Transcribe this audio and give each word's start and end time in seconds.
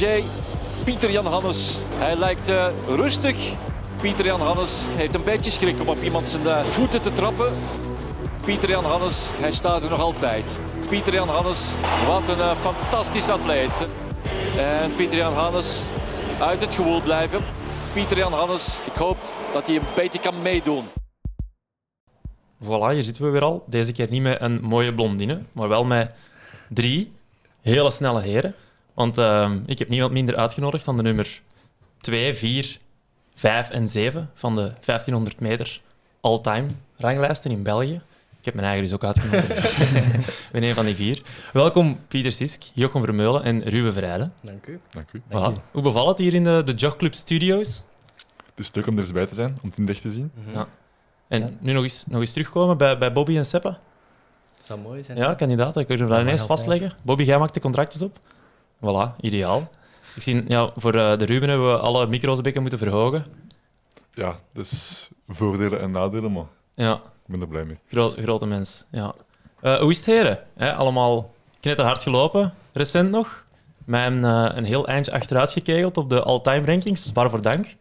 DJ 0.00 0.22
Pieter-Jan 0.84 1.26
Hannes. 1.26 1.78
Hij 1.94 2.16
lijkt 2.16 2.48
eh, 2.48 2.66
rustig. 2.86 3.54
Pieter-Jan 4.00 4.40
Hannes 4.40 4.86
heeft 4.90 5.14
een 5.14 5.24
beetje 5.24 5.50
schrik 5.50 5.80
om 5.80 5.88
op 5.88 6.02
iemand 6.02 6.28
zijn 6.28 6.46
eh, 6.46 6.64
voeten 6.64 7.02
te 7.02 7.12
trappen. 7.12 7.52
Pieter-Jan 8.44 8.84
Hannes, 8.84 9.32
hij 9.36 9.52
staat 9.52 9.82
er 9.82 9.90
nog 9.90 10.00
altijd. 10.00 10.60
Pieter-Jan 10.88 11.28
Hannes, 11.28 11.74
wat 12.06 12.28
een 12.28 12.40
eh, 12.40 12.56
fantastisch 12.56 13.28
atleet. 13.28 13.86
En 14.56 14.94
Pieter-Jan 14.96 15.32
Hannes, 15.32 15.82
uit 16.40 16.60
het 16.60 16.74
gewoel 16.74 17.00
blijven. 17.00 17.40
Pieter-Jan 17.92 18.32
Hannes, 18.32 18.80
ik 18.84 18.94
hoop 18.94 19.18
dat 19.52 19.66
hij 19.66 19.76
een 19.76 19.82
beetje 19.94 20.20
kan 20.20 20.42
meedoen. 20.42 20.84
Voilà, 22.64 22.92
hier 22.92 23.04
zitten 23.04 23.24
we 23.24 23.30
weer 23.30 23.44
al. 23.44 23.64
Deze 23.66 23.92
keer 23.92 24.06
niet 24.10 24.22
met 24.22 24.40
een 24.40 24.60
mooie 24.62 24.94
blondine, 24.94 25.42
maar 25.52 25.68
wel 25.68 25.84
met 25.84 26.14
drie 26.68 27.12
hele 27.60 27.90
snelle 27.90 28.20
heren. 28.20 28.54
Want 29.00 29.18
uh, 29.18 29.50
ik 29.66 29.78
heb 29.78 29.88
niemand 29.88 30.12
minder 30.12 30.36
uitgenodigd 30.36 30.84
dan 30.84 30.96
de 30.96 31.02
nummer 31.02 31.42
2, 32.00 32.34
4, 32.34 32.78
5 33.34 33.70
en 33.70 33.88
7 33.88 34.30
van 34.34 34.54
de 34.54 34.60
1500 34.60 35.40
meter 35.40 35.80
all-time 36.20 36.66
ranglijsten 36.96 37.50
in 37.50 37.62
België. 37.62 38.00
Ik 38.38 38.44
heb 38.44 38.54
mijn 38.54 38.66
eigen 38.66 38.84
dus 38.84 38.94
ook 38.94 39.04
uitgenodigd. 39.04 39.80
ik 39.80 40.48
ben 40.52 40.62
een 40.62 40.74
van 40.74 40.84
die 40.84 40.94
vier. 40.94 41.22
Welkom 41.52 41.98
Pieter 42.08 42.32
Sisk, 42.32 42.62
Jochem 42.74 43.04
Vermeulen 43.04 43.42
en 43.42 43.62
Ruben 43.62 43.92
Verheijden. 43.92 44.32
Dank 44.42 44.66
u. 44.66 44.80
Dank 44.90 45.12
u. 45.12 45.22
Voilà. 45.28 45.70
Hoe 45.70 45.82
bevalt 45.82 46.08
het 46.08 46.18
hier 46.18 46.34
in 46.34 46.44
de, 46.44 46.62
de 46.64 46.72
Jogclub 46.72 47.14
Studios? 47.14 47.84
Het 48.46 48.58
is 48.58 48.70
leuk 48.72 48.86
om 48.86 48.94
er 48.94 49.00
eens 49.00 49.12
bij 49.12 49.26
te 49.26 49.34
zijn, 49.34 49.58
om 49.62 49.68
het 49.68 49.78
in 49.78 49.88
echt 49.88 50.02
te 50.02 50.12
zien. 50.12 50.32
Ja. 50.52 50.68
En 51.28 51.58
nu 51.60 51.72
nog 51.72 51.82
eens, 51.82 52.04
nog 52.08 52.20
eens 52.20 52.32
terugkomen 52.32 52.76
bij, 52.76 52.98
bij 52.98 53.12
Bobby 53.12 53.36
en 53.36 53.46
Seppa. 53.46 53.78
Dat 54.56 54.66
zou 54.66 54.80
mooi 54.80 55.04
zijn. 55.04 55.18
Ja, 55.18 55.34
kandidaat. 55.34 55.76
Ik 55.76 55.86
kunnen 55.86 56.06
we 56.06 56.12
dat 56.12 56.22
ineens 56.22 56.42
vastleggen. 56.42 56.92
Bobby, 57.04 57.24
jij 57.24 57.38
maakt 57.38 57.54
de 57.54 57.60
contractjes 57.60 58.02
op. 58.02 58.18
Voilà, 58.80 59.16
ideaal. 59.20 59.70
Ik 60.14 60.22
zie, 60.22 60.44
ja, 60.48 60.70
voor 60.76 60.94
eh, 60.94 61.18
de 61.18 61.24
Ruben 61.24 61.48
hebben 61.48 61.72
we 61.72 61.78
alle 61.78 62.06
micro's 62.06 62.36
een 62.36 62.42
beetje 62.42 62.60
moeten 62.60 62.78
verhogen. 62.78 63.24
Ja, 64.14 64.36
dus 64.52 65.08
voordelen 65.28 65.80
en 65.80 65.90
nadelen, 65.90 66.32
maar 66.32 66.44
Ja, 66.74 66.94
ik 66.94 67.00
ben 67.26 67.40
er 67.40 67.48
blij 67.48 67.64
mee. 67.64 67.78
gro- 67.88 68.14
grote 68.16 68.46
mens. 68.46 68.84
Ja. 68.90 69.14
Eh, 69.60 69.76
hoe 69.78 69.90
is 69.90 69.96
het, 69.96 70.06
heren? 70.06 70.38
Hè, 70.56 70.74
allemaal 70.74 71.34
knetterhard 71.60 72.02
gelopen, 72.02 72.54
recent 72.72 73.10
nog. 73.10 73.44
Mij 73.84 74.06
een, 74.06 74.24
eh, 74.24 74.56
een 74.56 74.64
heel 74.64 74.86
eindje 74.86 75.12
achteruit 75.12 75.52
gekegeld 75.52 75.96
op 75.96 76.10
de 76.10 76.22
all-time 76.22 76.66
rankings, 76.66 77.02
dus 77.02 77.12
waarvoor 77.12 77.42
dank. 77.42 77.76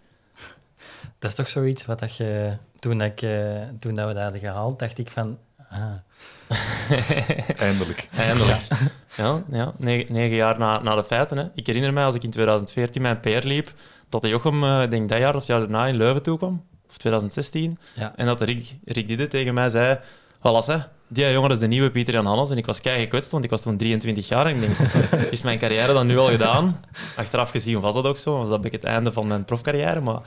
Dat 1.19 1.29
is 1.29 1.35
toch 1.35 1.49
zoiets 1.49 1.85
wat 1.85 1.99
dat 1.99 2.15
je, 2.15 2.57
toen, 2.79 2.97
dat 2.97 3.07
ik, 3.07 3.21
eh, 3.21 3.61
toen 3.79 3.95
dat 3.95 4.07
we 4.07 4.13
dat 4.13 4.21
hadden 4.23 4.39
gehaald, 4.39 4.79
dacht 4.79 4.97
ik 4.97 5.09
van, 5.09 5.37
ah, 5.69 5.91
Eindelijk. 7.57 8.07
Eindelijk. 8.17 8.61
Ja, 8.69 8.77
ja 9.51 9.73
negen, 9.77 10.13
negen 10.13 10.35
jaar 10.35 10.59
na, 10.59 10.81
na 10.81 10.95
de 10.95 11.03
feiten. 11.03 11.37
Hè. 11.37 11.43
Ik 11.55 11.67
herinner 11.67 11.93
mij 11.93 12.05
als 12.05 12.15
ik 12.15 12.23
in 12.23 12.31
2014 12.31 13.01
mijn 13.01 13.19
PR 13.19 13.47
liep, 13.47 13.73
dat 14.09 14.21
de 14.21 14.27
Jochem, 14.27 14.63
eh, 14.63 14.81
ik 14.81 14.91
denk 14.91 15.09
dat 15.09 15.17
jaar 15.17 15.33
of 15.33 15.39
het 15.39 15.47
jaar 15.47 15.59
daarna, 15.59 15.85
in 15.85 15.95
Leuven 15.95 16.23
toekwam. 16.23 16.63
Of 16.89 16.97
2016. 16.97 17.77
ja. 17.95 18.13
En 18.15 18.25
dat 18.25 18.41
Rick, 18.41 18.75
Rick 18.85 19.07
Didde 19.07 19.27
tegen 19.27 19.53
mij 19.53 19.69
zei... 19.69 19.99
Voilà, 20.37 20.65
hè, 20.65 20.77
die 21.11 21.31
jongen 21.31 21.51
is 21.51 21.59
de 21.59 21.67
nieuwe 21.67 21.91
Pieter 21.91 22.13
Jan 22.13 22.25
Hannes. 22.25 22.49
En 22.49 22.57
ik 22.57 22.65
was 22.65 22.81
kei 22.81 22.99
gekwetst, 22.99 23.31
want 23.31 23.43
ik 23.43 23.49
was 23.49 23.61
toen 23.61 23.77
23 23.77 24.27
jaar. 24.27 24.45
En 24.45 24.55
ik 24.55 24.59
denk, 24.61 24.77
is 25.31 25.41
mijn 25.41 25.59
carrière 25.59 25.93
dan 25.93 26.07
nu 26.07 26.17
al 26.17 26.27
gedaan? 26.27 26.85
Achteraf 27.15 27.49
gezien 27.49 27.79
was 27.79 27.93
dat 27.93 28.05
ook 28.05 28.17
zo. 28.17 28.37
Was 28.37 28.49
dat 28.49 28.61
beetje 28.61 28.77
het 28.77 28.85
einde 28.85 29.11
van 29.11 29.27
mijn 29.27 29.45
profcarrière. 29.45 30.01
Maar 30.01 30.19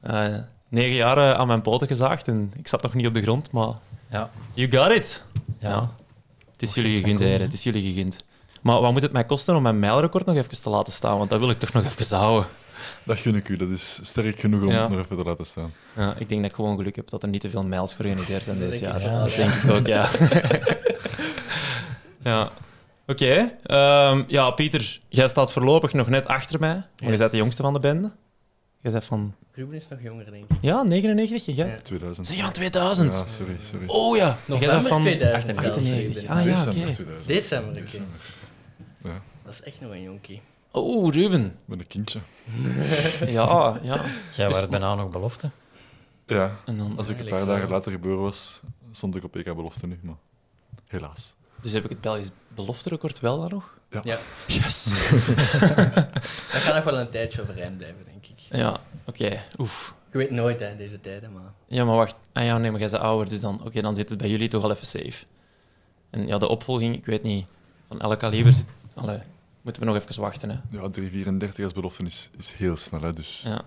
eh, 0.00 0.38
negen 0.68 0.94
jaar 0.94 1.18
eh, 1.18 1.38
aan 1.38 1.46
mijn 1.46 1.62
poten 1.62 1.86
gezaagd. 1.86 2.28
En 2.28 2.52
ik 2.56 2.68
zat 2.68 2.82
nog 2.82 2.94
niet 2.94 3.06
op 3.06 3.14
de 3.14 3.22
grond, 3.22 3.52
maar... 3.52 3.72
Ja. 4.10 4.30
You 4.54 4.70
got 4.72 4.90
it! 4.90 5.24
Ja. 5.58 5.68
Ja. 5.68 5.90
Het 6.60 6.68
is 6.68 6.74
jullie 6.74 7.00
gegund, 7.00 7.20
heren. 7.20 7.40
Het 7.40 7.52
is 7.52 7.62
jullie 7.62 7.92
gegund. 7.92 8.24
Maar 8.60 8.80
wat 8.80 8.92
moet 8.92 9.02
het 9.02 9.12
mij 9.12 9.24
kosten 9.24 9.56
om 9.56 9.62
mijn 9.62 9.78
mijlrecord 9.78 10.26
nog 10.26 10.36
even 10.36 10.62
te 10.62 10.70
laten 10.70 10.92
staan? 10.92 11.18
Want 11.18 11.30
dat 11.30 11.38
wil 11.38 11.50
ik 11.50 11.58
toch 11.58 11.72
nog 11.72 11.84
even 11.84 12.16
houden. 12.16 12.48
Dat 13.02 13.18
gun 13.18 13.34
ik 13.34 13.48
u. 13.48 13.56
Dat 13.56 13.68
is 13.68 13.98
sterk 14.02 14.40
genoeg 14.40 14.62
om 14.62 14.68
Ja. 14.70 14.80
het 14.82 14.90
nog 14.90 15.00
even 15.00 15.16
te 15.16 15.22
laten 15.22 15.46
staan. 15.46 15.72
Ja, 15.96 16.14
ik 16.18 16.28
denk 16.28 16.40
dat 16.40 16.50
ik 16.50 16.56
gewoon 16.56 16.76
geluk 16.76 16.96
heb 16.96 17.10
dat 17.10 17.22
er 17.22 17.28
niet 17.28 17.40
te 17.40 17.50
veel 17.50 17.64
mijls 17.64 17.94
georganiseerd 17.94 18.44
zijn 18.44 18.58
denk 18.58 18.74
jaar. 18.74 19.00
dat 19.00 19.32
ja. 19.32 19.36
denk 19.36 19.52
ik 19.52 19.70
ook, 19.70 19.86
ja. 19.86 20.08
ja. 22.30 22.50
Oké. 23.06 23.52
ehm, 23.62 24.22
ja, 24.26 24.50
Pieter, 24.50 25.00
jij 25.08 25.28
staat 25.28 25.52
voorlopig 25.52 25.92
nog 25.92 26.08
net 26.08 26.26
achter 26.26 26.60
mij. 26.60 26.82
Maar 27.02 27.10
je 27.10 27.16
bent 27.16 27.30
de 27.30 27.36
jongste 27.36 27.62
van 27.62 27.72
de 27.72 27.80
bende. 27.80 28.10
Je 28.80 28.90
bent 28.90 29.04
van... 29.04 29.34
Ruben 29.52 29.74
is 29.76 29.88
nog 29.88 30.02
jonger, 30.02 30.30
denk 30.30 30.44
ik. 30.50 30.56
Ja, 30.60 30.82
99. 30.82 31.46
En 31.48 31.54
jij? 31.54 31.68
Ja. 31.68 31.80
2000. 31.82 32.26
Zeg 32.26 32.36
je 32.36 32.42
van 32.42 32.52
2000? 32.52 33.12
Ja, 33.12 33.26
sorry, 33.26 33.56
sorry. 33.70 33.86
Oh 33.86 34.16
ja. 34.16 34.38
November 34.46 34.82
van 34.88 35.00
2000 35.00 35.56
zelfs, 35.56 35.70
98. 35.70 36.22
Ruben. 36.22 36.36
Ah 36.36 36.44
ja, 36.44 36.52
December 36.52 36.82
oké. 36.82 36.92
2000. 36.94 37.26
December. 37.26 37.82
Ja, 39.04 39.22
Dat 39.44 39.52
is 39.52 39.62
echt 39.62 39.80
nog 39.80 39.90
een 39.90 40.02
jonkie. 40.02 40.42
Oh, 40.70 41.12
Ruben. 41.12 41.44
ik 41.46 41.52
ben 41.64 41.78
een 41.78 41.86
kindje. 41.86 42.20
Ja, 43.26 43.78
ja. 43.82 44.04
Jij 44.36 44.48
was 44.48 44.68
bijna 44.68 44.94
nog 44.94 45.10
belofte. 45.10 45.50
Ja, 46.26 46.56
En 46.64 46.76
dan, 46.78 46.92
als 46.96 47.08
ik 47.08 47.18
een 47.20 47.26
paar 47.28 47.46
dagen 47.46 47.68
later 47.68 47.92
geboren 47.92 48.20
was, 48.22 48.60
stond 48.92 49.16
ik 49.16 49.24
op 49.24 49.36
EK-belofte 49.36 49.86
nu, 49.86 49.98
maar 50.02 50.16
helaas. 50.86 51.34
dus 51.62 51.72
heb 51.72 51.84
ik 51.84 51.90
het 51.90 52.00
Belgisch 52.00 52.30
belofterecord 52.54 53.20
wel 53.20 53.40
dan 53.40 53.48
nog? 53.50 53.78
Ja, 54.02 54.18
Yes. 54.46 54.84
dat 56.52 56.60
gaat 56.60 56.74
nog 56.74 56.84
wel 56.84 56.98
een 56.98 57.10
tijdje 57.10 57.42
overeind 57.42 57.76
blijven. 57.76 58.09
Ja, 58.50 58.80
oké. 59.06 59.42
Oef. 59.58 59.94
Je 60.12 60.18
weet 60.18 60.30
nooit, 60.30 60.60
hè, 60.60 60.76
deze 60.76 61.00
tijden, 61.00 61.32
maar... 61.32 61.52
Ja, 61.66 61.84
maar 61.84 61.96
wacht. 61.96 62.16
Ah 62.32 62.44
ja, 62.44 62.58
nee, 62.58 62.70
maar 62.70 62.80
jij 62.80 62.90
bent 62.90 63.02
ouder, 63.02 63.28
dus 63.28 63.40
dan, 63.40 63.60
oké, 63.64 63.80
dan 63.80 63.94
zit 63.94 64.08
het 64.08 64.18
bij 64.18 64.28
jullie 64.30 64.48
toch 64.48 64.64
al 64.64 64.70
even 64.70 64.86
safe. 64.86 65.24
En 66.10 66.26
ja, 66.26 66.38
de 66.38 66.48
opvolging, 66.48 66.96
ik 66.96 67.04
weet 67.04 67.22
niet, 67.22 67.46
van 67.88 68.00
elk 68.00 68.18
kaliber 68.18 68.52
zit... 68.52 68.64
Allee, 68.94 69.18
moeten 69.62 69.82
we 69.82 69.88
nog 69.88 69.96
even 69.96 70.20
wachten, 70.20 70.50
hè. 70.50 70.78
Ja, 70.78 70.90
3,34 71.58 71.64
als 71.64 71.72
belofte 71.72 72.04
is, 72.04 72.30
is 72.38 72.52
heel 72.52 72.76
snel, 72.76 73.00
hè, 73.00 73.12
dus 73.12 73.42
Ja. 73.44 73.62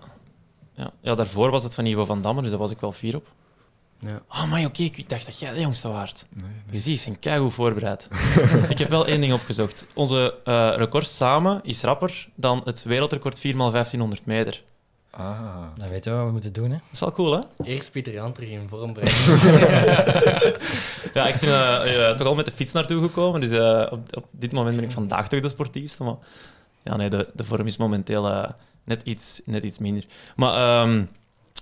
Ja. 0.76 0.92
ja, 1.00 1.14
daarvoor 1.14 1.50
was 1.50 1.62
het 1.62 1.74
van 1.74 1.86
Ivo 1.86 2.04
van 2.04 2.22
Damme, 2.22 2.42
dus 2.42 2.50
daar 2.50 2.58
was 2.58 2.70
ik 2.70 2.80
wel 2.80 2.92
fier 2.92 3.16
op. 3.16 3.32
Ja. 3.98 4.20
Ah, 4.28 4.50
maar 4.50 4.64
oké, 4.64 4.82
ik 4.82 5.08
dacht 5.08 5.26
dat 5.26 5.38
jij 5.38 5.52
de 5.52 5.60
jongste 5.60 5.88
waard. 5.88 6.26
nee, 6.30 6.44
nee. 6.44 6.52
Je 6.70 6.78
ziet, 6.78 6.96
ze 6.96 7.02
zijn 7.02 7.18
keigoed 7.18 7.52
voorbereid. 7.52 8.08
ik 8.68 8.78
heb 8.78 8.88
wel 8.90 9.06
één 9.06 9.20
ding 9.20 9.32
opgezocht. 9.32 9.86
Onze 9.94 10.34
eh, 10.44 10.72
record 10.76 11.06
samen 11.06 11.60
is 11.62 11.82
rapper 11.82 12.28
dan 12.34 12.60
het 12.64 12.82
wereldrecord 12.82 13.38
4x1500 13.38 14.24
meter. 14.24 14.62
Ah, 15.16 15.62
Dan 15.78 15.88
weten 15.88 16.10
we 16.12 16.16
wat 16.18 16.26
we 16.26 16.32
moeten 16.32 16.52
doen, 16.52 16.64
hè. 16.70 16.76
Dat 16.76 16.92
is 16.92 17.00
wel 17.00 17.12
cool, 17.12 17.32
hè? 17.32 17.38
Eerst 17.64 17.92
Pieter 17.92 18.12
Jan 18.12 18.32
terug 18.32 18.48
in 18.48 18.68
vorm 18.68 18.92
brengen. 18.92 19.12
Ja, 21.14 21.26
ik 21.26 21.38
ben 21.40 21.48
eh, 21.48 22.08
eh, 22.08 22.16
toch 22.16 22.26
al 22.26 22.34
met 22.34 22.44
de 22.44 22.50
fiets 22.50 22.72
naartoe 22.72 23.02
gekomen, 23.06 23.40
dus 23.40 23.50
eh, 23.50 23.86
op, 23.92 24.16
op 24.16 24.24
dit 24.30 24.52
moment 24.52 24.74
ben 24.76 24.84
ik 24.84 24.90
vandaag 24.90 25.28
toch 25.28 25.40
de 25.40 25.48
sportiefste. 25.48 26.02
Maar 26.04 26.14
ja, 26.82 26.96
nee, 26.96 27.10
de, 27.10 27.28
de 27.34 27.44
vorm 27.44 27.66
is 27.66 27.76
momenteel 27.76 28.28
eh, 28.28 28.48
net, 28.84 29.02
iets, 29.02 29.40
net 29.44 29.64
iets 29.64 29.78
minder. 29.78 30.04
Maar 30.36 30.82
ehm, 30.82 31.04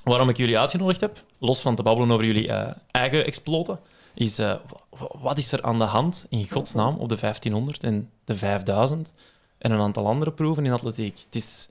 waarom 0.05 0.29
ik 0.29 0.37
jullie 0.37 0.59
uitgenodigd 0.59 1.01
heb, 1.01 1.23
los 1.39 1.61
van 1.61 1.75
te 1.75 1.83
babbelen 1.83 2.11
over 2.11 2.25
jullie 2.27 2.51
eigen 2.91 3.27
exploten, 3.27 3.79
is 4.15 4.39
eh, 4.39 4.55
wa- 4.89 5.11
wat 5.21 5.39
is 5.39 5.53
er 5.53 5.63
aan 5.63 5.79
de 5.79 5.85
hand 5.85 6.27
in 6.29 6.49
godsnaam 6.51 6.97
op 6.97 7.09
de 7.09 7.17
1500 7.21 7.85
en 7.85 8.11
de 8.25 8.37
5000 8.37 9.13
en 9.59 9.71
een 9.73 9.81
aantal 9.81 10.07
andere 10.07 10.31
proeven 10.33 10.65
in 10.67 10.73
atletiek? 10.73 11.19
Het 11.25 11.35
is 11.35 11.69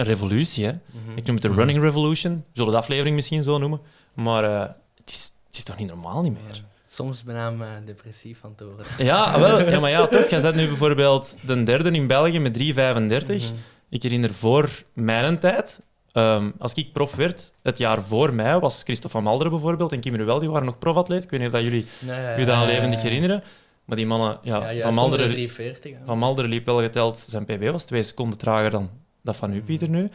een 0.00 0.06
revolutie, 0.06 0.64
hè? 0.64 0.72
Mhm. 0.72 1.16
Ik 1.16 1.26
noem 1.26 1.34
het 1.34 1.44
de 1.44 1.52
running 1.52 1.80
revolution. 1.80 2.34
We 2.36 2.42
zullen 2.52 2.72
de 2.72 2.78
aflevering 2.78 3.14
misschien 3.14 3.42
zo 3.42 3.58
noemen. 3.58 3.80
Maar 4.14 4.44
eh, 4.44 4.60
het, 4.96 5.10
is, 5.10 5.32
het 5.46 5.56
is 5.56 5.64
toch 5.64 5.76
niet 5.76 5.88
normaal 5.88 6.22
niet 6.22 6.32
meer? 6.32 6.62
Soms 6.88 7.22
ben 7.22 7.52
ik 7.52 7.58
me 7.58 7.66
depressief 7.84 8.38
van 8.38 8.54
te 8.54 8.64
horen. 8.64 8.84
Ja, 8.98 9.24
ah, 9.24 9.40
wel, 9.40 9.70
ja, 9.70 9.80
maar 9.80 9.90
ja, 9.90 10.06
toch. 10.06 10.28
Jij 10.30 10.40
zet 10.40 10.54
nu 10.54 10.66
bijvoorbeeld 10.66 11.36
de 11.46 11.62
derde 11.62 11.90
in 11.90 12.06
België 12.06 12.38
met 12.38 12.58
3,35. 12.58 12.66
Mhm. 12.76 13.54
Ik 13.88 14.02
herinner 14.02 14.34
voor 14.34 14.70
mijn 14.92 15.38
tijd, 15.38 15.80
ehm, 16.12 16.50
als 16.58 16.74
ik 16.74 16.92
prof 16.92 17.14
werd, 17.14 17.54
het 17.62 17.78
jaar 17.78 18.02
voor 18.02 18.34
mij 18.34 18.58
was 18.58 18.82
Christophe 18.82 19.16
van 19.16 19.22
Malderen 19.22 19.52
bijvoorbeeld 19.52 19.92
en 19.92 20.00
Kim 20.00 20.14
Ruel, 20.14 20.38
die 20.38 20.50
waren 20.50 20.66
nog 20.66 20.78
profatleet. 20.78 21.22
Ik 21.22 21.30
weet 21.30 21.40
niet 21.40 21.48
of 21.48 21.54
dat 21.54 21.62
jullie 21.62 21.86
Nee, 21.98 22.20
ja, 22.20 22.36
je 22.36 22.44
dat 22.44 22.54
ja, 22.54 22.64
levendig 22.64 23.02
ja, 23.02 23.04
ja. 23.04 23.10
herinneren. 23.12 23.42
Maar 23.84 23.96
die 23.96 24.06
mannen, 24.06 24.38
ja, 24.42 24.62
ja, 24.62 24.68
ja, 24.68 24.82
van, 24.82 24.94
Malderen, 24.94 25.28
340. 25.28 25.92
hè. 25.92 25.98
van 26.04 26.18
Malderen 26.18 26.50
liep 26.50 26.66
wel 26.66 26.80
geteld, 26.80 27.18
zijn 27.28 27.44
PB 27.44 27.70
was 27.70 27.84
twee 27.84 28.02
seconden 28.02 28.38
trager 28.38 28.70
dan 28.70 28.90
dat 29.22 29.36
van 29.36 29.52
u, 29.52 29.60
Pieter, 29.62 29.88
nu. 29.88 30.08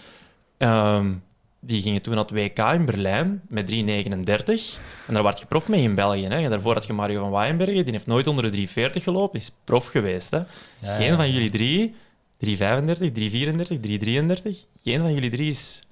Ehm, 0.57 1.13
die 1.59 1.81
gingen 1.81 2.01
toen 2.01 2.13
naar 2.15 2.23
het 2.23 2.31
WK 2.31 2.57
in 2.73 2.85
Berlijn 2.85 3.41
met 3.49 3.67
3,39. 3.67 4.79
En 5.07 5.13
daar 5.13 5.23
werd 5.23 5.39
je 5.39 5.45
prof 5.45 5.67
mee 5.67 5.81
in 5.81 5.95
België. 5.95 6.25
Hè. 6.25 6.35
En 6.43 6.49
daarvoor 6.49 6.73
had 6.73 6.85
je 6.85 6.93
Mario 6.93 7.19
van 7.21 7.29
Waaienbergen, 7.29 7.83
die 7.83 7.93
heeft 7.93 8.07
nooit 8.07 8.27
onder 8.27 8.51
de 8.51 8.67
3,40 8.67 9.03
gelopen, 9.03 9.39
is 9.39 9.51
prof 9.63 9.85
geweest. 9.87 10.29
Hè. 10.31 10.37
Ja, 10.37 10.95
Geen 10.95 11.07
ja. 11.07 11.15
van 11.15 11.31
jullie 11.31 11.49
drie, 11.51 11.93
3,35, 12.37 13.11
3,34, 13.11 13.79
3,33, 13.79 14.65
geen 14.83 14.99
van 15.01 15.13
jullie 15.13 15.29
drie 15.29 15.49
is 15.49 15.83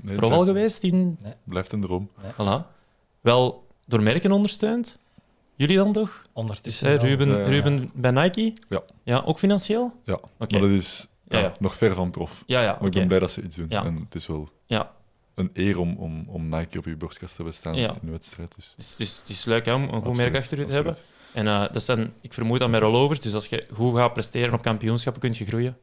Nee, 0.00 0.14
prof 0.16 0.32
al 0.32 0.42
blijft- 0.42 0.56
geweest. 0.58 0.82
In... 0.82 1.18
Blijft 1.44 1.72
een 1.72 1.80
droom. 1.80 2.10
Voilà. 2.32 2.66
Wel 3.20 3.66
door 3.86 4.02
merken 4.02 4.32
ondersteund. 4.32 4.98
Jullie 5.56 5.76
dan 5.76 5.92
toch? 5.92 6.10
Dus 6.22 6.30
Ondertussen 6.32 6.88
hè, 6.88 6.96
wel. 6.96 7.04
Ruben, 7.06 7.28
Ja, 7.28 7.34
ja, 7.34 7.40
ja. 7.40 7.48
Ruben 7.48 7.90
bij 7.94 8.10
Nike? 8.10 8.52
Ja. 8.68 8.82
Ja, 9.02 9.22
ook 9.24 9.38
financieel? 9.38 9.92
Ja, 10.04 10.14
Oké. 10.14 10.28
maar 10.58 10.60
dat 10.60 10.70
is 10.70 11.06
Ja, 11.28 11.52
nog 11.58 11.76
ver 11.76 11.94
van 11.94 12.10
prof. 12.10 12.42
Ja, 12.46 12.62
ja, 12.62 12.76
Maar 12.78 12.86
ik 12.86 12.92
ben 12.94 13.06
blij 13.06 13.18
dat 13.18 13.30
ze 13.30 13.42
iets 13.42 13.56
doen. 13.56 13.68
En 13.70 13.96
het 13.96 14.14
is 14.14 14.26
wel 14.26 14.48
Ja. 14.66 14.92
een 15.34 15.50
eer 15.52 15.78
om, 15.78 15.96
om, 15.96 16.24
om 16.28 16.48
Nike 16.48 16.78
op 16.78 16.84
je 16.84 16.96
borstkast 16.96 17.30
te 17.30 17.36
hebben 17.36 17.54
staan 17.54 17.74
in 17.74 17.90
een 18.02 18.10
wedstrijd. 18.10 18.54
Dus. 18.56 18.74
Het 18.76 19.00
is, 19.00 19.22
het 19.26 19.46
leuk 19.46 19.64
hè, 19.66 19.72
om 19.74 19.82
een 19.82 20.02
goed 20.02 20.16
merk 20.16 20.36
achter 20.36 20.58
je 20.58 20.64
te 20.64 20.72
hebben. 20.72 20.96
En 21.32 21.46
eh, 21.46 21.64
dat 21.72 21.82
zijn, 21.82 22.12
ik 22.20 22.32
vermoed 22.32 22.58
dat 22.58 22.68
met 22.70 22.80
rollovers, 22.80 23.20
dus 23.20 23.34
als 23.34 23.46
je 23.46 23.66
goed 23.72 23.96
gaat 23.96 24.12
presteren 24.12 24.54
op 24.54 24.62
kampioenschappen, 24.62 25.22
kun 25.22 25.34
je 25.38 25.44
groeien. 25.44 25.76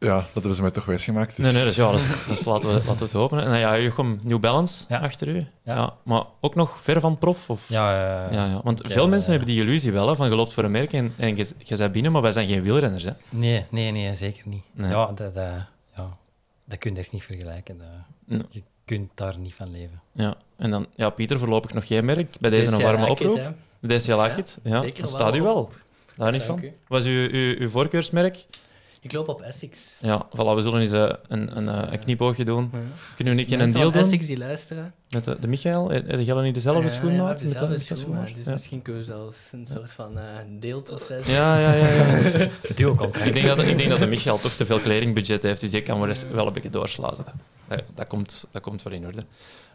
Ja, 0.00 0.16
dat 0.16 0.28
hebben 0.32 0.54
ze 0.54 0.62
mij 0.62 0.70
toch 0.70 0.84
wijsgemaakt. 0.84 1.36
Dus 1.36 1.44
Nee, 1.44 1.54
nee, 1.54 1.64
dus 1.64 1.76
ja, 1.76 1.90
dat, 1.90 2.00
is- 2.00 2.26
dat 2.26 2.38
is- 2.38 2.44
laten, 2.44 2.68
we, 2.68 2.74
laten 2.74 2.96
we 2.96 3.02
het 3.04 3.12
hopen. 3.12 3.40
En 3.40 3.46
nou 3.48 3.58
ja, 3.58 3.78
Jochem, 3.78 4.20
New 4.22 4.40
Balance 4.40 4.84
Ja. 4.88 4.98
achter 4.98 5.28
u. 5.28 5.36
Ja. 5.64 5.74
Ja. 5.74 5.94
maar 6.02 6.24
ook 6.40 6.54
nog 6.54 6.78
ver 6.82 7.00
van 7.00 7.18
prof? 7.18 7.50
Of? 7.50 7.68
Ja, 7.68 7.92
eh, 8.26 8.32
Ja, 8.34 8.44
ja. 8.46 8.60
Want 8.64 8.82
veel 8.86 9.04
eh, 9.04 9.08
mensen 9.10 9.30
hebben 9.30 9.48
die 9.48 9.60
illusie 9.62 9.92
wel, 9.92 10.08
hè, 10.08 10.16
van 10.16 10.28
je 10.28 10.34
loopt 10.34 10.52
voor 10.52 10.64
een 10.64 10.70
merk 10.70 10.92
en, 10.92 11.14
en 11.16 11.36
je, 11.36 11.46
je 11.58 11.76
bent 11.76 11.92
binnen, 11.92 12.12
maar 12.12 12.22
wij 12.22 12.32
zijn 12.32 12.48
geen 12.48 12.62
wielrenners. 12.62 13.04
Hè. 13.04 13.10
Nee, 13.28 13.64
nee, 13.70 13.90
nee, 13.90 14.14
zeker 14.14 14.42
niet. 14.48 14.62
Nee. 14.72 14.90
Ja, 14.90 15.06
dat, 15.06 15.34
dat, 15.34 15.44
ja, 15.96 16.08
dat 16.64 16.78
kun 16.78 16.92
je 16.94 16.98
echt 17.00 17.12
niet 17.12 17.22
vergelijken. 17.22 17.78
Dat, 17.78 17.86
Nee. 18.24 18.42
Je 18.48 18.62
kunt 18.84 19.10
daar 19.14 19.38
niet 19.38 19.54
van 19.54 19.70
leven. 19.70 20.00
Ja. 20.12 20.34
En 20.56 20.70
dan, 20.70 20.86
ja, 20.94 21.10
Pieter, 21.10 21.38
voorlopig 21.38 21.72
nog 21.72 21.86
geen 21.86 22.04
merk. 22.04 22.36
Bij 22.40 22.50
deze 22.50 22.70
een 22.72 22.80
warme 22.82 23.08
oproep. 23.08 23.52
De 23.80 23.96
DCL 23.96 24.12
Akit. 24.12 24.58
Ja, 24.62 24.80
zeker 24.80 25.06
staat 25.08 25.36
u 25.36 25.42
wel. 25.42 25.70
Daar 26.16 26.32
niet 26.32 26.42
van. 26.42 26.62
is 26.88 27.04
uw, 27.04 27.28
uw, 27.30 27.54
uw 27.58 27.68
voorkeursmerk? 27.70 28.44
Ik 29.02 29.12
loop 29.12 29.28
op 29.28 29.40
Essex. 29.40 29.80
Ja, 30.00 30.26
voilà, 30.26 30.54
we 30.54 30.62
zullen 30.62 30.80
eens 30.80 30.92
eh, 30.92 31.10
een, 31.28 31.56
een, 31.56 31.68
eh, 31.68 31.92
een 31.92 31.98
knipoogje 31.98 32.44
doen. 32.44 32.70
Ja. 32.72 32.78
Kunnen 33.16 33.34
we 33.34 33.40
een 33.40 33.46
keer 33.46 33.60
een 33.60 33.72
deal 33.72 33.90
doen 33.90 34.02
Essex 34.02 34.26
die 34.26 34.38
luisteren. 34.38 34.94
met 35.10 35.24
de, 35.24 35.36
de 35.40 35.46
Michael? 35.46 35.90
Eh, 35.90 35.96
Hebben 36.06 36.24
jullie 36.24 36.42
niet 36.42 36.54
dezelfde 36.54 36.82
Ja, 36.82 36.88
schoenmaat? 36.88 37.40
Ja, 37.40 37.46
dezelfde 37.46 37.68
met 37.68 37.78
de 37.78 37.84
schoenmaat. 37.96 38.04
schoenmaat? 38.06 38.34
Dus 38.34 38.44
Ja. 38.44 38.52
misschien 38.52 38.82
kun 38.82 38.96
je 38.96 39.04
zelfs 39.04 39.36
een 39.52 39.68
soort 39.74 39.90
van 39.90 40.18
eh, 40.18 40.24
deelproces. 40.48 41.26
Ja, 41.26 41.58
ja, 41.58 41.72
ja. 41.74 41.86
ja. 41.88 42.46
Duo-contract. 42.76 43.26
ik, 43.26 43.32
denk 43.34 43.46
dat, 43.46 43.58
ik 43.58 43.76
denk 43.78 43.90
dat 43.90 43.98
de 43.98 44.06
Michael 44.06 44.38
toch 44.38 44.52
te 44.52 44.66
veel 44.66 44.78
kledingbudget 44.78 45.42
heeft, 45.42 45.60
dus 45.60 45.72
ik 45.72 45.84
kan 45.84 46.00
wel 46.00 46.08
eens 46.08 46.24
wel 46.32 46.46
een 46.46 46.52
beetje 46.52 46.70
doorslazen. 46.70 47.24
Dat, 47.68 47.82
dat, 47.94 48.06
komt, 48.06 48.46
dat 48.50 48.62
komt 48.62 48.82
wel 48.82 48.92
in 48.92 49.06
orde. 49.06 49.24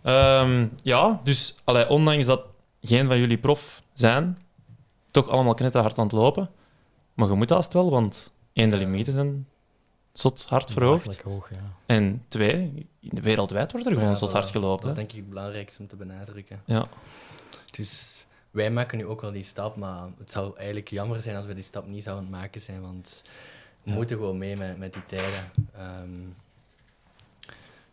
Ehm, 0.04 0.68
ja, 0.84 1.20
dus 1.24 1.56
allee, 1.64 1.90
ondanks 1.90 2.26
dat 2.26 2.42
geen 2.82 3.08
van 3.08 3.20
jullie 3.20 3.38
prof 3.38 3.82
zijn, 3.94 4.38
toch 5.12 5.28
allemaal 5.30 5.54
knetterhard 5.54 5.98
aan 5.98 6.04
het 6.06 6.14
lopen. 6.14 6.50
Maar 7.14 7.28
je 7.28 7.34
moet 7.34 7.50
haast 7.50 7.74
wel, 7.74 7.90
want 7.90 8.34
één, 8.56 8.70
de 8.70 8.78
limieten 8.78 9.14
zijn 9.14 9.48
zot 10.14 10.46
hard 10.50 10.72
verhoogd. 10.72 11.22
Hoog, 11.22 11.50
ja. 11.50 11.74
En 11.86 12.24
twee, 12.28 12.88
in 13.00 13.10
de 13.10 13.22
wereldwijd 13.22 13.72
wordt 13.72 13.88
er 13.88 13.94
gewoon 13.94 14.10
Ja, 14.10 14.16
zot 14.16 14.32
hard 14.32 14.50
gelopen. 14.50 14.82
Dat 14.88 14.92
is 14.92 14.98
denk 14.98 15.10
ik 15.12 15.18
het 15.18 15.30
belangrijkste 15.30 15.82
om 15.82 15.88
te 15.88 15.96
benadrukken. 15.96 16.62
Ja. 16.66 16.88
Dus 17.72 18.26
wij 18.52 18.72
maken 18.72 18.98
nu 18.98 19.06
ook 19.06 19.22
wel 19.22 19.32
die 19.32 19.44
stap, 19.44 19.76
maar 19.76 20.08
het 20.18 20.32
zou 20.32 20.56
eigenlijk 20.58 20.88
jammer 20.90 21.22
zijn 21.22 21.36
als 21.36 21.46
we 21.46 21.54
die 21.54 21.64
stap 21.64 21.88
niet 21.88 22.04
zouden 22.04 22.30
maken 22.30 22.62
zijn, 22.62 22.82
want 22.82 23.22
we 23.84 23.90
Ja. 23.90 23.96
moeten 23.96 24.18
gewoon 24.18 24.38
mee 24.38 24.56
met, 24.58 24.78
met 24.78 24.94
die 24.94 25.06
tijden. 25.06 25.52
Ehm 25.76 26.20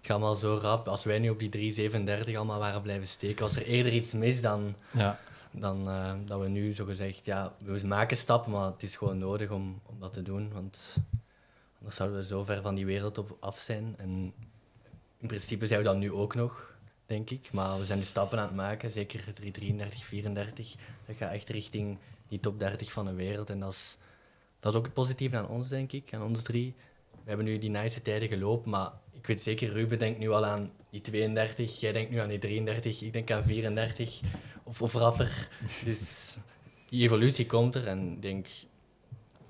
het 0.02 0.10
gaat 0.10 0.20
allemaal 0.20 0.34
zo 0.40 0.58
rap. 0.62 0.88
Als 0.88 1.04
wij 1.04 1.18
nu 1.18 1.28
op 1.30 1.38
die 1.38 1.48
337 1.48 2.36
allemaal 2.36 2.58
waren 2.58 2.82
blijven 2.82 3.06
steken, 3.06 3.42
was 3.42 3.56
er 3.56 3.66
eerder 3.66 3.92
iets 3.92 4.12
mis 4.12 4.40
dan, 4.40 4.74
ja. 4.90 5.18
Dan 5.52 5.88
eh, 5.88 6.12
dat 6.26 6.40
we 6.40 6.48
nu 6.48 6.74
zo 6.74 6.84
gezegd, 6.84 7.24
ja, 7.24 7.54
we 7.58 7.86
maken 7.86 8.16
stappen, 8.16 8.52
maar 8.52 8.66
het 8.72 8.82
is 8.82 8.96
gewoon 8.96 9.18
nodig 9.18 9.50
om, 9.50 9.80
om 9.86 10.00
dat 10.00 10.12
te 10.12 10.22
doen, 10.22 10.52
want 10.52 10.96
anders 11.78 11.96
zouden 11.96 12.18
we 12.18 12.26
zo 12.26 12.44
ver 12.44 12.62
van 12.62 12.74
die 12.74 12.86
wereld 12.86 13.18
op 13.18 13.36
af 13.40 13.58
zijn. 13.58 13.94
En 13.98 14.32
in 15.18 15.26
principe 15.26 15.66
zijn 15.66 15.78
we 15.78 15.86
dat 15.86 15.96
nu 15.96 16.12
ook 16.12 16.34
nog, 16.34 16.76
denk 17.06 17.30
ik, 17.30 17.52
maar 17.52 17.78
we 17.78 17.84
zijn 17.84 17.98
die 17.98 18.06
stappen 18.06 18.38
aan 18.38 18.46
het 18.46 18.56
maken, 18.56 18.90
zeker 18.90 19.32
333, 19.34 20.04
34. 20.04 20.74
Dat 21.06 21.16
gaat 21.16 21.32
echt 21.32 21.48
richting 21.48 21.98
die 22.28 22.40
top 22.40 22.58
30 22.58 22.92
van 22.92 23.06
de 23.06 23.14
wereld 23.14 23.50
en 23.50 23.60
dat 23.60 23.72
is, 23.72 23.96
dat 24.60 24.72
is 24.72 24.78
ook 24.78 24.84
het 24.84 24.94
positieve 24.94 25.36
aan 25.36 25.48
ons, 25.48 25.68
denk 25.68 25.92
ik, 25.92 26.14
aan 26.14 26.22
ons 26.22 26.42
drie. 26.42 26.74
We 27.10 27.28
hebben 27.28 27.46
nu 27.46 27.58
die 27.58 27.70
nice 27.70 28.02
tijden 28.02 28.28
gelopen, 28.28 28.70
maar 28.70 28.92
ik 29.22 29.28
weet 29.28 29.40
zeker, 29.40 29.72
Ruben 29.72 29.98
denkt 29.98 30.18
nu 30.18 30.30
al 30.30 30.46
aan 30.46 30.70
die 30.90 31.00
32, 31.00 31.80
jij 31.80 31.92
denkt 31.92 32.10
nu 32.10 32.18
aan 32.18 32.28
die 32.28 32.38
33, 32.38 33.02
ik 33.02 33.12
denk 33.12 33.30
aan 33.30 33.44
34 33.44 34.20
of, 34.64 34.82
of 34.82 34.92
rapper. 34.92 35.48
Dus 35.84 36.36
die 36.88 37.02
evolutie 37.02 37.46
komt 37.46 37.74
er 37.74 37.86
en 37.86 38.12
ik 38.12 38.22
denk 38.22 38.46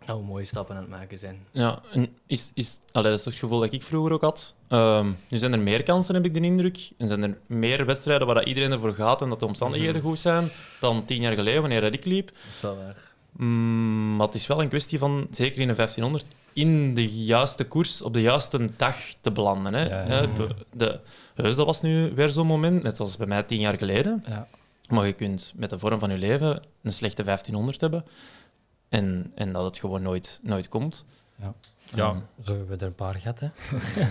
dat 0.06 0.16
we 0.16 0.22
mooie 0.22 0.44
stappen 0.44 0.76
aan 0.76 0.80
het 0.80 0.90
maken 0.90 1.18
zijn. 1.18 1.46
Ja, 1.50 1.82
en 1.92 2.16
is, 2.26 2.50
is, 2.54 2.80
allee, 2.92 3.10
dat 3.10 3.18
is 3.18 3.24
toch 3.24 3.32
het 3.32 3.42
gevoel 3.42 3.60
dat 3.60 3.72
ik 3.72 3.82
vroeger 3.82 4.12
ook 4.12 4.20
had. 4.20 4.54
Ehm, 4.68 5.10
nu 5.28 5.38
zijn 5.38 5.52
er 5.52 5.58
meer 5.58 5.82
kansen, 5.82 6.14
heb 6.14 6.24
ik 6.24 6.34
de 6.34 6.40
indruk. 6.40 6.90
En 6.98 7.08
zijn 7.08 7.22
er 7.22 7.38
meer 7.46 7.86
wedstrijden 7.86 8.26
waar 8.26 8.36
dat 8.36 8.46
iedereen 8.46 8.72
ervoor 8.72 8.94
gaat 8.94 9.22
en 9.22 9.28
dat 9.28 9.40
de 9.40 9.46
omstandigheden 9.46 10.02
goed 10.02 10.18
zijn 10.18 10.48
dan 10.80 11.04
tien 11.04 11.22
jaar 11.22 11.34
geleden, 11.34 11.60
wanneer 11.60 11.80
dat 11.80 11.94
ik 11.94 12.04
liep. 12.04 12.26
Dat 12.26 12.36
is 12.54 12.60
wel 12.60 12.76
waar. 12.76 13.11
Mm, 13.32 14.16
maar 14.16 14.26
het 14.26 14.34
is 14.34 14.46
wel 14.46 14.60
een 14.62 14.68
kwestie 14.68 14.98
van, 14.98 15.26
zeker 15.30 15.60
in 15.60 15.68
de 15.68 15.74
1500, 15.74 16.28
in 16.52 16.94
de 16.94 17.24
juiste 17.24 17.64
koers 17.64 18.02
op 18.02 18.12
de 18.12 18.20
juiste 18.20 18.68
dag 18.76 18.96
te 19.20 19.32
belanden. 19.32 19.74
Hè. 19.74 19.82
Ja, 19.88 20.02
ja. 20.14 20.20
Eh, 20.22 20.28
De, 20.36 21.00
de 21.34 21.42
Heusden 21.42 21.66
was 21.66 21.82
nu 21.82 22.12
weer 22.14 22.30
zo'n 22.30 22.46
moment, 22.46 22.82
net 22.82 22.96
zoals 22.96 23.16
bij 23.16 23.26
mij 23.26 23.42
tien 23.42 23.60
jaar 23.60 23.76
geleden. 23.78 24.24
Ja. 24.28 24.48
Maar 24.88 25.06
je 25.06 25.12
kunt 25.12 25.52
met 25.56 25.70
de 25.70 25.78
vorm 25.78 25.98
van 25.98 26.10
je 26.10 26.18
leven 26.18 26.60
een 26.82 26.92
slechte 26.92 27.22
1500 27.24 27.80
hebben 27.80 28.04
en, 28.88 29.32
en 29.34 29.52
dat 29.52 29.64
het 29.64 29.78
gewoon 29.78 30.02
nooit, 30.02 30.40
nooit 30.42 30.68
komt. 30.68 31.04
Ja. 31.36 31.44
Ehm, 31.90 31.96
Ja, 31.98 32.14
zo 32.44 32.50
hebben 32.56 32.68
we 32.68 32.76
er 32.76 32.86
een 32.86 32.94
paar 32.94 33.14
gehad. 33.14 33.40
Hè. 33.40 33.48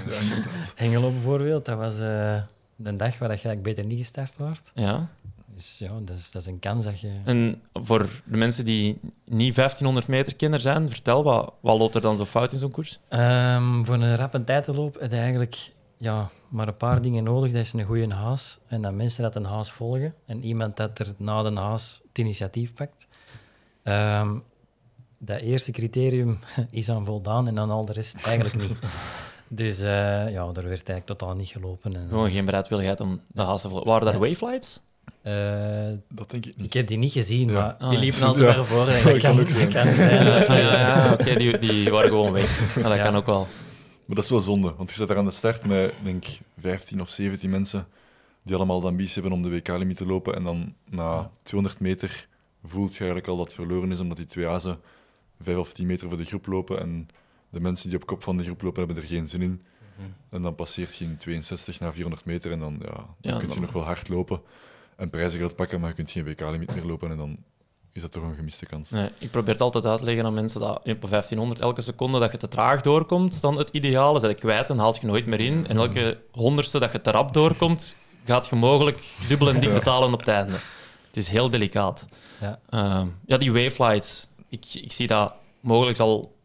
Hengelo 0.76 1.12
bijvoorbeeld, 1.12 1.66
dat 1.66 1.78
was 1.78 2.00
eh, 2.00 2.42
de 2.76 2.96
dag 2.96 3.18
waar 3.18 3.30
je 3.30 3.36
eigenlijk 3.36 3.64
beter 3.64 3.86
niet 3.86 3.98
gestart 3.98 4.38
wordt. 4.38 4.72
ja. 4.76 5.08
Dus 5.54 5.78
ja, 5.80 6.00
dat 6.02 6.18
is, 6.18 6.32
dat 6.32 6.42
is 6.42 6.48
een 6.48 6.60
kans 6.60 6.84
dat 6.84 7.00
je... 7.00 7.20
En 7.24 7.62
voor 7.74 8.10
de 8.26 8.38
mensen 8.38 8.66
die 8.66 9.00
niet 9.26 9.56
1500 9.56 10.08
meter 10.08 10.36
kenner 10.36 10.60
zijn, 10.60 10.90
vertel, 10.90 11.24
wat, 11.24 11.54
wat 11.60 11.78
loopt 11.78 11.96
er 11.96 12.02
dan 12.02 12.18
zo 12.18 12.26
fout 12.26 12.52
in 12.52 12.60
zo'n 12.60 12.72
koers? 12.72 13.00
Ehm, 13.08 13.84
voor 13.84 13.96
een 13.96 14.16
rappe 14.16 14.44
tijdloop 14.44 15.00
heb 15.00 15.12
je 15.12 15.18
eigenlijk 15.18 15.72
ja, 16.02 16.30
maar 16.50 16.68
een 16.68 16.78
paar 16.78 17.02
dingen 17.02 17.24
nodig. 17.24 17.52
Dat 17.52 17.62
is 17.62 17.74
een 17.74 17.84
goede 17.84 18.14
haas 18.14 18.60
en 18.68 18.82
dat 18.82 18.94
mensen 18.94 19.24
dat 19.24 19.36
een 19.36 19.46
haas 19.46 19.72
volgen. 19.72 20.14
En 20.26 20.44
iemand 20.44 20.78
dat 20.78 21.00
er 21.00 21.14
na 21.18 21.44
de 21.44 21.60
haas 21.60 22.02
het 22.08 22.18
initiatief 22.18 22.74
pakt. 22.74 23.08
Ehm, 23.84 24.38
dat 25.18 25.40
eerste 25.40 25.72
criterium 25.72 26.40
is 26.70 26.90
aan 26.90 27.06
voldaan 27.06 27.48
en 27.48 27.56
dan 27.56 27.72
al 27.72 27.86
de 27.86 27.94
rest 27.94 28.26
eigenlijk 28.26 28.68
niet. 28.68 28.78
Dus 29.54 29.80
eh, 29.80 29.86
ja, 30.32 30.46
er 30.46 30.54
werd 30.54 30.68
eigenlijk 30.68 31.06
totaal 31.06 31.36
niet 31.36 31.50
gelopen. 31.50 31.96
En, 31.96 32.08
Gewoon 32.08 32.32
geen 32.32 32.46
bereidwilligheid 32.46 33.00
om 33.00 33.22
de 33.28 33.42
haast 33.42 33.62
te 33.62 33.70
volgen. 33.70 33.88
Waren 33.88 34.06
daar 34.06 34.30
Ja. 34.30 34.82
Eh, 35.22 35.92
Dat 36.10 36.30
denk 36.32 36.46
ik 36.46 36.74
heb 36.74 36.88
die 36.88 36.98
niet 36.98 37.12
gezien, 37.12 37.48
Ja. 37.48 37.54
maar 37.54 37.74
Ah, 37.74 37.90
Die 37.90 37.98
ja. 37.98 38.04
liepen 38.04 38.24
al 38.24 38.34
te 38.34 38.44
Ja. 38.44 38.54
ver 38.54 38.66
voor. 38.66 38.86
Dat 39.12 39.18
kan 39.18 39.40
ook 39.40 39.50
zijn. 39.50 39.70
kan 39.70 39.96
zijn. 39.96 40.26
Ja, 40.26 40.40
dat 40.40 40.48
ja, 40.48 40.54
die- 40.56 40.64
ja, 40.64 41.12
oké, 41.14 41.36
die, 41.36 41.58
die 41.60 41.90
waren 41.90 42.10
gewoon 42.10 42.32
weg. 42.32 42.76
Ja, 42.76 42.82
dat 42.88 42.96
Ja. 42.98 43.04
kan 43.04 43.16
ook 43.16 43.26
wel. 43.26 43.48
Maar 44.06 44.16
dat 44.16 44.24
is 44.24 44.30
wel 44.30 44.40
zonde, 44.42 44.74
want 44.78 44.90
je 44.90 44.96
staat 44.96 45.08
daar 45.08 45.18
aan 45.18 45.26
de 45.26 45.32
start 45.32 45.66
met, 45.66 45.94
denk 46.04 46.26
ik, 46.26 46.40
15 46.60 47.02
of 47.02 47.10
17 47.10 47.50
mensen 47.50 47.88
die 48.44 48.56
allemaal 48.56 48.80
de 48.82 48.88
ambitie 48.88 49.14
hebben 49.14 49.32
om 49.32 49.42
de 49.42 49.50
WK-limiet 49.50 49.98
te 49.98 50.06
lopen. 50.06 50.36
En 50.36 50.44
dan 50.44 50.74
na 50.90 51.32
200 51.44 51.80
meter 51.82 52.28
voelt 52.64 52.92
je 52.92 52.98
eigenlijk 52.98 53.28
al 53.28 53.38
dat 53.38 53.46
het 53.46 53.56
verloren 53.56 53.92
is, 53.92 54.00
omdat 54.00 54.18
die 54.18 54.26
twee 54.26 54.48
azen 54.48 54.80
5 55.42 55.58
of 55.58 55.74
10 55.74 55.86
meter 55.86 56.08
voor 56.10 56.18
de 56.18 56.26
groep 56.26 56.46
lopen. 56.48 56.80
En 56.80 57.08
de 57.50 57.60
mensen 57.60 57.90
die 57.90 57.98
op 57.98 58.06
kop 58.06 58.24
van 58.24 58.38
de 58.38 58.44
groep 58.44 58.62
lopen, 58.62 58.84
hebben 58.86 59.04
er 59.04 59.10
geen 59.10 59.28
zin 59.28 59.42
in. 59.42 59.62
Mhm. 59.98 60.08
En 60.30 60.42
dan 60.42 60.56
passeert 60.56 60.96
je 60.98 61.06
in 61.06 61.18
62 61.18 61.80
na 61.80 61.92
400 61.94 62.26
meter 62.26 62.52
en 62.52 62.60
dan, 62.60 62.76
ja, 62.82 62.86
dan 62.96 63.06
Ja, 63.22 63.32
kun 63.32 63.42
je 63.42 63.48
dan- 63.48 63.62
nog 63.62 63.72
wel 63.72 63.84
hard 63.84 64.10
lopen 64.10 64.42
en 65.02 65.10
prijzengeld 65.10 65.56
pakken, 65.56 65.80
maar 65.80 65.90
je 65.90 65.96
kunt 65.96 66.12
geen 66.12 66.24
WK-limiet 66.24 66.76
meer 66.76 66.86
lopen 66.86 67.12
en 67.12 67.18
dan 67.18 67.38
is 67.94 68.02
dat 68.02 68.12
toch 68.12 68.24
een 68.24 68.36
gemiste 68.36 68.66
kans. 68.66 68.90
Nee, 68.90 69.10
ik 69.18 69.32
probeer 69.32 69.54
het 69.54 69.62
altijd 69.62 69.86
uit 69.86 69.98
te 69.98 70.06
leggen 70.06 70.26
aan 70.26 70.34
mensen 70.34 70.60
dat 70.60 70.76
op 70.78 70.84
1500 70.84 71.60
elke 71.60 71.82
seconde 71.82 72.20
dat 72.20 72.32
je 72.32 72.38
te 72.38 72.48
traag 72.48 72.82
doorkomt, 72.82 73.42
dan 73.42 73.58
het 73.58 73.70
ideale 73.70 74.16
is 74.16 74.22
dat 74.22 74.32
je 74.32 74.38
kwijt 74.38 74.70
en 74.70 74.78
haalt 74.78 75.02
je 75.02 75.08
nooit 75.08 75.26
meer 75.26 75.40
in. 75.40 75.68
En 75.68 75.78
elke 75.78 76.22
honderdste 76.32 76.80
dat 76.80 76.92
je 76.92 77.02
te 77.02 77.12
rap 77.12 77.34
doorkomt, 77.34 77.96
gaat 78.26 78.48
je 78.48 78.56
mogelijk 78.56 79.16
dubbel 79.28 79.50
en 79.50 79.60
dik 79.60 79.74
betalen 79.74 80.14
op 80.14 80.20
het 80.20 80.28
einde. 80.28 80.58
Het 81.08 81.18
is 81.18 81.28
heel 81.28 81.50
delicaat. 81.50 82.08
Ja. 82.42 82.60
Ehm, 82.70 83.08
ja, 83.26 83.38
die 83.38 83.52
wayflights, 83.52 84.28
ik, 84.50 84.66
ik 84.74 84.92
zie 84.92 85.08
dat 85.08 85.34
mogelijk 85.60 86.00
al 86.00 86.36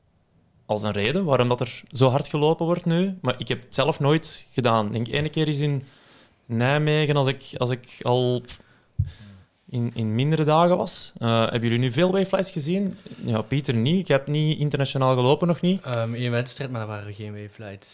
als 0.67 0.83
een 0.83 0.93
reden 0.93 1.25
waarom 1.25 1.49
dat 1.49 1.61
er 1.61 1.83
zo 1.91 2.09
hard 2.09 2.29
gelopen 2.29 2.67
wordt 2.67 2.85
nu. 2.85 3.19
Maar 3.21 3.35
ik 3.39 3.49
heb 3.49 3.63
het 3.63 3.75
zelf 3.75 4.01
nooit 4.01 4.47
gedaan. 4.51 4.87
Ik 4.87 4.93
denk 4.93 5.09
ene 5.09 5.29
keer 5.29 5.49
is 5.49 5.59
in 5.59 5.85
Nijmegen, 6.47 7.17
als 7.17 7.27
ik, 7.27 7.55
als 7.57 7.71
ik 7.71 7.99
al 8.03 8.43
in, 9.69 9.91
in 9.95 10.15
mindere 10.15 10.45
dagen 10.45 10.77
was. 10.77 11.13
Eh, 11.19 11.41
hebben 11.41 11.61
jullie 11.63 11.79
nu 11.79 11.91
veel 11.93 12.13
wayflights 12.13 12.51
gezien? 12.51 12.97
Ja, 13.25 13.43
Pieter 13.43 13.75
niet. 13.75 14.01
Ik 14.01 14.09
heb 14.09 14.27
niet 14.27 14.59
internationaal 14.59 15.15
gelopen, 15.15 15.49
nog 15.49 15.61
niet. 15.61 15.83
Ehm, 15.83 16.15
één 16.15 16.31
wedstrijd, 16.31 16.71
maar 16.71 16.81
er 16.81 16.87
waren 16.87 17.15
geen 17.15 17.33
wayflights. 17.33 17.89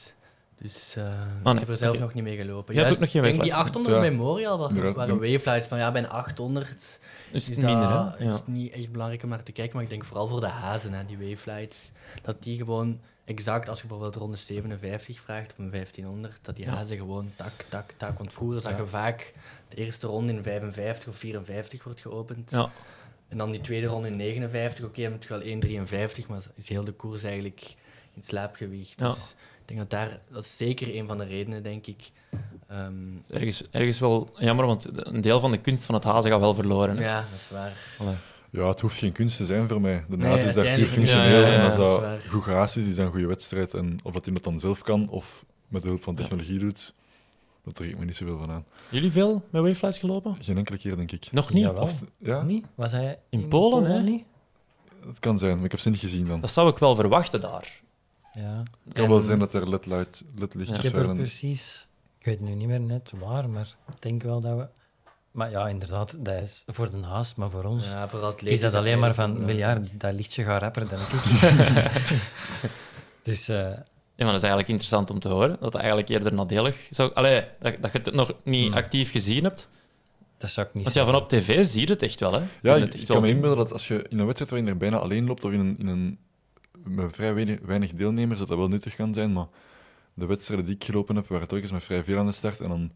Dus 0.58 0.94
eh, 0.96 1.04
nee, 1.44 1.52
ik 1.54 1.58
heb 1.60 1.68
er 1.68 1.76
zelf 1.76 1.98
nog 1.98 2.14
niet 2.14 2.24
mee 2.24 2.36
gelopen. 2.36 2.74
Jij 2.74 2.84
hebt 2.84 2.94
Juist, 2.94 2.94
ook 2.94 3.00
nog 3.00 3.10
geen 3.10 3.22
ik 3.24 3.28
denk 3.28 3.42
die 3.42 3.52
wayflights 3.52 3.76
800 3.76 3.94
Ja. 4.04 4.10
Memorial 4.10 4.58
waren, 4.58 4.76
Inderdaad, 4.76 4.96
waren 4.96 5.18
wayflights, 5.20 5.68
maar 5.68 5.78
ja, 5.78 5.92
bij 5.92 6.02
een 6.02 6.08
800 6.08 7.00
Dus 7.32 7.42
is 7.50 7.56
het 7.56 7.64
minder, 7.66 7.88
dat 7.88 8.12
hè? 8.18 8.24
is 8.24 8.30
Ja. 8.30 8.32
het 8.36 8.46
niet 8.48 8.72
echt 8.72 8.92
belangrijk 8.92 9.22
om 9.22 9.28
naar 9.28 9.42
te 9.42 9.52
kijken. 9.52 9.74
Maar 9.74 9.84
ik 9.84 9.90
denk 9.90 10.04
vooral 10.04 10.28
voor 10.28 10.40
de 10.40 10.46
hazen, 10.48 10.92
hè, 10.92 11.04
die 11.04 11.18
wayflights, 11.18 11.92
dat 12.22 12.42
die 12.42 12.56
gewoon 12.56 13.00
exact, 13.24 13.68
als 13.68 13.80
je 13.80 13.86
bijvoorbeeld 13.86 14.16
ronde 14.16 14.36
57 14.36 15.20
vraagt 15.20 15.50
op 15.50 15.58
een 15.58 15.70
1500, 15.70 16.38
dat 16.42 16.56
die 16.56 16.68
hazen 16.68 16.96
gewoon 16.96 17.32
tak, 17.36 17.52
tak, 17.68 17.92
tak. 17.96 18.18
Want 18.18 18.32
vroeger 18.32 18.62
zag 18.62 18.76
je 18.76 18.86
vaak 18.86 19.32
de 19.68 19.76
eerste 19.76 20.06
ronde 20.06 20.32
in 20.32 20.42
55 20.42 21.08
of 21.08 21.16
54 21.16 21.84
wordt 21.84 22.00
geopend. 22.00 22.50
Ja. 22.50 22.70
En 23.28 23.38
dan 23.38 23.50
die 23.50 23.60
tweede 23.60 23.86
ronde 23.86 24.08
in 24.08 24.16
59, 24.16 24.84
oké, 24.84 25.02
dan 25.02 25.12
heb 25.12 25.22
je 25.22 25.28
wel 25.28 25.86
1,53, 26.22 26.26
maar 26.28 26.40
is 26.54 26.68
heel 26.68 26.84
de 26.84 26.92
koers 26.92 27.22
eigenlijk 27.22 27.74
in 28.14 28.22
slaapgewicht. 28.22 29.00
Ja. 29.00 29.08
Dus 29.08 29.34
ik 29.60 29.68
denk 29.68 29.80
dat 29.80 29.90
daar, 29.90 30.20
dat 30.30 30.44
is 30.44 30.56
zeker 30.56 30.94
een 30.96 31.06
van 31.06 31.18
de 31.18 31.24
redenen, 31.24 31.62
denk 31.62 31.86
ik. 31.86 32.10
Ehm, 32.68 32.94
Ergens, 33.30 33.62
ergens 33.70 33.98
wel 33.98 34.30
jammer, 34.38 34.66
want 34.66 35.06
een 35.06 35.20
deel 35.20 35.40
van 35.40 35.50
de 35.50 35.58
kunst 35.60 35.84
van 35.84 35.94
het 35.94 36.04
hazen 36.04 36.30
gaat 36.30 36.40
wel 36.40 36.54
verloren. 36.54 36.96
hè. 36.96 37.04
ja, 37.04 37.20
dat 37.20 37.38
is 37.40 37.48
waar. 37.50 37.72
Allee. 37.98 38.14
Ja, 38.52 38.68
het 38.68 38.80
hoeft 38.80 38.96
geen 38.96 39.12
kunst 39.12 39.36
te 39.36 39.46
zijn 39.46 39.68
voor 39.68 39.80
mij. 39.80 40.04
De 40.08 40.16
Nee, 40.16 40.28
naast 40.28 40.44
is 40.44 40.54
daar 40.54 40.74
puur 40.74 40.86
functioneel. 40.86 41.40
Ja, 41.40 41.46
ja, 41.46 41.46
ja, 41.46 41.58
en 41.58 41.64
als 41.64 41.76
dat 41.76 42.02
is 42.02 42.08
dat 42.22 42.24
goed 42.30 42.42
gehaast 42.42 42.76
is, 42.76 42.86
is 42.86 42.94
dat 42.94 43.04
een 43.06 43.10
goede 43.12 43.26
wedstrijd. 43.26 43.74
En 43.74 43.98
of 44.02 44.12
dat 44.12 44.24
hij 44.24 44.34
dat 44.34 44.44
dan 44.44 44.60
zelf 44.60 44.82
kan 44.82 45.08
of 45.08 45.44
met 45.68 45.82
de 45.82 45.88
hulp 45.88 46.02
van 46.02 46.14
technologie 46.14 46.58
doet, 46.58 46.94
dat 47.64 47.74
trek 47.74 47.88
ik 47.90 47.98
me 47.98 48.04
niet 48.04 48.16
zoveel 48.16 48.38
van 48.38 48.50
aan. 48.50 48.64
Jullie 48.90 49.10
veel 49.10 49.42
bij 49.50 49.60
Waveflies 49.60 49.98
gelopen? 49.98 50.36
Geen 50.40 50.56
enkele 50.56 50.78
keer, 50.78 50.96
denk 50.96 51.12
ik. 51.12 51.28
Nog 51.32 51.52
niet? 51.52 51.68
Of, 51.68 52.02
ja, 52.18 52.42
Niet? 52.42 52.64
Was 52.74 52.92
hij 52.92 53.18
In 53.28 53.48
Polen, 53.48 53.90
hè? 53.90 54.02
niet? 54.02 54.24
het 55.06 55.18
kan 55.18 55.38
zijn, 55.38 55.56
maar 55.56 55.64
ik 55.64 55.70
heb 55.70 55.80
ze 55.80 55.90
niet 55.90 55.98
gezien 56.00 56.26
dan. 56.26 56.40
Dat 56.40 56.50
zou 56.50 56.70
ik 56.70 56.78
wel 56.78 56.94
verwachten 56.94 57.40
daar. 57.40 57.80
Ja. 58.32 58.62
Het 58.84 58.94
kan 58.94 59.08
wel 59.08 59.20
zijn 59.20 59.38
dat 59.38 59.54
er 59.54 59.68
ledlight- 59.68 60.20
Ik 60.34 60.38
ledlichtjes 60.40 60.82
heb 60.82 60.94
er 60.94 61.14
precies... 61.14 61.86
Ik 62.18 62.24
weet 62.26 62.40
nu 62.40 62.54
niet 62.54 62.68
meer 62.68 62.80
net 62.80 63.12
waar, 63.18 63.48
maar 63.50 63.76
ik 63.88 64.02
denk 64.02 64.22
wel 64.22 64.40
dat 64.40 64.56
we... 64.56 64.66
Maar 65.32 65.50
ja, 65.50 65.68
inderdaad, 65.68 66.16
dat 66.24 66.42
is 66.42 66.62
voor 66.66 66.90
de 66.90 67.02
haast, 67.02 67.36
maar 67.36 67.50
voor 67.50 67.64
ons 67.64 67.90
Ja, 67.90 68.08
voor 68.08 68.20
atleten 68.20 68.50
is 68.50 68.60
dat 68.60 68.74
alleen 68.74 68.98
maar 68.98 69.14
van, 69.14 69.46
wel 69.46 69.56
ja, 69.56 69.82
dat 69.92 70.14
lichtje 70.14 70.44
gaat 70.44 70.60
rapper 70.62 70.88
dan 70.88 70.98
ik. 70.98 71.40
dus 73.28 73.48
eh, 73.48 73.56
Ja, 73.56 74.24
maar 74.24 74.26
dat 74.26 74.34
is 74.34 74.40
eigenlijk 74.48 74.68
interessant 74.68 75.10
om 75.10 75.18
te 75.18 75.28
horen. 75.28 75.56
Dat 75.60 75.72
het 75.72 75.74
eigenlijk 75.74 76.08
eerder 76.08 76.34
nadelig 76.34 76.86
zou... 76.90 77.14
Allee, 77.14 77.44
dat, 77.58 77.76
dat 77.80 77.92
je 77.92 77.98
het 78.02 78.14
nog 78.14 78.32
niet 78.44 78.66
Hmm. 78.66 78.76
actief 78.76 79.10
gezien 79.10 79.44
hebt. 79.44 79.68
dat 80.38 80.50
zou 80.50 80.66
ik 80.66 80.74
niet 80.74 80.84
Want 80.84 80.96
ja, 80.96 81.04
van 81.04 81.14
op 81.14 81.28
tv 81.28 81.64
zie 81.64 81.80
je 81.80 81.92
het 81.92 82.02
echt 82.02 82.20
wel, 82.20 82.32
hè. 82.32 82.38
Je 82.38 82.46
Ja, 82.62 82.74
ik, 82.76 82.94
ik 82.94 83.06
wel 83.06 83.16
kan 83.16 83.26
me 83.26 83.34
inbeelden 83.34 83.58
dat 83.58 83.72
als 83.72 83.88
je 83.88 84.06
in 84.08 84.18
een 84.18 84.24
wedstrijd 84.24 84.50
waarin 84.50 84.68
er 84.68 84.76
bijna 84.76 84.98
alleen 84.98 85.26
loopt, 85.26 85.44
of 85.44 85.52
in 85.52 85.60
een, 85.60 85.76
in 85.78 85.86
een 85.86 86.18
met 86.84 87.14
vrij 87.14 87.34
weinig, 87.34 87.58
weinig 87.62 87.92
deelnemers, 87.92 88.38
dat 88.38 88.48
dat 88.48 88.58
wel 88.58 88.68
nuttig 88.68 88.96
kan 88.96 89.14
zijn. 89.14 89.32
Maar 89.32 89.46
de 90.14 90.26
wedstrijden 90.26 90.66
die 90.66 90.74
ik 90.74 90.84
gelopen 90.84 91.16
heb, 91.16 91.28
waren 91.28 91.48
telkens 91.48 91.72
met 91.72 91.82
vrij 91.82 92.04
veel 92.04 92.18
aan 92.18 92.26
de 92.26 92.32
start. 92.32 92.60
En 92.60 92.68
dan 92.68 92.90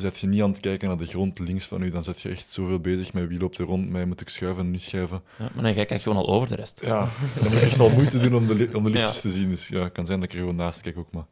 zet 0.00 0.18
je 0.18 0.26
niet 0.26 0.42
aan 0.42 0.50
het 0.50 0.60
kijken 0.60 0.88
naar 0.88 0.96
de 0.96 1.06
grond 1.06 1.38
links 1.38 1.64
van 1.66 1.82
u. 1.82 1.90
Dan 1.90 2.04
zet 2.04 2.20
je 2.20 2.28
echt 2.28 2.46
zoveel 2.48 2.78
bezig 2.80 3.12
met 3.12 3.28
wie 3.28 3.38
loopt 3.38 3.58
er 3.58 3.64
rond 3.66 3.88
mij, 3.90 4.04
moet 4.04 4.20
ik 4.20 4.28
schuiven, 4.28 4.70
nu 4.70 4.78
schuiven. 4.78 5.22
Ja, 5.38 5.50
maar 5.54 5.62
dan 5.64 5.74
ga 5.74 5.80
je 5.80 5.86
echt 5.86 6.02
gewoon 6.02 6.18
al 6.18 6.28
over 6.28 6.48
de 6.48 6.54
rest. 6.54 6.80
Ja, 6.84 7.08
dan 7.34 7.42
moet 7.42 7.52
je 7.52 7.60
echt 7.60 7.80
al 7.80 7.90
moeite 7.90 8.18
doen 8.18 8.34
om 8.34 8.46
de, 8.46 8.70
om 8.72 8.82
de 8.84 8.90
lichtjes 8.90 9.14
Ja. 9.14 9.20
te 9.20 9.30
zien. 9.30 9.48
Dus 9.48 9.68
ja, 9.68 9.82
het 9.82 9.92
kan 9.92 10.06
zijn 10.06 10.20
dat 10.20 10.28
ik 10.28 10.34
er 10.34 10.40
gewoon 10.40 10.56
naast 10.56 10.80
kijk 10.80 10.98
ook. 10.98 11.12
Maar 11.12 11.26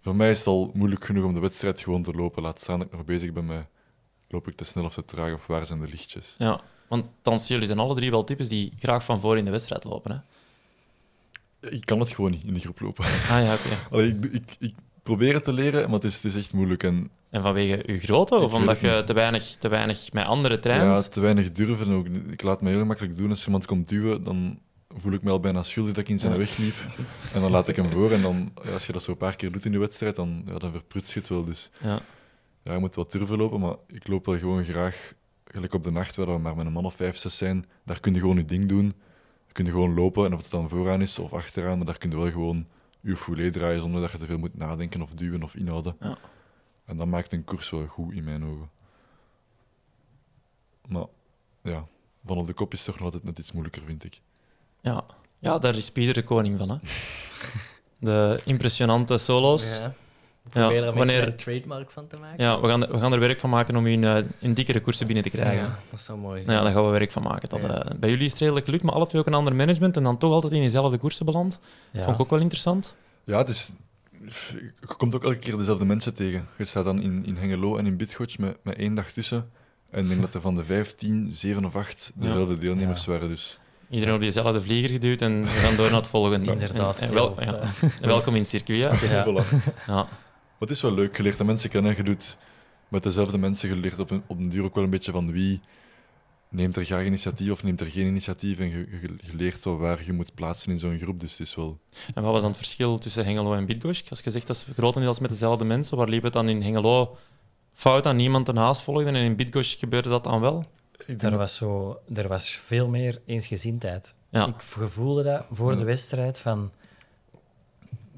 voor 0.00 0.16
mij 0.16 0.30
is 0.30 0.38
het 0.38 0.46
al 0.46 0.70
moeilijk 0.74 1.04
genoeg 1.04 1.24
om 1.24 1.34
de 1.34 1.40
wedstrijd 1.40 1.80
gewoon 1.80 2.02
te 2.02 2.12
lopen. 2.12 2.42
Laat 2.42 2.60
staan 2.60 2.78
dat 2.78 2.86
ik 2.86 2.92
nog 2.92 3.04
bezig 3.04 3.32
ben 3.32 3.46
met 3.46 3.66
loop 4.28 4.48
ik 4.48 4.56
te 4.56 4.64
snel 4.64 4.84
of 4.84 4.94
te 4.94 5.04
traag 5.04 5.32
of 5.34 5.46
waar 5.46 5.66
zijn 5.66 5.80
de 5.80 5.88
lichtjes. 5.88 6.34
Ja, 6.38 6.60
want 6.88 7.04
dan 7.22 7.38
jullie 7.38 7.66
zijn 7.66 7.78
alle 7.78 7.94
drie 7.94 8.10
wel 8.10 8.24
types 8.24 8.48
die 8.48 8.72
graag 8.78 9.04
van 9.04 9.20
voor 9.20 9.36
in 9.38 9.44
de 9.44 9.50
wedstrijd 9.50 9.84
lopen, 9.84 10.10
hè. 10.10 10.18
Ik 11.68 11.84
kan 11.86 12.00
het 12.00 12.08
gewoon 12.12 12.30
niet 12.30 12.44
in 12.44 12.54
de 12.54 12.60
groep 12.60 12.80
lopen. 12.80 13.04
Ah 13.04 13.28
ja, 13.28 13.54
oké. 13.54 13.96
Ik, 14.04 14.24
ik, 14.24 14.56
ik 14.58 14.74
probeer 15.02 15.34
het 15.34 15.44
te 15.44 15.52
leren, 15.52 15.82
maar 15.82 15.92
het 15.92 16.04
is, 16.04 16.14
het 16.14 16.24
is 16.24 16.34
echt 16.34 16.52
moeilijk. 16.52 16.82
En 16.82 17.10
En 17.32 17.42
vanwege 17.42 17.82
uw 17.86 17.98
grootte? 17.98 18.34
Of 18.34 18.52
omdat 18.54 18.80
je 18.80 19.02
te 19.06 19.12
weinig, 19.12 19.56
te 19.58 19.68
weinig 19.68 20.12
met 20.12 20.24
anderen 20.24 20.56
ja, 20.56 20.62
traint? 20.62 21.12
te 21.12 21.20
weinig 21.20 21.52
durven. 21.52 21.92
Ook. 21.92 22.06
Ik 22.30 22.42
laat 22.42 22.60
me 22.62 22.68
heel 22.70 22.78
gemakkelijk 22.78 23.16
doen. 23.16 23.30
Als 23.30 23.44
iemand 23.44 23.66
komt 23.66 23.88
duwen, 23.88 24.22
dan 24.22 24.58
voel 24.88 25.12
ik 25.12 25.22
me 25.22 25.30
al 25.30 25.40
bijna 25.40 25.62
schuldig 25.62 25.92
dat 25.94 26.02
ik 26.04 26.10
in 26.10 26.18
zijn 26.18 26.32
Ja. 26.32 26.38
weg 26.38 26.56
liep. 26.56 26.74
En 27.34 27.40
dan 27.40 27.50
laat 27.50 27.68
ik 27.68 27.76
hem 27.76 27.90
voor. 27.90 28.10
En 28.10 28.22
dan, 28.22 28.52
ja, 28.64 28.72
als 28.72 28.86
je 28.86 28.92
dat 28.92 29.02
zo 29.02 29.10
een 29.10 29.16
paar 29.16 29.36
keer 29.36 29.52
doet 29.52 29.64
in 29.64 29.72
de 29.72 29.78
wedstrijd, 29.78 30.16
dan, 30.16 30.42
ja, 30.46 30.58
dan 30.58 30.72
verprutst 30.72 31.12
je 31.12 31.18
het 31.20 31.28
wel. 31.28 31.44
Dus 31.44 31.70
Ja. 31.82 32.00
ja, 32.62 32.72
je 32.72 32.78
moet 32.78 32.94
wat 32.94 33.12
durven 33.12 33.36
lopen, 33.38 33.60
maar 33.60 33.74
ik 33.86 34.08
loop 34.08 34.26
wel 34.26 34.38
gewoon 34.38 34.64
graag, 34.64 35.12
gelijk 35.46 35.74
op 35.74 35.82
de 35.82 35.90
nacht, 35.90 36.16
waar 36.16 36.26
we 36.26 36.38
maar 36.38 36.56
met 36.56 36.66
een 36.66 36.72
man 36.72 36.84
of 36.84 36.94
vijf, 36.94 37.16
zes 37.16 37.36
zijn, 37.36 37.66
daar 37.84 38.00
kun 38.00 38.14
je 38.14 38.20
gewoon 38.20 38.36
je 38.36 38.44
ding 38.44 38.68
doen. 38.68 38.88
Dan 39.44 39.52
kun 39.52 39.64
je 39.64 39.70
gewoon 39.70 39.94
lopen, 39.94 40.24
en 40.26 40.34
of 40.34 40.42
het 40.42 40.50
dan 40.50 40.68
vooraan 40.68 41.00
is 41.02 41.18
of 41.18 41.32
achteraan, 41.32 41.76
maar 41.76 41.86
daar 41.86 41.98
kun 41.98 42.10
je 42.10 42.16
wel 42.16 42.30
gewoon 42.30 42.66
je 43.00 43.16
foulet 43.16 43.52
draaien 43.52 43.80
zonder 43.80 44.00
dat 44.00 44.10
je 44.12 44.18
te 44.18 44.26
veel 44.26 44.38
moet 44.38 44.56
nadenken 44.58 45.02
of 45.02 45.10
duwen 45.10 45.42
of 45.42 45.54
inhouden. 45.54 45.96
Ja. 46.00 46.16
En 46.84 46.96
dat 46.96 47.06
maakt 47.06 47.32
een 47.32 47.44
koers 47.44 47.70
wel 47.70 47.86
goed 47.86 48.12
in 48.14 48.24
mijn 48.24 48.44
ogen. 48.44 48.70
Maar 50.88 51.04
ja, 51.62 51.84
van 52.24 52.36
op 52.38 52.46
de 52.46 52.52
kop 52.52 52.72
is 52.72 52.84
toch 52.84 52.94
nog 52.94 53.04
altijd 53.04 53.24
net 53.24 53.38
iets 53.38 53.52
moeilijker, 53.52 53.82
vind 53.86 54.04
ik. 54.04 54.20
Ja. 54.80 55.04
ja, 55.38 55.58
daar 55.58 55.74
is 55.76 55.90
Pieter 55.90 56.14
de 56.14 56.22
koning 56.24 56.58
van, 56.58 56.68
hè. 56.70 56.76
De 57.98 58.40
impressionante 58.44 59.18
solo's. 59.18 59.78
Ja. 59.78 59.94
Probeer 60.48 60.62
er 60.62 60.70
wanneer- 60.84 60.94
wanneer... 60.94 61.26
een 61.26 61.36
trademark 61.36 61.90
van 61.90 62.06
te 62.06 62.16
maken. 62.16 62.44
Ja, 62.44 62.60
we 62.60 62.68
gaan, 62.68 62.82
er- 62.86 62.92
we 62.92 62.98
gaan 63.00 63.12
er 63.12 63.18
werk 63.20 63.38
van 63.40 63.50
maken 63.50 63.76
om 63.76 63.86
u 63.86 63.90
in, 63.90 64.04
eh, 64.04 64.16
in 64.38 64.54
dikkere 64.54 64.80
koersen 64.80 65.06
binnen 65.06 65.24
te 65.24 65.30
krijgen. 65.30 65.64
Ja, 65.64 65.78
dat 65.90 66.00
zou 66.00 66.18
mooi 66.18 66.42
zijn. 66.42 66.56
Ja, 66.56 66.62
daar 66.62 66.72
gaan 66.72 66.84
we 66.84 66.90
werk 66.90 67.12
van 67.12 67.22
maken. 67.22 67.48
Dat, 67.48 67.60
Ja. 67.60 67.84
eh, 67.84 67.98
bij 67.98 68.10
jullie 68.10 68.24
is 68.24 68.30
het 68.30 68.40
redelijk 68.40 68.64
gelukt, 68.64 68.82
maar 68.84 68.94
alle 68.94 69.06
twee 69.06 69.20
ook 69.20 69.26
een 69.26 69.34
ander 69.34 69.54
management 69.54 69.96
en 69.96 70.02
dan 70.02 70.18
toch 70.18 70.32
altijd 70.32 70.52
in 70.52 70.62
dezelfde 70.62 70.98
koersen 70.98 71.26
beland. 71.26 71.60
ja. 71.92 72.02
Vond 72.02 72.14
ik 72.16 72.22
ook 72.22 72.30
wel 72.30 72.40
interessant. 72.40 72.96
Ja, 73.24 73.38
het 73.38 73.48
is, 73.48 73.70
je 74.26 74.72
komt 74.96 75.14
ook 75.14 75.24
elke 75.24 75.36
keer 75.38 75.56
dezelfde 75.56 75.84
mensen 75.84 76.14
tegen. 76.14 76.46
Je 76.58 76.64
staat 76.64 76.84
dan 76.84 77.00
in, 77.02 77.24
in 77.26 77.36
Hengelo 77.36 77.76
en 77.76 77.86
in 77.86 77.96
Bitgoch 77.96 78.38
met, 78.38 78.56
met 78.62 78.76
één 78.76 78.94
dag 78.94 79.10
tussen. 79.12 79.50
En 79.90 80.02
ik 80.02 80.08
denk 80.08 80.20
dat 80.20 80.34
er 80.34 80.40
van 80.40 80.54
de 80.56 80.64
15, 80.64 81.28
7 81.32 81.64
of 81.64 81.76
8 81.76 82.12
dezelfde 82.14 82.58
deelnemers 82.58 83.04
waren. 83.04 83.28
Dus 83.28 83.58
Iedereen 83.90 84.14
op 84.14 84.20
diezelfde 84.20 84.60
vlieger 84.60 84.90
geduwd 84.90 85.20
en 85.20 85.42
we 85.42 85.48
gaan 85.48 85.76
door 85.76 85.86
naar 85.90 86.00
het 86.00 86.06
volgende. 86.06 86.50
Inderdaad, 86.52 87.00
En, 87.00 87.06
en 87.08 87.12
veel, 87.14 87.34
wel, 87.34 87.44
ja. 87.44 87.60
En 88.00 88.08
welkom 88.08 88.34
in 88.34 88.40
het 88.40 88.48
circuit. 88.50 88.78
Ja. 88.78 88.90
Het 88.90 89.02
is- 89.02 89.24
Ja. 89.86 90.08
het 90.58 90.70
is 90.70 90.80
wel 90.80 90.94
leuk. 90.94 91.16
Je 91.16 91.22
leert 91.22 91.38
de 91.38 91.44
mensen 91.44 91.70
kennen. 91.70 91.96
Je 91.96 92.02
doet 92.02 92.36
met 92.88 93.02
dezelfde 93.02 93.38
mensen. 93.38 93.68
Je 93.68 93.76
leert 93.76 93.98
op 93.98 94.10
een, 94.10 94.22
op 94.26 94.38
een 94.38 94.48
duur 94.48 94.64
ook 94.64 94.74
wel 94.74 94.84
een 94.84 94.90
beetje 94.90 95.12
van 95.12 95.32
wie 95.32 95.60
neemt 96.52 96.76
er 96.76 96.84
graag 96.84 97.04
initiatief 97.04 97.50
of 97.50 97.62
neemt 97.62 97.80
er 97.80 97.86
geen 97.90 98.06
initiatief. 98.06 98.58
En 98.58 98.68
je, 98.70 98.76
je, 99.00 99.14
je 99.20 99.34
leert 99.36 99.64
wel 99.64 99.78
waar 99.78 100.04
je 100.04 100.12
moet 100.12 100.34
plaatsen 100.34 100.72
in 100.72 100.78
zo'n 100.78 100.98
groep. 100.98 101.20
Dus 101.20 101.30
het 101.30 101.40
is 101.40 101.54
wel... 101.54 101.78
En 102.14 102.22
wat 102.22 102.32
was 102.32 102.40
dan 102.40 102.50
het 102.50 102.58
verschil 102.58 102.98
tussen 102.98 103.24
Hengelo 103.24 103.54
en 103.54 103.66
Bidgosk? 103.66 104.06
Als 104.10 104.20
je 104.20 104.30
zegt 104.30 104.46
dat 104.46 104.56
is 104.56 104.66
grotendeels 104.74 105.18
met 105.18 105.30
dezelfde 105.30 105.64
mensen, 105.64 105.96
waar 105.96 106.08
liep 106.08 106.22
het 106.22 106.32
dan 106.32 106.48
in 106.48 106.62
Hengelo 106.62 107.16
fout 107.72 108.06
aan 108.06 108.16
niemand 108.16 108.48
een 108.48 108.56
haast 108.56 108.82
volgde 108.82 109.04
en 109.06 109.14
in 109.14 109.36
Bidgosk 109.36 109.78
gebeurde 109.78 110.08
dat 110.08 110.24
dan 110.24 110.40
wel? 110.40 110.64
Er 111.18 111.36
was, 111.36 111.54
zo, 111.56 112.00
er 112.14 112.28
was 112.28 112.48
veel 112.50 112.88
meer 112.88 113.20
eensgezindheid. 113.26 114.14
Ja. 114.30 114.46
Ik 114.46 114.54
gevoelde 114.58 115.22
dat 115.22 115.44
voor 115.50 115.72
Ja. 115.72 115.78
de 115.78 115.84
wedstrijd 115.84 116.38
van... 116.38 116.70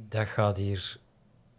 Dat 0.08 0.26
gaat 0.28 0.56
hier 0.56 0.96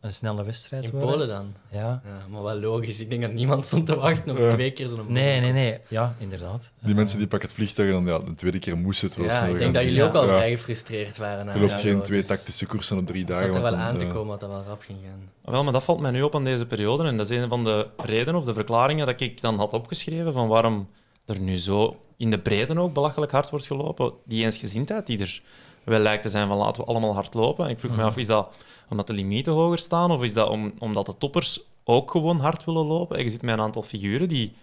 een 0.05 0.13
snelle 0.13 0.43
wedstrijd 0.43 0.83
In 0.83 0.89
worden. 0.91 1.09
Polen 1.09 1.27
dan? 1.27 1.53
Ja. 1.71 2.01
Ja, 2.05 2.25
maar 2.29 2.43
wel 2.43 2.59
logisch. 2.59 2.99
Ik 2.99 3.09
denk 3.09 3.21
dat 3.21 3.31
niemand 3.33 3.65
stond 3.65 3.85
te 3.85 3.95
wachten 3.95 4.31
op 4.31 4.37
Ja. 4.37 4.53
twee 4.53 4.71
keer 4.71 4.87
zo'n 4.87 5.05
Nee, 5.07 5.39
nee, 5.39 5.51
nee. 5.51 5.77
Ja, 5.87 6.15
inderdaad. 6.17 6.71
Die 6.79 6.95
mensen 6.95 7.17
die 7.17 7.27
pakken 7.27 7.47
het 7.47 7.57
vliegtuig 7.57 7.87
en 7.87 7.93
dan 7.93 8.05
ja, 8.05 8.19
de 8.19 8.35
tweede 8.35 8.59
keer 8.59 8.77
moest 8.77 9.01
het 9.01 9.15
wel 9.15 9.25
Ja, 9.25 9.37
snel 9.41 9.53
ik 9.53 9.59
denk 9.59 9.73
dat 9.73 9.83
jullie 9.83 10.03
ook 10.03 10.13
al 10.13 10.27
Ja. 10.27 10.33
vrij 10.35 10.51
gefrustreerd 10.51 11.17
waren. 11.17 11.45
Je 11.53 11.59
loopt 11.59 11.71
ja, 11.71 11.77
geen 11.77 12.01
twee 12.01 12.25
tactische 12.25 12.65
koersen 12.65 12.97
op 12.97 13.05
drie 13.07 13.19
Het 13.19 13.27
dagen. 13.27 13.45
zat 13.45 13.55
er 13.55 13.61
wel 13.61 13.75
aan 13.75 13.97
te 13.97 14.05
komen 14.07 14.27
dat 14.27 14.39
dat 14.39 14.49
wel 14.49 14.63
rap 14.67 14.81
ging 14.81 14.97
gaan. 15.03 15.51
Wel, 15.53 15.63
maar 15.63 15.73
dat 15.73 15.83
valt 15.83 15.99
mij 15.99 16.11
nu 16.11 16.21
op 16.21 16.35
aan 16.35 16.43
deze 16.43 16.65
periode. 16.65 17.03
En 17.03 17.17
dat 17.17 17.29
is 17.29 17.37
een 17.37 17.49
van 17.49 17.63
de 17.63 17.87
redenen 18.05 18.35
of 18.39 18.45
de 18.45 18.53
verklaringen 18.53 19.05
dat 19.05 19.21
ik 19.21 19.41
dan 19.41 19.57
had 19.57 19.73
opgeschreven 19.73 20.33
van 20.33 20.47
waarom 20.47 20.87
er 21.25 21.39
nu 21.39 21.57
zo 21.57 21.99
in 22.17 22.29
de 22.29 22.39
breedte 22.39 22.79
ook 22.79 22.93
belachelijk 22.93 23.31
hard 23.31 23.49
wordt 23.49 23.65
gelopen. 23.65 24.13
Die 24.25 24.43
eensgezindheid 24.45 25.07
die 25.07 25.19
er 25.19 25.41
wel 25.85 25.99
lijkt 25.99 26.23
te 26.23 26.29
zijn 26.29 26.47
van 26.47 26.57
laten 26.57 26.81
we 26.81 26.87
allemaal 26.87 27.13
hard 27.13 27.33
lopen. 27.33 27.65
En 27.65 27.71
ik 27.71 27.79
vroeg 27.79 27.95
me 27.95 28.03
af, 28.03 28.17
is 28.17 28.27
dat 28.27 28.55
omdat 28.89 29.07
de 29.07 29.13
limieten 29.13 29.53
hoger 29.53 29.77
staan 29.77 30.11
of 30.11 30.23
is 30.23 30.33
dat 30.33 30.49
om, 30.49 30.73
omdat 30.79 31.05
de 31.05 31.17
toppers 31.17 31.61
ook 31.83 32.11
gewoon 32.11 32.39
hard 32.39 32.65
willen 32.65 32.85
lopen? 32.85 33.17
En 33.17 33.23
je 33.23 33.29
ziet 33.29 33.41
met 33.41 33.53
een 33.57 33.63
aantal 33.63 33.81
figuren 33.83 34.27
die 34.27 34.53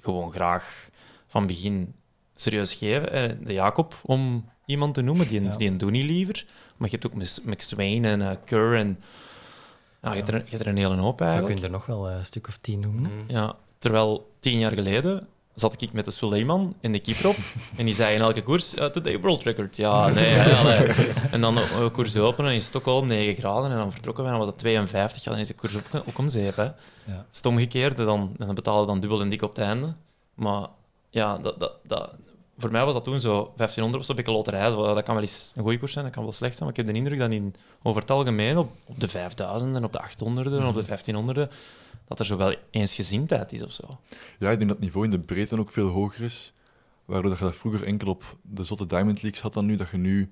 gewoon 0.00 0.32
graag 0.32 0.88
van 1.26 1.46
begin 1.46 1.94
serieus 2.34 2.74
geven. 2.74 3.12
Eh, 3.12 3.46
De 3.46 3.52
Jacob, 3.52 3.94
om 4.02 4.48
iemand 4.66 4.94
te 4.94 5.00
noemen, 5.02 5.28
die, 5.28 5.42
Ja. 5.42 5.56
die 5.56 5.70
een 5.70 5.90
liever. 5.90 6.46
Maar 6.76 6.90
je 6.90 6.96
hebt 7.00 7.06
ook 7.06 7.14
Mc- 7.22 7.44
McSwain 7.44 8.04
en 8.04 8.38
Kerr 8.44 8.76
en... 8.76 9.00
Ja, 10.02 10.10
je, 10.10 10.16
hebt 10.16 10.28
er, 10.28 10.34
je 10.34 10.50
hebt 10.50 10.60
er 10.62 10.66
een 10.66 10.76
hele 10.76 10.96
hoop 10.96 11.18
Zo 11.18 11.24
eigenlijk. 11.24 11.52
kun 11.52 11.60
je 11.60 11.66
er 11.66 11.78
nog 11.78 11.86
wel 11.86 12.08
eh, 12.08 12.16
een 12.16 12.24
stuk 12.24 12.48
of 12.48 12.56
tien 12.56 12.80
noemen. 12.80 13.02
Mhm. 13.02 13.12
Ja, 13.30 13.54
terwijl 13.78 14.30
tien 14.38 14.58
jaar 14.58 14.72
geleden 14.72 15.26
zat 15.54 15.82
ik 15.82 15.92
met 15.92 16.04
de 16.04 16.10
Suleiman 16.10 16.74
in 16.80 16.92
de 16.92 16.98
keeper 16.98 17.28
op 17.28 17.36
en 17.76 17.84
die 17.84 17.94
zei 17.94 18.14
in 18.14 18.20
elke 18.20 18.42
koers, 18.42 18.74
uh, 18.74 18.84
today 18.84 19.20
world 19.20 19.42
record. 19.42 19.76
Ja, 19.76 20.08
nee, 20.08 20.34
ja, 20.34 20.60
allee. 20.60 21.12
En 21.30 21.40
dan 21.40 21.58
uh, 21.58 21.90
koers 21.92 22.16
openen 22.16 22.52
in 22.52 22.60
Stockholm 22.60 23.06
9 23.06 23.34
graden 23.34 23.70
en 23.70 23.76
dan 23.76 23.92
vertrokken 23.92 24.24
we 24.24 24.30
en 24.30 24.36
dan 24.36 24.46
was 24.46 24.54
het 24.54 24.62
52. 24.62 25.24
Ja, 25.24 25.30
dan 25.30 25.40
is 25.40 25.46
de 25.46 25.54
koers 25.54 25.76
ook, 25.76 26.02
ook 26.08 26.18
om 26.18 26.28
zeep. 26.28 26.56
Hè. 26.56 26.64
Ja. 27.04 27.26
Omgekeerd, 27.42 27.96
dan, 27.96 28.34
dan 28.36 28.54
betalen 28.54 28.80
we 28.80 28.86
dan 28.86 29.00
dubbel 29.00 29.20
en 29.20 29.28
dik 29.28 29.42
op 29.42 29.56
het 29.56 29.64
einde. 29.64 29.94
Maar 30.34 30.66
ja, 31.10 31.38
dat, 31.38 31.60
dat, 31.60 31.72
dat, 31.82 32.10
voor 32.58 32.70
mij 32.70 32.84
was 32.84 32.94
dat 32.94 33.04
toen 33.04 33.20
zo 33.20 33.52
1500 33.56 33.96
was 33.96 34.08
een 34.08 34.16
beetje 34.16 34.32
loterij. 34.32 34.68
Zo, 34.68 34.94
Dat 34.94 35.02
kan 35.02 35.14
wel 35.14 35.22
eens 35.22 35.52
een 35.56 35.62
goede 35.62 35.78
koers 35.78 35.92
zijn, 35.92 36.04
dat 36.04 36.14
kan 36.14 36.22
wel 36.22 36.32
slecht 36.32 36.56
zijn. 36.56 36.68
Maar 36.68 36.78
ik 36.78 36.84
heb 36.84 36.94
de 36.94 37.00
indruk 37.00 37.18
dat 37.18 37.30
in, 37.30 37.54
over 37.82 38.00
het 38.00 38.10
algemeen 38.10 38.58
op, 38.58 38.70
op 38.84 39.00
de 39.00 39.08
5000 39.08 39.76
en 39.76 39.84
op 39.84 39.92
de 39.92 40.00
800 40.00 40.46
en 40.46 40.66
op 40.66 40.74
de 40.74 40.84
1500 40.84 41.52
dat 42.10 42.18
er 42.18 42.26
zo 42.26 42.36
wel 42.36 42.54
eensgezindheid 42.70 43.52
is 43.52 43.62
of 43.62 43.72
zo. 43.72 43.82
Ja, 44.38 44.50
ik 44.50 44.56
denk 44.58 44.60
dat 44.60 44.68
het 44.68 44.80
niveau 44.80 45.04
in 45.04 45.10
de 45.10 45.18
breedte 45.18 45.58
ook 45.58 45.70
veel 45.70 45.88
hoger 45.88 46.24
is. 46.24 46.52
Waardoor 47.04 47.30
dat 47.30 47.38
je 47.38 47.44
dat 47.44 47.56
vroeger 47.56 47.84
enkel 47.86 48.08
op 48.08 48.36
de 48.42 48.64
zotte 48.64 48.86
Diamond 48.86 49.22
Leagues 49.22 49.42
had 49.42 49.52
dan 49.54 49.66
nu, 49.66 49.76
dat 49.76 49.90
je 49.90 49.96
nu 49.96 50.30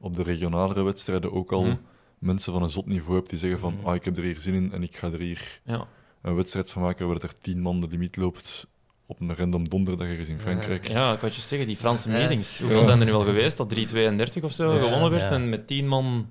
op 0.00 0.14
de 0.16 0.22
regionalere 0.22 0.82
wedstrijden 0.82 1.32
ook 1.32 1.52
al 1.52 1.62
Mhm. 1.64 1.76
mensen 2.18 2.52
van 2.52 2.62
een 2.62 2.68
zot 2.68 2.86
niveau 2.86 3.16
hebt 3.16 3.30
die 3.30 3.38
zeggen 3.38 3.58
van 3.58 3.74
Mhm. 3.74 3.86
ah, 3.86 3.94
ik 3.94 4.04
heb 4.04 4.16
er 4.16 4.22
hier 4.22 4.40
zin 4.40 4.54
in 4.54 4.72
en 4.72 4.82
ik 4.82 4.96
ga 4.96 5.10
er 5.12 5.20
hier 5.20 5.60
Ja. 5.64 5.86
een 6.22 6.34
wedstrijd 6.34 6.70
van 6.70 6.82
maken 6.82 7.06
waar 7.08 7.22
er 7.22 7.32
tien 7.40 7.60
man 7.60 7.80
de 7.80 7.86
limiet 7.88 8.16
loopt 8.16 8.66
op 9.06 9.20
een 9.20 9.34
random 9.36 9.68
donderdag 9.68 10.06
ergens 10.08 10.28
in 10.28 10.40
Frankrijk. 10.40 10.88
Ja, 10.88 11.12
ik 11.12 11.20
wou 11.20 11.32
je 11.32 11.40
zeggen, 11.40 11.66
die 11.68 11.76
Franse 11.76 12.08
meetings. 12.08 12.58
Hoeveel 12.58 12.78
Ja. 12.78 12.84
zijn 12.84 13.00
er 13.00 13.06
nu 13.06 13.12
al 13.12 13.24
geweest? 13.24 13.56
Dat 13.56 13.68
3,32 13.68 14.44
of 14.44 14.52
zo 14.52 14.72
Ja, 14.72 14.78
gewonnen 14.80 15.10
werd. 15.10 15.30
ja. 15.30 15.36
En 15.36 15.48
met 15.48 15.66
10 15.66 15.88
man. 15.88 16.30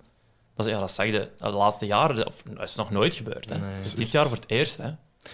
Dat, 0.55 0.65
ja, 0.65 0.79
dat 0.79 0.91
zag 0.91 1.05
je 1.05 1.29
de 1.37 1.49
laatste 1.49 1.85
jaren. 1.85 2.25
Of, 2.27 2.43
dat 2.43 2.63
is 2.69 2.75
nog 2.75 2.91
nooit 2.91 3.15
gebeurd. 3.15 3.49
Hè. 3.49 3.57
Nee. 3.57 3.81
Dus 3.81 3.95
dit 3.95 4.11
jaar 4.11 4.27
voor 4.27 4.35
het 4.35 4.49
eerst. 4.49 4.77
Hè. 4.77 4.91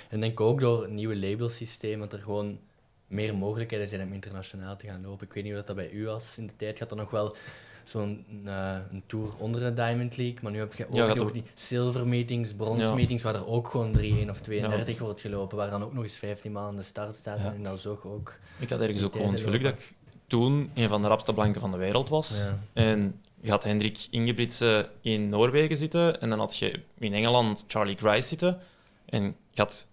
En 0.10 0.20
denk 0.20 0.40
ook 0.40 0.60
door 0.60 0.82
het 0.82 0.92
nieuwe 0.92 1.18
labelsysteem, 1.18 2.00
dat 2.00 2.14
er 2.14 2.20
gewoon 2.20 2.60
meer 3.08 3.36
mogelijkheden 3.36 3.88
zijn 3.88 4.02
om 4.08 4.14
internationaal 4.14 4.76
te 4.76 4.88
gaan 4.88 5.02
lopen. 5.02 5.28
Ik 5.28 5.34
weet 5.34 5.44
niet 5.44 5.54
hoe 5.54 5.64
dat 5.66 5.76
bij 5.76 5.90
u 5.92 6.06
was 6.06 6.24
in 6.38 6.48
de 6.48 6.56
tijd. 6.56 6.80
Had 6.80 6.90
dan 6.90 6.98
nog 6.98 7.10
wel 7.10 7.36
zo'n 7.84 8.26
eh, 8.46 8.76
een 8.92 9.04
tour 9.06 9.30
onder 9.38 9.62
de 9.62 9.74
Diamond 9.74 10.18
League, 10.18 10.38
maar 10.42 10.52
nu 10.52 10.60
heb 10.60 10.74
je 10.74 10.88
ook, 10.88 10.94
Ja, 10.94 11.08
gaat 11.08 11.16
nog 11.16 11.28
ook- 11.28 11.34
die 11.34 11.44
silver 11.56 12.08
meetings, 12.08 12.54
brons 12.54 12.82
Ja. 12.82 12.94
meetings, 12.94 13.24
waar 13.24 13.36
er 13.36 13.48
ook 13.48 13.68
gewoon 13.68 13.92
3-1 13.92 14.30
of 14.30 14.40
32 14.42 15.00
wordt 15.00 15.22
gelopen, 15.22 15.58
waar 15.58 15.70
dan 15.70 15.84
ook 15.84 15.94
nog 15.94 16.04
eens 16.04 16.14
15 16.14 16.52
man 16.52 16.64
aan 16.64 16.76
de 16.76 16.84
start 16.84 17.16
staat 17.16 17.38
en 17.40 17.56
in 17.56 17.68
Alzog 17.68 18.06
ook. 18.06 18.34
Ik 18.60 18.70
had 18.70 18.80
ergens 18.82 19.04
ook 19.04 19.12
gewoon 19.12 19.32
het 19.32 19.42
geluk 19.42 19.62
dat 19.64 19.74
ik 19.74 19.94
toen 20.28 20.72
een 20.74 20.90
van 20.90 21.02
de 21.02 21.08
rapste 21.08 21.34
blanken 21.34 21.62
van 21.62 21.72
de 21.72 21.78
wereld 21.78 22.10
was. 22.10 22.52
En 22.74 23.22
je 23.42 23.50
had 23.50 23.64
Hendrik 23.64 24.08
Ingebrigtsen 24.10 24.90
in 25.02 25.30
Noorwegen 25.30 25.78
zitten. 25.78 26.22
En 26.22 26.30
dan 26.30 26.40
had 26.40 26.58
je 26.58 26.82
in 26.98 27.14
Engeland 27.14 27.66
Charlie 27.68 27.98
Grice 27.98 28.28
zitten. 28.28 28.60
En 29.06 29.24
je 29.52 29.62
had 29.62 29.88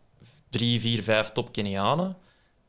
drie, 0.50 0.80
vier, 0.80 1.02
vijf 1.02 1.30
top 1.30 1.52
Kenianen. 1.52 2.16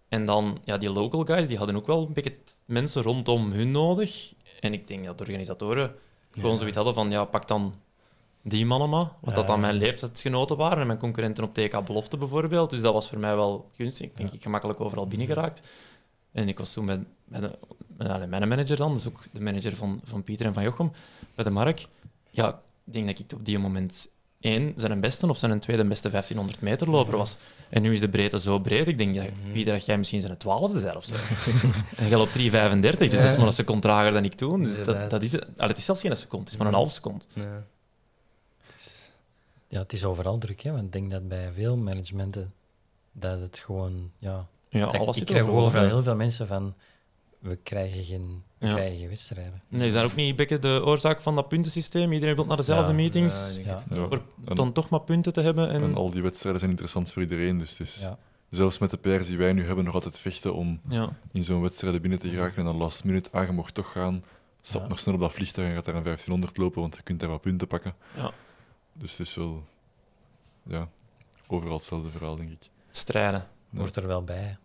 En 0.09 0.25
dan, 0.25 0.59
ja, 0.63 0.77
die 0.77 0.89
local 0.89 1.23
guys, 1.25 1.47
die 1.47 1.57
hadden 1.57 1.75
ook 1.75 1.87
wel 1.87 2.01
een 2.07 2.13
beetje 2.13 2.35
mensen 2.65 3.01
rondom 3.01 3.51
hun 3.51 3.71
nodig. 3.71 4.33
En 4.59 4.73
ik 4.73 4.87
denk 4.87 5.05
dat 5.05 5.17
de 5.17 5.23
organisatoren 5.23 5.95
gewoon 6.31 6.51
Ja. 6.51 6.57
zoiets 6.57 6.75
hadden 6.75 6.93
van, 6.93 7.11
ja, 7.11 7.25
pak 7.25 7.47
dan 7.47 7.73
die 8.41 8.65
mannen 8.65 8.89
maar. 8.89 9.11
Wat 9.21 9.35
dat 9.35 9.47
dan 9.47 9.59
mijn 9.59 9.75
leeftijdsgenoten 9.75 10.57
waren 10.57 10.79
en 10.79 10.87
mijn 10.87 10.99
concurrenten 10.99 11.43
op 11.43 11.53
TK 11.53 11.85
Belofte 11.85 12.17
bijvoorbeeld. 12.17 12.69
Dus 12.69 12.81
dat 12.81 12.93
was 12.93 13.09
voor 13.09 13.19
mij 13.19 13.35
wel 13.35 13.69
gunstig. 13.75 14.05
Ik 14.05 14.17
denk, 14.17 14.31
ik 14.31 14.41
gemakkelijk 14.41 14.81
overal 14.81 15.07
binnengeraakt. 15.07 15.61
En 16.37 16.47
ik 16.47 16.57
was 16.57 16.73
toen 16.73 16.85
met, 16.85 16.99
met, 17.25 17.41
de- 17.41 17.57
met, 17.97 18.29
mijn 18.29 18.47
manager 18.47 18.75
dan, 18.75 18.93
dus 18.93 19.07
ook 19.07 19.23
de 19.31 19.41
manager 19.41 19.75
van, 19.75 20.01
van 20.03 20.23
Pieter 20.23 20.45
en 20.45 20.53
van 20.53 20.63
Jochem, 20.63 20.91
bij 21.35 21.43
de 21.43 21.49
Mark. 21.49 21.87
Ja, 22.29 22.61
ik 22.85 22.93
denk 22.93 23.07
dat 23.07 23.19
ik 23.19 23.33
op 23.33 23.45
die 23.45 23.59
moment 23.59 24.09
één, 24.39 24.73
zijn 24.75 24.99
beste 24.99 25.27
of 25.27 25.37
zijn 25.37 25.59
tweede 25.59 25.85
beste 25.85 26.09
1500 26.09 26.61
meter 26.61 26.89
loper 26.89 27.17
was. 27.17 27.37
En 27.69 27.81
nu 27.81 27.93
is 27.93 27.99
de 27.99 28.09
breedte 28.09 28.39
zo 28.39 28.59
breed. 28.59 28.87
Ik 28.87 28.97
denk, 28.97 29.15
dat, 29.15 29.23
Mhm. 29.25 29.51
Pieter, 29.51 29.73
dat 29.73 29.85
jij 29.85 29.97
misschien 29.97 30.21
zijn 30.21 30.37
twaalfde 30.37 30.81
bent 30.81 30.95
of 30.95 31.05
zo. 31.05 31.15
en 31.97 32.07
jij 32.07 32.17
loopt 32.17 32.37
3,35, 32.37 32.39
dus 32.97 33.09
dat 33.21 33.29
is 33.31 33.37
maar 33.37 33.47
een 33.47 33.53
seconde 33.53 33.81
trager 33.81 34.11
dan 34.11 34.25
ik 34.25 34.33
toen. 34.33 34.63
Dus 34.63 34.83
dat, 34.83 35.09
dat 35.09 35.23
is, 35.23 35.31
het. 35.31 35.41
Allee, 35.57 35.69
het 35.69 35.77
is 35.77 35.85
zelfs 35.85 36.01
geen 36.01 36.17
seconde, 36.17 36.43
het 36.43 36.53
is 36.53 36.57
maar 36.59 36.67
een 36.67 36.73
half 36.73 36.91
seconde. 36.91 37.25
Ja. 37.33 37.63
Ja, 39.67 39.79
het 39.79 39.93
is 39.93 40.03
overal 40.03 40.37
druk, 40.37 40.61
hè, 40.61 40.71
want 40.71 40.83
ik 40.83 40.91
denk 40.91 41.11
dat 41.11 41.27
bij 41.27 41.51
veel 41.53 41.77
managementen 41.77 42.53
dat 43.11 43.39
het 43.39 43.59
gewoon, 43.59 44.11
ja... 44.19 44.47
Ja, 44.69 44.85
dat- 44.85 44.95
alles 44.95 45.07
ik 45.07 45.13
zit 45.13 45.25
krijg 45.27 45.43
overal 45.43 45.85
heel 45.85 46.03
veel 46.03 46.15
mensen 46.15 46.47
van, 46.47 46.75
we 47.39 47.55
krijgen 47.55 48.03
geen, 48.03 48.43
we 48.57 48.67
Ja. 48.67 48.73
krijgen 48.73 48.97
geen 48.97 49.07
wedstrijden. 49.07 49.61
Nee, 49.67 49.87
is 49.87 49.93
dat 49.93 50.03
ook 50.03 50.15
niet 50.15 50.35
beetje 50.35 50.59
de 50.59 50.81
oorzaak 50.85 51.21
van 51.21 51.35
dat 51.35 51.47
puntensysteem? 51.47 52.11
Iedereen 52.11 52.35
wil 52.35 52.45
naar 52.45 52.57
dezelfde 52.57 52.87
Ja. 52.91 52.93
meetings. 52.97 53.59
Ja, 53.65 53.83
dan 54.53 54.71
toch 54.73 54.89
maar 54.89 55.01
punten 55.01 55.33
te 55.33 55.41
hebben. 55.41 55.69
En, 55.69 55.83
en 55.83 55.95
al 55.95 56.09
die 56.09 56.21
wedstrijden 56.21 56.59
zijn 56.59 56.71
interessant 56.71 57.11
voor 57.11 57.21
iedereen. 57.21 57.57
Dus 57.59 57.69
het 57.69 57.79
is 57.79 57.97
Ja. 57.99 58.17
zelfs 58.49 58.77
met 58.77 58.89
de 58.89 58.97
pers 58.97 59.27
die 59.27 59.37
wij 59.37 59.53
nu 59.53 59.65
hebben 59.65 59.85
nog 59.85 59.93
altijd 59.93 60.19
vechten 60.19 60.53
om 60.53 60.79
ja. 60.89 61.09
in 61.31 61.43
zo'n 61.43 61.61
wedstrijd 61.61 62.01
binnen 62.01 62.19
te 62.19 62.29
geraken. 62.29 62.57
En 62.57 62.65
dan 62.65 62.75
last 62.77 63.03
minute, 63.03 63.29
ah, 63.31 63.45
je 63.45 63.51
mocht 63.51 63.73
toch 63.73 63.91
gaan. 63.91 64.23
Stap 64.61 64.81
Ja. 64.81 64.87
nog 64.87 64.99
snel 64.99 65.13
op 65.13 65.19
dat 65.19 65.31
vliegtuig 65.31 65.67
en 65.69 65.73
gaat 65.75 65.85
daar 65.85 65.95
een 65.95 66.03
1500 66.03 66.57
lopen, 66.57 66.81
want 66.81 66.95
je 66.95 67.01
kunt 67.01 67.19
daar 67.19 67.29
wat 67.29 67.41
punten 67.41 67.67
pakken. 67.67 67.93
Ja. 68.15 68.31
Dus 68.93 69.11
het 69.17 69.19
is 69.27 69.35
wel... 69.35 69.63
Ja, 70.63 70.87
overal 71.47 71.75
hetzelfde 71.77 72.09
verhaal, 72.09 72.35
denk 72.35 72.49
ik. 72.51 72.69
Strijden. 72.91 73.47
Ja. 73.69 73.77
Hoort 73.79 73.95
er 73.95 74.07
wel 74.07 74.23
bij, 74.23 74.57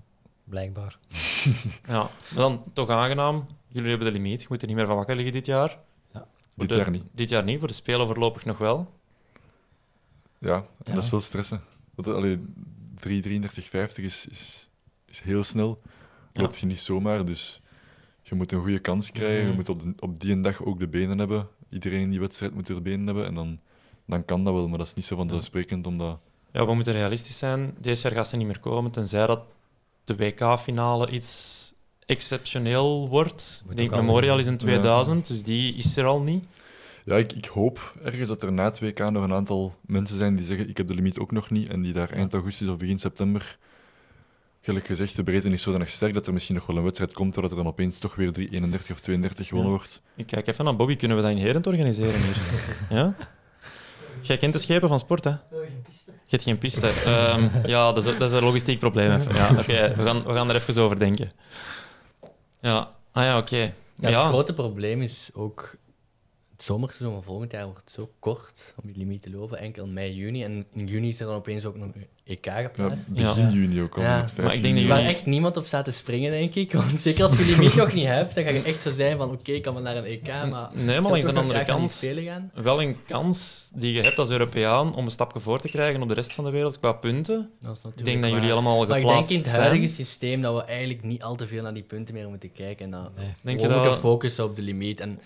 blijkbaar. 0.45 0.99
Ja, 1.87 1.99
maar 2.03 2.11
dan 2.35 2.63
toch 2.73 2.89
aangenaam. 2.89 3.47
Jullie 3.69 3.89
hebben 3.89 4.07
de 4.07 4.13
limiet. 4.13 4.41
Je 4.41 4.47
moet 4.49 4.61
er 4.63 4.67
niet 4.69 4.77
meer 4.77 4.87
van 4.87 4.97
wakker 4.97 5.15
liggen 5.15 5.33
dit 5.33 5.47
jaar. 5.47 5.79
Voor 6.13 6.25
Dit 6.57 6.69
de- 6.69 6.75
jaar 6.75 6.91
niet. 6.91 7.05
Dit 7.13 7.29
jaar 7.29 7.45
niet. 7.45 7.59
Voor 7.59 7.69
de 7.69 7.75
Spelen 7.75 8.07
voorlopig 8.07 8.45
nog 8.45 8.59
wel. 8.59 8.93
Ja, 10.39 10.55
en 10.57 10.67
Ja. 10.85 10.95
dat 10.95 11.03
is 11.05 11.11
wel 11.11 11.21
stressen. 11.21 11.61
Want, 11.95 12.09
allee, 12.09 12.39
3.33.50 12.95 14.05
is, 14.05 14.27
is, 14.27 14.69
is 15.07 15.21
heel 15.21 15.45
snel. 15.45 15.81
Ja. 16.33 16.41
Loopt 16.43 16.59
je 16.59 16.67
niet 16.67 16.79
zomaar, 16.79 17.25
dus 17.25 17.61
je 18.23 18.35
moet 18.35 18.53
een 18.53 18.61
goede 18.61 18.79
kans 18.79 19.11
krijgen. 19.13 19.41
Je 19.41 19.47
Mhm. 19.47 19.57
moet 19.57 19.69
op, 19.69 19.81
de, 19.81 19.95
op 19.99 20.21
die 20.21 20.41
dag 20.41 20.65
ook 20.65 20.79
de 20.81 20.89
benen 20.89 21.19
hebben. 21.19 21.49
Iedereen 21.69 22.01
in 22.01 22.11
die 22.11 22.21
wedstrijd 22.21 22.55
moet 22.55 22.69
er 22.69 22.83
benen 22.83 23.07
hebben. 23.07 23.27
En 23.27 23.35
dan, 23.35 23.61
dan 24.07 24.25
kan 24.25 24.45
dat 24.45 24.55
wel, 24.55 24.69
maar 24.69 24.79
dat 24.79 24.87
is 24.87 24.95
niet 24.95 25.05
zo 25.05 25.17
vanzelfsprekend, 25.17 25.87
omdat... 25.87 26.21
Ja, 26.53 26.67
we 26.67 26.75
moeten 26.75 26.93
realistisch 26.93 27.39
zijn. 27.39 27.75
Deze 27.79 28.03
jaar 28.03 28.17
gaat 28.17 28.29
ze 28.29 28.37
niet 28.37 28.47
meer 28.47 28.61
komen, 28.61 28.91
tenzij 28.91 29.27
dat 29.27 29.41
de 30.05 30.17
WK-finale 30.17 31.11
iets 31.11 31.73
exceptioneel 32.07 33.09
wordt. 33.09 33.65
Ik 33.71 33.77
denk 33.77 33.91
Memorial 33.91 34.39
is 34.39 34.47
in 34.47 34.53
Ja. 34.53 34.59
2000, 34.59 35.27
dus 35.29 35.43
die 35.43 35.75
is 35.75 35.97
er 35.97 36.05
al 36.05 36.21
niet. 36.21 36.45
Ja, 37.05 37.17
ik, 37.17 37.33
ik 37.33 37.45
hoop 37.45 37.95
ergens 38.05 38.29
dat 38.29 38.43
er 38.43 38.53
na 38.53 38.65
het 38.65 38.81
WK 38.81 38.99
nog 39.11 39.23
een 39.23 39.33
aantal 39.33 39.75
mensen 39.81 40.19
zijn 40.19 40.37
die 40.37 40.47
zeggen 40.47 40.69
ik 40.69 40.77
heb 40.77 40.89
de 40.89 40.95
limiet 40.95 41.19
ook 41.19 41.31
nog 41.33 41.51
niet 41.51 41.69
en 41.69 41.83
die 41.83 41.93
daar 41.93 42.11
eind 42.11 42.33
augustus 42.33 42.69
of 42.69 42.77
begin 42.77 42.99
september, 42.99 43.59
gelijk 44.61 44.87
gezegd, 44.87 45.17
de 45.17 45.23
breedte 45.23 45.49
is 45.49 45.63
zodanig 45.63 45.91
sterk 45.91 46.15
dat 46.15 46.27
er 46.27 46.33
misschien 46.33 46.55
nog 46.55 46.67
wel 46.67 46.77
een 46.77 46.83
wedstrijd 46.83 47.13
komt 47.13 47.35
waar 47.35 47.45
er 47.45 47.57
dan 47.57 47.67
opeens 47.67 47.99
toch 47.99 48.15
weer 48.15 48.33
3,31 48.39 48.91
of 48.91 49.01
32 49.01 49.47
gewonnen 49.47 49.73
Ja. 49.73 49.79
wordt. 49.79 50.01
Ik 50.17 50.27
kijk 50.27 50.47
even 50.47 50.65
naar 50.65 50.77
Bobby. 50.77 50.97
Kunnen 50.97 51.17
we 51.17 51.23
dat 51.23 51.33
in 51.33 51.39
Herent 51.39 51.67
organiseren 51.67 52.21
hier? 52.23 52.37
ja? 52.99 53.15
Jij 54.23 54.37
kent 54.37 54.53
de 54.53 54.59
schepen 54.59 54.89
van 54.89 54.99
sport, 54.99 55.25
hè? 55.25 55.31
Je 55.31 56.39
hebt 56.39 56.43
geen 56.43 56.59
piste. 56.59 56.89
Ehm, 57.05 57.49
ja, 57.67 57.93
dat 57.93 58.07
is, 58.07 58.19
dat 58.19 58.31
is 58.31 58.37
een 58.37 58.45
logistiek 58.45 58.79
probleem. 58.79 59.11
Even. 59.11 59.35
Ja, 59.35 59.51
oké, 59.59 59.95
we, 59.97 60.03
gaan, 60.05 60.23
we 60.23 60.35
gaan 60.35 60.49
er 60.49 60.55
even 60.57 60.83
over 60.83 60.99
denken. 60.99 61.33
Ja, 62.61 62.91
ah 63.13 63.25
ja, 63.25 63.39
oké. 63.39 63.57
Ja, 63.57 64.09
Ja, 64.09 64.21
Het 64.23 64.29
grote 64.33 64.55
probleem 64.55 65.03
is 65.03 65.31
ook, 65.35 65.75
het 66.63 66.71
zomerseizoen 66.71 67.13
van 67.13 67.23
volgend 67.23 67.53
jaar 67.53 67.65
wordt 67.65 67.91
zo 67.91 68.11
kort 68.19 68.75
om 68.83 68.87
die 68.87 68.97
limiet 68.97 69.23
te 69.23 69.31
lopen, 69.31 69.59
enkel 69.59 69.87
mei, 69.87 70.15
juni. 70.15 70.43
En 70.45 70.67
in 70.75 70.87
juni 70.87 71.09
is 71.09 71.21
er 71.21 71.27
dan 71.27 71.35
opeens 71.35 71.65
ook 71.65 71.77
nog 71.77 71.89
een 71.95 72.07
EK 72.25 72.45
Ja, 72.45 72.61
geplaatst. 72.63 73.15
begin 73.15 73.51
juni 73.51 73.83
ook 73.83 73.97
al. 73.97 74.03
Ja. 74.03 74.27
Maar 74.43 74.55
ik 74.55 74.63
denk 74.63 74.77
dat 74.77 74.87
Waar 74.87 74.97
jullie- 74.99 75.15
echt 75.15 75.27
niemand 75.27 75.57
op 75.57 75.65
staat 75.67 75.85
te 75.85 75.91
springen, 75.91 76.31
denk 76.31 76.55
ik. 76.55 76.73
Want 76.73 77.01
zeker 77.01 77.23
als 77.25 77.37
je 77.39 77.45
die 77.45 77.57
limiet 77.57 77.75
nog 77.75 77.93
niet 77.93 78.07
hebt, 78.07 78.35
dan 78.35 78.45
ga 78.45 78.51
je 78.51 78.63
echt 78.63 78.83
zo 78.83 78.91
zijn 78.93 79.17
van 79.17 79.31
oké, 79.31 79.53
ik 79.53 79.63
kan 79.63 79.75
wel 79.75 79.83
naar 79.83 79.97
een 79.97 80.05
EK, 80.05 80.27
maar... 80.27 80.71
nee, 80.75 81.01
maar 81.01 81.11
langs 81.11 81.27
de 81.27 81.33
andere 81.41 81.65
kant 81.65 81.91
Spelen 81.91 82.25
gaan. 82.25 82.51
wel 82.55 82.83
een 82.83 82.97
kans 83.07 83.71
die 83.75 83.93
je 83.93 84.01
hebt 84.01 84.19
als 84.19 84.31
Europeaan 84.31 84.95
om 84.95 85.05
een 85.05 85.11
stapje 85.11 85.41
voor 85.41 85.61
te 85.61 85.69
krijgen 85.69 86.03
op 86.03 86.09
de 86.09 86.15
rest 86.15 86.33
van 86.33 86.45
de 86.45 86.51
wereld 86.51 86.79
qua 86.79 86.93
punten. 86.93 87.51
Dat 87.61 87.77
is 87.77 87.83
Ik 87.97 88.05
denk 88.05 88.21
dat 88.21 88.31
waar. 88.31 88.39
jullie 88.39 88.53
allemaal 88.53 88.87
Maar 88.87 88.97
ik 88.99 89.03
geplaatst 89.05 89.29
denk 89.29 89.41
in 89.41 89.47
het 89.47 89.55
zijn. 89.57 89.69
huidige 89.69 89.93
systeem 89.95 90.41
dat 90.43 90.55
we 90.55 90.63
eigenlijk 90.63 91.03
niet 91.03 91.23
al 91.23 91.37
te 91.37 91.47
veel 91.47 91.63
naar 91.63 91.75
die 91.75 91.83
punten 91.83 92.15
meer 92.15 92.29
moeten 92.29 92.53
kijken. 92.53 92.85
En 92.85 92.91
dat 92.91 93.11
Nee. 93.17 93.25
Denk 93.43 93.61
we 93.61 93.67
je 93.67 93.73
moeten 93.73 93.91
dat... 93.91 93.99
focussen 93.99 94.45
op 94.45 94.57
de 94.57 94.63
limiet. 94.63 95.01
En 95.01 95.21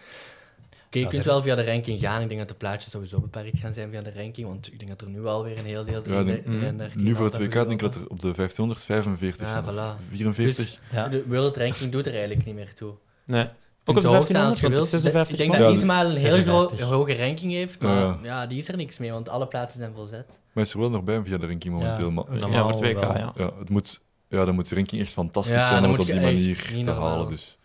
je 0.99 1.05
Ja, 1.05 1.11
kunt 1.13 1.25
wel 1.25 1.43
via 1.43 1.55
de 1.55 1.65
ranking 1.65 1.99
gaan. 2.01 2.23
Ik 2.23 2.29
denk 2.29 2.41
dat 2.41 2.49
de 2.49 2.55
plaatjes 2.55 2.91
sowieso 2.93 3.21
beperkt 3.21 3.59
gaan 3.59 3.73
zijn 3.73 3.91
via 3.91 4.03
de 4.03 4.13
ranking. 4.17 4.47
Want 4.49 4.67
ik 4.73 4.79
denk 4.79 4.91
dat 4.91 5.01
er 5.01 5.09
nu 5.09 5.27
alweer 5.27 5.59
een 5.59 5.65
heel 5.65 5.85
deel... 5.85 6.03
Ja, 6.09 6.23
denk- 6.25 6.45
33 6.47 6.95
Nu 6.95 7.15
voor 7.15 7.25
het 7.25 7.37
WK 7.37 7.53
denk 7.53 7.71
ik 7.71 7.79
dat 7.79 7.95
er 7.95 8.01
op 8.09 8.21
de 8.21 8.33
1500 8.33 8.85
45 8.85 9.47
Ja, 9.49 9.65
voilà. 9.65 10.03
44. 10.11 10.57
Dus 10.65 10.81
Ja. 10.93 11.09
de 11.09 11.25
World 11.29 11.57
Ranking 11.57 11.93
doet 11.93 12.07
er 12.07 12.13
eigenlijk 12.13 12.45
niet 12.47 12.55
meer 12.55 12.75
toe. 12.75 12.95
Nee. 13.25 13.45
Ook 13.89 13.97
op 13.97 14.03
de 14.03 14.09
zo 14.09 14.15
hoog 14.15 14.25
staan 14.25 14.33
1500, 14.35 14.51
als 14.51 14.61
je 14.61 14.69
want 14.69 14.75
het 14.83 14.91
wilt. 14.91 14.95
is 14.95 15.03
56 15.03 15.33
Ik 15.33 15.39
denk 15.39 15.51
man. 15.51 15.61
dat 15.61 15.71
Ja, 15.71 15.77
Ismael 15.79 16.11
een 16.11 16.17
heel 16.17 16.31
56. 16.31 16.79
groot, 16.79 16.91
hoge 16.91 17.17
ranking 17.17 17.53
heeft, 17.53 17.81
maar 17.81 17.97
Ja. 17.97 18.19
ja, 18.23 18.47
die 18.47 18.59
is 18.59 18.69
er 18.69 18.77
niks 18.77 18.99
mee, 18.99 19.13
want 19.13 19.29
alle 19.29 19.47
plaatsen 19.47 19.81
zijn 19.81 19.93
volzet. 19.95 20.39
Maar 20.53 20.65
is 20.65 20.73
er 20.73 20.79
wel 20.79 20.91
nog 20.91 21.05
bij 21.05 21.21
via 21.25 21.39
de 21.39 21.47
ranking 21.47 21.75
momenteel. 21.75 22.07
Ja. 22.09 22.13
Maar 22.13 22.25
Normaal 22.31 22.51
Ja, 22.51 22.63
voor 22.73 22.85
het 22.85 22.95
WK, 22.97 23.03
ja. 23.17 23.33
ja, 23.37 23.51
het 23.59 23.69
moet, 23.71 24.01
ja, 24.29 24.45
dan 24.45 24.55
moet 24.55 24.69
de 24.69 24.75
ranking 24.75 25.01
echt 25.03 25.13
fantastisch 25.13 25.55
Ja, 25.55 25.61
zijn 25.69 25.77
om 25.77 25.83
het 25.83 25.91
moet 25.91 26.01
op 26.01 26.07
die 26.07 26.21
manier 26.25 26.85
te 26.85 26.91
halen. 26.91 27.29
Dus 27.29 27.56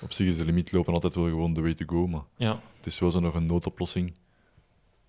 op 0.00 0.12
zich 0.12 0.26
is 0.26 0.36
de 0.36 0.44
limiet 0.44 0.72
lopen 0.72 0.94
altijd 0.94 1.14
wel 1.14 1.24
gewoon 1.24 1.54
de 1.54 1.60
way 1.60 1.74
to 1.74 1.84
go, 1.88 2.06
maar 2.06 2.22
Ja. 2.36 2.60
het 2.76 2.86
is 2.86 2.98
wel 2.98 3.10
zo 3.10 3.20
nog 3.20 3.34
een 3.34 3.46
noodoplossing. 3.46 4.12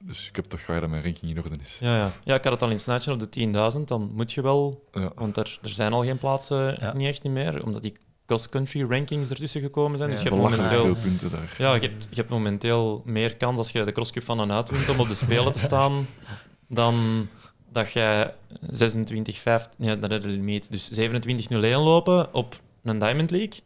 Dus 0.04 0.28
ik 0.28 0.36
heb 0.36 0.46
toch 0.46 0.62
graag 0.62 0.80
dat 0.80 0.90
mijn 0.90 1.04
ranking 1.04 1.32
in 1.32 1.38
orde 1.44 1.56
is. 1.62 1.78
Ja, 1.80 1.96
ja. 1.98 2.12
ja, 2.24 2.36
ik 2.36 2.44
had 2.44 2.54
het 2.54 2.62
al 2.62 2.70
in 2.70 2.80
snatchen 2.80 3.14
op 3.14 3.20
de 3.20 3.30
10.000. 3.78 3.88
Dan 3.88 4.12
moet 4.14 4.32
je 4.32 4.42
wel, 4.42 4.88
Ja. 4.94 5.12
want 5.16 5.38
er, 5.38 5.60
er 5.62 5.70
zijn 5.70 5.94
al 5.94 6.04
geen 6.04 6.18
plaatsen 6.18 6.78
Ja. 6.80 6.94
niet 6.94 7.08
echt 7.08 7.24
niet 7.24 7.34
meer, 7.34 7.64
omdat 7.66 7.82
die 7.84 7.94
cross-country 8.26 8.84
rankings 8.90 9.30
ertussen 9.30 9.62
gekomen 9.62 9.98
zijn. 9.98 10.10
Dus 10.10 10.22
Ja, 10.22 10.30
je 10.30 10.36
hebt 10.36 10.50
momenteel, 10.50 10.84
veel 10.96 11.04
punten 11.04 11.32
daar. 11.32 11.56
ja, 11.58 11.74
je 11.74 11.82
hebt, 11.82 12.08
je 12.10 12.16
hebt 12.16 12.30
momenteel 12.30 13.02
meer 13.06 13.36
kans 13.36 13.58
als 13.58 13.72
je 13.72 13.84
de 13.84 13.92
crosscup 13.92 14.24
van 14.24 14.40
een 14.40 14.52
uit 14.52 14.70
wint 14.70 14.90
om 14.90 15.00
op 15.00 15.08
de 15.08 15.16
Spelen 15.16 15.52
te 15.52 15.60
staan, 15.60 16.08
dan 16.68 17.28
dat 17.72 17.92
jij 17.92 18.34
26, 18.70 19.38
5, 19.40 19.70
nee, 19.78 20.00
dat 20.00 20.12
is 20.12 20.22
de 20.22 20.28
limiet. 20.28 20.72
Dus 20.72 20.92
27 20.92 21.50
0 21.50 21.84
lopen 21.84 22.34
op 22.34 22.56
een 22.84 23.00
Diamond 23.00 23.32
League 23.32 23.60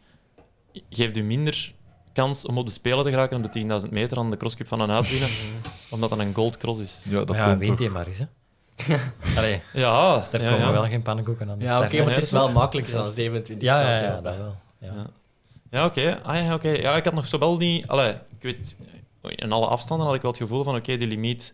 geeft 0.89 1.17
u 1.17 1.23
minder 1.23 1.73
kans 2.13 2.45
om 2.45 2.57
op 2.57 2.65
de 2.65 2.71
Spelen 2.71 3.03
te 3.03 3.09
geraken 3.09 3.45
op 3.45 3.53
de 3.53 3.81
10.000 3.86 3.89
meter 3.89 4.15
dan 4.15 4.29
de 4.29 4.38
crosscup 4.38 4.67
van 4.67 4.79
een 4.79 5.03
winnen, 5.03 5.29
omdat 5.89 6.09
dat 6.09 6.19
een 6.19 6.33
gold 6.33 6.57
cross 6.57 6.79
is. 6.79 7.05
Ja, 7.09 7.23
dat 7.23 7.36
ja, 7.36 7.57
wint 7.57 7.79
hij 7.79 7.89
maar 7.89 8.07
eens, 8.07 8.19
hè. 8.19 8.25
Allee, 9.38 9.62
Ja, 9.73 10.27
daar 10.31 10.41
ja, 10.41 10.49
komen 10.51 10.65
ja. 10.65 10.71
wel 10.71 10.83
geen 10.83 11.01
pannenkoeken 11.01 11.49
aan 11.49 11.59
de 11.59 11.65
Ja, 11.65 11.83
oké, 11.83 12.03
maar 12.03 12.13
het 12.13 12.23
is 12.23 12.31
wel 12.31 12.51
makkelijker 12.51 12.93
dan 12.93 13.12
27. 13.12 13.67
Ja, 13.67 13.81
ja, 13.81 14.01
ja, 14.01 14.21
dat 14.21 14.38
wel. 14.38 14.55
Ja. 14.79 14.93
Ja, 14.93 15.07
ja 15.69 15.86
oké. 15.86 16.19
Ah, 16.23 16.36
ja, 16.36 16.53
oké. 16.53 16.69
ja, 16.69 16.95
ik 16.95 17.05
had 17.05 17.13
nog 17.13 17.25
zowel 17.25 17.57
niet... 17.57 17.88
Allee, 17.88 18.12
ik 18.12 18.39
weet, 18.39 18.77
in 19.21 19.51
alle 19.51 19.67
afstanden 19.67 20.05
had 20.05 20.15
ik 20.15 20.21
wel 20.21 20.31
het 20.31 20.39
gevoel 20.39 20.63
van, 20.63 20.75
oké, 20.75 20.97
die 20.97 21.07
limiet 21.07 21.53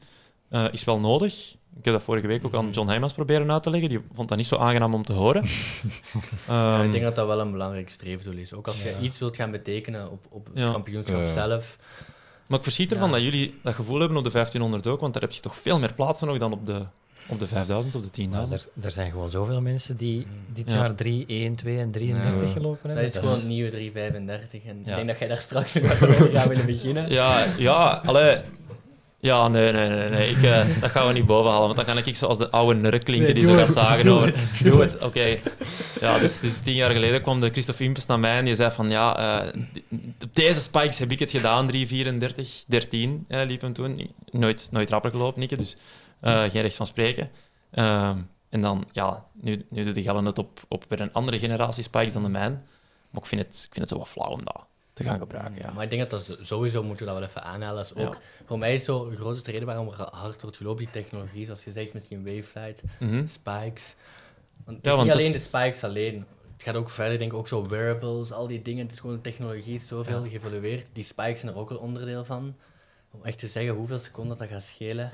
eh, 0.50 0.66
is 0.72 0.84
wel 0.84 1.00
nodig. 1.00 1.56
Ik 1.80 1.86
heb 1.86 1.94
dat 1.94 2.04
vorige 2.04 2.28
week 2.28 2.46
ook 2.46 2.54
aan 2.54 2.70
John 2.70 2.88
Heijmans 2.88 3.14
proberen 3.14 3.52
uit 3.52 3.64
te 3.64 3.70
leggen. 3.70 3.90
Die 3.90 4.00
vond 4.14 4.30
dat 4.30 4.38
niet 4.38 4.48
zo 4.48 4.56
aangenaam 4.56 4.94
om 4.94 5.04
te 5.06 5.14
horen. 5.14 5.44
Ja, 6.48 6.76
Ehm, 6.78 6.86
ik 6.86 6.92
denk 6.92 7.04
dat 7.04 7.16
dat 7.16 7.28
wel 7.28 7.40
een 7.40 7.52
belangrijk 7.52 7.90
streefdoel 7.90 8.34
is. 8.34 8.54
Ook 8.54 8.68
als 8.68 8.84
je 8.84 8.90
Ja. 8.90 9.00
iets 9.00 9.20
wilt 9.20 9.36
gaan 9.36 9.52
betekenen 9.52 10.12
op, 10.12 10.26
op 10.30 10.46
het 10.46 10.58
Ja. 10.64 10.72
kampioenschap 10.72 11.20
Ja. 11.22 11.34
zelf. 11.34 11.78
Maar 12.48 12.58
ik 12.58 12.64
verschiet 12.64 12.92
ervan 12.92 13.08
Ja. 13.08 13.14
dat 13.14 13.24
jullie 13.24 13.60
dat 13.64 13.74
gevoel 13.74 14.00
hebben 14.00 14.18
op 14.18 14.24
de 14.24 14.30
1500 14.30 14.88
ook, 14.88 15.00
want 15.00 15.14
daar 15.14 15.22
heb 15.22 15.32
je 15.32 15.42
toch 15.42 15.56
veel 15.58 15.80
meer 15.80 15.94
plaatsen 15.94 16.28
nog 16.28 16.38
dan 16.38 16.52
op 16.54 16.66
de 16.66 16.82
op 17.28 17.40
de 17.40 17.48
5000 17.48 17.96
of 17.96 18.02
de 18.02 18.10
10.000. 18.10 18.50
Maar 18.50 18.58
er, 18.60 18.68
er 18.86 18.92
zijn 18.92 19.12
gewoon 19.12 19.30
zoveel 19.30 19.62
mensen 19.62 19.98
die 19.98 20.28
dit 20.54 20.70
Ja. 20.72 20.76
jaar 20.76 20.96
3, 20.96 21.24
1, 21.28 21.56
2 21.56 21.78
en 21.80 21.92
33 21.92 22.42
Ja. 22.48 22.54
gelopen 22.54 22.90
Dat 22.90 22.98
hebben. 22.98 23.06
is 23.06 23.20
gewoon 23.28 23.36
het 23.40 23.48
nieuwe 23.48 23.70
335. 23.70 24.64
En 24.64 24.82
Ja. 24.86 24.90
ik 24.90 24.96
denk 24.96 25.08
dat 25.08 25.20
jij 25.20 25.28
daar 25.28 25.42
straks 25.42 25.74
nog 25.82 25.92
over 26.04 26.30
gaat 26.30 26.48
willen 26.48 26.66
beginnen. 26.66 27.12
Ja, 27.12 27.46
ja, 27.58 28.02
allee. 28.06 28.38
Ja, 29.22 29.48
nee, 29.48 29.72
nee, 29.72 29.90
nee, 29.90 30.10
nee. 30.10 30.30
Ik, 30.30 30.44
eh, 30.44 30.66
dat 30.82 30.92
gaan 30.92 31.08
we 31.08 31.14
niet 31.14 31.26
bovenhalen, 31.26 31.66
want 31.66 31.76
dan 31.76 31.86
kan 31.86 31.98
ik 31.98 32.16
zoals 32.16 32.38
de 32.38 32.52
oude 32.52 32.80
nurk 32.80 33.04
klinken 33.04 33.36
die 33.36 33.46
zo 33.46 33.54
gaat 33.54 33.70
zagen 33.70 34.06
doe 34.06 34.14
over... 34.14 34.28
het, 34.28 34.64
Doe 34.64 34.82
het, 34.82 35.04
oké. 35.04 35.40
Ja, 36.00 36.20
dus, 36.20 36.40
dus 36.40 36.60
tien 36.60 36.76
jaar 36.76 36.92
geleden 36.92 37.22
kwam 37.22 37.40
de 37.40 37.50
Christophe 37.50 37.84
Impes 37.84 38.06
naar 38.06 38.20
mij 38.20 38.38
en 38.38 38.46
die 38.46 38.56
zei 38.56 38.72
van, 38.72 38.90
ja, 38.90 39.18
eh, 39.42 39.62
op 40.24 40.36
deze 40.36 40.60
spikes 40.60 41.00
heb 41.00 41.12
ik 41.12 41.20
het 41.20 41.32
gedaan, 41.32 41.68
334, 41.68 42.64
13 42.68 43.26
eh, 43.28 43.42
liep 43.46 43.62
hem 43.62 43.74
toen. 43.74 44.12
Nooit, 44.32 44.68
nooit 44.72 44.90
rapper 44.90 45.12
gelopen, 45.12 45.40
Nikke, 45.40 45.56
dus 45.56 45.78
eh, 46.20 46.42
geen 46.42 46.62
recht 46.62 46.76
van 46.76 46.86
spreken. 46.86 47.30
Ehm, 47.72 48.18
en 48.50 48.62
dan, 48.62 48.88
ja, 48.92 49.26
nu, 49.42 49.66
nu 49.70 49.84
doet 49.84 49.96
de 49.96 50.02
Gellen 50.02 50.26
het 50.26 50.40
op, 50.40 50.60
op 50.68 50.86
weer 50.88 51.02
een 51.02 51.14
andere 51.14 51.40
generatie 51.40 51.84
spikes 51.84 52.14
dan 52.14 52.24
de 52.24 52.30
mijn. 52.30 52.64
Maar 53.10 53.22
ik 53.22 53.28
vind 53.28 53.42
het, 53.42 53.56
ik 53.56 53.74
vind 53.74 53.80
het 53.80 53.90
zo 53.90 53.98
wat 53.98 54.10
flauw 54.10 54.32
om 54.32 54.44
dat 54.44 54.69
te 55.04 55.10
gaan 55.10 55.20
gebruiken, 55.20 55.56
ja. 55.62 55.72
Maar 55.72 55.84
ik 55.84 55.90
denk 55.90 56.10
dat 56.10 56.26
dat 56.28 56.38
sowieso 56.42 56.84
moeten 56.84 57.06
we 57.06 57.12
dat 57.12 57.20
wel 57.20 57.30
even 57.30 57.44
aanhalen. 57.44 57.76
Dat 57.76 57.96
is 57.98 58.06
ook, 58.06 58.18
Voor 58.46 58.58
mij 58.60 58.74
is 58.74 58.84
zo 58.84 59.10
de 59.10 59.16
grootste 59.16 59.52
reden 59.52 59.66
waarom 59.68 59.88
er 59.88 60.08
hard 60.12 60.42
wordt 60.42 60.58
gelopen, 60.58 60.84
die 60.84 60.94
technologie, 60.94 61.46
zoals 61.46 61.64
je 61.64 61.72
zegt, 61.72 61.94
misschien 61.94 62.24
Wavelight, 62.24 62.82
Mhm. 63.00 63.28
spikes. 63.28 63.96
Want 64.64 64.78
het 64.78 64.86
Ja, 64.86 64.92
is 64.92 64.98
want 64.98 65.04
niet 65.04 65.12
alleen 65.14 65.26
is- 65.26 65.32
de 65.32 65.40
spikes 65.40 65.84
alleen. 65.84 66.26
Het 66.54 66.64
gaat 66.68 66.76
ook 66.76 66.90
verder, 66.90 67.18
denk 67.18 67.32
ik, 67.32 67.38
ook 67.38 67.48
zo 67.48 67.66
wearables, 67.68 68.32
al 68.32 68.48
die 68.48 68.62
dingen. 68.62 68.84
Het 68.84 68.92
is 68.94 69.00
gewoon 69.00 69.16
de 69.16 69.22
technologie 69.22 69.74
is 69.76 69.88
zoveel 69.88 70.24
geëvolueerd. 70.24 70.88
Die 70.94 71.04
spikes 71.04 71.40
zijn 71.40 71.52
er 71.52 71.58
ook 71.58 71.70
een 71.70 71.78
onderdeel 71.78 72.26
van. 72.26 72.56
Om 73.12 73.24
echt 73.26 73.40
te 73.40 73.48
zeggen 73.48 73.74
hoeveel 73.76 74.00
seconden 74.00 74.38
dat 74.38 74.48
gaat 74.48 74.64
schelen, 74.64 75.12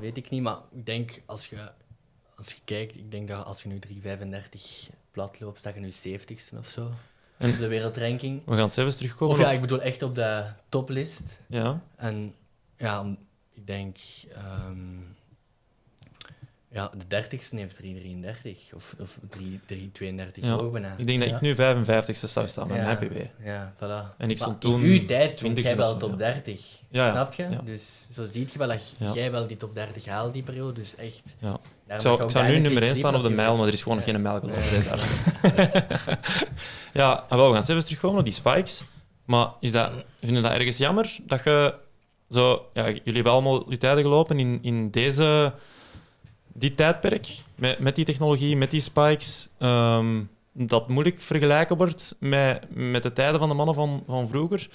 weet 0.00 0.16
ik 0.16 0.30
niet. 0.30 0.42
Maar 0.42 0.58
ik 0.74 0.86
denk, 0.86 1.22
als 1.26 1.46
je, 1.46 1.56
als 2.36 2.48
je 2.48 2.58
kijkt, 2.64 2.94
ik 2.96 3.10
denk 3.10 3.28
dat 3.28 3.44
als 3.44 3.62
je 3.62 3.68
nu 3.68 3.78
3,35 3.78 4.90
plat 5.10 5.40
loopt, 5.40 5.62
dat 5.62 5.74
je 5.74 5.80
nu 5.80 5.90
70ste 5.90 6.58
of 6.58 6.68
zo. 6.68 6.90
En- 7.44 7.50
op 7.50 7.58
de 7.58 7.66
wereldranking. 7.66 8.42
We 8.46 8.56
gaan 8.56 8.70
zelfs 8.70 8.96
terugkomen 8.96 9.34
Of 9.34 9.40
ja, 9.40 9.48
op- 9.48 9.54
ik 9.54 9.60
bedoel 9.60 9.82
echt 9.82 10.02
op 10.02 10.14
de 10.14 10.44
toplist. 10.68 11.22
ja. 11.46 11.80
En 11.96 12.34
ja, 12.76 13.16
ik 13.54 13.66
denk... 13.66 13.96
ehm, 14.34 14.98
ja, 16.74 16.90
de 17.08 17.22
30ste 17.22 17.56
heeft 17.56 17.80
3,33 17.82 18.74
of, 18.74 18.94
of 19.00 19.18
3,32 19.38 19.40
Ja. 20.34 20.56
bijna. 20.70 20.94
Ik 20.96 21.06
denk 21.06 21.20
dat 21.20 21.28
Ja. 21.28 21.34
ik 21.34 21.40
nu 21.40 21.54
55ste 21.54 22.28
zou 22.28 22.48
staan 22.48 22.68
met 22.68 22.76
mijn 22.76 22.98
PB. 22.98 23.44
Ja, 23.44 23.74
voilà. 23.76 24.16
En 24.18 24.30
ik 24.30 24.36
stond 24.38 24.60
toen 24.60 24.82
In 24.82 24.90
uw 24.90 25.04
tijd 25.04 25.32
stond 25.32 25.58
20ste 25.58 25.62
jij 25.62 25.76
wel 25.76 25.96
top 25.96 26.10
ja. 26.10 26.16
30. 26.16 26.60
Ja, 26.90 27.04
ja. 27.06 27.10
Snap 27.10 27.32
je? 27.34 27.48
Dus 27.64 27.82
zo 28.14 28.26
zie 28.30 28.46
je 28.52 28.58
wel 28.58 28.68
dat 28.68 29.14
jij 29.14 29.30
wel 29.30 29.46
die 29.46 29.56
top 29.56 29.74
30 29.74 30.04
haalt 30.06 30.32
die 30.32 30.42
periode. 30.42 30.72
Dus 30.80 30.94
echt... 30.96 31.22
Ja. 31.38 31.58
Ik 31.88 32.00
zou, 32.00 32.22
ik 32.24 32.32
nu 32.34 32.38
nummer 32.40 32.52
1 32.52 32.62
natuurlijk 32.62 32.96
staan 32.96 33.14
op 33.16 33.22
de 33.22 33.30
mijl, 33.30 33.56
maar 33.56 33.66
er 33.66 33.72
is 33.72 33.82
gewoon 33.82 33.98
Ja. 33.98 34.04
geen 34.04 34.22
mijl 34.22 34.38
gelopen 34.40 34.62
deze 34.70 34.88
jaar. 34.88 36.18
ja, 36.92 37.26
wel, 37.28 37.46
we 37.48 37.52
gaan 37.54 37.62
zelfs 37.62 37.84
terugkomen 37.84 38.18
op 38.18 38.24
die 38.24 38.34
spikes. 38.34 38.82
Maar 39.24 39.48
is 39.60 39.72
dat, 39.72 39.90
vind 40.20 40.36
je 40.36 40.42
dat 40.42 40.52
ergens 40.52 40.76
jammer 40.76 41.16
dat 41.22 41.44
je 41.44 41.74
zo... 42.30 42.66
Ja, 42.72 42.84
jullie 42.86 43.02
hebben 43.14 43.32
allemaal 43.32 43.70
je 43.70 43.76
tijden 43.76 44.02
gelopen 44.04 44.38
in, 44.38 44.58
in 44.62 44.90
deze... 44.90 45.52
Die 46.56 46.74
tijdperk, 46.74 47.26
met, 47.54 47.78
met 47.78 47.94
die 47.94 48.04
technologie, 48.04 48.56
met 48.56 48.70
die 48.70 48.80
spikes, 48.80 49.48
ehm, 49.58 50.22
dat 50.52 50.88
moeilijk 50.88 51.22
vergelijken 51.22 51.76
wordt 51.76 52.16
met, 52.18 52.66
met 52.70 53.02
de 53.02 53.12
tijden 53.12 53.38
van 53.40 53.48
de 53.48 53.54
mannen 53.54 53.74
van, 53.74 54.02
van 54.06 54.28
vroeger. 54.28 54.68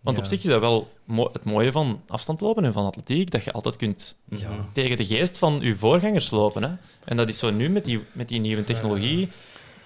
Want 0.00 0.18
op 0.18 0.24
zich 0.24 0.38
is 0.38 0.44
dat 0.50 0.60
wel 0.60 0.92
mo- 1.04 1.30
het 1.32 1.44
mooie 1.44 1.72
van 1.72 2.02
afstandlopen 2.08 2.64
en 2.64 2.72
van 2.72 2.86
atletiek, 2.86 3.30
dat 3.30 3.44
je 3.44 3.52
altijd 3.52 3.76
kunt. 3.76 4.16
Ja. 4.28 4.68
tegen 4.72 4.96
de 4.96 5.06
geest 5.06 5.38
van 5.38 5.60
uw 5.60 5.76
voorgangers 5.76 6.30
lopen. 6.30 6.62
Hè? 6.62 6.70
En 7.04 7.16
dat 7.16 7.28
is 7.28 7.38
zo 7.38 7.50
nu 7.50 7.68
met 7.68 7.84
die, 7.84 8.00
met 8.12 8.28
die 8.28 8.40
nieuwe 8.40 8.64
technologie 8.64 9.28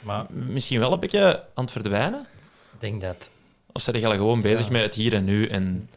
Maar 0.01 0.27
misschien 0.31 0.79
wel 0.79 0.93
een 0.93 1.01
beetje 1.01 1.45
aan 1.55 1.65
het 1.65 1.73
verdwijnen. 1.73 2.21
ik 2.73 2.81
denk 2.81 3.01
dat 3.01 3.31
Of 3.73 3.83
zijn 3.83 3.99
jullie 3.99 4.17
gewoon 4.17 4.43
bezig 4.43 4.71
met 4.71 4.83
het 4.83 4.95
hier 4.95 5.15
en 5.15 5.25
nu? 5.25 5.47
En, 5.47 5.91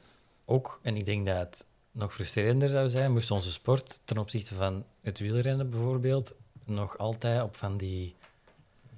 ook, 0.46 0.80
en 0.84 0.96
ik 0.96 1.06
denk 1.06 1.26
dat 1.26 1.66
nog 2.00 2.14
frustrerender 2.14 2.70
zou 2.70 2.90
zijn, 2.90 3.12
moest 3.12 3.32
onze 3.32 3.52
sport 3.52 4.00
ten 4.06 4.18
opzichte 4.18 4.56
van 4.56 4.84
het 5.02 5.20
wielrennen 5.20 5.70
bijvoorbeeld 5.70 6.34
nog 6.66 6.98
altijd 6.98 7.42
op 7.44 7.56
van 7.56 7.78
die 7.78 8.16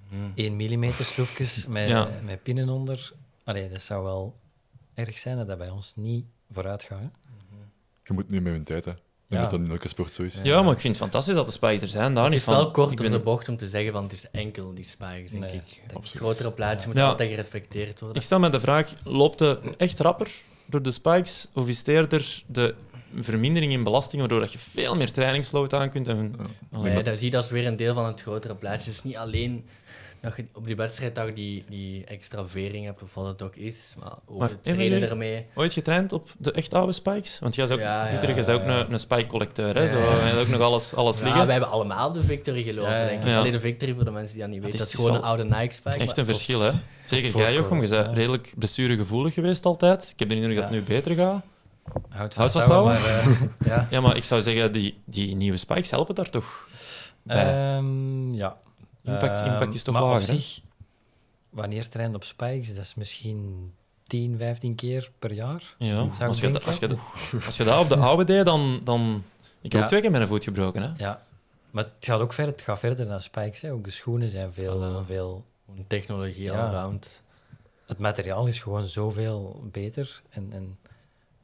Mhm. 0.09 0.31
1 0.35 0.55
mm 0.55 0.91
sloefjes 0.91 1.65
met, 1.67 1.89
Ja. 1.89 2.07
met 2.23 2.43
pinnen 2.43 2.69
onder. 2.69 3.11
Allee, 3.43 3.69
dat 3.69 3.81
zou 3.81 4.03
wel 4.03 4.35
erg 4.93 5.17
zijn 5.19 5.37
dat 5.37 5.47
dat 5.47 5.57
bij 5.57 5.69
ons 5.69 5.95
niet 5.95 6.25
vooruit 6.53 6.83
gaat. 6.83 6.99
hè. 6.99 7.07
Je 8.03 8.13
moet 8.13 8.29
nu 8.29 8.41
met 8.41 8.53
hun 8.53 8.63
tijd, 8.63 8.85
hè. 8.85 8.91
Ik 8.91 8.97
denk 9.27 9.43
Ja. 9.43 9.49
dat 9.49 9.59
dat 9.59 9.59
in 9.67 9.71
elke 9.75 9.87
sport 9.87 10.13
zo 10.13 10.23
is. 10.23 10.39
Ja. 10.43 10.61
maar 10.61 10.73
ik 10.73 10.79
vind 10.79 10.93
het 10.95 11.03
fantastisch 11.03 11.33
dat 11.35 11.45
de 11.45 11.51
spikes 11.51 11.81
er 11.81 11.87
zijn. 11.87 12.13
Daar 12.13 12.23
Het 12.23 12.31
niet 12.31 12.39
is 12.39 12.45
van. 12.45 12.55
wel 12.55 12.71
kort 12.71 12.91
Ik 12.91 12.99
op 12.99 13.03
ben- 13.05 13.11
de 13.17 13.23
bocht 13.23 13.49
om 13.49 13.57
te 13.57 13.67
zeggen, 13.67 13.93
want 13.93 14.11
het 14.11 14.23
is 14.23 14.29
enkel 14.31 14.73
die 14.73 14.83
spikes, 14.85 15.31
denk 15.31 15.43
Nee, 15.43 15.53
ik. 15.55 15.81
Het 15.93 16.09
grotere 16.11 16.51
plaatje 16.51 16.87
moet 16.87 16.95
Ja. 16.97 17.07
altijd 17.07 17.29
gerespecteerd 17.29 17.99
worden. 17.99 18.17
Ik 18.17 18.23
stel 18.23 18.39
me 18.39 18.49
de 18.49 18.59
vraag, 18.59 18.93
loopt 19.03 19.39
het 19.39 19.75
echt 19.77 19.99
rapper 19.99 20.31
door 20.65 20.81
de 20.81 20.91
spikes? 20.91 21.47
Of 21.53 21.67
is 21.67 21.77
het 21.77 21.87
eerder 21.87 22.43
de 22.47 22.75
vermindering 23.15 23.71
in 23.71 23.83
belasting, 23.83 24.19
waardoor 24.21 24.39
dat 24.39 24.51
je 24.51 24.57
veel 24.57 24.95
meer 24.95 25.11
trainingsload 25.11 25.73
aan 25.73 25.89
kunt? 25.89 26.07
En, 26.07 26.35
dat 27.03 27.19
zie 27.19 27.31
je 27.31 27.37
als 27.37 27.49
weer 27.49 27.67
een 27.67 27.75
deel 27.75 27.93
van 27.93 28.05
het 28.05 28.21
grotere 28.21 28.55
plaatje. 28.55 28.87
Het 28.89 28.97
is 28.97 29.03
niet 29.03 29.15
alleen 29.15 29.65
dat 30.21 30.33
je 30.35 30.45
op 30.53 30.65
die 30.65 30.75
wedstrijddag 30.75 31.33
die, 31.33 31.63
die 31.69 32.05
extra 32.05 32.45
vering 32.47 32.85
hebt, 32.85 33.01
of 33.03 33.13
wat 33.13 33.27
het 33.27 33.41
ook 33.41 33.55
is, 33.55 33.95
maar 33.99 34.11
ook 34.25 34.39
Maar 34.39 34.49
het 34.49 34.63
trainen 34.63 35.09
ermee. 35.09 35.45
Ooit 35.55 35.73
getraind 35.73 36.13
op 36.13 36.29
de 36.37 36.51
echt 36.51 36.73
oude 36.73 36.91
spikes? 36.93 37.39
Want 37.39 37.55
jij 37.55 37.65
is 37.65 37.71
ook, 37.71 37.79
Ja, 37.79 38.05
Pieter, 38.09 38.45
ja, 38.47 38.53
ook 38.53 38.63
ja. 38.63 38.79
een, 38.79 38.91
een 38.93 38.99
spike-collecteur. 38.99 39.75
Hè? 39.75 39.83
Ja, 39.83 39.89
Zo, 39.89 40.25
ja. 40.35 40.39
ook 40.39 40.47
nog 40.47 40.61
alles, 40.61 40.93
alles 40.95 41.17
Ja, 41.19 41.23
liggen. 41.23 41.43
wij 41.45 41.51
hebben 41.55 41.71
allemaal 41.71 42.11
de 42.11 42.21
Victory 42.21 42.63
gelopen, 42.63 42.91
Ja, 42.91 43.01
ja. 43.01 43.07
denk 43.07 43.21
ik. 43.21 43.27
Ja. 43.27 43.39
Alleen 43.39 43.51
de 43.51 43.59
Victory, 43.59 43.93
voor 43.93 44.03
de 44.05 44.11
mensen 44.11 44.31
die 44.33 44.41
dat 44.41 44.51
niet 44.51 44.61
weten, 44.63 44.73
is- 44.73 44.79
dat 44.79 44.87
is 44.87 44.95
gewoon 44.95 45.13
het 45.13 45.23
een 45.23 45.29
is 45.29 45.37
oude 45.39 45.55
Nike-spike. 45.55 45.97
Echt 45.97 46.17
een 46.17 46.25
verschil, 46.25 46.61
hè? 46.61 46.71
Zeker 47.05 47.37
jij, 47.37 47.53
Jochem. 47.53 47.81
Je 47.81 47.87
bent 47.89 48.05
ja. 48.05 48.13
redelijk 48.13 48.53
blessuregevoelig 48.57 49.33
geweest 49.33 49.65
altijd. 49.65 50.09
Ik 50.13 50.19
heb 50.19 50.29
de 50.29 50.35
indruk 50.35 50.55
dat 50.55 50.63
het 50.63 50.73
Ja. 50.73 50.79
nu 50.79 50.85
beter 50.85 51.15
gaat. 51.15 51.43
Houd 52.09 52.33
vasthouden, 52.33 52.93
vasthouden? 53.01 53.01
maar, 53.01 53.49
eh, 53.61 53.67
ja. 53.77 53.87
Ja, 53.89 54.01
maar 54.01 54.15
ik 54.17 54.23
zou 54.23 54.41
zeggen, 54.41 54.71
die, 54.71 54.97
die 55.05 55.35
nieuwe 55.35 55.57
spikes 55.57 55.91
helpen 55.91 56.15
daar 56.15 56.29
toch 56.29 56.67
bij. 57.23 57.75
Ehm, 57.75 58.31
ja. 58.31 58.57
Impact, 59.03 59.41
Ehm, 59.41 59.51
impact 59.51 59.73
is 59.73 59.83
toch 59.83 59.93
maar 59.93 60.03
lager, 60.03 60.37
zich, 60.37 60.59
wanneer 61.49 61.89
traint 61.89 62.15
op 62.15 62.23
spikes, 62.23 62.75
dat 62.75 62.83
is 62.83 62.95
misschien 62.95 63.71
10, 64.07 64.37
15 64.37 64.75
keer 64.75 65.11
per 65.19 65.33
jaar. 65.33 65.75
Ja, 65.77 65.89
zou 66.13 66.27
als 66.27 66.37
ik 66.37 66.43
je, 66.43 66.49
denken. 66.51 66.67
als, 66.67 66.77
je, 66.79 66.97
als 67.45 67.57
je 67.57 67.63
dat 67.63 67.79
op 67.79 67.89
de 67.89 67.95
oude 68.09 68.23
deed, 68.23 68.45
dan... 68.45 68.81
dan 68.83 69.23
ik 69.61 69.71
heb 69.71 69.79
Ja. 69.79 69.81
ook 69.81 69.87
twee 69.89 70.01
keer 70.01 70.11
mijn 70.11 70.27
voet 70.27 70.43
gebroken, 70.43 70.81
hè? 70.81 70.89
Ja. 70.97 71.21
Maar 71.71 71.83
het 71.83 71.93
gaat 72.05 72.19
ook 72.19 72.33
verder, 72.33 72.53
het 72.53 72.63
gaat 72.63 72.79
verder 72.79 73.07
dan 73.07 73.21
spikes. 73.21 73.61
Hè. 73.61 73.71
Ook 73.71 73.83
de 73.85 73.91
schoenen 73.91 74.29
zijn 74.29 74.53
veel, 74.53 75.03
Voilà. 75.03 75.05
veel... 75.05 75.45
Technologie 75.87 76.43
Ja. 76.43 76.65
allround. 76.65 77.21
Het 77.87 77.97
materiaal 77.99 78.45
is 78.47 78.59
gewoon 78.59 78.87
zoveel 78.87 79.63
beter. 79.71 80.21
En, 80.29 80.47
en, 80.51 80.77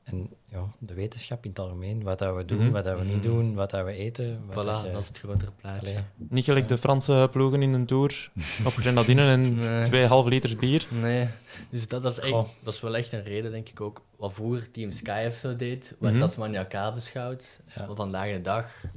en 0.07 0.29
ja, 0.49 0.71
de 0.79 0.93
wetenschap 0.93 1.43
in 1.43 1.49
het 1.49 1.59
algemeen. 1.59 2.03
Wat 2.03 2.19
dat 2.19 2.35
we 2.35 2.45
doen, 2.45 2.57
Mhm. 2.63 2.71
wat 2.71 2.83
dat 2.83 2.97
we 2.99 3.05
niet 3.05 3.13
Mhm. 3.15 3.23
doen, 3.27 3.55
wat 3.55 3.69
dat 3.69 3.85
we 3.85 3.91
eten. 3.91 4.39
Wat 4.45 4.65
Voilà, 4.65 4.67
dat 4.67 4.83
je- 4.85 4.91
dat 4.91 5.01
is 5.01 5.07
het 5.07 5.17
grotere 5.19 5.51
plaatje. 5.51 5.79
Allee. 5.89 6.03
Niet 6.15 6.43
gelijk 6.43 6.67
de 6.67 6.77
Franse 6.77 7.27
ploegen 7.31 7.61
in 7.61 7.73
een 7.73 7.85
Tour 7.85 8.31
op 8.65 8.73
grenadine 8.73 9.27
en 9.29 9.55
Nee. 9.55 9.83
twee 9.83 10.05
halve 10.05 10.29
liters 10.29 10.55
bier. 10.55 10.87
Nee, 10.91 11.27
dus 11.69 11.87
dat, 11.87 12.01
dat, 12.01 12.11
is 12.17 12.19
echt, 12.23 12.45
dat 12.63 12.73
is 12.73 12.81
wel 12.81 12.95
echt 12.97 13.11
een 13.11 13.23
reden, 13.23 13.51
denk 13.51 13.69
ik 13.69 13.81
ook. 13.81 14.01
Wat 14.15 14.33
vroeger 14.33 14.71
Team 14.71 14.91
Sky 14.91 15.25
of 15.29 15.35
zo 15.35 15.55
deed, 15.55 15.95
werd 15.99 16.13
Mhm. 16.13 16.23
als 16.23 16.35
maniacaal 16.35 16.93
beschouwd. 16.93 17.59
Ja. 17.75 17.85
Maar 17.85 17.95
vandaag 17.95 18.31
de 18.31 18.41
dag 18.41 18.81
heeft 18.81 18.93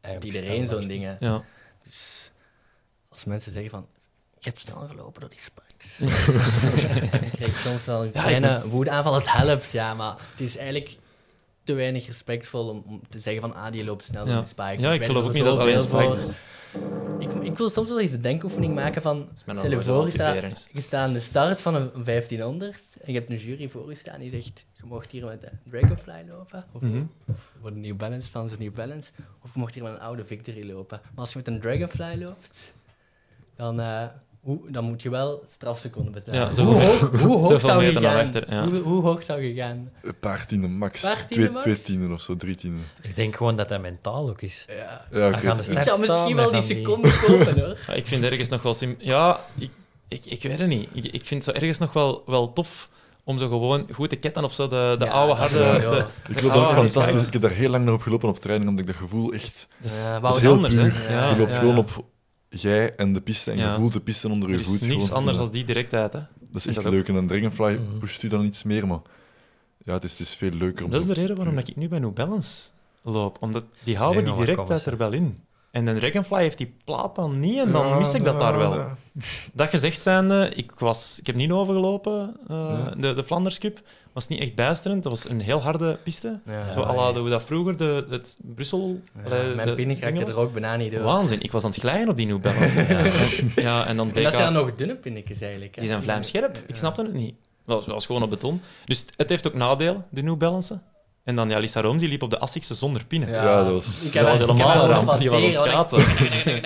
Eigenlijk 0.00 0.34
iedereen 0.34 0.68
zo'n 0.68 0.88
dingen. 0.88 1.16
Ja. 1.20 1.44
Dus 1.84 2.30
als 3.08 3.24
mensen 3.24 3.52
zeggen 3.52 3.70
van, 3.70 3.86
je 4.38 4.48
hebt 4.48 4.60
snel 4.60 4.76
gelopen 4.88 5.20
door 5.20 5.30
die 5.30 5.40
spikes. 5.84 5.98
ik 7.26 7.30
krijg 7.32 7.58
soms 7.58 7.84
wel 7.84 8.02
een 8.04 8.10
Ja, 8.14 8.22
kleine 8.22 8.68
woedeaanval, 8.68 9.14
het 9.14 9.32
helpt, 9.32 9.70
ja, 9.70 9.94
maar 9.94 10.16
het 10.30 10.40
is 10.40 10.56
eigenlijk 10.56 10.96
te 11.64 11.72
weinig 11.72 12.06
respectvol 12.06 12.68
om, 12.68 12.82
om 12.86 13.00
te 13.08 13.20
zeggen 13.20 13.42
van, 13.42 13.54
ah, 13.54 13.72
die 13.72 13.84
loopt 13.84 14.04
snel 14.04 14.24
door 14.24 14.34
Ja. 14.34 14.40
die 14.40 14.48
spikes. 14.48 14.82
ja, 14.82 14.92
ik 14.92 15.02
geloof 15.04 15.24
ook 15.24 15.32
niet 15.32 15.44
dat 15.44 15.52
het 15.52 15.60
alleen 15.62 15.82
spikes 15.82 16.28
is. 16.28 16.34
Ik, 17.18 17.32
ik 17.32 17.58
wil 17.58 17.70
soms 17.70 17.88
wel 17.88 18.00
eens 18.00 18.10
de 18.10 18.20
denkoefening 18.20 18.74
maken 18.74 19.02
van, 19.02 19.28
stel 19.36 19.70
je 19.70 19.80
voor, 19.82 20.04
je 20.04 20.80
staat, 20.80 20.94
aan 21.02 21.12
de 21.12 21.20
start 21.20 21.60
van 21.60 21.74
een 21.74 21.90
1500 22.04 22.80
en 23.02 23.12
je 23.12 23.18
hebt 23.18 23.30
een 23.30 23.36
jury 23.36 23.68
voor 23.68 23.90
je 23.90 23.96
staan 23.96 24.20
die 24.20 24.30
zegt, 24.30 24.64
je 24.72 24.82
mocht 24.84 25.10
hier 25.10 25.24
met 25.24 25.40
de 25.40 25.48
Dragonfly 25.70 26.24
lopen, 26.28 26.64
of, 26.72 26.80
Mhm. 26.80 27.02
of 27.62 27.70
de 27.72 27.78
New 27.78 27.96
Balance, 27.96 28.30
van 28.30 28.48
zo'n 28.48 28.58
New 28.58 28.72
Balance, 28.74 29.10
of 29.42 29.52
je 29.54 29.58
mocht 29.60 29.74
hier 29.74 29.82
met 29.82 29.92
een 29.92 30.00
oude 30.00 30.24
Victory 30.24 30.70
lopen. 30.70 31.00
Maar 31.02 31.10
als 31.24 31.32
je 31.32 31.38
met 31.38 31.46
een 31.46 31.60
Dragonfly 31.60 32.18
loopt, 32.24 32.74
dan, 33.56 33.80
eh, 33.80 34.04
hoe, 34.42 34.60
dan 34.70 34.84
moet 34.84 35.02
je 35.02 35.10
wel 35.10 35.44
strafseconden 35.50 36.12
betalen. 36.12 36.40
Ja, 36.40 36.46
hoe 36.46 36.54
zoveel- 36.54 36.80
hoog, 36.80 37.20
hoe 37.22 37.36
hoog 37.46 37.60
zou 37.60 37.84
je 37.84 37.96
gaan? 37.96 38.16
achter, 38.20 38.50
ja. 38.50 38.64
Hoe, 38.68 38.80
hoe 38.80 39.02
hoog 39.02 39.22
zou 39.22 39.40
je 39.42 39.54
gaan? 39.54 39.90
Een 40.02 40.18
paar 40.20 40.46
tienden 40.46 40.70
max. 40.70 41.00
Paar 41.00 41.26
twee, 41.26 41.50
max? 41.50 41.62
twee 41.64 41.82
tienden 41.82 42.12
of 42.12 42.20
zo, 42.20 42.36
drie 42.36 42.54
tienden. 42.54 42.80
Ik 43.02 43.16
denk 43.16 43.36
gewoon 43.36 43.56
dat 43.56 43.68
dat 43.68 43.80
mentaal 43.80 44.28
ook 44.28 44.42
is. 44.42 44.64
Ja. 44.68 44.74
Ja, 44.74 45.18
Dan 45.18 45.28
oké. 45.34 45.38
gaan 45.46 45.56
de 45.56 45.62
Ik 45.62 45.68
start 45.70 45.84
zou 45.84 46.04
staan 46.04 46.08
misschien 46.16 46.36
wel 46.36 46.50
die 46.50 46.60
van 46.60 46.68
die- 46.68 46.76
seconden 46.76 47.12
kopen 47.26 47.60
hoor. 47.66 47.76
Ja, 47.86 47.92
ik 47.92 48.06
vind 48.06 48.24
ergens 48.24 48.48
nog 48.48 48.62
wel... 48.62 48.74
Sim 48.74 48.94
ja, 48.98 49.40
ik, 49.58 49.70
ik, 50.08 50.24
ik 50.24 50.42
weet 50.42 50.58
het 50.58 50.68
niet. 50.68 50.88
Ik, 50.92 51.04
ik 51.04 51.26
vind 51.26 51.44
het 51.44 51.54
zo 51.54 51.60
ergens 51.60 51.78
nog 51.78 51.92
wel, 51.92 52.22
wel 52.26 52.52
tof 52.52 52.90
om 53.24 53.38
zo 53.38 53.48
gewoon 53.48 53.86
goed 53.92 54.08
te 54.08 54.16
ketten 54.16 54.44
op 54.44 54.52
zo 54.52 54.68
de, 54.68 54.96
de 54.98 55.04
Ja, 55.04 55.10
oude 55.10 55.32
harde... 55.34 55.58
wel- 55.58 55.90
de- 55.90 56.06
Ik 56.28 56.40
loop 56.42 56.52
daar 56.52 56.72
fantastisch. 56.72 57.26
Ik 57.26 57.32
heb 57.32 57.42
daar 57.42 57.50
heel 57.50 57.70
lang 57.70 57.84
naar 57.84 57.94
op 57.94 58.02
gelopen 58.02 58.28
op 58.28 58.38
training, 58.38 58.70
omdat 58.70 58.84
ik 58.86 58.92
dat 58.92 59.00
gevoel 59.00 59.32
echt... 59.32 59.68
dat 59.80 59.90
is, 59.90 60.02
Ja, 60.02 60.12
dat 60.12 60.20
wou 60.20 60.36
is 60.36 60.42
het 60.42 60.52
anders, 60.52 60.74
hè? 60.74 60.82
puur. 60.88 61.10
Ja, 61.10 61.30
je 61.30 61.36
loopt 61.36 61.50
ja, 61.50 61.58
gewoon 61.58 61.74
ja. 61.74 61.80
op 61.80 62.04
jij 62.60 62.94
en 62.94 63.12
de 63.12 63.20
piste 63.20 63.50
en 63.50 63.56
Ja. 63.56 63.70
je 63.72 63.78
voelt 63.78 63.92
de 63.92 64.00
piste 64.00 64.28
onder 64.28 64.48
je 64.48 64.54
Er 64.54 64.60
is 64.60 64.80
niks 64.80 65.02
gewoon. 65.04 65.10
anders 65.18 65.36
dan 65.36 65.50
die 65.50 65.64
directheid, 65.64 66.12
hè. 66.12 66.18
Dat 66.18 66.28
is 66.54 66.66
En 66.66 66.72
echt 66.74 66.82
dat 66.82 66.92
leuk. 66.92 67.08
En 67.08 67.14
een 67.14 67.26
Dragonfly 67.26 67.72
Mhm. 67.72 67.98
pusht 67.98 68.22
u 68.22 68.28
dan 68.28 68.44
iets 68.44 68.62
meer, 68.62 68.86
maar 68.86 69.00
ja, 69.84 69.92
het 69.92 70.04
is, 70.04 70.10
het 70.10 70.20
is 70.20 70.34
veel 70.34 70.50
leuker 70.50 70.84
om 70.84 70.90
Dat 70.90 71.00
is 71.00 71.06
de 71.06 71.12
reden 71.14 71.36
waarom 71.36 71.58
ik 71.58 71.76
nu 71.76 71.88
bij 71.88 71.98
New 71.98 72.12
Balance 72.12 72.70
loop. 73.02 73.36
Omdat 73.40 73.64
die 73.84 73.96
houden 73.96 74.24
die 74.24 74.34
directheid 74.34 74.86
er 74.86 74.96
wel 74.96 75.12
in. 75.12 75.38
En 75.72 75.84
de 75.84 75.94
Dragonfly 75.94 76.38
heeft 76.42 76.58
die 76.58 76.74
plaat 76.84 77.14
dan 77.14 77.40
niet 77.40 77.58
en 77.58 77.72
dan 77.72 77.86
Ja, 77.86 77.98
mis 77.98 78.14
ik 78.14 78.24
dat 78.24 78.38
daar 78.38 78.56
wel. 78.58 78.74
ja. 78.74 78.96
Dat 79.52 79.68
gezegd 79.68 80.00
zijnde, 80.02 80.50
ik, 80.54 80.72
was, 80.78 81.18
ik 81.20 81.26
heb 81.26 81.36
niet 81.36 81.50
overgelopen, 81.50 82.36
eh, 82.48 82.56
Ja. 82.56 82.94
de, 82.96 83.14
de 83.14 83.24
Flanders 83.24 83.58
Cup. 83.58 83.80
was 84.12 84.28
niet 84.28 84.40
echt 84.40 84.54
bijsterend. 84.54 85.02
Dat 85.02 85.12
was 85.12 85.28
een 85.28 85.40
heel 85.40 85.62
harde 85.62 85.98
piste. 86.04 86.40
Ja, 86.46 86.70
Zo 86.70 86.80
à 86.82 86.94
la 86.94 87.12
hoe 87.20 87.28
dat 87.30 87.42
vroeger 87.42 87.76
de, 87.76 88.06
het 88.10 88.36
Brussel... 88.40 89.00
Mijn 89.12 89.28
de- 89.28 89.54
raakte 90.00 90.24
was. 90.24 90.32
er 90.32 90.38
ook 90.38 90.52
bijna 90.52 90.76
niet 90.76 90.90
door. 90.92 91.02
Waanzin. 91.02 91.40
Ik 91.40 91.52
was 91.52 91.64
aan 91.64 91.70
het 91.70 91.80
glijden 91.80 92.08
op 92.08 92.16
die 92.16 92.26
New 92.26 92.40
Balance. 92.40 92.80
ja. 92.80 92.86
En, 92.88 93.52
ja, 93.54 93.86
en 93.86 93.96
dan 93.96 94.14
En 94.14 94.22
dat 94.22 94.32
zijn 94.32 94.52
nog 94.52 94.72
dunne 94.72 94.94
pinnetjes 94.96 95.40
eigenlijk. 95.40 95.74
hè. 95.74 95.80
Die 95.80 95.90
zijn 95.90 96.02
vlijmscherp. 96.02 96.62
Ik 96.66 96.76
snapte 96.76 97.02
het 97.02 97.12
niet. 97.12 97.34
Dat 97.66 97.76
was, 97.76 97.86
was 97.94 98.06
gewoon 98.06 98.22
op 98.22 98.30
beton. 98.30 98.60
Dus 98.84 98.98
het- 99.00 99.12
het 99.16 99.28
heeft 99.28 99.46
ook 99.46 99.54
nadelen, 99.54 100.04
de 100.10 100.22
New 100.22 100.36
Balance. 100.36 100.78
En 101.24 101.36
dan, 101.36 101.48
ja, 101.48 101.58
Lisa 101.58 101.80
Room, 101.80 101.98
die 101.98 102.08
liep 102.08 102.22
op 102.22 102.30
de 102.30 102.38
Assicse 102.38 102.74
zonder 102.74 103.04
pinnen. 103.06 103.30
Ja, 103.30 103.64
dat 103.64 103.72
was- 103.72 104.02
Dat 104.12 104.12
helemaal 104.12 104.84
een 104.84 104.88
ramp. 104.90 105.18
Die 105.18 105.30
was 105.30 105.42
aan 105.42 105.48
het 105.48 105.58
passeren, 105.58 105.68
schaatsen. 105.68 105.98
hoor. 105.98 106.60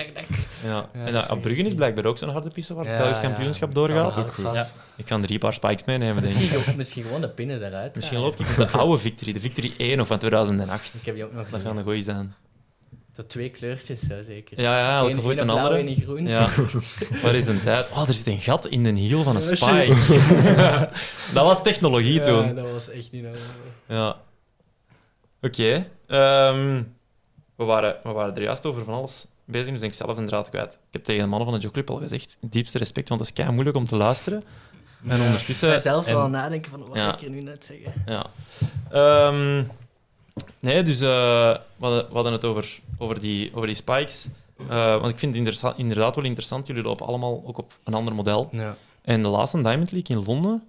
Ja. 0.63 0.73
Ja, 0.73 0.89
en 0.93 1.05
dat 1.05 1.13
ja, 1.13 1.23
is 1.23 1.29
op 1.29 1.41
Bruggen 1.41 1.65
is 1.65 1.73
blijkbaar 1.73 2.05
ook 2.05 2.17
zo'n 2.17 2.29
harde 2.29 2.49
piste 2.49 2.73
waar 2.73 2.83
het 2.85 2.93
Ja, 2.93 2.99
Belgisch 2.99 3.17
ja. 3.21 3.23
kampioenschap 3.23 3.67
Ja, 3.67 3.73
doorgaat. 3.73 4.15
dat 4.15 4.25
ook 4.25 4.53
Ja. 4.53 4.67
Ik 4.95 5.07
ga 5.07 5.19
drie 5.19 5.37
paar 5.37 5.53
spikes 5.53 5.83
meenemen, 5.85 6.21
denk 6.21 6.27
ik. 6.35 6.39
Misschien, 6.39 6.59
gewoon- 6.59 6.77
misschien 6.77 7.03
gewoon 7.03 7.21
de 7.21 7.29
pinnen 7.29 7.63
eruit. 7.67 7.95
Misschien 7.95 8.19
loop 8.19 8.39
ik 8.39 8.47
op 8.49 8.55
de 8.71 8.77
oude 8.77 8.97
Victory, 9.01 9.33
de 9.33 9.39
Victory 9.39 9.73
1 9.77 9.97
nog 9.97 10.07
van 10.07 10.17
2008. 10.17 10.95
Ik 10.95 11.05
heb 11.05 11.15
die 11.15 11.23
ook 11.25 11.33
nog 11.33 11.49
Dat 11.49 11.61
gaat 11.61 11.77
een 11.77 11.83
goeie 11.83 12.03
zijn. 12.03 12.33
Zo 13.15 13.25
twee 13.27 13.49
kleurtjes, 13.49 14.01
hè, 14.07 14.23
zeker. 14.23 14.61
Ja, 14.61 14.77
ja, 14.77 14.97
elke 14.99 15.21
één 15.29 15.39
een 15.39 15.49
andere. 15.49 15.75
één 15.77 15.95
groen. 15.95 16.27
Ja. 16.27 16.49
Waar 17.23 17.35
is 17.35 17.45
de 17.45 17.63
tijd? 17.63 17.89
Oh, 17.91 18.07
er 18.07 18.13
zit 18.13 18.27
een 18.27 18.39
gat 18.39 18.65
in 18.67 18.83
de 18.83 18.89
hiel 18.91 19.23
van 19.23 19.35
een 19.35 19.41
Ja, 19.41 19.55
spike. 19.55 19.95
dat 21.33 21.43
was 21.45 21.63
technologie 21.63 22.13
Ja, 22.13 22.21
toen. 22.21 22.55
dat 22.55 22.71
was 22.71 22.89
echt 22.89 23.11
niet 23.11 23.21
normaal. 23.23 23.39
Ja. 23.87 24.15
Oké. 25.47 25.87
ehm, 26.07 26.83
we, 27.55 27.63
waren, 27.63 27.95
we 28.03 28.11
waren 28.11 28.35
er 28.35 28.41
juist 28.41 28.65
over 28.65 28.83
van 28.83 28.93
alles 28.93 29.27
bezig, 29.45 29.69
dus 29.71 29.79
ben 29.79 29.89
ik 29.89 29.95
zelf 29.95 30.17
een 30.17 30.25
draad 30.27 30.49
kwijt. 30.49 30.73
Ik 30.73 30.79
heb 30.91 31.03
tegen 31.03 31.21
de 31.21 31.27
mannen 31.27 31.47
van 31.47 31.57
de 31.57 31.63
Jogclub 31.63 31.89
al 31.89 31.97
gezegd, 31.97 32.37
diepste 32.41 32.77
respect, 32.77 33.09
want 33.09 33.19
het 33.21 33.29
is 33.29 33.35
kei 33.35 33.51
moeilijk 33.51 33.77
om 33.77 33.85
te 33.85 33.95
luisteren. 33.95 34.43
En 35.07 35.21
ondertussen... 35.21 35.69
Maar 35.69 35.79
zelf 35.79 36.07
en- 36.07 36.15
wel 36.15 36.27
nadenken 36.29 36.71
van 36.71 36.87
wat 36.87 36.97
Ja. 36.97 37.13
ik 37.13 37.21
er 37.21 37.29
nu 37.29 37.41
net 37.41 37.65
zeggen. 37.65 38.03
Ja. 38.05 38.25
Ehm, 38.91 39.63
nee, 40.59 40.83
dus 40.83 40.99
eh, 40.99 41.07
we, 41.49 41.59
hadden, 41.79 42.07
we 42.07 42.13
hadden 42.13 42.31
het 42.31 42.45
over, 42.45 42.79
over, 42.97 43.19
die, 43.19 43.51
over 43.53 43.67
die 43.67 43.75
spikes. 43.75 44.27
Eh, 44.69 44.91
want 44.99 45.09
ik 45.11 45.19
vind 45.19 45.35
het 45.47 45.73
inderdaad 45.77 46.15
wel 46.15 46.23
interessant. 46.25 46.67
Jullie 46.67 46.83
lopen 46.83 47.05
allemaal 47.05 47.43
ook 47.45 47.57
op 47.57 47.73
een 47.83 47.93
ander 47.93 48.15
model. 48.15 48.47
Ja. 48.51 48.75
En 49.01 49.21
de 49.21 49.27
laatste 49.27 49.61
Diamond 49.61 49.91
League 49.91 50.17
in 50.17 50.23
Londen 50.25 50.63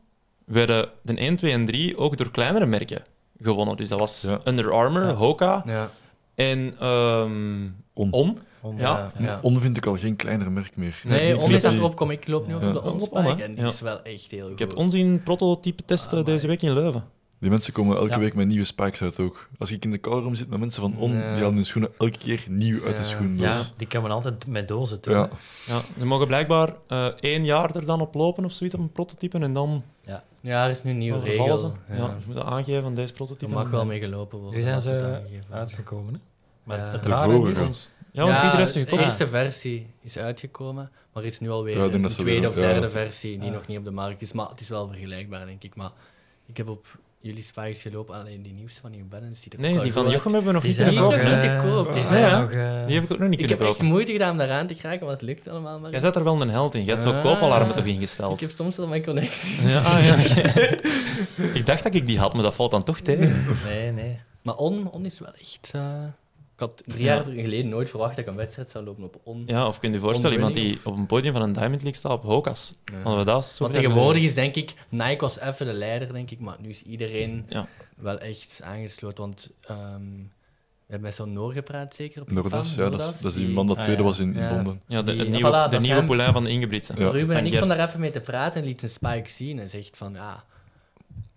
werden 0.44 0.88
de 1.02 1.14
1, 1.14 1.36
2 1.36 1.52
en 1.52 1.66
3 1.66 1.96
ook 1.98 2.16
door 2.16 2.30
kleinere 2.30 2.66
merken 2.66 3.02
gewonnen. 3.42 3.76
Dus 3.76 3.88
dat 3.88 3.98
was 3.98 4.22
Ja. 4.22 4.40
Under 4.44 4.72
Armour, 4.72 5.06
Ja. 5.06 5.12
Hoka 5.14 5.62
Ja. 5.66 5.90
en 6.34 6.74
ehm 6.80 7.66
On. 7.94 8.12
On. 8.12 8.38
Om- 8.60 8.78
Ja. 8.78 9.12
ja. 9.18 9.38
On 9.42 9.60
vind 9.60 9.76
ik 9.76 9.86
al 9.86 9.96
geen 9.96 10.16
kleiner 10.16 10.52
merk 10.52 10.76
meer. 10.76 11.00
Nee, 11.04 11.34
om 11.38 11.40
weet 11.40 11.56
is 11.56 11.62
dat- 11.62 11.70
dat 11.70 11.80
erop 11.80 11.96
kom. 11.96 12.10
Ik 12.10 12.28
loop 12.28 12.46
nu 12.46 12.54
op 12.54 12.60
de 12.60 12.82
Op 12.82 13.12
On, 13.12 13.40
en 13.40 13.54
die 13.54 13.64
Ja. 13.64 13.70
is 13.70 13.80
wel 13.80 14.02
echt 14.02 14.30
heel 14.30 14.42
goed. 14.42 14.52
Ik 14.52 14.58
heb 14.58 14.76
ons 14.76 14.94
in 14.94 15.22
prototype 15.22 15.82
testen 15.84 16.18
Ah, 16.18 16.24
deze 16.24 16.46
week 16.46 16.62
in 16.62 16.72
Leuven. 16.72 17.04
Die 17.40 17.50
mensen 17.50 17.72
komen 17.72 17.96
elke 17.96 18.10
Ja. 18.12 18.18
week 18.18 18.34
met 18.34 18.46
nieuwe 18.46 18.64
spikes 18.64 19.02
uit 19.02 19.20
ook. 19.20 19.48
Als 19.58 19.70
ik 19.70 19.84
in 19.84 19.90
de 19.90 19.98
koudroom 19.98 20.34
zit 20.34 20.48
met 20.48 20.58
mensen 20.58 20.82
van 20.82 20.96
On, 20.96 21.12
Ja. 21.12 21.18
die 21.34 21.42
halen 21.42 21.54
hun 21.54 21.64
schoenen 21.66 21.90
elke 21.98 22.18
keer 22.18 22.44
nieuw 22.48 22.84
uit 22.84 22.96
de 22.96 23.02
Ja. 23.02 23.08
schoendoos. 23.08 23.46
Ja, 23.46 23.62
die 23.76 23.86
komen 23.86 24.10
altijd 24.10 24.46
met 24.46 24.68
dozen 24.68 25.00
toe. 25.00 25.12
Ja. 25.12 25.28
Ja, 25.66 25.80
ze 25.98 26.04
mogen 26.06 26.26
blijkbaar 26.26 26.74
eh, 26.86 27.06
één 27.20 27.44
jaar 27.44 27.76
er 27.76 27.84
dan 27.84 28.00
op 28.00 28.14
lopen 28.14 28.44
of 28.44 28.52
zoiets 28.52 28.76
op 28.76 28.82
een 28.82 28.92
prototype 28.92 29.38
en 29.38 29.52
dan 29.52 29.82
Ja, 30.40 30.64
er 30.64 30.70
is 30.70 30.82
nu 30.82 30.90
een 30.90 30.98
nieuwe 30.98 31.20
regel. 31.20 31.58
ze. 31.58 31.66
Ja. 31.88 31.94
Ja. 31.96 32.12
ze 32.12 32.18
moeten 32.26 32.44
aangeven 32.44 32.82
van 32.82 32.94
deze 32.94 33.08
Er 33.08 33.14
prototype. 33.14 33.50
mag 33.52 33.70
wel 33.70 33.84
mee 33.84 34.00
gelopen 34.00 34.38
worden. 34.38 34.56
Nu 34.58 34.62
zijn 34.64 34.80
ze 34.80 35.20
uitgekomen. 35.50 36.14
Hè? 36.14 36.20
Maar 36.64 36.78
Ja. 36.78 36.90
het 36.90 37.06
rare 37.06 37.32
vorige. 37.32 37.70
is... 37.70 37.90
Ja, 38.12 38.24
want 38.24 38.40
Pieter 38.40 38.58
heeft 38.58 38.72
ze 38.72 38.84
de 38.84 38.98
eerste 38.98 39.28
versie 39.28 39.86
is 40.02 40.18
uitgekomen, 40.18 40.90
maar 41.12 41.22
er 41.22 41.28
is 41.28 41.40
nu 41.40 41.50
alweer 41.50 41.76
Ja, 41.76 41.84
een 41.92 42.06
tweede 42.08 42.48
of 42.48 42.54
ja. 42.54 42.60
derde 42.60 42.90
versie 42.90 43.38
die 43.38 43.46
Ja. 43.48 43.52
nog 43.54 43.66
niet 43.66 43.78
op 43.78 43.84
de 43.84 43.90
markt 43.90 44.22
is. 44.22 44.32
Maar 44.32 44.48
het 44.48 44.60
is 44.60 44.68
wel 44.68 44.86
vergelijkbaar, 44.88 45.46
denk 45.46 45.62
ik. 45.62 45.74
Maar 45.74 45.90
ik 46.46 46.56
heb 46.56 46.68
op 46.68 46.86
jullie 47.20 47.42
spikes 47.42 47.82
gelopen, 47.82 48.14
alleen 48.14 48.42
die 48.42 48.52
nieuwste 48.52 48.80
van 48.80 48.90
New 48.90 49.08
Balance 49.08 49.40
ziet 49.40 49.52
er 49.52 49.58
ook 49.58 49.64
Nee, 49.64 49.80
die 49.80 49.92
van 49.92 50.10
Jochem 50.10 50.32
hebben 50.34 50.44
we 50.44 50.52
nog 50.52 50.62
Die 50.62 50.70
niet 50.70 50.80
zijn 50.80 50.88
kunnen 50.94 51.04
nog 51.10 51.14
kopen. 51.20 51.30
niet 51.40 51.50
hè? 51.50 51.60
te 51.60 51.66
koop. 51.68 51.92
Die 51.92 52.04
zijn 52.04 52.20
ja. 52.30 52.40
nog... 52.40 52.50
eh, 52.50 52.86
Die 52.86 52.94
heb 52.94 53.04
ik 53.04 53.12
ook 53.12 53.18
nog 53.18 53.28
niet 53.28 53.40
Ik 53.40 53.46
kunnen 53.46 53.56
heb 53.58 53.66
echt 53.66 53.76
kopen. 53.76 53.86
moeite 53.86 54.12
gedaan 54.12 54.30
om 54.30 54.38
daaraan 54.38 54.66
te 54.66 54.74
geraken, 54.74 55.00
maar 55.04 55.14
het 55.14 55.22
lukt 55.22 55.48
allemaal 55.48 55.78
maar. 55.78 55.90
Jij 55.90 56.00
zet 56.00 56.16
er 56.16 56.24
wel 56.24 56.40
een 56.42 56.50
held 56.50 56.74
in. 56.74 56.84
Je 56.84 56.90
hebt 56.90 57.02
zo 57.02 57.12
Ah. 57.12 57.22
koopalarmen 57.22 57.74
toch 57.74 57.84
Ik 57.84 57.94
ingesteld. 57.94 58.40
heb 58.40 58.50
soms 58.50 58.76
wel 58.76 58.86
mijn 58.86 59.04
connectie. 59.04 59.66
Ja, 59.68 59.78
ah, 59.80 60.04
ja. 60.06 60.14
ik 61.58 61.66
dacht 61.66 61.82
dat 61.82 61.94
ik 61.94 62.06
die 62.06 62.18
had, 62.18 62.34
maar 62.34 62.42
dat 62.42 62.54
valt 62.54 62.70
dan 62.70 62.82
toch 62.84 63.00
tegen. 63.00 63.44
Nee, 63.64 63.90
nee. 63.92 64.18
Maar 64.42 64.54
On, 64.56 64.90
on 64.90 65.04
is 65.04 65.18
wel 65.18 65.32
echt... 65.40 65.70
eh, 65.74 65.82
ik 66.58 66.64
had 66.64 66.82
drie 66.86 67.04
Ja. 67.04 67.14
jaar 67.14 67.24
geleden 67.24 67.68
nooit 67.68 67.90
verwacht 67.90 68.16
dat 68.16 68.24
ik 68.24 68.30
een 68.30 68.36
wedstrijd 68.36 68.70
zou 68.70 68.84
lopen 68.84 69.04
op 69.04 69.20
On. 69.22 69.42
Ja, 69.46 69.66
of 69.66 69.78
kun 69.78 69.88
je 69.88 69.94
je 69.94 70.00
voorstellen, 70.00 70.36
iemand 70.36 70.54
die 70.54 70.78
op 70.84 70.96
een 70.96 71.06
podium 71.06 71.32
van 71.32 71.42
een 71.42 71.52
Diamond 71.52 71.82
League 71.82 71.94
staat 71.94 72.12
op 72.12 72.22
Hokas. 72.22 72.74
Ja. 72.84 73.24
Dat 73.24 73.44
zo 73.46 73.64
Want 73.64 73.74
ver 73.76 73.82
tegenwoordig 73.82 74.22
is 74.22 74.34
denk 74.34 74.54
ik, 74.54 74.74
Nike 74.88 75.20
was 75.20 75.38
even 75.40 75.66
de 75.66 75.72
leider, 75.72 76.12
denk 76.12 76.30
ik, 76.30 76.38
maar 76.40 76.56
nu 76.60 76.68
is 76.68 76.82
iedereen 76.82 77.46
Ja. 77.48 77.68
wel 77.96 78.18
echt 78.18 78.60
aangesloten. 78.64 79.18
Want 79.24 79.50
ehm, 79.66 79.78
we 80.86 80.94
hebben 80.94 81.06
met 81.08 81.14
zo'n 81.14 81.32
Noor 81.32 81.52
gepraat, 81.52 81.94
zeker? 81.94 82.22
Op 82.22 82.30
Noordas, 82.30 82.74
ja, 82.74 82.76
dat 82.76 82.92
is, 82.92 82.98
Noordas, 82.98 83.20
dat 83.20 83.32
is 83.32 83.38
die 83.38 83.48
man 83.48 83.66
dat 83.66 83.76
Ah, 83.76 83.82
tweede 83.82 84.02
ja. 84.02 84.08
was 84.08 84.18
in, 84.18 84.34
in 84.34 84.42
Ja. 84.42 84.54
Londen. 84.54 84.80
Ja, 84.86 85.02
de, 85.02 85.10
Die- 85.12 85.20
het 85.20 85.28
voilà, 85.28 85.32
nieuwe, 85.32 85.66
de 85.70 85.80
nieuwe 85.80 86.04
poulain 86.04 86.32
van 86.32 86.46
de. 86.46 86.94
Ja. 86.98 87.08
Ruben 87.10 87.30
en, 87.34 87.40
En 87.40 87.44
ik 87.46 87.52
Gert. 87.52 87.66
van 87.66 87.76
daar 87.76 87.88
even 87.88 88.00
mee 88.00 88.10
te 88.10 88.20
praten 88.20 88.60
en 88.60 88.66
liet 88.66 88.82
een 88.82 88.88
Spike 88.90 89.28
zien 89.30 89.58
en 89.58 89.68
zegt 89.70 89.96
van, 89.96 90.12
ja, 90.12 90.44